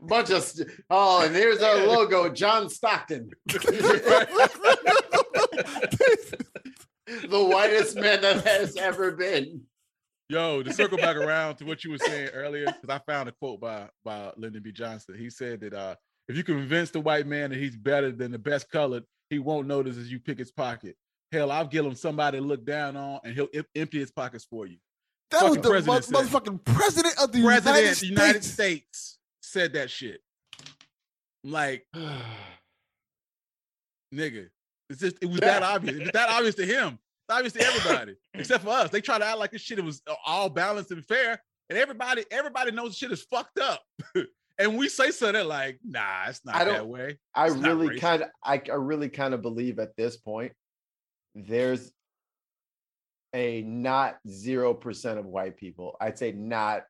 Bunch 0.02 0.30
of 0.30 0.44
st- 0.44 0.70
oh, 0.90 1.26
and 1.26 1.36
here's 1.36 1.62
our 1.62 1.86
logo, 1.88 2.30
John 2.30 2.70
Stockton, 2.70 3.32
the 3.48 4.28
whitest 7.32 7.96
man 7.96 8.22
that 8.22 8.46
has 8.46 8.76
ever 8.78 9.12
been. 9.12 9.62
Yo, 10.32 10.64
to 10.64 10.72
circle 10.72 10.98
back 10.98 11.18
around 11.18 11.58
to 11.58 11.66
what 11.66 11.84
you 11.84 11.92
were 11.92 11.98
saying 11.98 12.30
earlier, 12.30 12.66
because 12.66 12.90
I 12.90 13.00
found 13.00 13.28
a 13.28 13.34
quote 13.34 13.60
by 13.60 13.90
by 14.06 14.32
Lyndon 14.38 14.64
B. 14.64 14.72
Johnson. 14.72 15.16
He 15.18 15.30
said 15.30 15.60
that 15.60 15.74
uh, 15.74 15.96
if 16.30 16.38
you 16.38 16.44
convince 16.46 16.90
the 16.90 17.02
white 17.02 17.28
man 17.28 17.50
that 17.50 17.60
he's 17.60 17.76
better 17.76 18.14
than 18.14 18.32
the 18.32 18.40
best 18.40 18.72
colored, 18.72 19.04
he 19.30 19.40
won't 19.40 19.68
notice 19.68 19.98
as 19.98 20.10
you 20.10 20.22
pick 20.22 20.40
his 20.40 20.50
pocket. 20.50 20.96
Hell, 21.34 21.52
I'll 21.52 21.68
give 21.68 21.86
him 21.86 21.96
somebody 21.96 22.40
to 22.40 22.44
look 22.46 22.66
down 22.66 22.96
on, 22.96 23.20
and 23.26 23.34
he'll 23.34 23.50
em- 23.54 23.66
empty 23.76 24.00
his 24.00 24.10
pockets 24.10 24.46
for 24.46 24.66
you. 24.66 24.78
That 25.32 25.44
was 25.44 25.56
the 25.56 25.70
president 25.70 26.10
mo- 26.12 26.22
motherfucking 26.22 26.64
president 26.64 27.16
of 27.22 27.34
the 27.34 27.44
President 27.44 27.76
United 27.76 27.96
States. 27.96 28.10
United 28.10 28.44
States 28.46 29.20
said 29.42 29.74
that 29.74 29.90
shit. 29.90 30.22
I'm 31.44 31.52
like, 31.52 31.86
nigga, 34.16 34.48
it's 34.90 35.02
just 35.02 35.18
it 35.22 35.26
was 35.26 35.42
that 35.42 35.62
obvious. 35.62 35.98
It 35.98 36.04
was 36.04 36.12
that 36.14 36.30
obvious 36.30 36.56
to 36.56 36.66
him. 36.66 37.00
It's 37.30 37.38
obvious 37.38 37.54
to 37.54 37.66
everybody, 37.66 38.16
except 38.34 38.64
for 38.64 38.72
us. 38.72 38.90
They 38.90 39.02
try 39.02 39.20
to 39.20 39.26
act 39.26 39.38
like 39.38 39.52
this 39.52 39.62
shit 39.62 39.84
was 39.84 40.02
uh, 40.08 40.16
all 40.26 40.50
balanced 40.50 40.92
and 40.92 41.06
fair, 41.06 41.42
and 41.70 41.78
everybody, 41.78 42.26
everybody 42.32 42.72
knows 42.72 42.98
shit 42.98 43.12
is 43.12 43.24
fucked 43.24 43.60
up. 43.60 43.82
and 44.58 44.78
we 44.78 44.90
say 44.90 45.12
something 45.12 45.48
like, 45.48 45.80
nah, 45.84 46.28
it's 46.28 46.46
not 46.46 46.56
I 46.56 46.66
that 46.66 46.88
way. 46.88 47.18
I 47.34 47.48
It's 47.48 47.56
not 47.56 47.78
really 47.78 48.00
kind 48.00 48.24
of, 48.24 48.30
I, 48.44 48.62
I 48.70 48.76
really 48.76 49.10
kind 49.10 49.34
of 49.34 49.42
believe 49.42 49.80
at 49.80 49.96
this 49.96 50.18
point, 50.18 50.52
there's 51.34 51.92
a 53.34 53.62
not 53.62 54.18
zero 54.28 54.74
percent 54.74 55.18
of 55.18 55.26
white 55.26 55.58
people. 55.58 55.96
I'd 56.02 56.18
say 56.18 56.32
not 56.32 56.84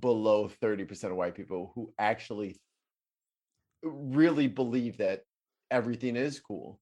below 0.00 0.48
thirty 0.48 0.84
percent 0.84 1.12
of 1.12 1.16
white 1.16 1.34
people 1.34 1.72
who 1.74 1.92
actually 1.98 2.60
really 3.82 4.46
believe 4.46 4.98
that 4.98 5.22
everything 5.70 6.16
is 6.16 6.38
cool, 6.38 6.78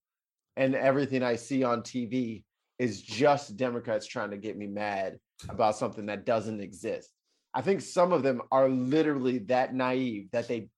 and 0.56 0.74
everything 0.74 1.22
I 1.22 1.36
see 1.36 1.64
on 1.64 1.82
TV 1.82 2.44
is 2.78 3.02
just 3.02 3.56
Democrats 3.56 4.06
trying 4.06 4.30
to 4.30 4.36
get 4.36 4.56
me 4.56 4.66
mad 4.66 5.18
about 5.48 5.76
something 5.76 6.06
that 6.06 6.26
doesn't 6.26 6.60
exist. 6.60 7.10
I 7.52 7.62
think 7.62 7.80
some 7.80 8.12
of 8.12 8.22
them 8.22 8.42
are 8.52 8.68
literally 8.68 9.38
that 9.40 9.74
naive 9.74 10.28
that 10.32 10.48
they 10.48 10.68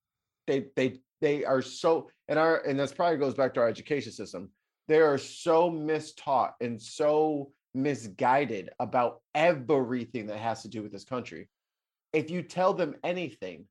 they 0.47 0.67
they 0.77 0.99
they 1.21 1.45
are 1.45 1.63
so 1.63 2.11
and 2.29 2.39
our 2.39 2.59
and 2.67 2.79
that's 2.79 2.93
probably 2.93 3.19
goes 3.19 3.35
back 3.35 3.55
to 3.55 3.61
our 3.61 3.69
education 3.69 4.13
system 4.13 4.51
they 4.89 4.99
are 4.99 5.19
so 5.19 5.71
mistaught 5.71 6.53
and 6.61 6.81
so 6.81 7.53
misguided 7.75 8.71
about 8.81 9.21
everything 9.35 10.27
that 10.27 10.39
has 10.39 10.63
to 10.63 10.69
do 10.69 10.83
with 10.83 10.93
this 10.93 11.05
country 11.05 11.49
if 12.13 12.31
you 12.31 12.43
tell 12.43 12.75
them 12.75 12.95
anything 13.05 13.65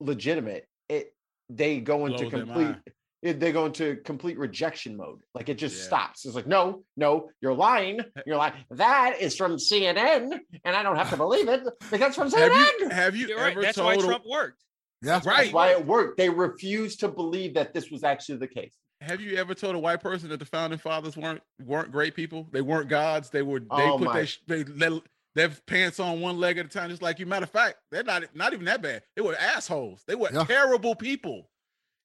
legitimate 0.00 0.66
it 0.88 1.14
they 1.48 1.80
go 1.80 2.06
into 2.06 2.28
their 2.28 2.44
complete. 2.44 2.76
It, 3.24 3.40
they 3.40 3.50
go 3.52 3.66
into 3.66 3.96
complete 4.04 4.38
rejection 4.38 4.96
mode 4.96 5.20
like 5.34 5.48
it 5.48 5.58
just 5.58 5.76
Yeah. 5.78 5.84
stops 5.84 6.24
it's 6.26 6.34
like 6.36 6.46
no 6.46 6.84
no 6.96 7.30
you're 7.40 7.54
lying 7.54 8.00
you're 8.26 8.36
lying. 8.36 8.52
that 8.70 9.16
is 9.20 9.34
from 9.36 9.56
cnn 9.56 10.38
and 10.64 10.76
i 10.76 10.82
don't 10.82 10.96
have 10.96 11.10
to 11.10 11.16
believe 11.24 11.48
it 11.48 11.62
because 11.90 12.08
it's 12.08 12.16
from 12.16 12.30
Have 12.30 12.52
cnn 12.52 12.80
you 12.80 12.88
have 12.90 13.16
you 13.16 13.26
you're 13.28 13.38
right. 13.38 13.52
ever 13.52 13.62
That's 13.62 13.76
told 13.76 13.86
why 13.86 13.94
a- 13.94 13.98
Trump 14.06 14.24
worked. 14.30 14.62
Yeah. 15.02 15.14
right? 15.24 15.24
that's 15.24 15.52
why 15.52 15.70
it 15.72 15.84
worked 15.84 16.16
they 16.18 16.30
refused 16.30 17.00
to 17.00 17.08
believe 17.08 17.54
that 17.54 17.74
this 17.74 17.90
was 17.90 18.04
actually 18.04 18.38
the 18.38 18.46
case 18.48 18.74
Have 19.00 19.20
you 19.20 19.36
ever 19.36 19.54
told 19.54 19.74
a 19.74 19.78
white 19.78 20.00
person 20.00 20.28
that 20.30 20.38
the 20.38 20.46
founding 20.46 20.78
fathers 20.78 21.16
weren't 21.16 21.40
weren't 21.62 21.90
great 21.92 22.14
people? 22.14 22.46
They 22.52 22.62
weren't 22.62 22.88
gods. 22.88 23.28
They 23.30 23.42
were 23.42 23.60
they 23.60 23.66
Oh 23.70 23.98
put 23.98 24.06
my. 24.06 24.12
their 24.14 24.26
sh- 24.26 24.38
they 24.46 24.64
let 24.64 25.02
their 25.34 25.50
pants 25.66 25.98
on 26.00 26.20
one 26.20 26.38
leg 26.38 26.56
at 26.58 26.64
a 26.64 26.68
time. 26.68 26.88
Just 26.88 27.02
like 27.02 27.18
you. 27.18 27.26
Matter 27.26 27.44
of 27.44 27.50
fact, 27.50 27.76
they're 27.90 28.04
not 28.04 28.22
not 28.34 28.52
even 28.54 28.64
that 28.66 28.80
bad. 28.82 29.02
They 29.16 29.20
were 29.22 29.34
assholes. 29.36 30.04
They 30.06 30.14
were 30.14 30.30
Yeah. 30.32 30.44
terrible 30.44 30.94
people. 30.94 31.50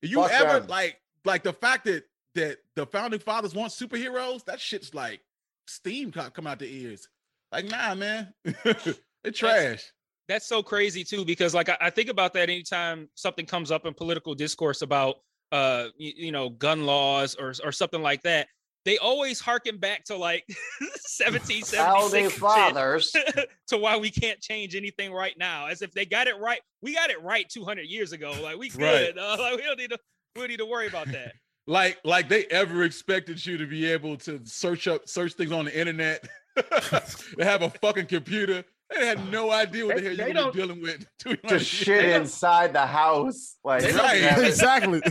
You 0.01 0.23
Fuck 0.23 0.31
ever 0.33 0.59
them. 0.61 0.67
like 0.69 0.99
like 1.25 1.43
the 1.43 1.53
fact 1.53 1.85
that 1.85 2.03
that 2.35 2.57
the 2.75 2.85
founding 2.85 3.19
fathers 3.19 3.53
want 3.55 3.71
superheroes? 3.71 4.45
That 4.45 4.59
shit's 4.59 4.93
like 4.93 5.21
steam 5.67 6.11
come 6.11 6.47
out 6.47 6.59
the 6.59 6.65
ears. 6.71 7.07
Like 7.51 7.65
nah, 7.65 7.95
man, 7.95 8.33
it's 8.45 9.39
trash. 9.39 9.83
that's 10.27 10.47
so 10.47 10.61
crazy 10.61 11.03
too 11.03 11.25
because 11.25 11.53
like 11.53 11.69
I, 11.69 11.77
I 11.81 11.89
think 11.89 12.09
about 12.09 12.33
that 12.33 12.49
anytime 12.49 13.09
something 13.15 13.45
comes 13.45 13.71
up 13.71 13.85
in 13.85 13.93
political 13.93 14.35
discourse 14.35 14.81
about 14.81 15.17
uh 15.51 15.87
you, 15.97 16.13
you 16.15 16.31
know 16.31 16.49
gun 16.49 16.85
laws 16.85 17.35
or 17.35 17.53
or 17.63 17.71
something 17.71 18.03
like 18.03 18.21
that 18.21 18.47
they 18.85 18.97
always 18.99 19.39
harken 19.39 19.77
back 19.77 20.03
to 20.05 20.15
like 20.15 20.45
1776 20.79 21.75
founding 21.75 22.29
fathers 22.29 23.15
to 23.67 23.77
why 23.77 23.97
we 23.97 24.09
can't 24.11 24.39
change 24.39 24.75
anything 24.75 25.11
right 25.11 25.37
now 25.37 25.65
as 25.67 25.81
if 25.81 25.91
they 25.91 26.05
got 26.05 26.27
it 26.27 26.39
right 26.39 26.61
we 26.81 26.93
got 26.93 27.09
it 27.09 27.21
right 27.23 27.49
200 27.49 27.81
years 27.87 28.11
ago 28.13 28.39
like 28.41 28.57
we 28.57 28.69
Right. 28.75 29.07
good 29.07 29.15
dog. 29.15 29.39
like 29.39 29.55
we 29.57 29.63
don't 29.63 29.77
need 29.79 29.89
to 29.89 29.99
we 30.39 30.43
don't 30.43 30.49
need 30.49 30.57
to 30.57 30.65
worry 30.65 30.87
about 30.87 31.07
that 31.11 31.33
like 31.67 31.97
like 32.03 32.29
they 32.29 32.45
ever 32.45 32.83
expected 32.83 33.43
you 33.45 33.57
to 33.57 33.67
be 33.67 33.85
able 33.85 34.15
to 34.17 34.39
search 34.45 34.87
up 34.87 35.07
search 35.07 35.33
things 35.33 35.51
on 35.51 35.65
the 35.65 35.77
internet 35.79 36.23
they 37.37 37.43
have 37.45 37.61
a 37.61 37.69
fucking 37.81 38.05
computer 38.05 38.63
they 38.95 39.05
had 39.05 39.31
no 39.31 39.51
idea 39.51 39.85
what 39.85 39.97
the 39.97 40.15
They- 40.15 40.31
hell 40.31 40.41
you 40.41 40.45
were 40.47 40.51
dealing 40.51 40.81
with 40.81 41.05
just 41.47 41.65
shit 41.65 42.05
inside 42.05 42.73
the 42.73 42.85
house 42.85 43.57
like 43.63 43.81
They 43.83 43.91
something 43.91 44.21
don't- 44.21 44.45
exactly. 44.45 45.01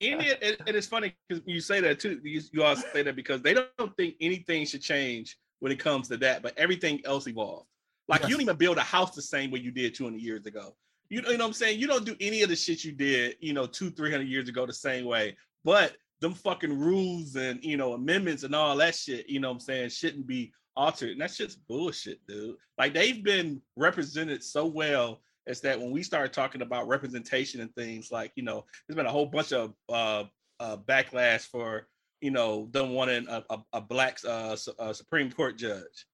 And 0.00 0.20
it, 0.20 0.42
it, 0.42 0.60
it 0.66 0.74
is 0.74 0.86
funny 0.86 1.14
because 1.28 1.42
you 1.46 1.60
say 1.60 1.80
that 1.80 1.98
too. 1.98 2.20
You, 2.22 2.42
you 2.52 2.62
all 2.62 2.76
say 2.76 3.02
that 3.02 3.16
because 3.16 3.40
they 3.40 3.54
don't 3.54 3.96
think 3.96 4.16
anything 4.20 4.66
should 4.66 4.82
change 4.82 5.38
when 5.60 5.72
it 5.72 5.78
comes 5.78 6.08
to 6.08 6.18
that, 6.18 6.42
but 6.42 6.52
everything 6.58 7.00
else 7.06 7.26
evolved. 7.26 7.68
Like 8.06 8.20
Yes. 8.22 8.28
you 8.28 8.34
don't 8.36 8.42
even 8.42 8.56
build 8.56 8.76
a 8.76 8.82
house 8.82 9.14
the 9.14 9.22
same 9.22 9.50
way 9.50 9.60
you 9.60 9.70
did 9.70 9.94
200 9.94 10.20
years 10.20 10.44
ago. 10.44 10.74
You, 11.10 11.22
know- 11.22 11.30
you 11.30 11.38
know 11.38 11.44
what 11.44 11.48
I'm 11.48 11.54
saying? 11.54 11.78
You 11.80 11.86
don't 11.86 12.04
do 12.06 12.16
any 12.20 12.42
of 12.42 12.48
the 12.48 12.56
shit 12.56 12.84
you 12.84 12.92
did, 12.92 13.36
you 13.40 13.52
know, 13.52 13.66
two, 13.66 13.90
300 13.90 14.26
years 14.26 14.48
ago 14.48 14.66
the 14.66 14.72
same 14.72 15.04
way. 15.04 15.36
But 15.64 15.96
them 16.20 16.34
fucking 16.34 16.78
rules 16.78 17.36
and, 17.36 17.62
you 17.62 17.76
know, 17.76 17.92
amendments 17.92 18.42
and 18.44 18.54
all 18.54 18.76
that 18.76 18.94
shit, 18.94 19.28
you 19.28 19.40
know 19.40 19.48
what 19.48 19.54
I'm 19.54 19.60
saying, 19.60 19.88
shouldn't 19.90 20.26
be 20.26 20.52
altered. 20.76 21.10
And 21.10 21.20
that 21.20 21.30
shit's 21.30 21.56
bullshit, 21.56 22.26
dude. 22.26 22.56
Like 22.78 22.94
they've 22.94 23.22
been 23.22 23.60
represented 23.76 24.42
so 24.42 24.66
well 24.66 25.20
is 25.46 25.60
that 25.60 25.78
when 25.78 25.90
we 25.90 26.02
start 26.02 26.32
talking 26.32 26.62
about 26.62 26.88
representation 26.88 27.60
and 27.60 27.74
things 27.74 28.10
like, 28.10 28.32
you 28.34 28.42
know, 28.42 28.64
there's 28.88 28.96
been 28.96 29.06
a 29.06 29.10
whole 29.12 29.26
bunch 29.26 29.52
of 29.52 29.74
uh, 29.90 30.24
uh, 30.60 30.76
backlash 30.78 31.42
for, 31.42 31.86
you 32.20 32.30
know, 32.30 32.68
them 32.72 32.90
wanting 32.94 33.26
a, 33.28 33.44
a, 33.50 33.58
a 33.74 33.80
black 33.82 34.18
uh, 34.26 34.56
su- 34.56 34.72
uh, 34.78 34.92
Supreme 34.92 35.30
Court 35.30 35.58
judge. 35.58 36.06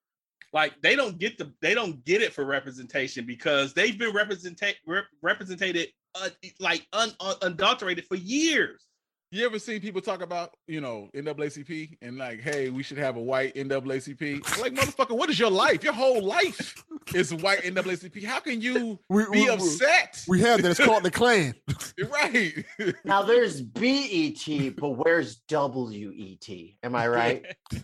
Like 0.53 0.74
they 0.82 0.96
don't 0.96 1.18
get 1.18 1.38
the 1.38 1.53
they 1.62 1.74
don't 1.74 2.05
get 2.05 2.22
it 2.22 2.32
for 2.32 2.44
representation 2.44 3.24
because 3.24 3.72
they've 3.72 3.96
been 3.98 4.12
represented 4.14 4.74
rep- 4.86 5.05
represented 5.22 5.76
uh, 6.16 6.28
like 6.59 6.86
un, 6.92 7.11
un, 7.20 7.34
unadulterated 7.42 8.05
for 8.07 8.16
years. 8.16 8.84
you 9.30 9.46
ever 9.46 9.61
seen 9.61 9.80
people 9.80 10.01
talk 10.01 10.22
about 10.22 10.51
you 10.66 10.80
know 10.80 11.09
NAACP 11.14 11.96
and 12.03 12.18
like 12.18 12.40
hey 12.40 12.68
we 12.68 12.82
should 12.82 12.98
have 12.98 13.16
a 13.16 13.20
white 13.22 13.55
NAACP 13.55 14.61
like 14.61 14.72
motherfucker 14.74 15.16
what 15.16 15.30
is 15.30 15.38
your 15.38 15.51
life? 15.53 15.84
Your 15.84 15.92
whole 15.92 16.20
life 16.24 16.74
is 17.14 17.32
white 17.32 17.61
NAACP 17.62 18.24
how 18.24 18.40
can 18.40 18.61
you 18.61 18.98
We, 19.09 19.22
be 19.26 19.28
we, 19.30 19.40
we, 19.42 19.48
upset? 19.51 20.24
we 20.26 20.40
have 20.40 20.62
that. 20.62 20.72
It's 20.72 20.80
called 20.84 21.05
the 21.05 21.12
Klan. 21.12 21.55
right. 22.11 22.64
Now 23.05 23.22
there's 23.22 23.61
bet 23.62 24.74
but 24.76 24.90
where's 24.90 25.36
wet 25.48 26.76
am 26.82 26.96
i 26.96 27.07
right? 27.07 27.46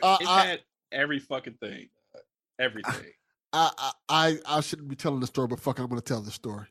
Uh, 0.00 0.16
It's 0.20 0.30
I, 0.30 0.44
had 0.46 0.60
every 0.92 1.18
fucking 1.18 1.54
thing, 1.60 1.88
everything. 2.58 3.12
I, 3.52 3.70
I, 3.78 3.92
I, 4.08 4.38
I 4.56 4.60
shouldn't 4.60 4.88
be 4.88 4.96
telling 4.96 5.20
the 5.20 5.26
story, 5.26 5.48
but 5.48 5.60
fuck, 5.60 5.78
I'm 5.78 5.88
going 5.88 6.00
to 6.00 6.04
tell 6.04 6.20
the 6.20 6.30
story. 6.30 6.66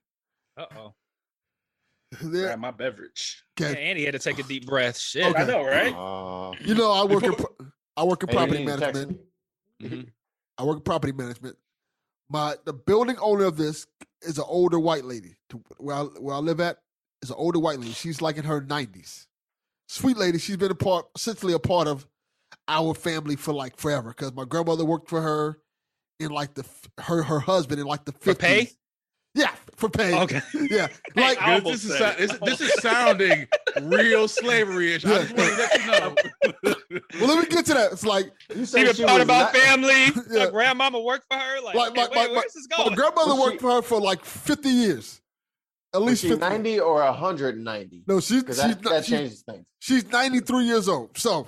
uh-oh 0.57 0.93
There, 2.21 2.43
Grab 2.47 2.59
my 2.59 2.71
beverage. 2.71 3.43
yeah, 3.59 3.67
okay, 3.69 3.89
andy 3.89 4.05
had 4.05 4.13
to 4.13 4.19
take 4.19 4.39
a 4.39 4.43
deep 4.43 4.65
breath 4.65 4.97
shit 4.97 5.25
Okay. 5.25 5.41
I 5.41 5.45
know, 5.45 5.65
right? 5.65 5.93
uh, 5.93 6.53
you 6.63 6.73
know, 6.75 6.91
I 6.91 7.03
work 7.03 7.23
in, 7.23 7.31
Before- 7.31 7.49
pro- 7.57 7.67
I 7.97 8.03
work 8.03 8.23
in 8.23 8.29
hey, 8.29 8.35
property 8.35 8.59
need 8.59 8.67
to 8.71 8.77
text 8.77 8.93
management. 8.93 9.19
me. 9.79 9.89
Mhm. 9.89 10.11
I 10.59 10.63
work 10.63 10.77
in 10.77 10.83
property 10.83 11.13
management. 11.13 11.57
My 12.29 12.55
the 12.65 12.73
building 12.73 13.17
owner 13.19 13.45
of 13.45 13.57
this 13.57 13.87
is 14.21 14.37
an 14.37 14.43
older 14.47 14.79
white 14.79 15.03
lady. 15.05 15.35
To 15.49 15.61
where 15.77 15.95
I, 15.95 16.01
where 16.03 16.35
I 16.35 16.39
live 16.39 16.59
at 16.59 16.77
is 17.21 17.29
an 17.29 17.35
older 17.37 17.59
white 17.59 17.79
lady. 17.79 17.91
She's 17.93 18.21
like 18.21 18.37
in 18.37 18.43
her 18.45 18.61
nineties. 18.61 19.27
Sweet 19.87 20.17
lady. 20.17 20.37
She's 20.37 20.57
been 20.57 20.71
a 20.71 20.75
part, 20.75 21.07
essentially 21.15 21.53
a 21.53 21.59
part 21.59 21.87
of 21.87 22.05
our 22.67 22.93
family 22.93 23.35
for 23.35 23.53
like 23.53 23.77
forever. 23.77 24.09
Because 24.09 24.33
my 24.33 24.45
grandmother 24.45 24.85
worked 24.85 25.09
for 25.09 25.21
her 25.21 25.59
in 26.19 26.29
like 26.31 26.53
the 26.53 26.65
her 26.99 27.23
her 27.23 27.39
husband 27.39 27.79
in 27.79 27.87
like 27.87 28.05
the 28.05 28.11
For 28.13 28.33
fifties. 28.33 28.47
pay? 28.47 28.71
Yeah, 29.35 29.51
for 29.75 29.87
pay. 29.89 30.19
Okay. 30.19 30.41
Yeah, 30.71 30.87
like 31.15 31.39
I 31.39 31.59
This, 31.59 31.65
almost 31.65 31.83
is, 31.85 31.97
said 31.97 32.17
sou- 32.17 32.23
it. 32.23 32.39
this, 32.45 32.59
this 32.59 32.61
is 32.61 32.81
sounding 32.81 33.47
real 33.83 34.27
slavery-ish. 34.27 35.05
I 35.05 35.09
just 35.25 35.35
want 35.37 35.49
to 35.51 35.57
let 35.57 35.81
you 35.81 35.91
know. 35.91 36.15
well, 37.19 37.35
let 37.35 37.43
me 37.43 37.55
get 37.55 37.65
to 37.67 37.73
that. 37.75 37.91
It's 37.91 38.03
like 38.03 38.31
You 38.49 38.61
She 38.61 38.65
said 38.65 38.81
even 38.81 38.95
she 38.95 39.03
thought 39.03 39.13
was 39.15 39.23
about 39.23 39.53
not- 39.53 39.57
family. 39.61 40.23
Yeah. 40.31 40.45
Her 40.45 40.51
grandmama 40.51 40.99
worked 40.99 41.25
for 41.29 41.37
her. 41.37 41.61
Like, 41.61 41.75
Like, 41.75 41.91
okay, 41.91 42.01
like, 42.01 42.09
wait, 42.11 42.17
like, 42.17 42.31
where's 42.31 42.53
this 42.53 42.67
my 42.69 42.95
grandmother 42.95 43.35
Was 43.35 43.39
worked 43.39 43.53
she- 43.53 43.59
for 43.59 43.71
her 43.73 43.81
for 43.83 44.01
like 44.01 44.25
fifty 44.25 44.69
years, 44.69 45.21
at 45.93 46.01
least 46.01 46.23
she 46.23 46.29
50. 46.29 46.39
90 46.41 46.79
or 46.79 46.95
190? 47.03 48.03
No, 48.07 48.19
she's 48.19 48.41
Because 48.41 48.55
she's 48.55 48.65
that, 48.75 48.83
not, 48.83 48.91
that 48.91 49.05
she's, 49.05 49.17
changes 49.19 49.43
things. 49.43 49.65
she's 49.79 50.05
ninety 50.11 50.39
three 50.39 50.63
years 50.65 50.87
old. 50.89 51.15
So 51.15 51.47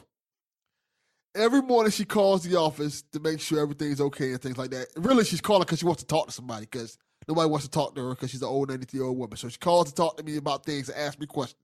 every 1.36 1.62
morning 1.62 1.92
she 1.92 2.06
calls 2.06 2.44
the 2.44 2.58
office 2.58 3.04
to 3.14 3.20
make 3.20 3.40
sure 3.40 3.60
everything's 3.60 4.02
okay 4.02 4.32
and 4.32 4.42
things 4.42 4.58
like 4.58 4.72
that. 4.72 4.88
Really, 4.96 5.24
she's 5.24 5.42
calling 5.42 5.62
because 5.62 5.80
she 5.80 5.86
wants 5.86 6.04
to 6.04 6.08
talk 6.08 6.28
to 6.28 6.34
somebody 6.34 6.66
because 6.66 6.98
nobody 7.28 7.50
wants 7.50 7.66
to 7.66 7.72
talk 7.72 7.96
to 7.96 8.02
her 8.02 8.10
because 8.12 8.32
she's 8.32 8.42
an 8.42 8.48
old 8.48 8.70
ninety 8.70 8.86
three 8.86 9.00
year 9.00 9.08
old 9.08 9.18
woman. 9.18 9.38
So 9.38 9.50
she 9.50 9.58
calls 9.58 9.90
to 9.90 9.96
talk 9.96 10.18
to 10.18 10.24
me 10.24 10.38
about 10.38 10.66
things 10.66 10.90
and 10.90 10.98
ask 10.98 11.20
me 11.20 11.26
questions. 11.26 11.62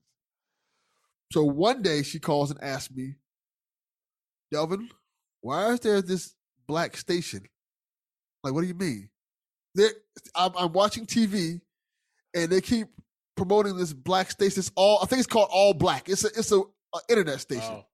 So 1.32 1.44
one 1.44 1.82
day 1.82 2.02
she 2.02 2.20
calls 2.20 2.50
and 2.50 2.62
asks 2.62 2.94
me, 2.94 3.14
Delvin, 4.52 4.88
why 5.40 5.72
is 5.72 5.80
there 5.80 6.00
this 6.00 6.34
black 6.66 6.96
station? 6.96 7.42
Like, 8.44 8.54
what 8.54 8.60
do 8.60 8.68
you 8.68 8.74
mean? 8.74 9.08
I'm, 10.34 10.52
I'm 10.56 10.72
watching 10.72 11.04
TV, 11.04 11.60
and 12.34 12.50
they 12.50 12.60
keep 12.60 12.88
promoting 13.36 13.76
this 13.76 13.92
black 13.92 14.30
station. 14.30 14.60
It's 14.60 14.70
all 14.74 15.00
I 15.02 15.06
think 15.06 15.18
it's 15.18 15.26
called 15.26 15.48
All 15.50 15.74
Black. 15.74 16.08
It's 16.08 16.24
a 16.24 16.28
it's 16.28 16.52
a, 16.52 16.60
a 16.60 16.98
internet 17.08 17.40
station. 17.40 17.74
Oh, 17.74 17.86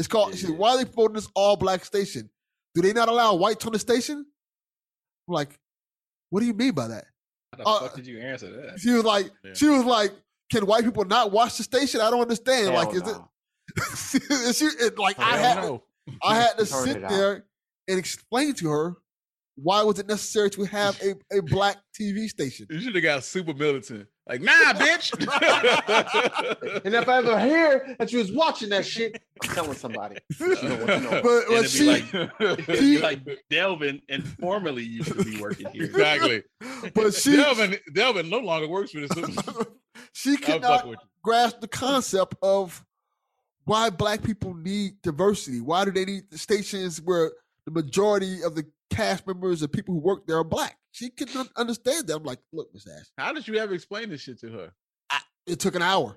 It's 0.00 0.08
called. 0.08 0.30
Yeah, 0.30 0.48
said, 0.48 0.56
why 0.56 0.70
are 0.70 0.78
they 0.78 0.86
promoting 0.86 1.16
this 1.16 1.28
all 1.34 1.56
black 1.56 1.84
station? 1.84 2.30
Do 2.74 2.80
they 2.80 2.94
not 2.94 3.10
allow 3.10 3.34
whites 3.34 3.66
on 3.66 3.72
the 3.72 3.78
station? 3.78 4.24
I'm 5.28 5.34
like, 5.34 5.60
what 6.30 6.40
do 6.40 6.46
you 6.46 6.54
mean 6.54 6.72
by 6.72 6.88
that? 6.88 7.04
How 7.52 7.58
the 7.58 7.68
Uh, 7.68 7.80
fuck 7.80 7.96
did 7.96 8.06
you 8.06 8.18
answer 8.18 8.50
that? 8.50 8.80
She 8.80 8.92
was 8.92 9.04
like, 9.04 9.30
Yeah. 9.44 9.52
she 9.52 9.68
was 9.68 9.84
like, 9.84 10.12
can 10.50 10.64
white 10.64 10.84
people 10.84 11.04
not 11.04 11.32
watch 11.32 11.58
the 11.58 11.64
station? 11.64 12.00
I 12.00 12.10
don't 12.10 12.22
understand. 12.22 12.68
Hell 12.68 12.74
like, 12.82 12.94
is 12.94 13.02
no. 13.02 13.28
it? 13.76 14.54
she, 14.56 14.64
it, 14.64 14.98
like, 14.98 15.18
I 15.18 15.36
hell 15.36 15.54
had, 15.54 15.62
no. 15.64 15.82
I 16.22 16.34
had 16.36 16.56
to 16.56 16.64
sit 16.64 17.06
there 17.06 17.44
and 17.86 17.98
explain 17.98 18.54
to 18.54 18.70
her 18.70 18.96
why 19.56 19.82
was 19.82 19.98
it 19.98 20.08
necessary 20.08 20.48
to 20.48 20.64
have 20.64 20.98
a, 21.02 21.14
a 21.36 21.42
black 21.42 21.76
TV 21.98 22.26
station. 22.26 22.66
You 22.70 22.80
should 22.80 22.94
have 22.94 23.04
got 23.04 23.22
super 23.22 23.52
militant. 23.52 24.06
Like, 24.30 24.42
nah, 24.42 24.52
bitch. 24.74 25.10
And 26.84 26.94
if 26.94 27.08
I 27.08 27.18
ever 27.18 27.38
hear 27.40 27.96
that 27.98 28.12
you 28.12 28.18
was 28.20 28.30
watching 28.32 28.68
that 28.70 28.86
shit, 28.86 29.20
I'm 29.42 29.50
telling 29.54 29.74
somebody. 29.74 30.16
You 30.40 30.54
know 30.54 30.78
you 30.78 30.86
know. 30.86 31.20
But, 31.22 31.42
but 31.48 31.68
she, 31.68 31.86
like, 31.86 32.76
she- 32.78 32.98
like 32.98 33.20
Delvin 33.50 34.00
and 34.08 34.26
formerly 34.38 34.84
used 34.84 35.12
to 35.12 35.24
be 35.24 35.40
working 35.40 35.66
here. 35.72 35.84
exactly. 35.84 36.42
but 36.94 37.12
she, 37.12 37.36
Delvin, 37.36 37.76
Delvin 37.92 38.30
no 38.30 38.38
longer 38.38 38.68
works 38.68 38.92
for 38.92 39.00
the 39.00 39.66
she 40.12 40.36
could 40.36 40.56
I'm 40.56 40.60
not 40.60 40.70
fucking 40.76 40.90
with 40.90 40.98
you. 41.02 41.08
grasp 41.22 41.60
the 41.60 41.68
concept 41.68 42.34
of 42.42 42.84
why 43.64 43.90
black 43.90 44.22
people 44.22 44.54
need 44.54 45.02
diversity. 45.02 45.60
Why 45.60 45.84
do 45.84 45.90
they 45.90 46.04
need 46.04 46.30
the 46.30 46.38
stations 46.38 47.00
where 47.02 47.32
the 47.72 47.82
majority 47.82 48.42
of 48.42 48.54
the 48.54 48.64
cast 48.90 49.26
members 49.26 49.62
and 49.62 49.72
people 49.72 49.94
who 49.94 50.00
work 50.00 50.26
there 50.26 50.38
are 50.38 50.44
black? 50.44 50.76
She 50.92 51.10
could 51.10 51.32
not 51.34 51.48
understand 51.56 52.06
that. 52.08 52.16
I'm 52.16 52.24
like, 52.24 52.40
look, 52.52 52.68
Miss 52.74 52.86
Ash, 52.88 53.06
How 53.16 53.32
did 53.32 53.46
you 53.46 53.56
ever 53.56 53.74
explain 53.74 54.10
this 54.10 54.22
shit 54.22 54.40
to 54.40 54.50
her? 54.50 54.72
it 55.46 55.58
took 55.58 55.74
an 55.74 55.82
hour. 55.82 56.16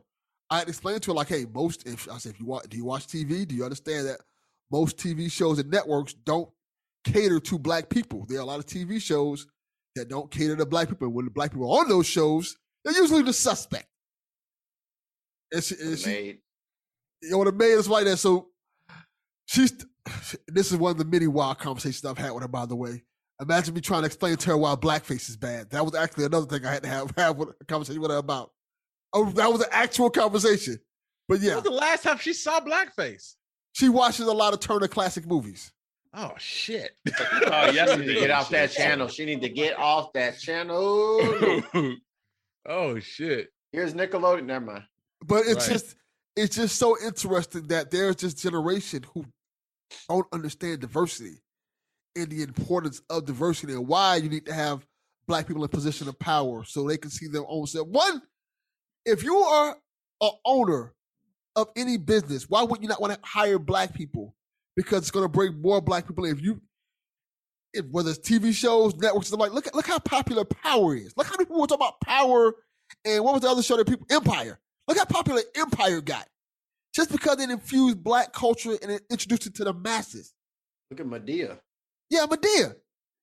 I 0.50 0.60
had 0.60 0.68
explained 0.70 1.02
to 1.04 1.12
her 1.12 1.16
like, 1.16 1.30
hey, 1.30 1.46
most 1.52 1.88
if 1.88 2.08
I 2.12 2.18
said 2.18 2.34
if 2.34 2.40
you 2.40 2.46
want 2.46 2.70
do 2.70 2.78
you 2.78 2.86
watch 2.86 3.08
TV? 3.08 3.48
Do 3.48 3.56
you 3.56 3.64
understand 3.64 4.08
that 4.08 4.20
most 4.72 4.98
TV 4.98 5.32
shows 5.32 5.58
and 5.60 5.72
networks 5.72 6.14
don't 6.14 6.50
cater 7.06 7.40
to 7.40 7.58
black 7.58 7.90
people? 7.90 8.26
There 8.28 8.38
are 8.38 8.42
a 8.42 8.46
lot 8.46 8.60
of 8.60 8.66
TV 8.66 9.02
shows 9.02 9.48
that 9.96 10.10
don't 10.10 10.30
cater 10.30 10.56
to 10.56 10.66
black 10.66 10.90
people. 10.90 11.08
And 11.08 11.16
when 11.16 11.26
the 11.26 11.32
black 11.32 11.52
people 11.52 11.72
are 11.74 11.80
on 11.82 11.90
those 11.90 12.06
shows, 12.06 12.56
they're 12.84 12.94
usually 12.96 13.24
the 13.24 13.34
suspect. 13.34 13.88
And 15.52 15.64
she, 15.64 15.76
and 15.82 15.98
she, 15.98 16.06
Made. 16.10 16.38
you 17.22 17.30
know, 17.32 17.44
the 17.44 17.52
maid 17.52 17.74
is 17.74 17.88
like 17.90 18.06
that. 18.06 18.18
So 18.18 18.50
she's 19.46 19.74
this 20.48 20.72
is 20.72 20.78
one 20.78 20.92
of 20.92 20.98
the 20.98 21.06
many 21.06 21.28
wild 21.28 21.60
conversations 21.60 22.04
I've 22.06 22.18
had 22.18 22.32
with 22.32 22.44
her, 22.44 22.48
by 22.50 22.66
the 22.66 22.76
way. 22.76 23.04
Imagine 23.42 23.74
me 23.74 23.82
trying 23.82 24.02
to 24.04 24.06
explain 24.06 24.38
to 24.38 24.50
her 24.52 24.58
why 24.58 24.76
blackface 24.76 25.28
is 25.30 25.36
bad. 25.38 25.70
That 25.72 25.84
was 25.84 25.96
actually 25.96 26.26
another 26.26 26.46
thing 26.46 26.66
I 26.66 26.72
had 26.74 26.84
to 26.84 26.90
have, 26.90 27.12
have 27.18 27.36
with, 27.38 27.50
a 27.60 27.66
conversation 27.66 28.02
with 28.02 28.12
her 28.12 28.18
about. 28.18 28.52
Oh, 29.14 29.26
that 29.32 29.52
was 29.52 29.62
an 29.62 29.68
actual 29.72 30.10
conversation. 30.10 30.80
But 31.28 31.40
When 31.40 31.48
yeah, 31.48 31.56
was 31.56 31.64
the 31.64 31.70
last 31.72 32.04
time 32.04 32.18
she 32.18 32.34
saw 32.34 32.60
blackface? 32.60 33.36
she 33.74 33.90
watches 33.90 34.28
a 34.28 34.32
lot 34.34 34.54
of 34.54 34.60
Turner 34.60 34.88
classic 34.88 35.26
movies. 35.26 35.72
Oh 36.14 36.34
shit. 36.38 36.92
Oh, 37.12 37.70
She 37.70 37.76
yes, 37.76 37.98
need 37.98 38.06
to 38.06 38.14
get 38.14 38.30
off 38.30 38.50
that 38.52 38.72
channel. 38.72 39.08
She 39.08 39.26
need 39.26 39.42
to 39.42 39.50
get 39.50 39.78
off 39.78 40.14
that 40.14 40.38
channel. 40.40 41.64
oh 42.68 43.00
shit. 43.00 43.50
Here's 43.72 43.94
Nickelodeon. 43.94 44.46
Never 44.46 44.66
mind. 44.66 44.84
But 45.26 45.46
it's 45.48 45.68
Right. 45.68 45.74
just 45.74 45.96
it's 46.36 46.56
just 46.56 46.78
so 46.78 46.98
interesting 47.04 47.68
that 47.68 47.92
there's 47.92 48.16
this 48.18 48.34
generation 48.36 49.04
who 49.14 49.26
don't 50.10 50.28
understand 50.32 50.82
diversity 50.82 51.42
and 52.16 52.30
the 52.30 52.44
importance 52.44 53.02
of 53.10 53.26
diversity 53.26 53.74
and 53.74 53.88
why 53.88 54.18
you 54.18 54.30
need 54.30 54.46
to 54.46 54.54
have 54.54 54.86
black 55.28 55.48
people 55.48 55.64
in 55.64 55.70
position 55.70 56.08
of 56.08 56.18
power 56.20 56.64
so 56.64 56.88
they 56.88 56.98
can 56.98 57.10
see 57.10 57.28
their 57.28 57.44
own 57.48 57.66
self. 57.66 57.88
One, 57.88 58.22
if 59.06 59.24
you 59.24 59.38
are 59.38 59.78
an 60.22 60.32
owner 60.46 60.94
of 61.56 61.70
any 61.76 61.98
business, 61.98 62.50
why 62.50 62.64
would 62.64 62.82
you 62.82 62.88
not 62.88 63.02
want 63.02 63.14
to 63.14 63.20
hire 63.24 63.60
black 63.60 63.94
people? 63.94 64.36
Because 64.76 65.00
it's 65.00 65.12
going 65.12 65.26
to 65.26 65.30
bring 65.30 65.62
more 65.62 65.82
black 65.82 66.08
people 66.08 66.26
in. 66.26 66.32
If 66.36 66.42
you, 66.42 66.62
if, 67.74 67.86
whether 67.92 68.10
it's 68.10 68.20
TV 68.20 68.54
shows, 68.54 68.96
networks, 68.96 69.28
stuff 69.28 69.40
like 69.40 69.54
look 69.54 69.68
at 69.68 69.76
look 69.76 69.88
how 69.88 70.00
popular 70.00 70.46
Power 70.46 70.96
is. 70.96 71.14
Look 71.16 71.28
how 71.28 71.34
many 71.34 71.46
people 71.46 71.62
were 71.62 71.68
talking 71.68 71.86
about 71.86 72.02
Power, 72.02 72.56
and 73.06 73.24
what 73.24 73.34
was 73.34 73.44
the 73.44 73.50
other 73.50 73.64
show 73.64 73.78
that 73.78 73.88
people 73.88 74.08
Empire? 74.10 74.60
Look 74.88 74.98
how 74.98 75.06
popular 75.06 75.42
Empire 75.56 76.02
got, 76.02 76.28
just 76.94 77.12
because 77.12 77.42
it 77.42 77.50
infused 77.50 78.04
black 78.04 78.34
culture 78.34 78.78
and 78.82 78.92
it 78.92 79.04
introduced 79.10 79.48
it 79.48 79.56
to 79.56 79.64
the 79.64 79.74
masses. 79.74 80.34
Look 80.92 81.00
at 81.00 81.06
Madea. 81.08 81.60
Yeah, 82.10 82.26
Madea. 82.28 82.76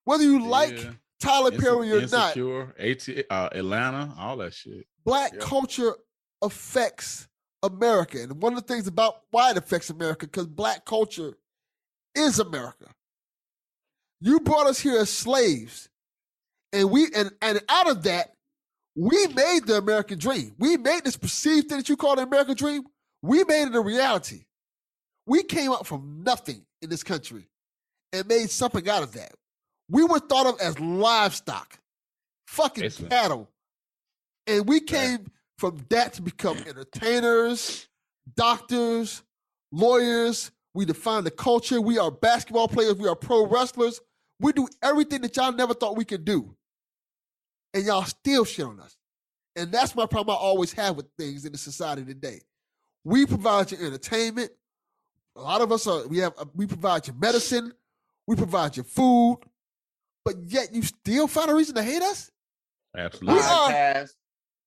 Whether 0.05 0.25
you 0.25 0.45
like 0.45 0.77
Tyler 1.21 1.53
Inse- 1.53 1.62
Perry 1.62 1.93
or 1.93 2.01
not, 2.09 2.37
Insecure, 2.37 2.75
AT, 2.79 3.09
uh, 3.31 3.49
Atlanta, 3.53 4.12
all 4.18 4.37
that 4.39 4.55
shit. 4.55 4.87
black 5.05 5.33
Yep. 5.33 5.43
culture 5.43 5.95
affects 6.43 7.29
America. 7.62 8.23
And 8.23 8.43
one 8.43 8.55
of 8.55 8.66
the 8.66 8.66
things 8.66 8.87
about 8.87 9.23
why 9.31 9.51
it 9.51 9.57
affects 9.57 9.91
America, 9.91 10.27
because 10.27 10.47
black 10.47 10.85
culture 10.85 11.37
is 12.14 12.39
America. 12.39 12.87
You 14.21 14.41
brought 14.41 14.66
us 14.66 14.81
here 14.81 14.99
as 14.99 15.11
slaves. 15.11 15.89
And 16.73 16.91
we 16.91 17.09
and, 17.14 17.31
and 17.43 17.61
out 17.68 17.91
of 17.91 18.03
that, 18.05 18.35
we 18.97 19.27
made 19.29 19.66
the 19.66 19.77
American 19.79 20.18
dream. 20.18 20.55
We 20.59 20.77
made 20.77 21.05
this 21.05 21.16
perceived 21.16 21.68
thing 21.68 21.79
that 21.79 21.89
you 21.89 21.97
call 21.97 22.16
the 22.16 22.23
American 22.23 22.55
dream. 22.57 22.85
We 23.23 23.45
made 23.45 23.68
it 23.68 23.75
a 23.75 23.81
reality. 23.81 24.45
We 25.27 25.43
came 25.43 25.71
up 25.73 25.87
from 25.87 26.23
nothing 26.25 26.64
in 26.83 26.91
this 26.91 27.03
country 27.03 27.49
and 28.12 28.27
made 28.27 28.51
something 28.51 28.89
out 28.89 29.03
of 29.03 29.12
that. 29.12 29.33
We 29.89 30.05
were 30.05 30.18
thought 30.18 30.47
of 30.47 30.61
as 30.61 30.79
livestock, 30.81 31.79
fucking 32.47 32.83
Basically. 32.83 33.09
cattle. 33.11 33.51
And 34.47 34.66
we 34.66 34.77
Yeah. 34.81 34.87
came 34.87 35.33
from 35.59 35.85
that 35.91 36.14
to 36.14 36.23
become 36.23 36.57
entertainers, 36.59 37.89
doctors, 38.35 39.23
lawyers. 39.73 40.51
We 40.75 40.84
define 40.84 41.25
the 41.25 41.30
culture. 41.30 41.80
We 41.80 41.99
are 41.99 42.11
basketball 42.11 42.68
players. 42.68 42.95
We 42.95 43.09
are 43.09 43.17
pro 43.17 43.47
wrestlers. 43.47 44.01
We 44.38 44.53
do 44.53 44.68
everything 44.83 45.21
that 45.22 45.37
y'all 45.37 45.53
never 45.53 45.75
thought 45.75 45.97
we 45.97 46.05
could 46.05 46.25
do. 46.25 46.57
And 47.75 47.84
y'all 47.84 48.05
still 48.05 48.45
shit 48.45 48.64
on 48.64 48.80
us. 48.80 48.97
And 49.57 49.71
that's 49.71 49.95
my 49.95 50.07
problem 50.07 50.37
I 50.37 50.41
always 50.41 50.72
have 50.72 50.97
with 50.97 51.07
things 51.18 51.45
in 51.45 51.53
the 51.53 51.59
society 51.59 52.05
today. 52.05 52.41
We 53.05 53.27
provide 53.27 53.71
your 53.72 53.85
entertainment. 53.85 54.51
A 55.37 55.41
lot 55.41 55.61
of 55.61 55.72
us 55.72 55.87
are, 55.87 56.07
we 56.07 56.18
have, 56.18 56.35
uh, 56.39 56.45
we 56.55 56.67
provide 56.67 57.07
your 57.07 57.17
medicine. 57.17 57.72
We 58.27 58.37
provide 58.37 58.77
your 58.77 58.85
food. 58.85 59.39
But 60.25 60.37
yet 60.47 60.75
you 60.75 60.83
still 60.83 61.27
find 61.27 61.51
a 61.51 61.55
reason 61.55 61.75
to 61.77 61.83
hate 61.83 62.03
us? 62.03 62.31
Absolutely. 62.97 63.35
We 63.35 63.41
are- 63.47 64.07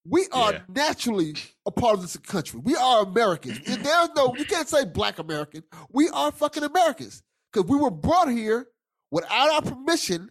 We 0.06 0.28
are 0.34 0.52
Yeah. 0.52 0.62
naturally 0.68 1.34
a 1.66 1.72
part 1.72 1.94
of 1.94 2.02
this 2.02 2.18
country. 2.18 2.60
We 2.60 2.76
are 2.76 3.04
Americans. 3.04 3.60
And 3.66 3.86
There's 3.86 4.10
no, 4.18 4.36
you 4.36 4.44
can't 4.44 4.68
say 4.68 4.84
black 4.84 5.18
American. 5.18 5.64
We 5.92 6.10
are 6.10 6.30
fucking 6.30 6.62
Americans 6.64 7.24
because 7.54 7.70
we 7.70 7.78
were 7.78 7.90
brought 7.90 8.28
here 8.30 8.68
without 9.12 9.50
our 9.52 9.62
permission 9.62 10.30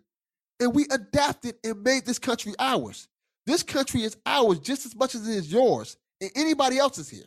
and 0.61 0.75
we 0.75 0.85
adapted 0.91 1.57
and 1.65 1.83
made 1.83 2.05
this 2.05 2.19
country 2.19 2.53
ours. 2.59 3.09
This 3.47 3.63
country 3.63 4.03
is 4.03 4.15
ours 4.27 4.59
just 4.59 4.85
as 4.85 4.95
much 4.95 5.15
as 5.15 5.27
it 5.27 5.37
is 5.37 5.51
yours 5.51 5.97
and 6.21 6.31
anybody 6.35 6.77
else's 6.77 7.09
here. 7.09 7.25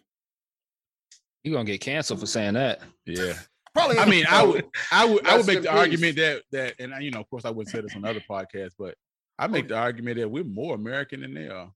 You're 1.46 1.54
gonna 1.54 1.66
get 1.66 1.80
canceled 1.80 2.20
for 2.20 2.26
saying 2.26 2.56
that. 2.56 2.82
Yeah. 3.06 3.34
Probably. 3.74 4.00
I 4.00 4.06
mean, 4.10 4.26
I 4.28 4.42
would, 4.44 4.66
I 4.92 5.06
would, 5.06 5.28
I 5.28 5.38
would 5.38 5.46
make 5.48 5.58
the 5.62 5.70
peace. 5.70 5.80
argument 5.80 6.16
that 6.18 6.42
that, 6.52 6.74
and 6.80 6.92
you 7.04 7.12
know, 7.12 7.20
of 7.20 7.30
course, 7.30 7.46
I 7.46 7.52
wouldn't 7.52 7.72
say 7.72 7.82
this 7.82 7.96
on 7.96 8.04
other 8.04 8.22
podcasts, 8.28 8.74
but 8.80 8.96
I 9.38 9.48
make 9.48 9.66
Oh, 9.66 9.68
the 9.70 9.78
argument 9.78 10.18
that 10.18 10.28
we're 10.30 10.44
more 10.44 10.76
American 10.76 11.22
than 11.22 11.34
they 11.36 11.48
are. 11.50 11.72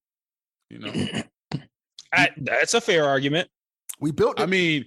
You 0.72 0.80
know, 0.80 0.94
I, 2.14 2.30
that's 2.38 2.74
a 2.74 2.82
fair 2.82 3.06
argument. 3.06 3.48
we 4.00 4.12
built 4.12 4.40
it. 4.40 4.44
I 4.44 4.48
mean, 4.48 4.86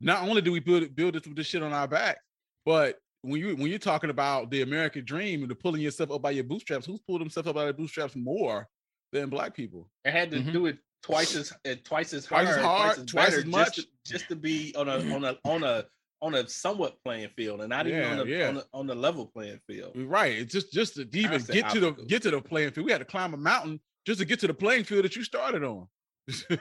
not 0.00 0.22
only 0.26 0.40
do 0.40 0.50
we 0.52 0.60
build 0.60 0.94
build 0.96 1.14
this, 1.14 1.22
this 1.34 1.46
shit 1.46 1.62
on 1.62 1.72
our 1.74 1.88
back, 1.88 2.18
but 2.64 2.98
when 3.22 3.40
you 3.40 3.54
when 3.56 3.66
you're 3.68 3.78
talking 3.78 4.08
about 4.10 4.50
the 4.50 4.62
American 4.62 5.04
dream 5.04 5.42
and 5.42 5.50
the 5.50 5.54
pulling 5.54 5.82
yourself 5.82 6.10
up 6.10 6.22
by 6.22 6.30
your 6.30 6.44
bootstraps, 6.44 6.86
who's 6.86 7.00
pulled 7.00 7.20
themselves 7.20 7.48
up 7.48 7.54
by 7.56 7.64
their 7.64 7.72
bootstraps 7.74 8.16
more 8.16 8.66
than 9.12 9.28
black 9.28 9.54
people. 9.54 9.90
and 10.06 10.16
had 10.16 10.30
to 10.30 10.38
Mhm. 10.38 10.52
do 10.54 10.66
it 10.66 10.78
twice 11.02 11.34
as 11.36 11.52
twice 11.84 12.12
as 12.12 12.26
Twice 12.26 12.46
hard, 12.46 12.58
as 12.58 12.64
hard, 12.64 13.08
twice 13.08 13.26
better 13.26 13.38
as 13.38 13.46
much. 13.46 13.76
just 13.76 13.88
to, 13.88 14.12
just 14.12 14.28
to 14.28 14.36
be 14.36 14.74
on 14.76 14.88
a 14.88 15.14
on 15.14 15.24
a 15.24 15.36
on 15.44 15.62
a 15.64 15.84
on 16.20 16.34
a 16.36 16.48
somewhat 16.48 16.96
playing 17.04 17.28
field, 17.36 17.60
and 17.60 17.70
not 17.70 17.86
even 17.86 18.04
on 18.04 18.18
the, 18.18 18.26
yeah. 18.26 18.48
on 18.48 18.56
a 18.58 18.64
on 18.72 18.90
a 18.90 18.94
level 18.94 19.26
playing 19.26 19.58
field. 19.68 19.92
Right. 19.96 20.38
It's 20.38 20.52
just 20.52 20.72
just 20.72 20.94
to 20.94 21.02
even 21.12 21.32
Constant 21.32 21.54
get 21.54 21.70
to 21.70 21.80
the 21.80 21.92
get 21.92 22.22
to 22.22 22.30
the 22.30 22.40
playing 22.40 22.70
field. 22.70 22.86
We 22.86 22.92
had 22.92 22.98
to 22.98 23.04
climb 23.04 23.34
a 23.34 23.36
mountain 23.36 23.80
just 24.06 24.20
to 24.20 24.24
get 24.24 24.40
to 24.40 24.46
the 24.46 24.54
playing 24.54 24.84
field 24.84 25.04
that 25.04 25.16
you 25.16 25.24
started 25.24 25.64
on. 25.64 25.88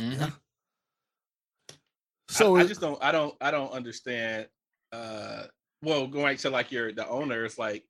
Mhm. 0.00 0.32
So 2.28 2.56
I, 2.56 2.60
I 2.60 2.66
just 2.66 2.80
don't 2.80 3.02
I 3.02 3.10
don't 3.10 3.34
I 3.40 3.50
don't 3.50 3.72
understand. 3.72 4.46
Uh, 4.92 5.44
well, 5.82 6.06
going 6.06 6.36
to 6.36 6.50
like 6.50 6.70
your 6.70 6.92
the 6.92 7.08
owner, 7.08 7.44
it's 7.44 7.58
like 7.58 7.84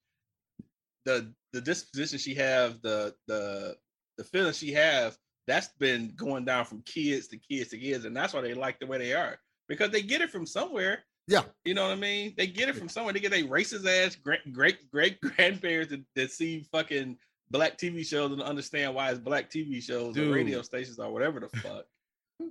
the 1.05 1.33
the 1.53 1.61
disposition 1.61 2.19
she 2.19 2.35
have, 2.37 2.81
the 2.83 3.15
the 3.27 3.77
the 4.17 4.25
feeling 4.25 4.53
she 4.53 4.73
have. 4.73 5.17
That's 5.49 5.69
been 5.79 6.13
going 6.15 6.45
down 6.45 6.67
from 6.67 6.83
kids 6.83 7.27
to 7.29 7.39
kids 7.39 7.71
to 7.71 7.79
kids, 7.79 8.05
and 8.05 8.15
that's 8.15 8.35
why 8.35 8.43
they 8.43 8.53
like 8.53 8.79
the 8.79 8.87
way 8.87 8.99
they 8.99 9.15
are 9.15 9.39
because 9.67 9.91
they 9.91 10.03
get 10.03 10.21
it 10.21 10.31
from 10.31 10.45
somewhere. 10.47 11.01
Yeah. 11.27 11.43
you 11.65 11.75
know 11.75 11.85
what 11.85 11.93
I 11.93 11.97
mean. 11.97 12.35
They 12.37 12.47
get 12.47 12.69
it 12.69 12.77
from 12.77 12.89
somewhere. 12.89 13.13
They 13.13 13.21
get 13.21 13.31
their 13.31 13.45
racist 13.45 13.87
ass 13.87 14.15
great 14.15 14.53
great 14.53 14.91
great 14.91 15.21
grandparents 15.23 15.91
that, 15.91 16.05
that 16.17 16.31
see 16.31 16.67
fucking 16.71 17.17
black 17.51 17.79
TV 17.79 18.07
shows 18.07 18.31
and 18.33 18.43
understand 18.43 18.95
why 18.95 19.11
it's 19.11 19.19
black 19.19 19.51
TV 19.51 19.83
shows 19.83 20.17
or 20.19 20.31
radio 20.31 20.61
stations 20.61 20.99
or 20.99 21.11
whatever 21.11 21.41
the 21.41 21.49
fuck. 21.61 21.87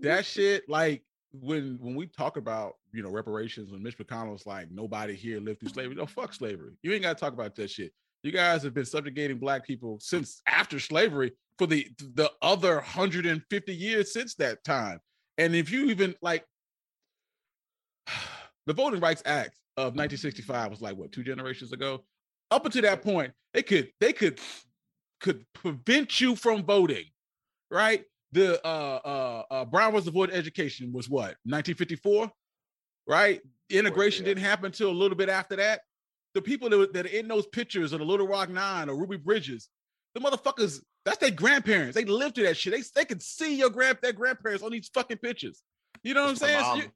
that 0.02 0.26
shit, 0.26 0.68
like 0.68 1.03
when 1.32 1.78
when 1.80 1.95
we 1.95 2.07
talk 2.07 2.38
about 2.38 2.78
you 2.94 3.03
know 3.03 3.11
reparations, 3.11 3.72
when 3.72 3.84
Mitch 3.84 3.98
McConnell's 3.98 4.48
like 4.48 4.72
nobody 4.72 5.15
here 5.15 5.40
lived 5.40 5.60
through 5.60 5.69
slavery, 5.69 5.95
no 5.95 6.07
fuck 6.07 6.34
slavery. 6.34 6.74
You 6.82 6.94
ain't 6.94 7.03
got 7.03 7.18
to 7.18 7.22
talk 7.24 7.34
about 7.34 7.56
that 7.56 7.69
shit. 7.69 7.94
You 8.23 8.31
guys 8.31 8.64
have 8.64 8.73
been 8.73 8.85
subjugating 8.85 9.38
black 9.38 9.65
people 9.65 9.99
since 10.02 10.41
after 10.48 10.80
slavery 10.80 11.34
for 11.57 11.68
the 11.68 11.88
the 11.99 12.31
other 12.41 12.76
150 12.76 13.76
years 13.76 14.14
since 14.14 14.35
that 14.35 14.64
time. 14.64 14.99
And 15.38 15.56
if 15.56 15.72
you 15.72 15.85
even 15.85 16.15
like 16.22 16.44
the 18.65 18.73
Voting 18.73 18.99
Rights 18.99 19.23
Act 19.26 19.57
of 19.77 19.94
1965 19.94 20.72
was 20.72 20.81
like 20.81 20.98
what 20.98 21.11
two 21.11 21.23
generations 21.23 21.72
ago. 21.72 22.03
Up 22.49 22.65
until 22.65 22.81
that 22.84 23.03
point, 23.03 23.34
they 23.53 23.61
could 23.61 23.89
they 23.99 24.14
could 24.14 24.39
could 25.19 25.45
prevent 25.53 26.19
you 26.19 26.35
from 26.35 26.64
voting, 26.64 27.06
right? 27.69 28.03
The 28.31 28.65
uh 28.65 28.99
uh, 29.06 29.44
uh 29.52 29.65
Brown 29.65 29.94
was 29.94 30.07
avoid 30.07 30.31
education 30.31 30.91
was 30.91 31.10
what 31.10 31.35
1954, 31.45 32.31
right? 33.07 33.41
Integration 33.69 34.26
yeah. 34.26 34.31
didn't 34.31 34.44
happen 34.44 34.65
until 34.68 34.89
a 34.89 34.91
little 34.91 35.18
bit 35.18 35.30
after 35.30 35.57
that. 35.57 35.81
The 36.34 36.41
people 36.41 36.70
that, 36.70 36.94
that 36.94 37.06
are 37.06 37.10
in 37.10 37.28
those 37.28 37.48
pictures 37.48 37.94
of 37.94 37.99
the 37.99 38.06
Little 38.06 38.28
Rock 38.28 38.49
Nine 38.49 38.90
or 38.90 38.95
Ruby 38.98 39.18
Bridges, 39.18 39.70
the 40.14 40.22
motherfuckers, 40.22 40.80
that's 41.06 41.18
their 41.18 41.32
grandparents. 41.32 41.95
They 41.95 42.06
lived 42.06 42.36
through 42.36 42.45
that 42.45 42.58
shit. 42.58 42.74
They, 42.74 42.84
they 42.95 43.06
could 43.06 43.22
see 43.22 43.56
your 43.56 43.70
grand 43.70 43.98
their 44.02 44.14
grandparents 44.14 44.64
on 44.64 44.72
these 44.72 44.90
fucking 44.94 45.18
pictures. 45.18 45.64
You 46.04 46.14
know 46.14 46.24
what 46.24 46.30
I'm 46.32 46.36
saying? 46.36 46.64
So 46.64 46.76
you- 46.76 46.91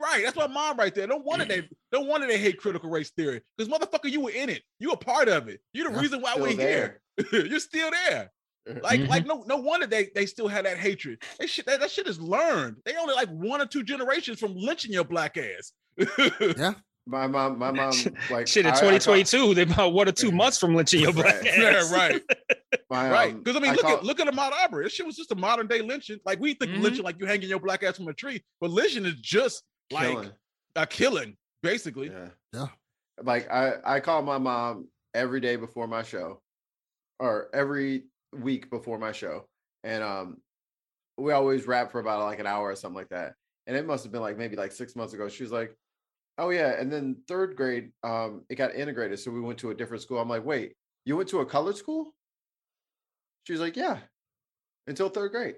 Right, 0.00 0.22
that's 0.24 0.36
my 0.36 0.46
mom 0.46 0.76
right 0.76 0.94
there. 0.94 1.08
No 1.08 1.16
wonder 1.16 1.44
they 1.44 1.68
no 1.92 2.02
wonder 2.02 2.28
they 2.28 2.38
hate 2.38 2.58
critical 2.58 2.88
race 2.88 3.10
theory. 3.10 3.40
Because 3.56 3.68
motherfucker, 3.72 4.08
you 4.08 4.20
were 4.20 4.30
in 4.30 4.48
it. 4.48 4.62
You 4.78 4.90
were 4.90 4.96
part 4.96 5.28
of 5.28 5.48
it. 5.48 5.60
You're 5.72 5.88
the 5.88 5.96
Yeah, 5.96 6.00
reason 6.02 6.20
why 6.22 6.36
we're 6.36 6.54
there. 6.54 7.00
here. 7.32 7.46
You're 7.46 7.58
still 7.58 7.90
there. 7.90 8.30
Like, 8.80 9.00
Mhm. 9.00 9.08
like 9.08 9.26
no, 9.26 9.42
no 9.48 9.56
wonder 9.56 9.88
they 9.88 10.10
they 10.14 10.24
still 10.26 10.46
had 10.46 10.66
that 10.66 10.78
hatred. 10.78 11.20
They 11.40 11.48
shit 11.48 11.66
that, 11.66 11.80
that 11.80 11.90
shit 11.90 12.06
is 12.06 12.20
learned. 12.20 12.76
They 12.84 12.94
only 12.96 13.14
like 13.16 13.28
one 13.30 13.60
or 13.60 13.66
two 13.66 13.82
generations 13.82 14.38
from 14.38 14.54
lynching 14.54 14.92
your 14.92 15.02
black 15.02 15.36
ass. 15.36 15.72
My 17.10 17.26
mom, 17.26 17.58
my 17.58 17.70
mom, 17.70 17.92
like 18.30 18.46
Shit, 18.46 18.66
in 18.66 18.72
I- 18.72 18.74
I 18.76 18.80
call- 18.80 18.90
2022, 18.90 19.54
they 19.54 19.62
about 19.62 19.94
one 19.94 20.08
or 20.08 20.12
two 20.12 20.30
months 20.30 20.58
from 20.58 20.74
lynching 20.74 21.00
your 21.00 21.12
black 21.14 21.42
Right. 21.42 21.46
ass. 21.58 21.90
yeah, 21.90 21.96
right, 21.96 22.22
my, 22.90 23.10
right. 23.10 23.32
um, 23.32 23.42
Because 23.42 23.56
I 23.56 23.60
mean, 23.60 23.72
look 23.72 23.80
call- 23.80 23.96
at 23.96 24.04
look 24.04 24.20
at 24.20 24.28
Ahmaud 24.28 24.52
Arbery. 24.52 24.84
This 24.84 24.92
shit 24.92 25.06
was 25.06 25.16
just 25.16 25.32
a 25.32 25.34
modern 25.34 25.66
day 25.68 25.80
lynching. 25.80 26.18
Like 26.26 26.38
we 26.38 26.52
think 26.52 26.70
Mhm. 26.72 26.82
lynching 26.82 27.04
like 27.04 27.16
you 27.18 27.24
hanging 27.26 27.48
your 27.48 27.60
black 27.60 27.82
ass 27.82 27.96
from 27.96 28.08
a 28.08 28.12
tree, 28.12 28.44
but 28.60 28.70
lynching 28.70 29.06
is 29.06 29.14
just 29.14 29.62
like 29.90 30.08
killing. 30.10 30.30
a 30.76 30.86
killing, 30.86 31.36
basically. 31.62 32.08
Yeah. 32.10 32.28
Yeah. 32.52 32.66
Like 33.22 33.50
I, 33.50 33.76
I 33.84 34.00
call 34.00 34.20
my 34.22 34.36
mom 34.38 34.88
every 35.14 35.40
day 35.40 35.56
before 35.56 35.86
my 35.86 36.02
show, 36.02 36.42
or 37.18 37.48
every 37.54 38.04
week 38.34 38.68
before 38.70 38.98
my 38.98 39.12
show, 39.12 39.46
and 39.82 40.02
um, 40.04 40.36
we 41.16 41.32
always 41.32 41.66
rap 41.66 41.90
for 41.90 42.00
about 42.00 42.20
like 42.24 42.38
an 42.38 42.46
hour 42.46 42.68
or 42.68 42.76
something 42.76 42.96
like 42.96 43.08
that. 43.08 43.32
And 43.66 43.76
it 43.76 43.86
must 43.86 44.04
have 44.04 44.12
been 44.12 44.20
like 44.20 44.36
maybe 44.36 44.56
like 44.56 44.72
six 44.72 44.94
months 44.94 45.14
ago. 45.14 45.28
She 45.28 45.42
was 45.42 45.52
like, 45.52 45.74
"Oh 46.38 46.50
yeah," 46.50 46.80
and 46.80 46.90
then 46.92 47.22
third 47.28 47.56
grade, 47.56 47.90
um, 48.02 48.44
it 48.48 48.54
got 48.56 48.74
integrated, 48.74 49.18
so 49.18 49.30
we 49.30 49.40
went 49.40 49.58
to 49.60 49.70
a 49.70 49.74
different 49.74 50.02
school. 50.02 50.18
I'm 50.18 50.28
like, 50.28 50.44
"Wait, 50.44 50.74
you 51.04 51.16
went 51.16 51.28
to 51.30 51.40
a 51.40 51.46
colored 51.46 51.76
school?" 51.76 52.14
She 53.44 53.52
was 53.52 53.60
like, 53.60 53.76
"Yeah," 53.76 53.98
until 54.86 55.08
third 55.08 55.32
grade. 55.32 55.56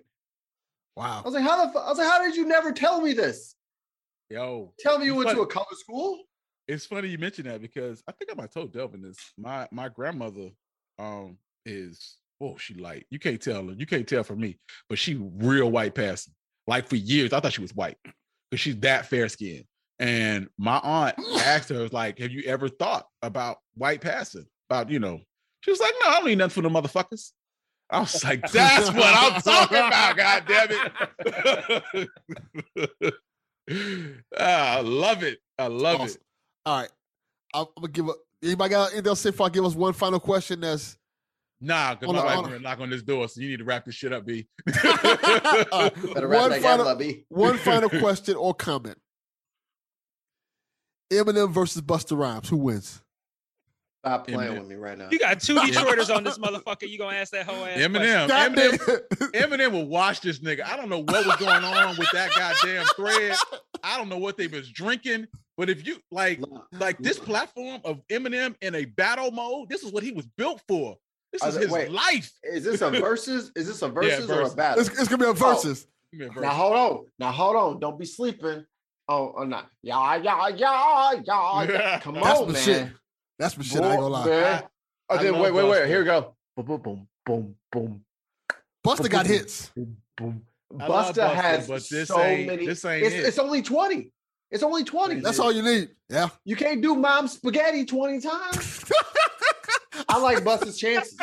Wow. 0.96 1.20
I 1.20 1.22
was 1.22 1.34
like, 1.34 1.44
"How 1.44 1.64
the? 1.64 1.72
Fu-? 1.72 1.78
I 1.78 1.88
was 1.88 1.98
like, 1.98 2.08
how 2.08 2.22
did 2.22 2.36
you 2.36 2.46
never 2.46 2.72
tell 2.72 3.00
me 3.00 3.12
this? 3.12 3.54
Yo, 4.28 4.72
Tell 4.78 4.98
me 4.98 5.06
you 5.06 5.14
went 5.14 5.30
to 5.30 5.42
a 5.42 5.46
colored 5.46 5.78
school." 5.78 6.24
it's 6.70 6.86
funny 6.86 7.08
you 7.08 7.18
mentioned 7.18 7.48
that 7.48 7.60
because 7.60 8.02
I 8.06 8.12
think 8.12 8.30
I 8.30 8.34
might 8.34 8.52
told 8.52 8.72
Delvin 8.72 9.02
this. 9.02 9.16
My 9.36 9.66
my 9.72 9.88
grandmother 9.88 10.50
um 10.98 11.38
is 11.66 12.18
oh 12.40 12.56
she 12.58 12.74
light. 12.74 13.06
You 13.10 13.18
can't 13.18 13.40
tell 13.40 13.66
her. 13.66 13.74
You 13.76 13.86
can't 13.86 14.06
tell 14.06 14.22
from 14.22 14.40
me, 14.40 14.58
but 14.88 14.98
she 14.98 15.16
real 15.16 15.70
white 15.70 15.94
passing. 15.94 16.34
Like 16.66 16.88
for 16.88 16.96
years, 16.96 17.32
I 17.32 17.40
thought 17.40 17.52
she 17.52 17.60
was 17.60 17.74
white 17.74 17.96
because 18.04 18.60
she's 18.60 18.78
that 18.80 19.06
fair 19.06 19.28
skinned. 19.28 19.64
And 20.00 20.48
my 20.56 20.78
aunt 20.78 21.14
asked 21.42 21.68
her, 21.68 21.86
like, 21.88 22.18
have 22.18 22.32
you 22.32 22.42
ever 22.46 22.68
thought 22.68 23.06
about 23.22 23.58
white 23.74 24.00
passing? 24.00 24.46
About, 24.70 24.90
you 24.90 24.98
know, 24.98 25.20
she 25.60 25.70
was 25.70 25.78
like, 25.78 25.92
no, 26.02 26.10
I 26.10 26.14
don't 26.16 26.26
need 26.26 26.38
nothing 26.38 26.62
for 26.62 26.68
the 26.68 26.74
motherfuckers. 26.74 27.32
I 27.90 28.00
was 28.00 28.24
like, 28.24 28.50
that's 28.50 28.90
what 28.92 29.14
I'm 29.14 29.42
talking 29.42 29.76
about, 29.76 30.16
god 30.16 30.44
damn 30.48 30.68
it. 32.96 33.14
ah, 34.38 34.78
I 34.78 34.80
love 34.80 35.22
it. 35.22 35.38
I 35.58 35.66
love 35.66 36.00
Awesome. 36.00 36.20
All 36.64 36.80
right. 36.80 36.90
I'm, 37.52 37.66
I'm 37.76 37.82
gonna 37.82 37.92
give 37.92 38.08
up. 38.08 38.16
anybody 38.42 38.70
got 38.70 38.92
anything 38.92 39.08
else 39.08 39.18
to 39.20 39.28
say 39.28 39.30
before 39.32 39.46
I 39.46 39.50
give 39.50 39.64
us 39.64 39.74
one 39.74 39.92
final 39.92 40.20
question 40.20 40.60
that's. 40.60 40.96
Nah, 41.60 41.94
because 41.94 42.08
On 42.08 42.14
my 42.14 42.20
the- 42.22 42.26
wife 42.26 42.44
gonna 42.44 42.58
knock 42.60 42.80
on 42.80 42.88
this 42.88 43.02
door, 43.02 43.28
so 43.28 43.40
you 43.40 43.48
need 43.50 43.58
to 43.58 43.64
wrap 43.64 43.84
this 43.84 43.94
shit 43.96 44.12
up, 44.12 44.24
B. 44.24 44.46
Uh, 45.72 45.90
wrap 46.16 46.40
one 46.42 46.50
that 46.50 46.62
final, 46.62 46.88
up, 46.88 46.98
B. 46.98 47.26
one 47.28 47.58
final 47.58 47.88
question 48.00 48.36
or 48.36 48.54
comment. 48.54 48.96
Eminem 51.10 51.50
versus 51.50 51.82
Busta 51.82 52.16
Rhymes. 52.16 52.48
Who 52.48 52.56
wins? 52.56 53.02
Stop 54.00 54.26
playing 54.28 54.52
Eminem. 54.52 54.58
with 54.60 54.68
me 54.68 54.74
right 54.76 54.96
now. 54.96 55.08
You 55.10 55.18
got 55.18 55.40
two 55.40 55.56
Detroiters 55.56 56.14
on 56.14 56.24
this 56.24 56.38
motherfucker. 56.38 56.88
You 56.88 56.98
gonna 56.98 57.16
ask 57.16 57.32
that 57.32 57.46
whole 57.46 57.64
ass 57.66 57.78
Eminem, 57.78 58.28
God 58.28 58.52
Eminem, 58.52 59.32
damn. 59.32 59.50
Eminem 59.50 59.72
will 59.72 59.86
watch 59.86 60.22
this 60.22 60.38
nigga. 60.38 60.64
I 60.64 60.76
don't 60.76 60.88
know 60.88 61.00
what 61.00 61.26
was 61.26 61.36
going 61.36 61.64
on 61.64 61.96
with 61.98 62.10
that 62.12 62.30
goddamn 62.30 62.86
thread. 62.96 63.36
I 63.82 63.98
don't 63.98 64.08
know 64.08 64.18
what 64.18 64.38
they 64.38 64.46
was 64.46 64.70
drinking, 64.70 65.26
but 65.58 65.68
if 65.68 65.86
you 65.86 65.98
like, 66.10 66.40
like 66.72 66.98
this 66.98 67.18
platform 67.18 67.82
of 67.84 68.00
Eminem 68.08 68.54
in 68.62 68.74
a 68.74 68.86
battle 68.86 69.30
mode, 69.30 69.68
this 69.68 69.82
is 69.82 69.92
what 69.92 70.02
he 70.02 70.12
was 70.12 70.26
built 70.38 70.62
for. 70.66 70.96
This 71.32 71.42
Are 71.42 71.50
is 71.50 71.56
his 71.56 71.70
wait. 71.70 71.90
life. 71.90 72.32
Is 72.42 72.64
this 72.64 72.80
a 72.80 72.90
versus? 72.90 73.52
Is 73.54 73.66
this 73.66 73.82
a 73.82 73.88
versus 73.88 74.30
or 74.30 74.42
a 74.42 74.50
battle? 74.50 74.80
It's, 74.80 74.88
it's 74.98 75.08
gonna 75.08 75.18
be 75.18 75.26
a 75.26 75.28
oh. 75.28 75.32
versus. 75.34 75.86
Give 76.10 76.20
me 76.20 76.26
a 76.34 76.40
Now 76.40 76.50
hold 76.50 76.76
on. 76.76 77.06
Now 77.18 77.30
hold 77.30 77.56
on. 77.56 77.80
Don't 77.80 77.98
be 77.98 78.06
sleeping. 78.06 78.64
Oh, 79.10 79.34
oh 79.38 79.44
not. 79.44 79.68
Yeah, 79.82 80.16
yeah, 80.16 80.48
yeah, 80.50 81.20
yeah. 81.24 81.62
yeah. 81.64 81.98
Come 82.00 82.14
That's 82.14 82.40
on, 82.40 82.46
my 82.46 82.52
man. 82.52 82.62
shit. 82.62 82.88
That's 83.40 83.58
my 83.58 83.64
shit. 83.64 83.82
I 83.82 83.90
ain't 83.90 84.00
gonna 84.00 84.06
lie. 84.06 84.24
Man. 84.26 84.62
Oh, 85.08 85.16
I 85.16 85.22
then 85.22 85.32
love 85.32 85.42
wait, 85.42 85.52
wait, 85.52 85.68
wait. 85.68 85.86
Here 85.88 85.98
we 85.98 86.04
go. 86.04 86.36
Boom, 86.56 86.66
boom, 86.66 86.78
boom, 86.80 87.08
boom, 87.26 87.54
boom, 87.72 88.04
Busta 88.86 89.10
got 89.10 89.26
hits. 89.26 89.72
boom, 89.74 89.96
boom. 90.16 90.42
Busta 90.72 91.12
Busta, 91.14 91.34
has 91.34 91.66
but 91.66 91.82
this 91.90 92.06
so 92.06 92.20
ain't- 92.20 92.46
many. 92.46 92.66
this 92.66 92.84
ain't 92.84 93.04
it's, 93.04 93.14
it. 93.16 93.24
it's 93.26 93.38
only 93.40 93.62
twenty. 93.62 94.12
It's 94.52 94.62
only 94.62 94.84
twenty. 94.84 95.16
That's 95.16 95.40
all 95.40 95.50
you 95.50 95.62
need. 95.62 95.88
Yeah. 96.08 96.28
You 96.44 96.54
can't 96.54 96.80
do 96.80 96.94
mom 96.94 97.26
spaghetti 97.26 97.84
twenty 97.84 98.20
times. 98.20 98.84
I 100.08 100.18
like 100.18 100.44
Busta's 100.44 100.78
chances. 100.78 101.18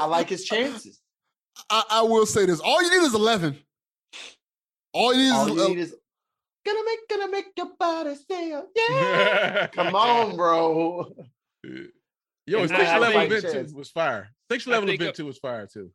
I 0.00 0.06
like 0.06 0.28
his 0.28 0.44
chances. 0.44 1.00
I, 1.70 1.84
I 1.90 2.02
will 2.02 2.26
say 2.26 2.44
this. 2.46 2.58
All 2.58 2.82
you 2.82 2.90
need 2.90 3.06
is 3.06 3.14
eleven. 3.14 3.56
All 4.92 5.14
you 5.14 5.22
need 5.22 5.30
All 5.30 5.46
is 5.46 5.54
you 5.54 5.68
need 5.68 5.78
is 5.78 5.94
gonna 6.64 6.78
make, 6.84 6.98
gonna 7.08 7.30
make 7.30 7.46
your 7.56 7.70
body 7.78 8.14
say, 8.30 8.50
yeah. 8.90 9.66
Come 9.68 9.94
on, 9.94 10.36
bro. 10.36 11.12
Yo, 12.46 12.60
And 12.60 12.68
six 12.70 12.82
I 12.82 12.98
level 12.98 13.20
think- 13.20 13.44
event 13.44 13.68
two 13.70 13.76
was 13.76 13.90
fire. 13.90 14.30
Six 14.50 14.66
level 14.66 14.88
think 14.88 15.00
event 15.00 15.14
a- 15.14 15.16
two 15.16 15.26
was 15.26 15.38
fire 15.38 15.66
too. 15.72 15.90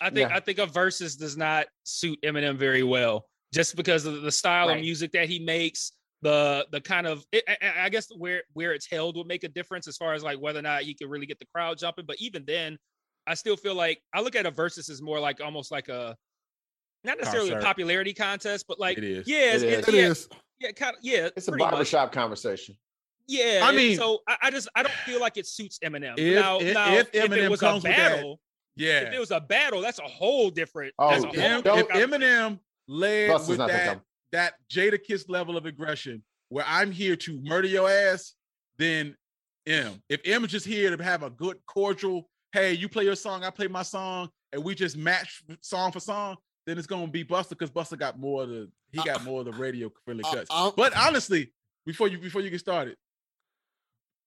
I 0.00 0.10
think 0.10 0.28
Yeah. 0.30 0.36
I 0.36 0.40
think 0.40 0.58
a 0.58 0.66
versus 0.66 1.16
does 1.16 1.36
not 1.36 1.66
suit 1.84 2.18
Eminem 2.22 2.56
very 2.56 2.82
well, 2.82 3.26
just 3.54 3.74
because 3.76 4.04
of 4.04 4.22
the 4.22 4.32
style 4.32 4.68
of 4.68 4.78
music 4.80 5.12
that 5.12 5.28
he 5.28 5.38
makes. 5.38 5.92
The 6.22 6.66
the 6.70 6.80
kind 6.80 7.06
of 7.08 7.24
it, 7.32 7.42
I, 7.48 7.86
I 7.86 7.88
guess 7.88 8.06
where 8.16 8.42
where 8.52 8.72
it's 8.74 8.88
held 8.88 9.16
would 9.16 9.26
make 9.26 9.42
a 9.44 9.48
difference 9.48 9.88
as 9.88 9.96
far 9.96 10.14
as 10.14 10.22
like 10.22 10.38
whether 10.40 10.58
or 10.60 10.62
not 10.62 10.86
you 10.86 10.94
can 10.94 11.08
really 11.08 11.26
get 11.26 11.38
the 11.40 11.46
crowd 11.52 11.78
jumping. 11.78 12.04
But 12.06 12.16
even 12.20 12.44
then, 12.46 12.78
I 13.26 13.34
still 13.34 13.56
feel 13.56 13.74
like 13.74 14.00
I 14.14 14.20
look 14.20 14.36
at 14.36 14.46
a 14.46 14.50
versus 14.52 14.88
as 14.88 15.02
more 15.02 15.18
like 15.18 15.40
almost 15.40 15.72
like 15.72 15.88
a 15.88 16.16
not 17.04 17.18
necessarily 17.18 17.50
Concert. 17.50 17.64
a 17.64 17.66
popularity 17.66 18.12
contest, 18.14 18.66
but 18.68 18.78
like 18.80 18.98
It 18.98 19.04
is. 19.04 19.28
yeah, 19.28 19.54
it's, 19.54 19.62
It 19.62 19.68
it's- 19.72 19.88
It 19.88 19.94
yeah, 19.94 20.00
is. 20.08 20.28
yeah, 20.60 20.70
kind 20.72 20.96
of 20.96 21.02
yeah. 21.02 21.28
It's 21.36 21.48
a 21.48 21.50
pretty 21.52 21.64
much. 21.64 21.70
barbershop 21.72 22.12
conversation. 22.12 22.76
Yeah, 23.28 23.60
I 23.62 23.72
mean- 23.72 23.96
so 23.96 24.20
I, 24.28 24.36
I 24.42 24.50
just 24.50 24.68
I 24.74 24.82
don't 24.82 24.94
feel 25.06 25.20
like 25.20 25.36
it 25.36 25.46
suits 25.46 25.78
Eminem. 25.80 26.14
If- 26.18 26.34
now, 26.34 26.60
if- 26.60 26.74
now 26.74 26.92
if 26.94 27.08
if, 27.12 27.24
Eminem 27.30 27.36
it 27.44 27.50
was 27.50 27.60
comes 27.60 27.84
a 27.84 27.88
with 27.88 27.96
that- 27.96 28.16
battle, 28.16 28.40
Yeah. 28.76 29.00
If 29.00 29.12
it 29.14 29.18
was 29.20 29.30
a 29.30 29.40
battle, 29.40 29.80
that's 29.80 29.98
a 29.98 30.02
whole 30.08 30.50
different. 30.50 30.94
Oh, 30.98 31.10
that's 31.10 31.24
a 31.24 31.38
yeah. 31.38 31.60
whole 31.62 31.78
Em- 31.78 31.86
if 31.86 31.88
Eminem 32.10 32.58
led 32.88 33.28
Busta's 33.28 33.48
with 33.58 33.68
that, 33.68 33.86
come. 33.88 34.02
that 34.32 34.54
Jadakiss 34.70 35.28
level 35.28 35.56
of 35.56 35.66
aggression, 35.66 36.22
where 36.48 36.64
I'm 36.66 36.90
here 36.90 37.16
to 37.16 37.40
murder 37.42 37.68
your 37.68 37.88
ass, 37.90 38.34
then 38.78 39.14
M. 39.66 40.02
If 40.08 40.20
M 40.24 40.44
is 40.44 40.50
just 40.50 40.66
here 40.66 40.94
to 40.96 41.02
have 41.04 41.22
a 41.22 41.30
good 41.30 41.58
cordial, 41.66 42.28
hey, 42.52 42.72
you 42.72 42.88
play 42.88 43.04
your 43.04 43.14
song, 43.14 43.44
I 43.44 43.50
play 43.50 43.68
my 43.68 43.82
song, 43.82 44.30
and 44.52 44.64
we 44.64 44.74
just 44.74 44.96
match 44.96 45.42
song 45.60 45.92
for 45.92 46.00
song, 46.00 46.36
then 46.66 46.78
it's 46.78 46.86
gonna 46.86 47.06
be 47.08 47.24
Busta 47.24 47.50
because 47.50 47.70
Busta 47.70 47.98
got 47.98 48.18
more 48.18 48.42
of 48.44 48.48
the 48.48 48.70
he 48.92 49.02
got 49.02 49.24
more 49.24 49.40
of 49.40 49.46
the 49.46 49.52
radio 49.52 49.90
friendly 50.04 50.24
Uh, 50.24 50.34
cuts. 50.34 50.50
I'm- 50.50 50.72
But 50.76 50.96
honestly, 50.96 51.52
before 51.86 52.08
you 52.08 52.18
before 52.18 52.40
you 52.42 52.50
get 52.50 52.60
started, 52.60 52.96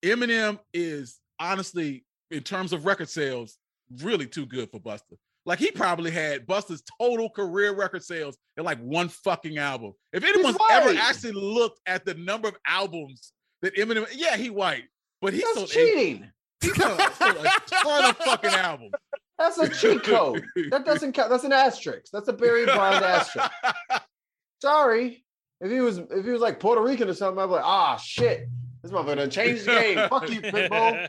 Eminem 0.04 0.60
is 0.74 1.20
honestly, 1.40 2.06
in 2.32 2.44
terms 2.44 2.74
of 2.74 2.86
record 2.86 3.10
sales, 3.10 3.58
really 4.02 4.28
too 4.28 4.46
good 4.46 4.70
for 4.72 4.80
Busta. 4.80 5.18
Like 5.46 5.60
he 5.60 5.70
probably 5.72 6.10
had 6.12 6.48
Busta's 6.48 6.82
total 7.00 7.30
career 7.30 7.74
record 7.74 8.04
sales 8.04 8.36
in 8.58 8.64
like 8.64 8.80
one 8.80 9.10
fucking 9.10 9.58
album. 9.60 9.94
If 10.12 10.24
anyone's 10.24 10.58
ever 10.72 10.98
actually 10.98 11.34
looked 11.34 11.80
at 11.86 12.04
the 12.06 12.16
number 12.16 12.48
of 12.48 12.56
albums 12.68 13.32
that 13.62 13.76
Eminem, 13.76 14.08
yeah, 14.16 14.38
he 14.38 14.50
white, 14.50 14.86
but 15.22 15.34
he's 15.34 15.44
cheating. 15.70 16.32
he 16.62 16.70
sold, 16.70 17.00
sold 17.00 17.36
a 17.46 17.50
ton 17.70 18.06
of 18.10 18.18
fucking 18.18 18.50
albums. 18.50 18.92
That's 19.38 19.58
a 19.58 19.68
cheat 19.70 20.04
code. 20.04 20.46
That 20.70 20.86
doesn't 20.86 21.12
count. 21.14 21.30
That's 21.30 21.44
an 21.44 21.52
asterisk. 21.54 22.12
That's 22.14 22.28
a 22.30 22.34
Barry 22.34 22.66
Bond 22.66 23.04
asterisk. 23.04 23.52
Sorry. 24.62 25.24
If 25.62 25.72
he 25.72 25.80
was 25.80 25.98
if 26.00 26.26
he 26.26 26.32
was 26.32 26.42
like 26.42 26.60
Puerto 26.60 26.82
Rican 26.82 27.10
or 27.10 27.14
something, 27.14 27.42
I'd 27.42 27.48
be 27.48 27.52
like, 27.54 27.64
ah 27.66 27.96
shit. 27.98 28.48
This 28.84 28.92
motherfucker 28.92 29.16
done 29.18 29.30
changed 29.30 29.66
the 29.66 29.72
game. 29.72 29.98
Fuck 30.10 30.30
you, 30.30 30.42
Pitbull. 30.42 31.08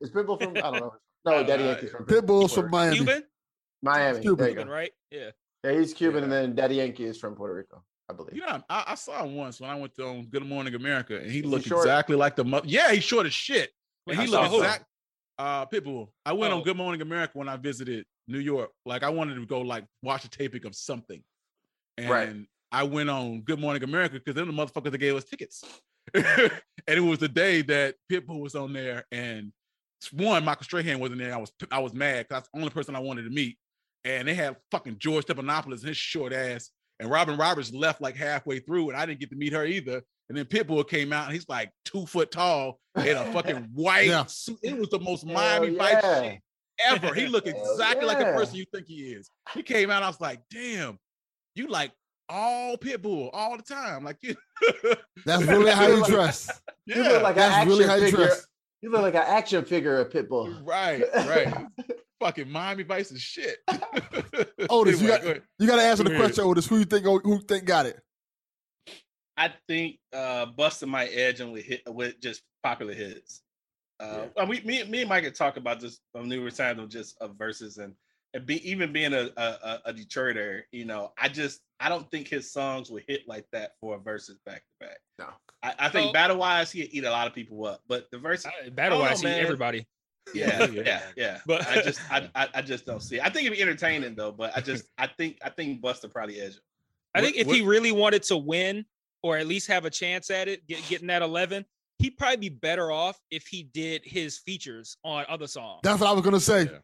Is 0.00 0.10
Pitbull 0.10 0.38
from 0.42 0.56
I 0.56 0.60
don't 0.60 0.74
know. 0.74 0.94
No, 1.24 1.42
Daddy 1.44 1.64
Uh, 1.64 1.66
Yankee's 1.72 1.90
from 1.90 2.06
Pitbull's 2.06 2.52
from 2.54 2.70
Miami. 2.70 2.96
Cuban, 2.98 3.24
Miami. 3.82 4.20
Cuban. 4.20 4.46
Cuban, 4.48 4.68
right? 4.68 4.92
Yeah. 5.10 5.30
Yeah, 5.64 5.72
he's 5.72 5.92
Cuban, 5.92 6.22
and 6.22 6.30
then 6.32 6.54
Daddy 6.54 6.76
Yankee 6.76 7.04
is 7.04 7.18
from 7.18 7.34
Puerto 7.34 7.54
Rico, 7.54 7.82
I 8.08 8.12
believe. 8.12 8.36
You 8.36 8.42
know, 8.42 8.62
I, 8.70 8.84
I 8.88 8.94
saw 8.94 9.24
him 9.24 9.34
once 9.34 9.60
when 9.60 9.68
I 9.70 9.74
went 9.74 9.96
to 9.96 10.06
um, 10.06 10.26
Good 10.30 10.44
Morning 10.46 10.74
America, 10.76 11.16
and 11.18 11.28
he 11.28 11.40
Is 11.40 11.44
looked 11.46 11.64
short? 11.66 11.84
exactly 11.84 12.14
like 12.14 12.36
the 12.36 12.44
mother. 12.44 12.68
Yeah, 12.68 12.92
he's 12.92 13.02
short 13.02 13.26
as 13.26 13.32
shit. 13.34 13.70
And 14.06 14.16
I 14.18 14.22
he 14.22 14.28
saw 14.28 14.42
looked 14.42 14.52
who? 14.52 14.58
exact. 14.62 14.84
Uh, 15.38 15.66
Pitbull. 15.66 16.08
I 16.24 16.32
went 16.32 16.52
Oh. 16.52 16.58
on 16.58 16.62
Good 16.62 16.76
Morning 16.76 17.02
America 17.02 17.36
when 17.36 17.48
I 17.48 17.56
visited 17.56 18.06
New 18.26 18.38
York. 18.38 18.70
Like 18.86 19.02
I 19.02 19.10
wanted 19.10 19.34
to 19.34 19.46
go 19.46 19.60
like 19.60 19.84
watch 20.02 20.24
a 20.24 20.30
taping 20.30 20.64
of 20.66 20.74
something, 20.74 21.22
and 21.98 22.08
Right. 22.10 22.34
I 22.72 22.82
went 22.84 23.10
on 23.10 23.42
Good 23.42 23.60
Morning 23.60 23.82
America 23.82 24.14
because 24.14 24.34
they're 24.34 24.44
the 24.44 24.52
motherfuckers 24.52 24.90
that 24.92 24.98
gave 24.98 25.14
us 25.14 25.24
tickets. 25.24 25.62
and 26.14 26.50
it 26.86 27.00
was 27.00 27.18
the 27.18 27.28
day 27.28 27.62
that 27.62 27.96
Pitbull 28.10 28.40
was 28.40 28.54
on 28.54 28.72
there, 28.72 29.04
and 29.12 29.52
one 30.12 30.44
Michael 30.44 30.64
Strahan 30.64 30.98
wasn't 31.00 31.18
there. 31.20 31.34
I 31.34 31.38
was 31.38 31.52
I 31.70 31.78
was 31.80 31.92
mad 31.92 32.26
because 32.28 32.42
that's 32.42 32.48
the 32.52 32.58
only 32.58 32.70
person 32.70 32.94
I 32.96 33.00
wanted 33.00 33.22
to 33.24 33.30
meet, 33.30 33.58
and 34.04 34.26
they 34.28 34.34
had 34.34 34.56
fucking 34.70 34.98
George 34.98 35.26
Stephanopoulos 35.26 35.80
and 35.80 35.88
his 35.88 35.96
short 35.96 36.32
ass, 36.32 36.70
and 37.00 37.10
Robin 37.10 37.36
Roberts 37.36 37.72
left 37.72 38.00
like 38.00 38.16
halfway 38.16 38.58
through, 38.60 38.88
and 38.90 38.96
I 38.98 39.06
didn't 39.06 39.20
get 39.20 39.30
to 39.30 39.36
meet 39.36 39.52
her 39.52 39.64
either. 39.64 40.02
And 40.28 40.36
then 40.36 40.44
Pitbull 40.46 40.88
came 40.88 41.12
out, 41.12 41.26
and 41.26 41.34
he's 41.34 41.48
like 41.48 41.70
two 41.84 42.04
foot 42.06 42.30
tall 42.30 42.80
in 42.96 43.16
a 43.16 43.24
fucking 43.32 43.68
white 43.74 44.08
Yeah. 44.08 44.24
suit. 44.26 44.58
It 44.62 44.76
was 44.76 44.88
the 44.90 44.98
most 45.00 45.24
Hell 45.24 45.34
Miami 45.34 45.76
Vice 45.76 45.92
yeah. 46.02 46.22
shit 46.22 46.40
ever. 46.84 47.14
He 47.14 47.26
looked 47.26 47.46
Hell 47.48 47.72
exactly 47.72 48.06
like 48.06 48.18
the 48.18 48.24
person 48.24 48.56
you 48.56 48.64
think 48.74 48.86
he 48.86 49.12
is. 49.12 49.30
He 49.54 49.62
came 49.62 49.90
out, 49.90 50.02
I 50.02 50.08
was 50.08 50.20
like, 50.20 50.40
damn, 50.50 50.98
you 51.54 51.68
like 51.68 51.92
all 52.28 52.76
Pitbull 52.76 53.30
all 53.32 53.56
the 53.56 53.62
time. 53.62 54.02
Like 54.04 54.16
you 54.22 54.34
That's 55.24 55.42
really 55.44 55.70
how 55.70 55.86
you 55.86 56.00
Like- 56.00 56.10
dress. 56.10 56.50
You 56.88 57.02
look 57.02 57.22
like 57.22 57.32
an 57.34 57.38
That's 57.40 57.54
action 57.56 57.68
really 57.68 57.84
how 57.86 57.94
you 57.96 58.04
figure. 58.04 58.26
dress. 58.26 58.46
You 58.86 58.92
look 58.92 59.02
like 59.02 59.16
an 59.16 59.24
action 59.26 59.64
figure 59.64 59.98
of 59.98 60.10
Pitbull. 60.10 60.64
right, 60.64 61.02
right. 61.26 61.66
Fucking 62.20 62.48
Miami 62.48 62.84
Vice 62.84 63.10
is 63.10 63.20
shit. 63.20 63.56
Otis, 64.70 65.02
you 65.02 65.08
got- 65.08 65.22
go. 65.22 65.34
You 65.58 65.66
got 65.66 65.76
to 65.76 65.82
answer 65.82 66.04
the 66.04 66.12
Yeah. 66.12 66.18
question, 66.18 66.44
Otis. 66.44 66.68
Who 66.68 66.78
you 66.78 66.84
think? 66.84 67.04
Who 67.04 67.40
think 67.40 67.64
got 67.64 67.86
it? 67.86 67.98
I 69.36 69.52
think 69.66 69.98
uh 70.12 70.46
Busta 70.56 70.86
might 70.86 71.08
edge 71.08 71.40
him 71.40 71.50
with 71.50 71.64
hit 71.64 71.82
with 71.88 72.20
just 72.20 72.42
popular 72.62 72.94
hits. 72.94 73.42
Uh, 73.98 74.26
and 74.36 74.48
we, 74.48 74.60
me, 74.60 74.84
me 74.84 75.00
and 75.00 75.08
Mike 75.08 75.24
had 75.24 75.34
talked 75.34 75.58
about 75.58 75.80
this 75.80 75.98
on 76.14 76.28
numerous 76.28 76.56
times 76.56 76.78
of 76.80 76.88
just 76.88 77.20
of 77.20 77.36
verses 77.36 77.78
and 77.78 77.92
and 78.34 78.44
be 78.46 78.68
even 78.68 78.92
being 78.92 79.12
a, 79.14 79.30
a 79.36 79.42
a- 79.42 79.80
a 79.86 79.92
Detroiter, 79.94 80.62
you 80.72 80.84
know, 80.84 81.12
I 81.18 81.28
just 81.28 81.60
I 81.80 81.88
don't 81.88 82.10
think 82.10 82.28
his 82.28 82.52
songs 82.52 82.90
would 82.90 83.04
hit 83.06 83.22
like 83.28 83.46
that 83.52 83.72
for 83.80 83.96
a 83.96 83.98
verses 83.98 84.38
back 84.46 84.62
to 84.80 84.86
back. 84.86 84.98
No. 85.18 85.26
I, 85.62 85.74
I 85.78 85.88
think 85.88 86.08
So- 86.08 86.12
battle 86.12 86.36
wise 86.38 86.70
he'd 86.72 86.88
eat 86.92 87.04
a 87.04 87.10
lot 87.10 87.26
of 87.26 87.34
people 87.34 87.64
up, 87.66 87.80
but 87.88 88.06
the 88.10 88.18
verse, 88.18 88.44
Battle 88.72 88.98
I 88.98 89.00
don't 89.00 89.00
wise, 89.00 89.22
know, 89.22 89.28
see 89.30 89.34
man. 89.36 89.42
everybody. 89.44 89.86
yeah, 90.34 90.64
Yeah. 90.72 90.82
yeah, 90.84 91.02
yeah. 91.16 91.38
But- 91.46 91.60
But 91.64 91.68
I 91.78 91.82
just 91.82 92.00
I, 92.12 92.30
I 92.34 92.48
I 92.54 92.62
just 92.62 92.84
don't 92.86 93.02
see. 93.02 93.16
It. 93.16 93.22
I 93.24 93.30
think 93.30 93.46
it'd 93.46 93.56
be 93.56 93.62
entertaining 93.62 94.14
though, 94.14 94.32
but 94.32 94.56
I 94.56 94.60
just 94.60 94.86
I 94.98 95.06
think 95.06 95.38
I 95.42 95.50
think 95.50 95.80
Busta 95.82 96.10
probably 96.12 96.40
edge 96.40 96.54
him. 96.54 96.60
I 97.14 97.20
What- 97.20 97.24
think 97.26 97.36
if 97.36 97.46
what- 97.46 97.56
he 97.56 97.62
really 97.62 97.92
wanted 97.92 98.22
to 98.24 98.36
win 98.36 98.84
or 99.22 99.36
at 99.38 99.46
least 99.46 99.66
have 99.68 99.84
a 99.86 99.90
chance 99.90 100.30
at 100.30 100.46
it, 100.48 100.66
get, 100.68 100.86
getting 100.88 101.06
that 101.08 101.22
11, 101.22 101.64
he'd 101.98 102.10
probably 102.18 102.36
be 102.36 102.48
better 102.50 102.92
off 102.92 103.18
if 103.30 103.46
he 103.46 103.62
did 103.64 104.02
his 104.04 104.38
features 104.38 104.98
on 105.02 105.24
other 105.28 105.46
songs. 105.46 105.80
That's 105.82 106.00
what 106.00 106.08
I 106.08 106.12
was 106.12 106.22
gonna 106.22 106.38
say. 106.40 106.64
Yeah. 106.64 106.78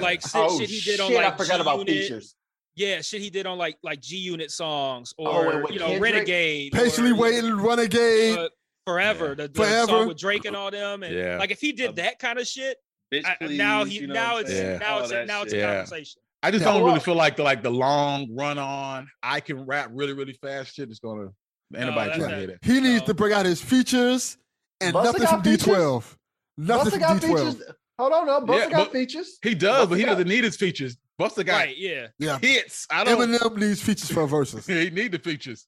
Like 0.00 0.20
shit, 0.22 0.30
Oh 0.34 0.58
shit 0.58 0.68
he 0.70 0.76
shit! 0.78 0.96
did 0.98 1.00
on 1.00 1.12
like 1.14 1.26
I 1.32 1.36
forgot 1.36 1.60
about 1.60 1.86
G-Unit. 1.86 2.02
features. 2.08 2.34
Yeah, 2.76 3.00
shit 3.02 3.20
he 3.22 3.30
did 3.30 3.46
on 3.46 3.56
like 3.58 3.76
like 3.82 4.00
G 4.00 4.16
Unit 4.18 4.50
songs 4.50 5.14
Oh, 5.18 5.24
or 5.26 5.60
and 5.62 5.68
you 5.70 5.78
know 5.78 5.86
Kendrick? 5.88 6.12
Renegade. 6.14 6.72
Patiently 6.72 7.12
or, 7.12 7.16
waiting, 7.16 7.54
renegade. 7.56 8.38
uh, 8.38 8.48
forever. 8.86 9.34
The, 9.34 9.48
the 9.48 9.54
Forever. 9.54 9.86
song 9.86 10.08
with 10.08 10.18
Drake 10.18 10.44
and 10.44 10.56
all 10.56 10.70
them. 10.70 11.02
And 11.02 11.14
Yeah. 11.14 11.38
like 11.38 11.50
if 11.50 11.60
he 11.60 11.72
did 11.72 11.90
Um, 11.90 11.94
that 11.96 12.18
kind 12.18 12.38
of 12.38 12.46
shit, 12.46 12.76
Bitch, 13.12 13.24
I, 13.24 13.36
please, 13.40 13.56
now 13.58 13.84
he 13.84 14.00
you 14.00 14.06
know 14.08 14.14
now 14.14 14.36
it's? 14.38 14.50
Yeah. 14.52 14.78
now 14.78 14.94
All 14.96 15.00
it's 15.02 15.10
a, 15.10 15.14
that 15.14 15.26
now 15.26 15.42
it's 15.42 15.52
a 15.52 15.60
conversation. 15.60 16.20
I 16.42 16.50
just 16.50 16.64
don't 16.64 16.82
really 16.84 17.00
feel 17.00 17.14
like 17.14 17.36
the 17.36 17.42
like 17.42 17.62
the 17.62 17.70
long 17.70 18.34
run 18.34 18.58
on. 18.58 19.08
I 19.22 19.40
can 19.40 19.64
rap 19.66 19.90
really 19.92 20.12
really 20.12 20.32
fast. 20.34 20.74
Shit 20.74 20.90
is 20.90 20.98
gonna 20.98 21.28
anybody 21.76 22.08
that's 22.10 22.18
trying 22.18 22.18
to 22.18 22.28
not- 22.30 22.38
hear 22.38 22.46
that. 22.48 22.58
He 22.62 22.80
needs 22.80 23.00
No. 23.02 23.06
to 23.06 23.14
bring 23.14 23.32
out 23.32 23.46
his 23.46 23.60
features 23.62 24.36
and 24.80 24.94
Busta 24.94 25.04
nothing 25.04 25.26
from? 25.28 25.42
D12. 25.42 26.16
Nothing 26.58 27.00
Busta 27.00 27.08
from 27.08 27.20
D12. 27.20 27.52
features. 27.54 27.74
Hold 27.98 28.12
on, 28.12 28.26
no. 28.26 28.40
Busta 28.40 28.58
Yeah, 28.58 28.70
got 28.70 28.92
features. 28.92 29.38
He 29.42 29.54
does, 29.54 29.88
but 29.88 29.98
he 29.98 30.04
Busta 30.04 30.08
doesn't 30.08 30.28
need 30.28 30.44
his 30.44 30.56
features. 30.56 30.96
Busta 31.20 31.46
got 31.46 31.58
Right, 31.58 31.76
yeah. 31.78 32.08
Yeah. 32.18 32.38
hits. 32.40 32.86
I 32.90 33.04
don't. 33.04 33.18
Eminem 33.30 33.56
needs 33.56 33.80
features 33.82 34.10
for 34.10 34.26
verses 34.26 34.66
he 34.68 34.90
need 34.90 35.12
the 35.12 35.18
features. 35.18 35.66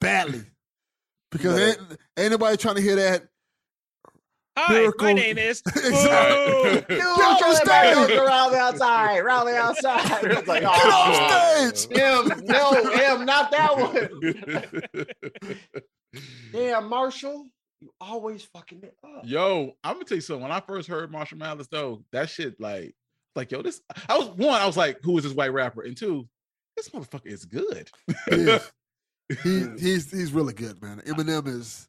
badly 0.00 0.44
because 1.32 1.58
Yeah. 1.58 1.66
ain't, 1.66 1.78
ain't 2.18 2.30
nobody 2.30 2.56
trying 2.56 2.76
to 2.76 2.82
hear 2.82 2.96
that. 2.96 3.24
Hi, 4.58 4.72
Miracle. 4.72 5.06
my 5.08 5.12
name 5.12 5.36
is. 5.38 5.60
Exactly. 5.66 6.80
Boo! 6.88 6.94
Dude, 6.94 7.02
off 7.04 7.40
the 7.40 7.54
stage. 7.56 8.08
to 8.16 8.24
around 8.24 8.52
the 8.52 8.58
outside, 8.58 9.18
around 9.18 9.46
the 9.46 9.56
outside. 9.56 10.24
It's 10.24 10.48
like, 10.48 10.62
Get 10.62 10.70
oh, 10.72 10.90
off 10.90 11.16
oh, 11.20 11.72
stage. 11.74 11.98
him, 11.98 12.44
no, 12.46 12.72
him, 12.92 13.26
not 13.26 13.50
that 13.50 13.76
one. 13.76 15.06
Damn, 16.52 16.88
Marshall, 16.88 17.48
you 17.80 17.90
always 18.00 18.42
fucking 18.44 18.80
it 18.82 18.96
up. 19.04 19.22
Yo, 19.24 19.76
I'm 19.84 19.94
gonna 19.94 20.04
tell 20.04 20.16
you 20.16 20.20
something. 20.22 20.42
When 20.42 20.52
I 20.52 20.60
first 20.60 20.88
heard 20.88 21.10
Marshall 21.12 21.38
Mathers, 21.38 21.68
though, 21.68 22.02
that 22.12 22.30
shit 22.30 22.58
like, 22.60 22.94
like, 23.34 23.50
yo, 23.52 23.62
this. 23.62 23.80
I 24.08 24.16
was 24.18 24.28
one. 24.28 24.60
I 24.60 24.66
was 24.66 24.76
like, 24.76 24.98
who 25.02 25.16
is 25.18 25.24
this 25.24 25.34
white 25.34 25.52
rapper? 25.52 25.82
And 25.82 25.96
two, 25.96 26.26
this 26.76 26.88
motherfucker 26.88 27.26
is 27.26 27.44
good. 27.44 27.90
He 28.30 28.34
is. 28.36 28.72
He, 29.42 29.66
he's 29.78 30.10
he's 30.10 30.32
really 30.32 30.54
good, 30.54 30.80
man. 30.80 31.00
Eminem 31.06 31.46
is 31.48 31.88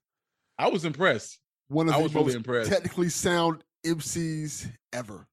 I 0.57 0.67
was 0.69 0.85
impressed. 0.85 1.39
one 1.67 1.87
of 1.87 1.93
I 1.93 1.97
the 1.97 2.03
was 2.03 2.13
really 2.15 2.25
most 2.27 2.35
impressed. 2.35 2.69
technically 2.71 3.09
sound 3.09 3.63
MCs 3.85 4.69
ever. 4.93 5.27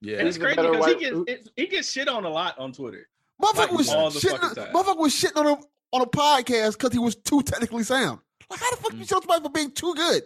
Yeah, 0.00 0.18
And 0.18 0.28
it's 0.28 0.38
crazy 0.38 0.54
because 0.60 0.86
he 0.86 0.94
gets 1.00 1.16
it, 1.26 1.48
he 1.56 1.66
gets 1.66 1.90
shit 1.90 2.08
on 2.08 2.24
a 2.24 2.28
lot 2.30 2.56
on 2.58 2.72
Twitter. 2.72 3.08
Motherfucker 3.42 3.56
Like, 3.56 3.72
was 3.72 3.88
shitting, 3.88 4.72
motherfucker 4.72 4.98
was 4.98 5.12
shitting 5.12 5.36
on 5.36 5.46
a 5.48 5.58
on 5.92 6.02
a 6.02 6.06
podcast 6.06 6.72
because 6.74 6.92
he 6.92 6.98
was 7.00 7.16
too 7.16 7.42
technically 7.42 7.82
sound. 7.82 8.20
Like, 8.50 8.60
how 8.60 8.70
the 8.70 8.76
fuck 8.78 8.92
you 8.94 8.98
Mm. 9.00 9.08
show 9.08 9.20
somebody 9.20 9.42
for 9.42 9.50
being 9.50 9.70
too 9.72 9.94
good? 9.94 10.22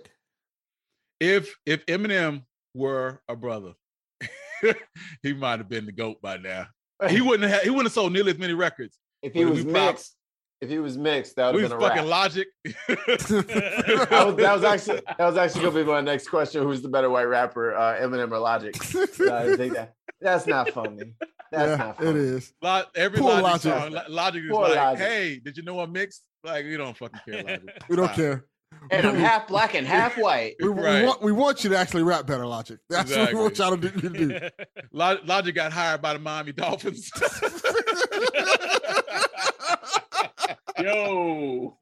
if 1.20 1.55
if 1.66 1.85
Eminem 1.86 2.43
were 2.74 3.20
a 3.28 3.36
brother, 3.36 3.74
he 5.23 5.32
might 5.32 5.59
have 5.61 5.69
been 5.69 5.86
the 5.86 5.93
goat 5.93 6.20
by 6.20 6.36
now. 6.36 6.66
He 7.09 7.20
wouldn't 7.20 7.49
have. 7.51 7.62
He 7.62 7.70
wouldn't 7.70 7.86
have 7.86 7.93
sold 7.93 8.12
nearly 8.12 8.32
as 8.32 8.39
many 8.39 8.55
records. 8.55 8.99
If 9.23 9.32
he 9.35 9.44
was 9.44 9.65
we 9.65 9.70
prob- 9.73 9.94
mixed, 9.94 10.16
if 10.61 10.69
he 10.69 10.78
was 10.78 10.97
mixed, 10.99 11.36
that 11.36 11.53
would 11.53 11.57
We 11.62 11.69
have 11.69 11.73
was 11.73 11.90
been 11.90 11.99
a 11.99 12.07
fucking 12.07 12.11
rap. 12.11 12.20
Logic. 12.23 12.49
That 14.11 14.27
was, 14.27 14.36
that 14.36 14.55
was 14.55 14.65
actually 14.65 15.01
that 15.07 15.19
was 15.27 15.36
actually 15.36 15.62
gonna 15.62 15.74
be 15.74 15.85
my 15.85 16.01
next 16.01 16.28
question. 16.28 16.62
Who's 16.62 16.82
the 16.82 16.89
better 16.89 17.11
white 17.11 17.24
rapper, 17.24 17.74
uh, 17.74 18.01
Eminem 18.01 18.31
or 18.32 18.39
Logic? 18.39 18.74
I 19.31 19.57
think 19.57 19.74
that. 19.74 19.94
That's 20.20 20.47
not 20.47 20.70
funny. 20.70 21.15
That's 21.51 21.70
yeah, 21.70 21.77
not 21.77 21.97
funny. 21.99 22.11
it 22.11 22.16
is. 22.16 22.53
Lo- 22.62 22.82
every 22.94 23.19
Poor 23.19 23.40
Logic, 23.40 23.73
Logic. 23.73 23.93
song, 23.99 24.03
Logic 24.09 24.43
is 24.44 24.51
Poor 24.51 24.62
like, 24.69 24.77
Logic. 24.77 24.99
"Hey, 25.07 25.40
did 25.44 25.57
you 25.57 25.62
know 25.65 25.81
I'm 25.81 25.90
mixed?" 25.93 26.23
Like, 26.44 26.64
we 26.64 26.77
don't 26.77 26.97
fucking 26.97 27.20
care, 27.24 27.43
Logic. 27.44 27.82
We 27.89 27.97
don't 27.97 28.06
Stop. 28.06 28.16
care. 28.16 28.44
And 28.90 29.06
I'm 29.06 29.14
half 29.16 29.47
black 29.47 29.74
and 29.74 29.86
half 29.86 30.16
white. 30.19 30.56
We, 30.60 30.69
we 30.70 30.82
Right. 30.82 31.05
want, 31.05 31.23
we 31.23 31.31
want 31.31 31.62
you 31.62 31.70
to 31.70 31.77
actually 31.78 32.02
rap 32.02 32.27
better, 32.27 32.47
Logic. 32.47 32.78
That's 32.89 33.14
what 33.14 33.32
we 33.32 33.39
want 33.39 33.59
y'all 33.59 33.77
to 33.77 33.89
do. 33.90 34.01
to 34.01 34.09
do. 34.40 34.48
Lo- 34.93 35.19
Logic 35.24 35.55
got 35.55 35.73
hired 35.73 36.01
by 36.02 36.14
the 36.14 36.19
Miami 36.19 36.52
Dolphins. 36.52 37.10
Yo, 40.81 41.77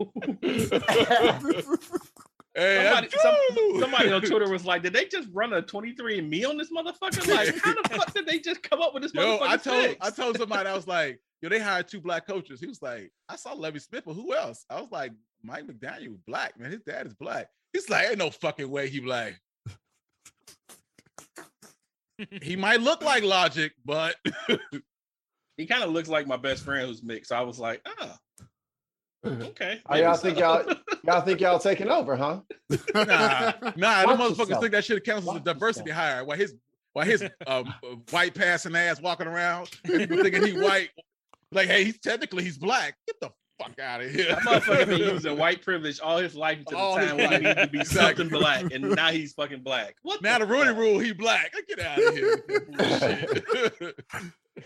Hey, 2.52 2.82
Somebody, 2.84 3.08
some, 3.22 3.80
somebody 3.80 4.12
on 4.12 4.20
Twitter 4.22 4.48
was 4.50 4.64
like, 4.64 4.82
"Did 4.82 4.92
they 4.92 5.04
just 5.06 5.28
run 5.32 5.52
a 5.52 5.62
23 5.62 6.18
and 6.18 6.28
me 6.28 6.44
on 6.44 6.58
this 6.58 6.68
motherfucker? 6.72 7.26
Like, 7.28 7.56
how 7.62 7.80
the 7.80 7.88
fuck 7.88 8.12
did 8.12 8.26
they 8.26 8.40
just 8.40 8.64
come 8.64 8.82
up 8.82 8.92
with 8.92 9.04
this 9.04 9.14
Yo, 9.14 9.22
motherfucker?" 9.38 9.42
I 9.48 9.56
told 9.56 9.84
fix? 9.84 9.96
I 10.06 10.10
told 10.10 10.36
somebody 10.36 10.68
I 10.68 10.74
was 10.74 10.88
like, 10.88 11.20
yo, 11.42 11.48
they 11.48 11.58
hired 11.58 11.88
two 11.88 12.00
black 12.00 12.26
coaches. 12.26 12.60
He 12.60 12.66
was 12.66 12.82
like, 12.82 13.10
I 13.28 13.36
saw 13.36 13.52
Lovie 13.52 13.78
Smith, 13.78 14.04
but 14.06 14.14
who 14.14 14.34
else? 14.34 14.64
I 14.70 14.80
was 14.80 14.90
like, 14.90 15.12
Mike 15.42 15.66
McDaniel, 15.66 16.16
black 16.26 16.58
man. 16.58 16.70
His 16.70 16.82
dad 16.82 17.06
is 17.06 17.14
black. 17.14 17.48
He's 17.72 17.88
like, 17.88 18.08
ain't 18.08 18.18
no 18.18 18.30
fucking 18.30 18.68
way 18.68 18.88
he 18.88 19.00
black. 19.00 19.40
he 22.42 22.56
might 22.56 22.80
look 22.80 23.02
like 23.02 23.22
Logic, 23.22 23.72
but 23.84 24.16
he 25.56 25.66
kind 25.66 25.82
of 25.82 25.90
looks 25.90 26.08
like 26.08 26.26
my 26.26 26.36
best 26.36 26.64
friend 26.64 26.86
who's 26.88 27.02
mixed. 27.02 27.28
So 27.30 27.36
I 27.36 27.42
was 27.42 27.58
like, 27.58 27.80
"Oh, 27.86 28.14
okay." 29.26 29.80
Oh, 29.88 29.96
y'all 29.96 30.10
maybe 30.10 30.18
think 30.18 30.38
y'all 30.38 30.64
y'all 31.04 31.20
think 31.22 31.40
y'all 31.40 31.58
taking 31.58 31.88
over, 31.88 32.16
huh? 32.16 32.40
nah, 32.94 33.52
nah, 33.76 34.04
Watch 34.04 34.06
them 34.06 34.18
motherfuckers 34.18 34.38
yourself. 34.38 34.60
think 34.60 34.72
that 34.72 34.84
shit 34.84 35.04
counts 35.04 35.28
as 35.28 35.36
a 35.36 35.40
diversity 35.40 35.90
yourself. 35.90 36.06
hire. 36.06 36.24
While 36.24 36.36
his 36.36 36.54
while 36.92 37.06
his 37.06 37.24
um, 37.46 37.72
white 38.10 38.34
passing 38.34 38.74
ass 38.76 39.00
walking 39.00 39.26
around, 39.26 39.70
people 39.84 40.22
thinking 40.22 40.44
he 40.44 40.52
white. 40.60 40.90
Like, 41.52 41.68
hey, 41.68 41.84
he's 41.84 41.98
technically 42.00 42.44
he's 42.44 42.58
black. 42.58 42.94
Get 43.06 43.20
the 43.20 43.30
fuck 43.60 43.78
out 43.80 44.00
of 44.02 44.10
here. 44.10 44.28
That 44.28 44.38
motherfucker 44.40 44.86
been 44.86 44.98
using 45.00 45.36
white 45.38 45.62
privilege 45.62 46.00
all 46.00 46.18
his 46.18 46.34
life 46.34 46.58
until 46.58 46.78
All 46.78 46.96
the 46.98 47.06
time 47.06 47.16
when 47.16 47.28
he 47.30 47.32
life. 47.34 47.42
needed 47.42 47.56
to 47.56 47.66
be 47.68 47.80
Exactly. 47.80 48.24
something 48.24 48.40
black, 48.40 48.72
and 48.72 48.90
now 48.94 49.10
he's 49.10 49.32
fucking 49.32 49.62
black. 49.62 49.96
What? 50.02 50.22
Now 50.22 50.38
the 50.38 50.46
Rooney? 50.46 50.72
Rule, 50.72 50.98
he 50.98 51.12
black. 51.12 51.52
Get 51.68 51.80
out 51.80 51.98
of 51.98 52.14
here. 52.14 52.42
with 52.48 52.76
that 52.78 53.54
bullshit. 53.78 53.96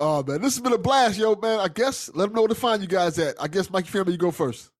Oh 0.00 0.22
man, 0.22 0.40
this 0.40 0.54
has 0.54 0.62
been 0.62 0.72
a 0.72 0.78
blast, 0.78 1.18
yo, 1.18 1.34
man. 1.34 1.58
I 1.58 1.66
guess 1.66 2.08
let 2.14 2.26
them 2.26 2.34
know 2.36 2.42
where 2.42 2.48
to 2.48 2.54
find 2.54 2.80
you 2.80 2.86
guys 2.86 3.18
at. 3.18 3.34
I 3.42 3.48
guess 3.48 3.68
Mikey 3.68 3.88
Family, 3.88 4.12
you 4.12 4.18
go 4.18 4.30
first. 4.30 4.70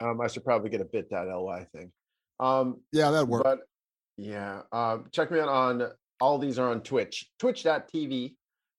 Um, 0.00 0.20
I 0.20 0.28
should 0.28 0.44
probably 0.44 0.70
get 0.70 0.80
a 0.80 0.84
bit.ly 0.84 1.64
thing. 1.74 1.90
Um, 2.38 2.80
Yeah, 2.92 3.10
that 3.10 3.26
worked. 3.26 3.42
But 3.44 3.58
yeah, 4.16 4.62
um, 4.70 5.06
check 5.10 5.32
me 5.32 5.40
out 5.40 5.48
on 5.48 5.88
all 6.20 6.38
these 6.38 6.60
are 6.60 6.70
on 6.70 6.82
Twitch, 6.82 7.28
twitch.tv. 7.40 8.36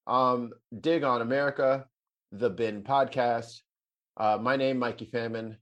Um, 0.08 0.52
dig 0.82 1.04
on 1.04 1.22
America, 1.22 1.86
the 2.32 2.50
Bin 2.50 2.82
podcast. 2.84 3.62
Uh, 4.18 4.38
my 4.42 4.56
name, 4.56 4.78
Mikey 4.78 5.06
Famine, 5.06 5.58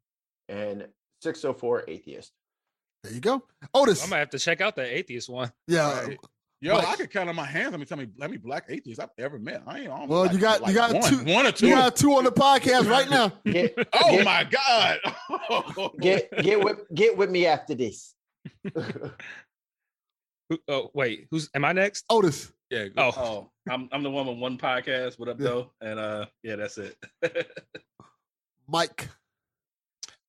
and 0.50 0.88
604 1.22 1.86
Atheist. 1.88 2.32
There 3.04 3.14
you 3.14 3.20
go. 3.22 3.44
Otis. 3.74 4.04
I 4.06 4.08
might 4.10 4.20
have 4.20 4.30
to 4.32 4.40
check 4.40 4.62
out 4.62 4.76
that 4.76 4.88
atheist 4.88 5.30
one. 5.30 5.52
yeah. 5.68 6.02
Right. 6.06 6.18
Yo, 6.64 6.76
Mike. 6.76 6.88
I 6.90 6.96
could 6.96 7.10
count 7.10 7.28
on 7.28 7.36
my 7.36 7.46
hands. 7.46 7.72
Let 7.72 7.80
me 7.80 7.88
tell 7.88 7.98
me, 7.98 8.06
let 8.20 8.30
me 8.30 8.38
black 8.38 8.66
atheists 8.70 9.00
I've 9.00 9.10
ever 9.18 9.40
met. 9.40 9.64
I 9.66 9.80
ain't 9.80 9.90
on. 9.90 10.08
Well, 10.08 10.32
you 10.32 10.38
got- 10.38 10.68
you 10.68 10.76
got 10.76 10.94
one, 10.94 11.10
two- 11.10 11.24
one 11.34 11.48
or 11.48 11.52
two. 11.52 11.68
You 11.70 11.74
got 11.74 11.96
two 11.96 12.12
on 12.14 12.24
the 12.24 12.32
podcast 12.32 12.88
right 12.88 13.10
now. 13.10 13.30
Get, 13.46 13.74
oh 13.94 14.12
get- 14.18 14.26
my 14.26 14.44
god! 14.44 15.92
get 16.00 16.32
get 16.44 16.64
with 16.64 16.82
get 16.94 17.18
with 17.18 17.32
me 17.32 17.48
after 17.48 17.74
this. 17.74 18.14
Oh 20.68 20.92
wait, 20.94 21.28
who's 21.32 21.50
am 21.56 21.64
I 21.66 21.72
next? 21.74 22.04
Otis. 22.10 22.52
Yeah. 22.72 22.86
Oh, 22.98 23.12
Oh, 23.16 23.52
I'm 23.70 23.88
I'm 23.92 24.02
the 24.02 24.10
one 24.10 24.26
with 24.26 24.38
one 24.40 24.58
podcast. 24.58 25.20
What 25.20 25.30
up, 25.30 25.40
Yeah. 25.40 25.48
though? 25.48 25.72
And 25.82 26.00
uh, 26.00 26.26
yeah, 26.42 26.56
that's 26.56 26.80
it. 26.80 26.96
Mike. 28.68 29.08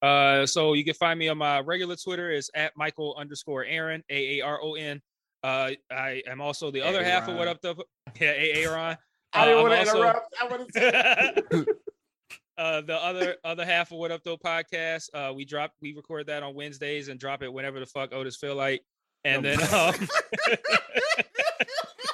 Uh, 0.02 0.44
so 0.44 0.72
you 0.74 0.84
can 0.84 0.94
find 0.94 1.18
me 1.18 1.28
on 1.28 1.38
my 1.38 1.60
regular 1.60 1.94
Twitter 1.96 2.30
is 2.30 2.50
at 2.54 2.72
Michael 2.76 3.14
underscore 3.16 3.64
Aaron 3.64 4.02
A 4.10 4.38
A 4.40 4.44
R 4.44 4.60
O 4.60 4.74
N. 4.74 5.00
Uh, 5.44 5.70
I 5.90 6.22
am 6.26 6.40
also 6.40 6.70
the 6.70 6.82
other 6.82 7.02
half 7.04 7.28
of 7.28 7.36
what 7.36 7.48
up 7.48 7.60
the 7.62 7.74
yeah 8.20 8.32
A 8.32 8.64
A 8.64 8.70
Ron. 8.70 8.98
I 9.32 9.44
didn't 9.46 9.58
Uh, 9.58 9.62
want 9.62 9.72
to 9.74 9.78
also- 9.78 9.96
interrupt. 9.98 10.34
I 10.40 10.46
want 10.48 10.72
to 10.74 11.66
uh, 12.58 12.80
the 12.82 12.96
other 12.96 13.36
other 13.44 13.64
half 13.64 13.92
of 13.92 13.98
What 13.98 14.10
Up 14.10 14.22
Though 14.24 14.36
podcast. 14.36 15.08
Uh, 15.14 15.32
we 15.32 15.44
drop 15.44 15.72
we 15.80 15.94
record 15.94 16.26
that 16.26 16.42
on 16.42 16.54
Wednesdays 16.54 17.08
and 17.08 17.18
drop 17.20 17.42
it 17.42 17.52
whenever 17.52 17.78
the 17.80 17.86
fuck 17.86 18.12
Otis 18.12 18.36
feel 18.36 18.56
like. 18.56 18.82
And 19.24 19.44
then 19.44 19.60
um, 19.72 19.94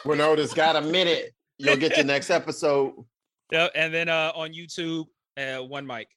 When 0.09 0.23
Otis 0.23 0.55
got 0.55 0.75
a 0.75 0.81
minute, 0.81 1.35
you'll 1.59 1.77
get 1.77 1.95
the 1.95 2.03
next 2.03 2.31
episode. 2.31 2.95
yeah, 3.53 3.69
and 3.75 3.93
then 3.93 4.09
uh 4.09 4.33
on 4.35 4.55
YouTube, 4.55 5.05
uh, 5.37 5.59
one 5.63 5.87
mic 5.87 6.09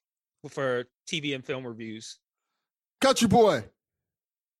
for 0.48 0.86
TV 1.06 1.34
and 1.34 1.44
film 1.44 1.66
reviews. 1.66 2.18
Country 3.02 3.28
boy. 3.28 3.62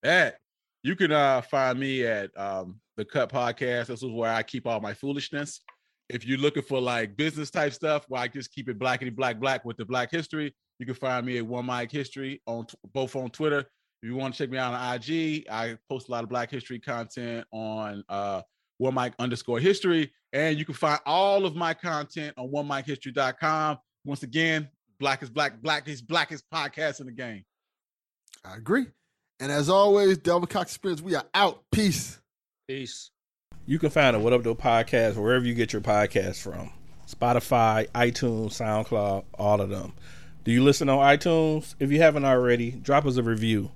At 0.03 0.37
you 0.83 0.95
can 0.97 1.13
uh 1.13 1.41
find 1.41 1.81
me 1.81 2.05
at 2.05 2.31
um 2.39 2.79
the 2.99 3.07
Cut 3.07 3.33
Podcast. 3.33 3.87
This 3.87 4.03
is 4.03 4.11
where 4.11 4.31
I 4.31 4.43
keep 4.43 4.67
all 4.67 4.81
my 4.81 4.93
foolishness. 4.93 5.63
If 6.11 6.27
you're 6.27 6.37
looking 6.37 6.63
for 6.63 6.79
like 6.79 7.17
business 7.17 7.51
type 7.51 7.73
stuff, 7.73 8.05
where 8.09 8.21
I 8.21 8.29
just 8.29 8.53
keep 8.53 8.69
it 8.69 8.79
blackety 8.79 9.17
black 9.17 9.41
black 9.41 9.65
with 9.65 9.79
the 9.79 9.87
Black 9.87 10.11
History, 10.11 10.55
you 10.79 10.85
can 10.85 10.95
find 10.95 11.25
me 11.25 11.39
at 11.39 11.47
One 11.47 11.65
Mic 11.65 11.91
History 11.91 12.43
on 12.47 12.67
t- 12.67 12.77
both 12.93 13.17
on 13.17 13.31
Twitter. 13.31 13.61
If 13.61 14.11
you 14.11 14.15
want 14.15 14.35
to 14.35 14.43
check 14.43 14.51
me 14.51 14.59
out 14.59 14.75
on 14.75 14.95
IG, 14.95 15.47
I 15.51 15.79
post 15.89 16.09
a 16.09 16.13
lot 16.13 16.23
of 16.23 16.29
Black 16.29 16.51
History 16.51 16.79
content 16.79 17.47
on 17.51 18.05
uh 18.11 18.43
One 18.83 18.95
Mic 18.95 19.15
underscore 19.19 19.61
History, 19.61 20.13
and 20.33 20.59
you 20.59 20.65
can 20.65 20.75
find 20.75 20.99
all 21.07 21.47
of 21.47 21.55
my 21.55 21.73
content 21.73 22.35
on 22.37 22.49
OneMicHistory.com. 22.49 23.79
Once 24.05 24.25
again, 24.25 24.69
Black 24.99 25.23
is 25.23 25.31
Black, 25.31 25.63
Black 25.63 25.89
is 25.89 26.03
Blackest 26.03 26.45
podcast 26.53 27.01
in 27.01 27.07
the 27.07 27.13
game. 27.13 27.45
I 28.45 28.57
agree. 28.57 28.87
And 29.39 29.53
as 29.53 29.69
always, 29.69 30.19
Delvin 30.19 30.49
Cox 30.49 30.73
Experience, 30.73 31.01
we 31.01 31.15
are 31.15 31.25
out. 31.33 31.63
Peace. 31.71 32.21
Peace. 32.67 33.11
You 33.67 33.79
can 33.79 33.91
find 33.91 34.17
a 34.17 34.19
What 34.19 34.33
Up 34.33 34.43
Though 34.43 34.57
podcast 34.57 35.15
wherever 35.15 35.45
you 35.45 35.55
get 35.55 35.73
your 35.73 35.83
podcast 35.83 36.43
from 36.43 36.73
Spotify, 37.09 37.89
iTunes, 37.91 38.61
SoundCloud, 38.61 39.25
all 39.35 39.61
of 39.61 39.71
them. 39.71 39.93
Do 40.45 40.51
you 40.51 40.65
listen 40.65 40.89
on 40.89 40.99
iTunes? 40.99 41.77
If 41.79 41.93
you 41.93 41.99
haven't 41.99 42.25
already, 42.25 42.73
drop 42.73 43.07
us 43.07 43.17
a 43.17 43.23
review. 43.23 43.71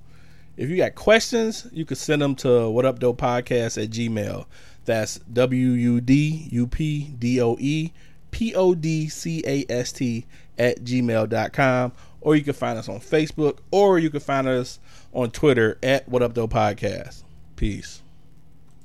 If 0.56 0.70
you 0.70 0.76
got 0.76 0.94
questions, 0.96 1.68
you 1.70 1.84
can 1.84 1.96
send 1.96 2.22
them 2.22 2.34
to 2.36 2.68
What 2.70 2.84
Up 2.84 2.98
Though 2.98 3.14
Podcast 3.14 3.80
at 3.80 3.90
Gmail. 3.90 4.46
That's 4.86 5.18
W 5.18 5.70
U 5.72 6.00
D 6.00 6.48
U 6.50 6.66
P 6.66 7.14
D 7.18 7.40
O 7.40 7.56
E 7.58 7.92
P 8.30 8.54
O 8.54 8.74
D 8.74 9.08
C 9.08 9.42
A 9.46 9.64
S 9.70 9.92
T 9.92 10.26
at 10.58 10.82
gmail.com. 10.82 11.92
Or 12.20 12.34
you 12.34 12.42
can 12.42 12.54
find 12.54 12.78
us 12.78 12.88
on 12.88 12.98
Facebook, 12.98 13.58
or 13.70 13.98
you 13.98 14.10
can 14.10 14.20
find 14.20 14.48
us 14.48 14.80
on 15.12 15.30
Twitter 15.30 15.78
at 15.82 16.08
What 16.08 16.22
Up 16.22 16.34
Though 16.34 16.48
Podcast. 16.48 17.22
Peace. 17.54 18.02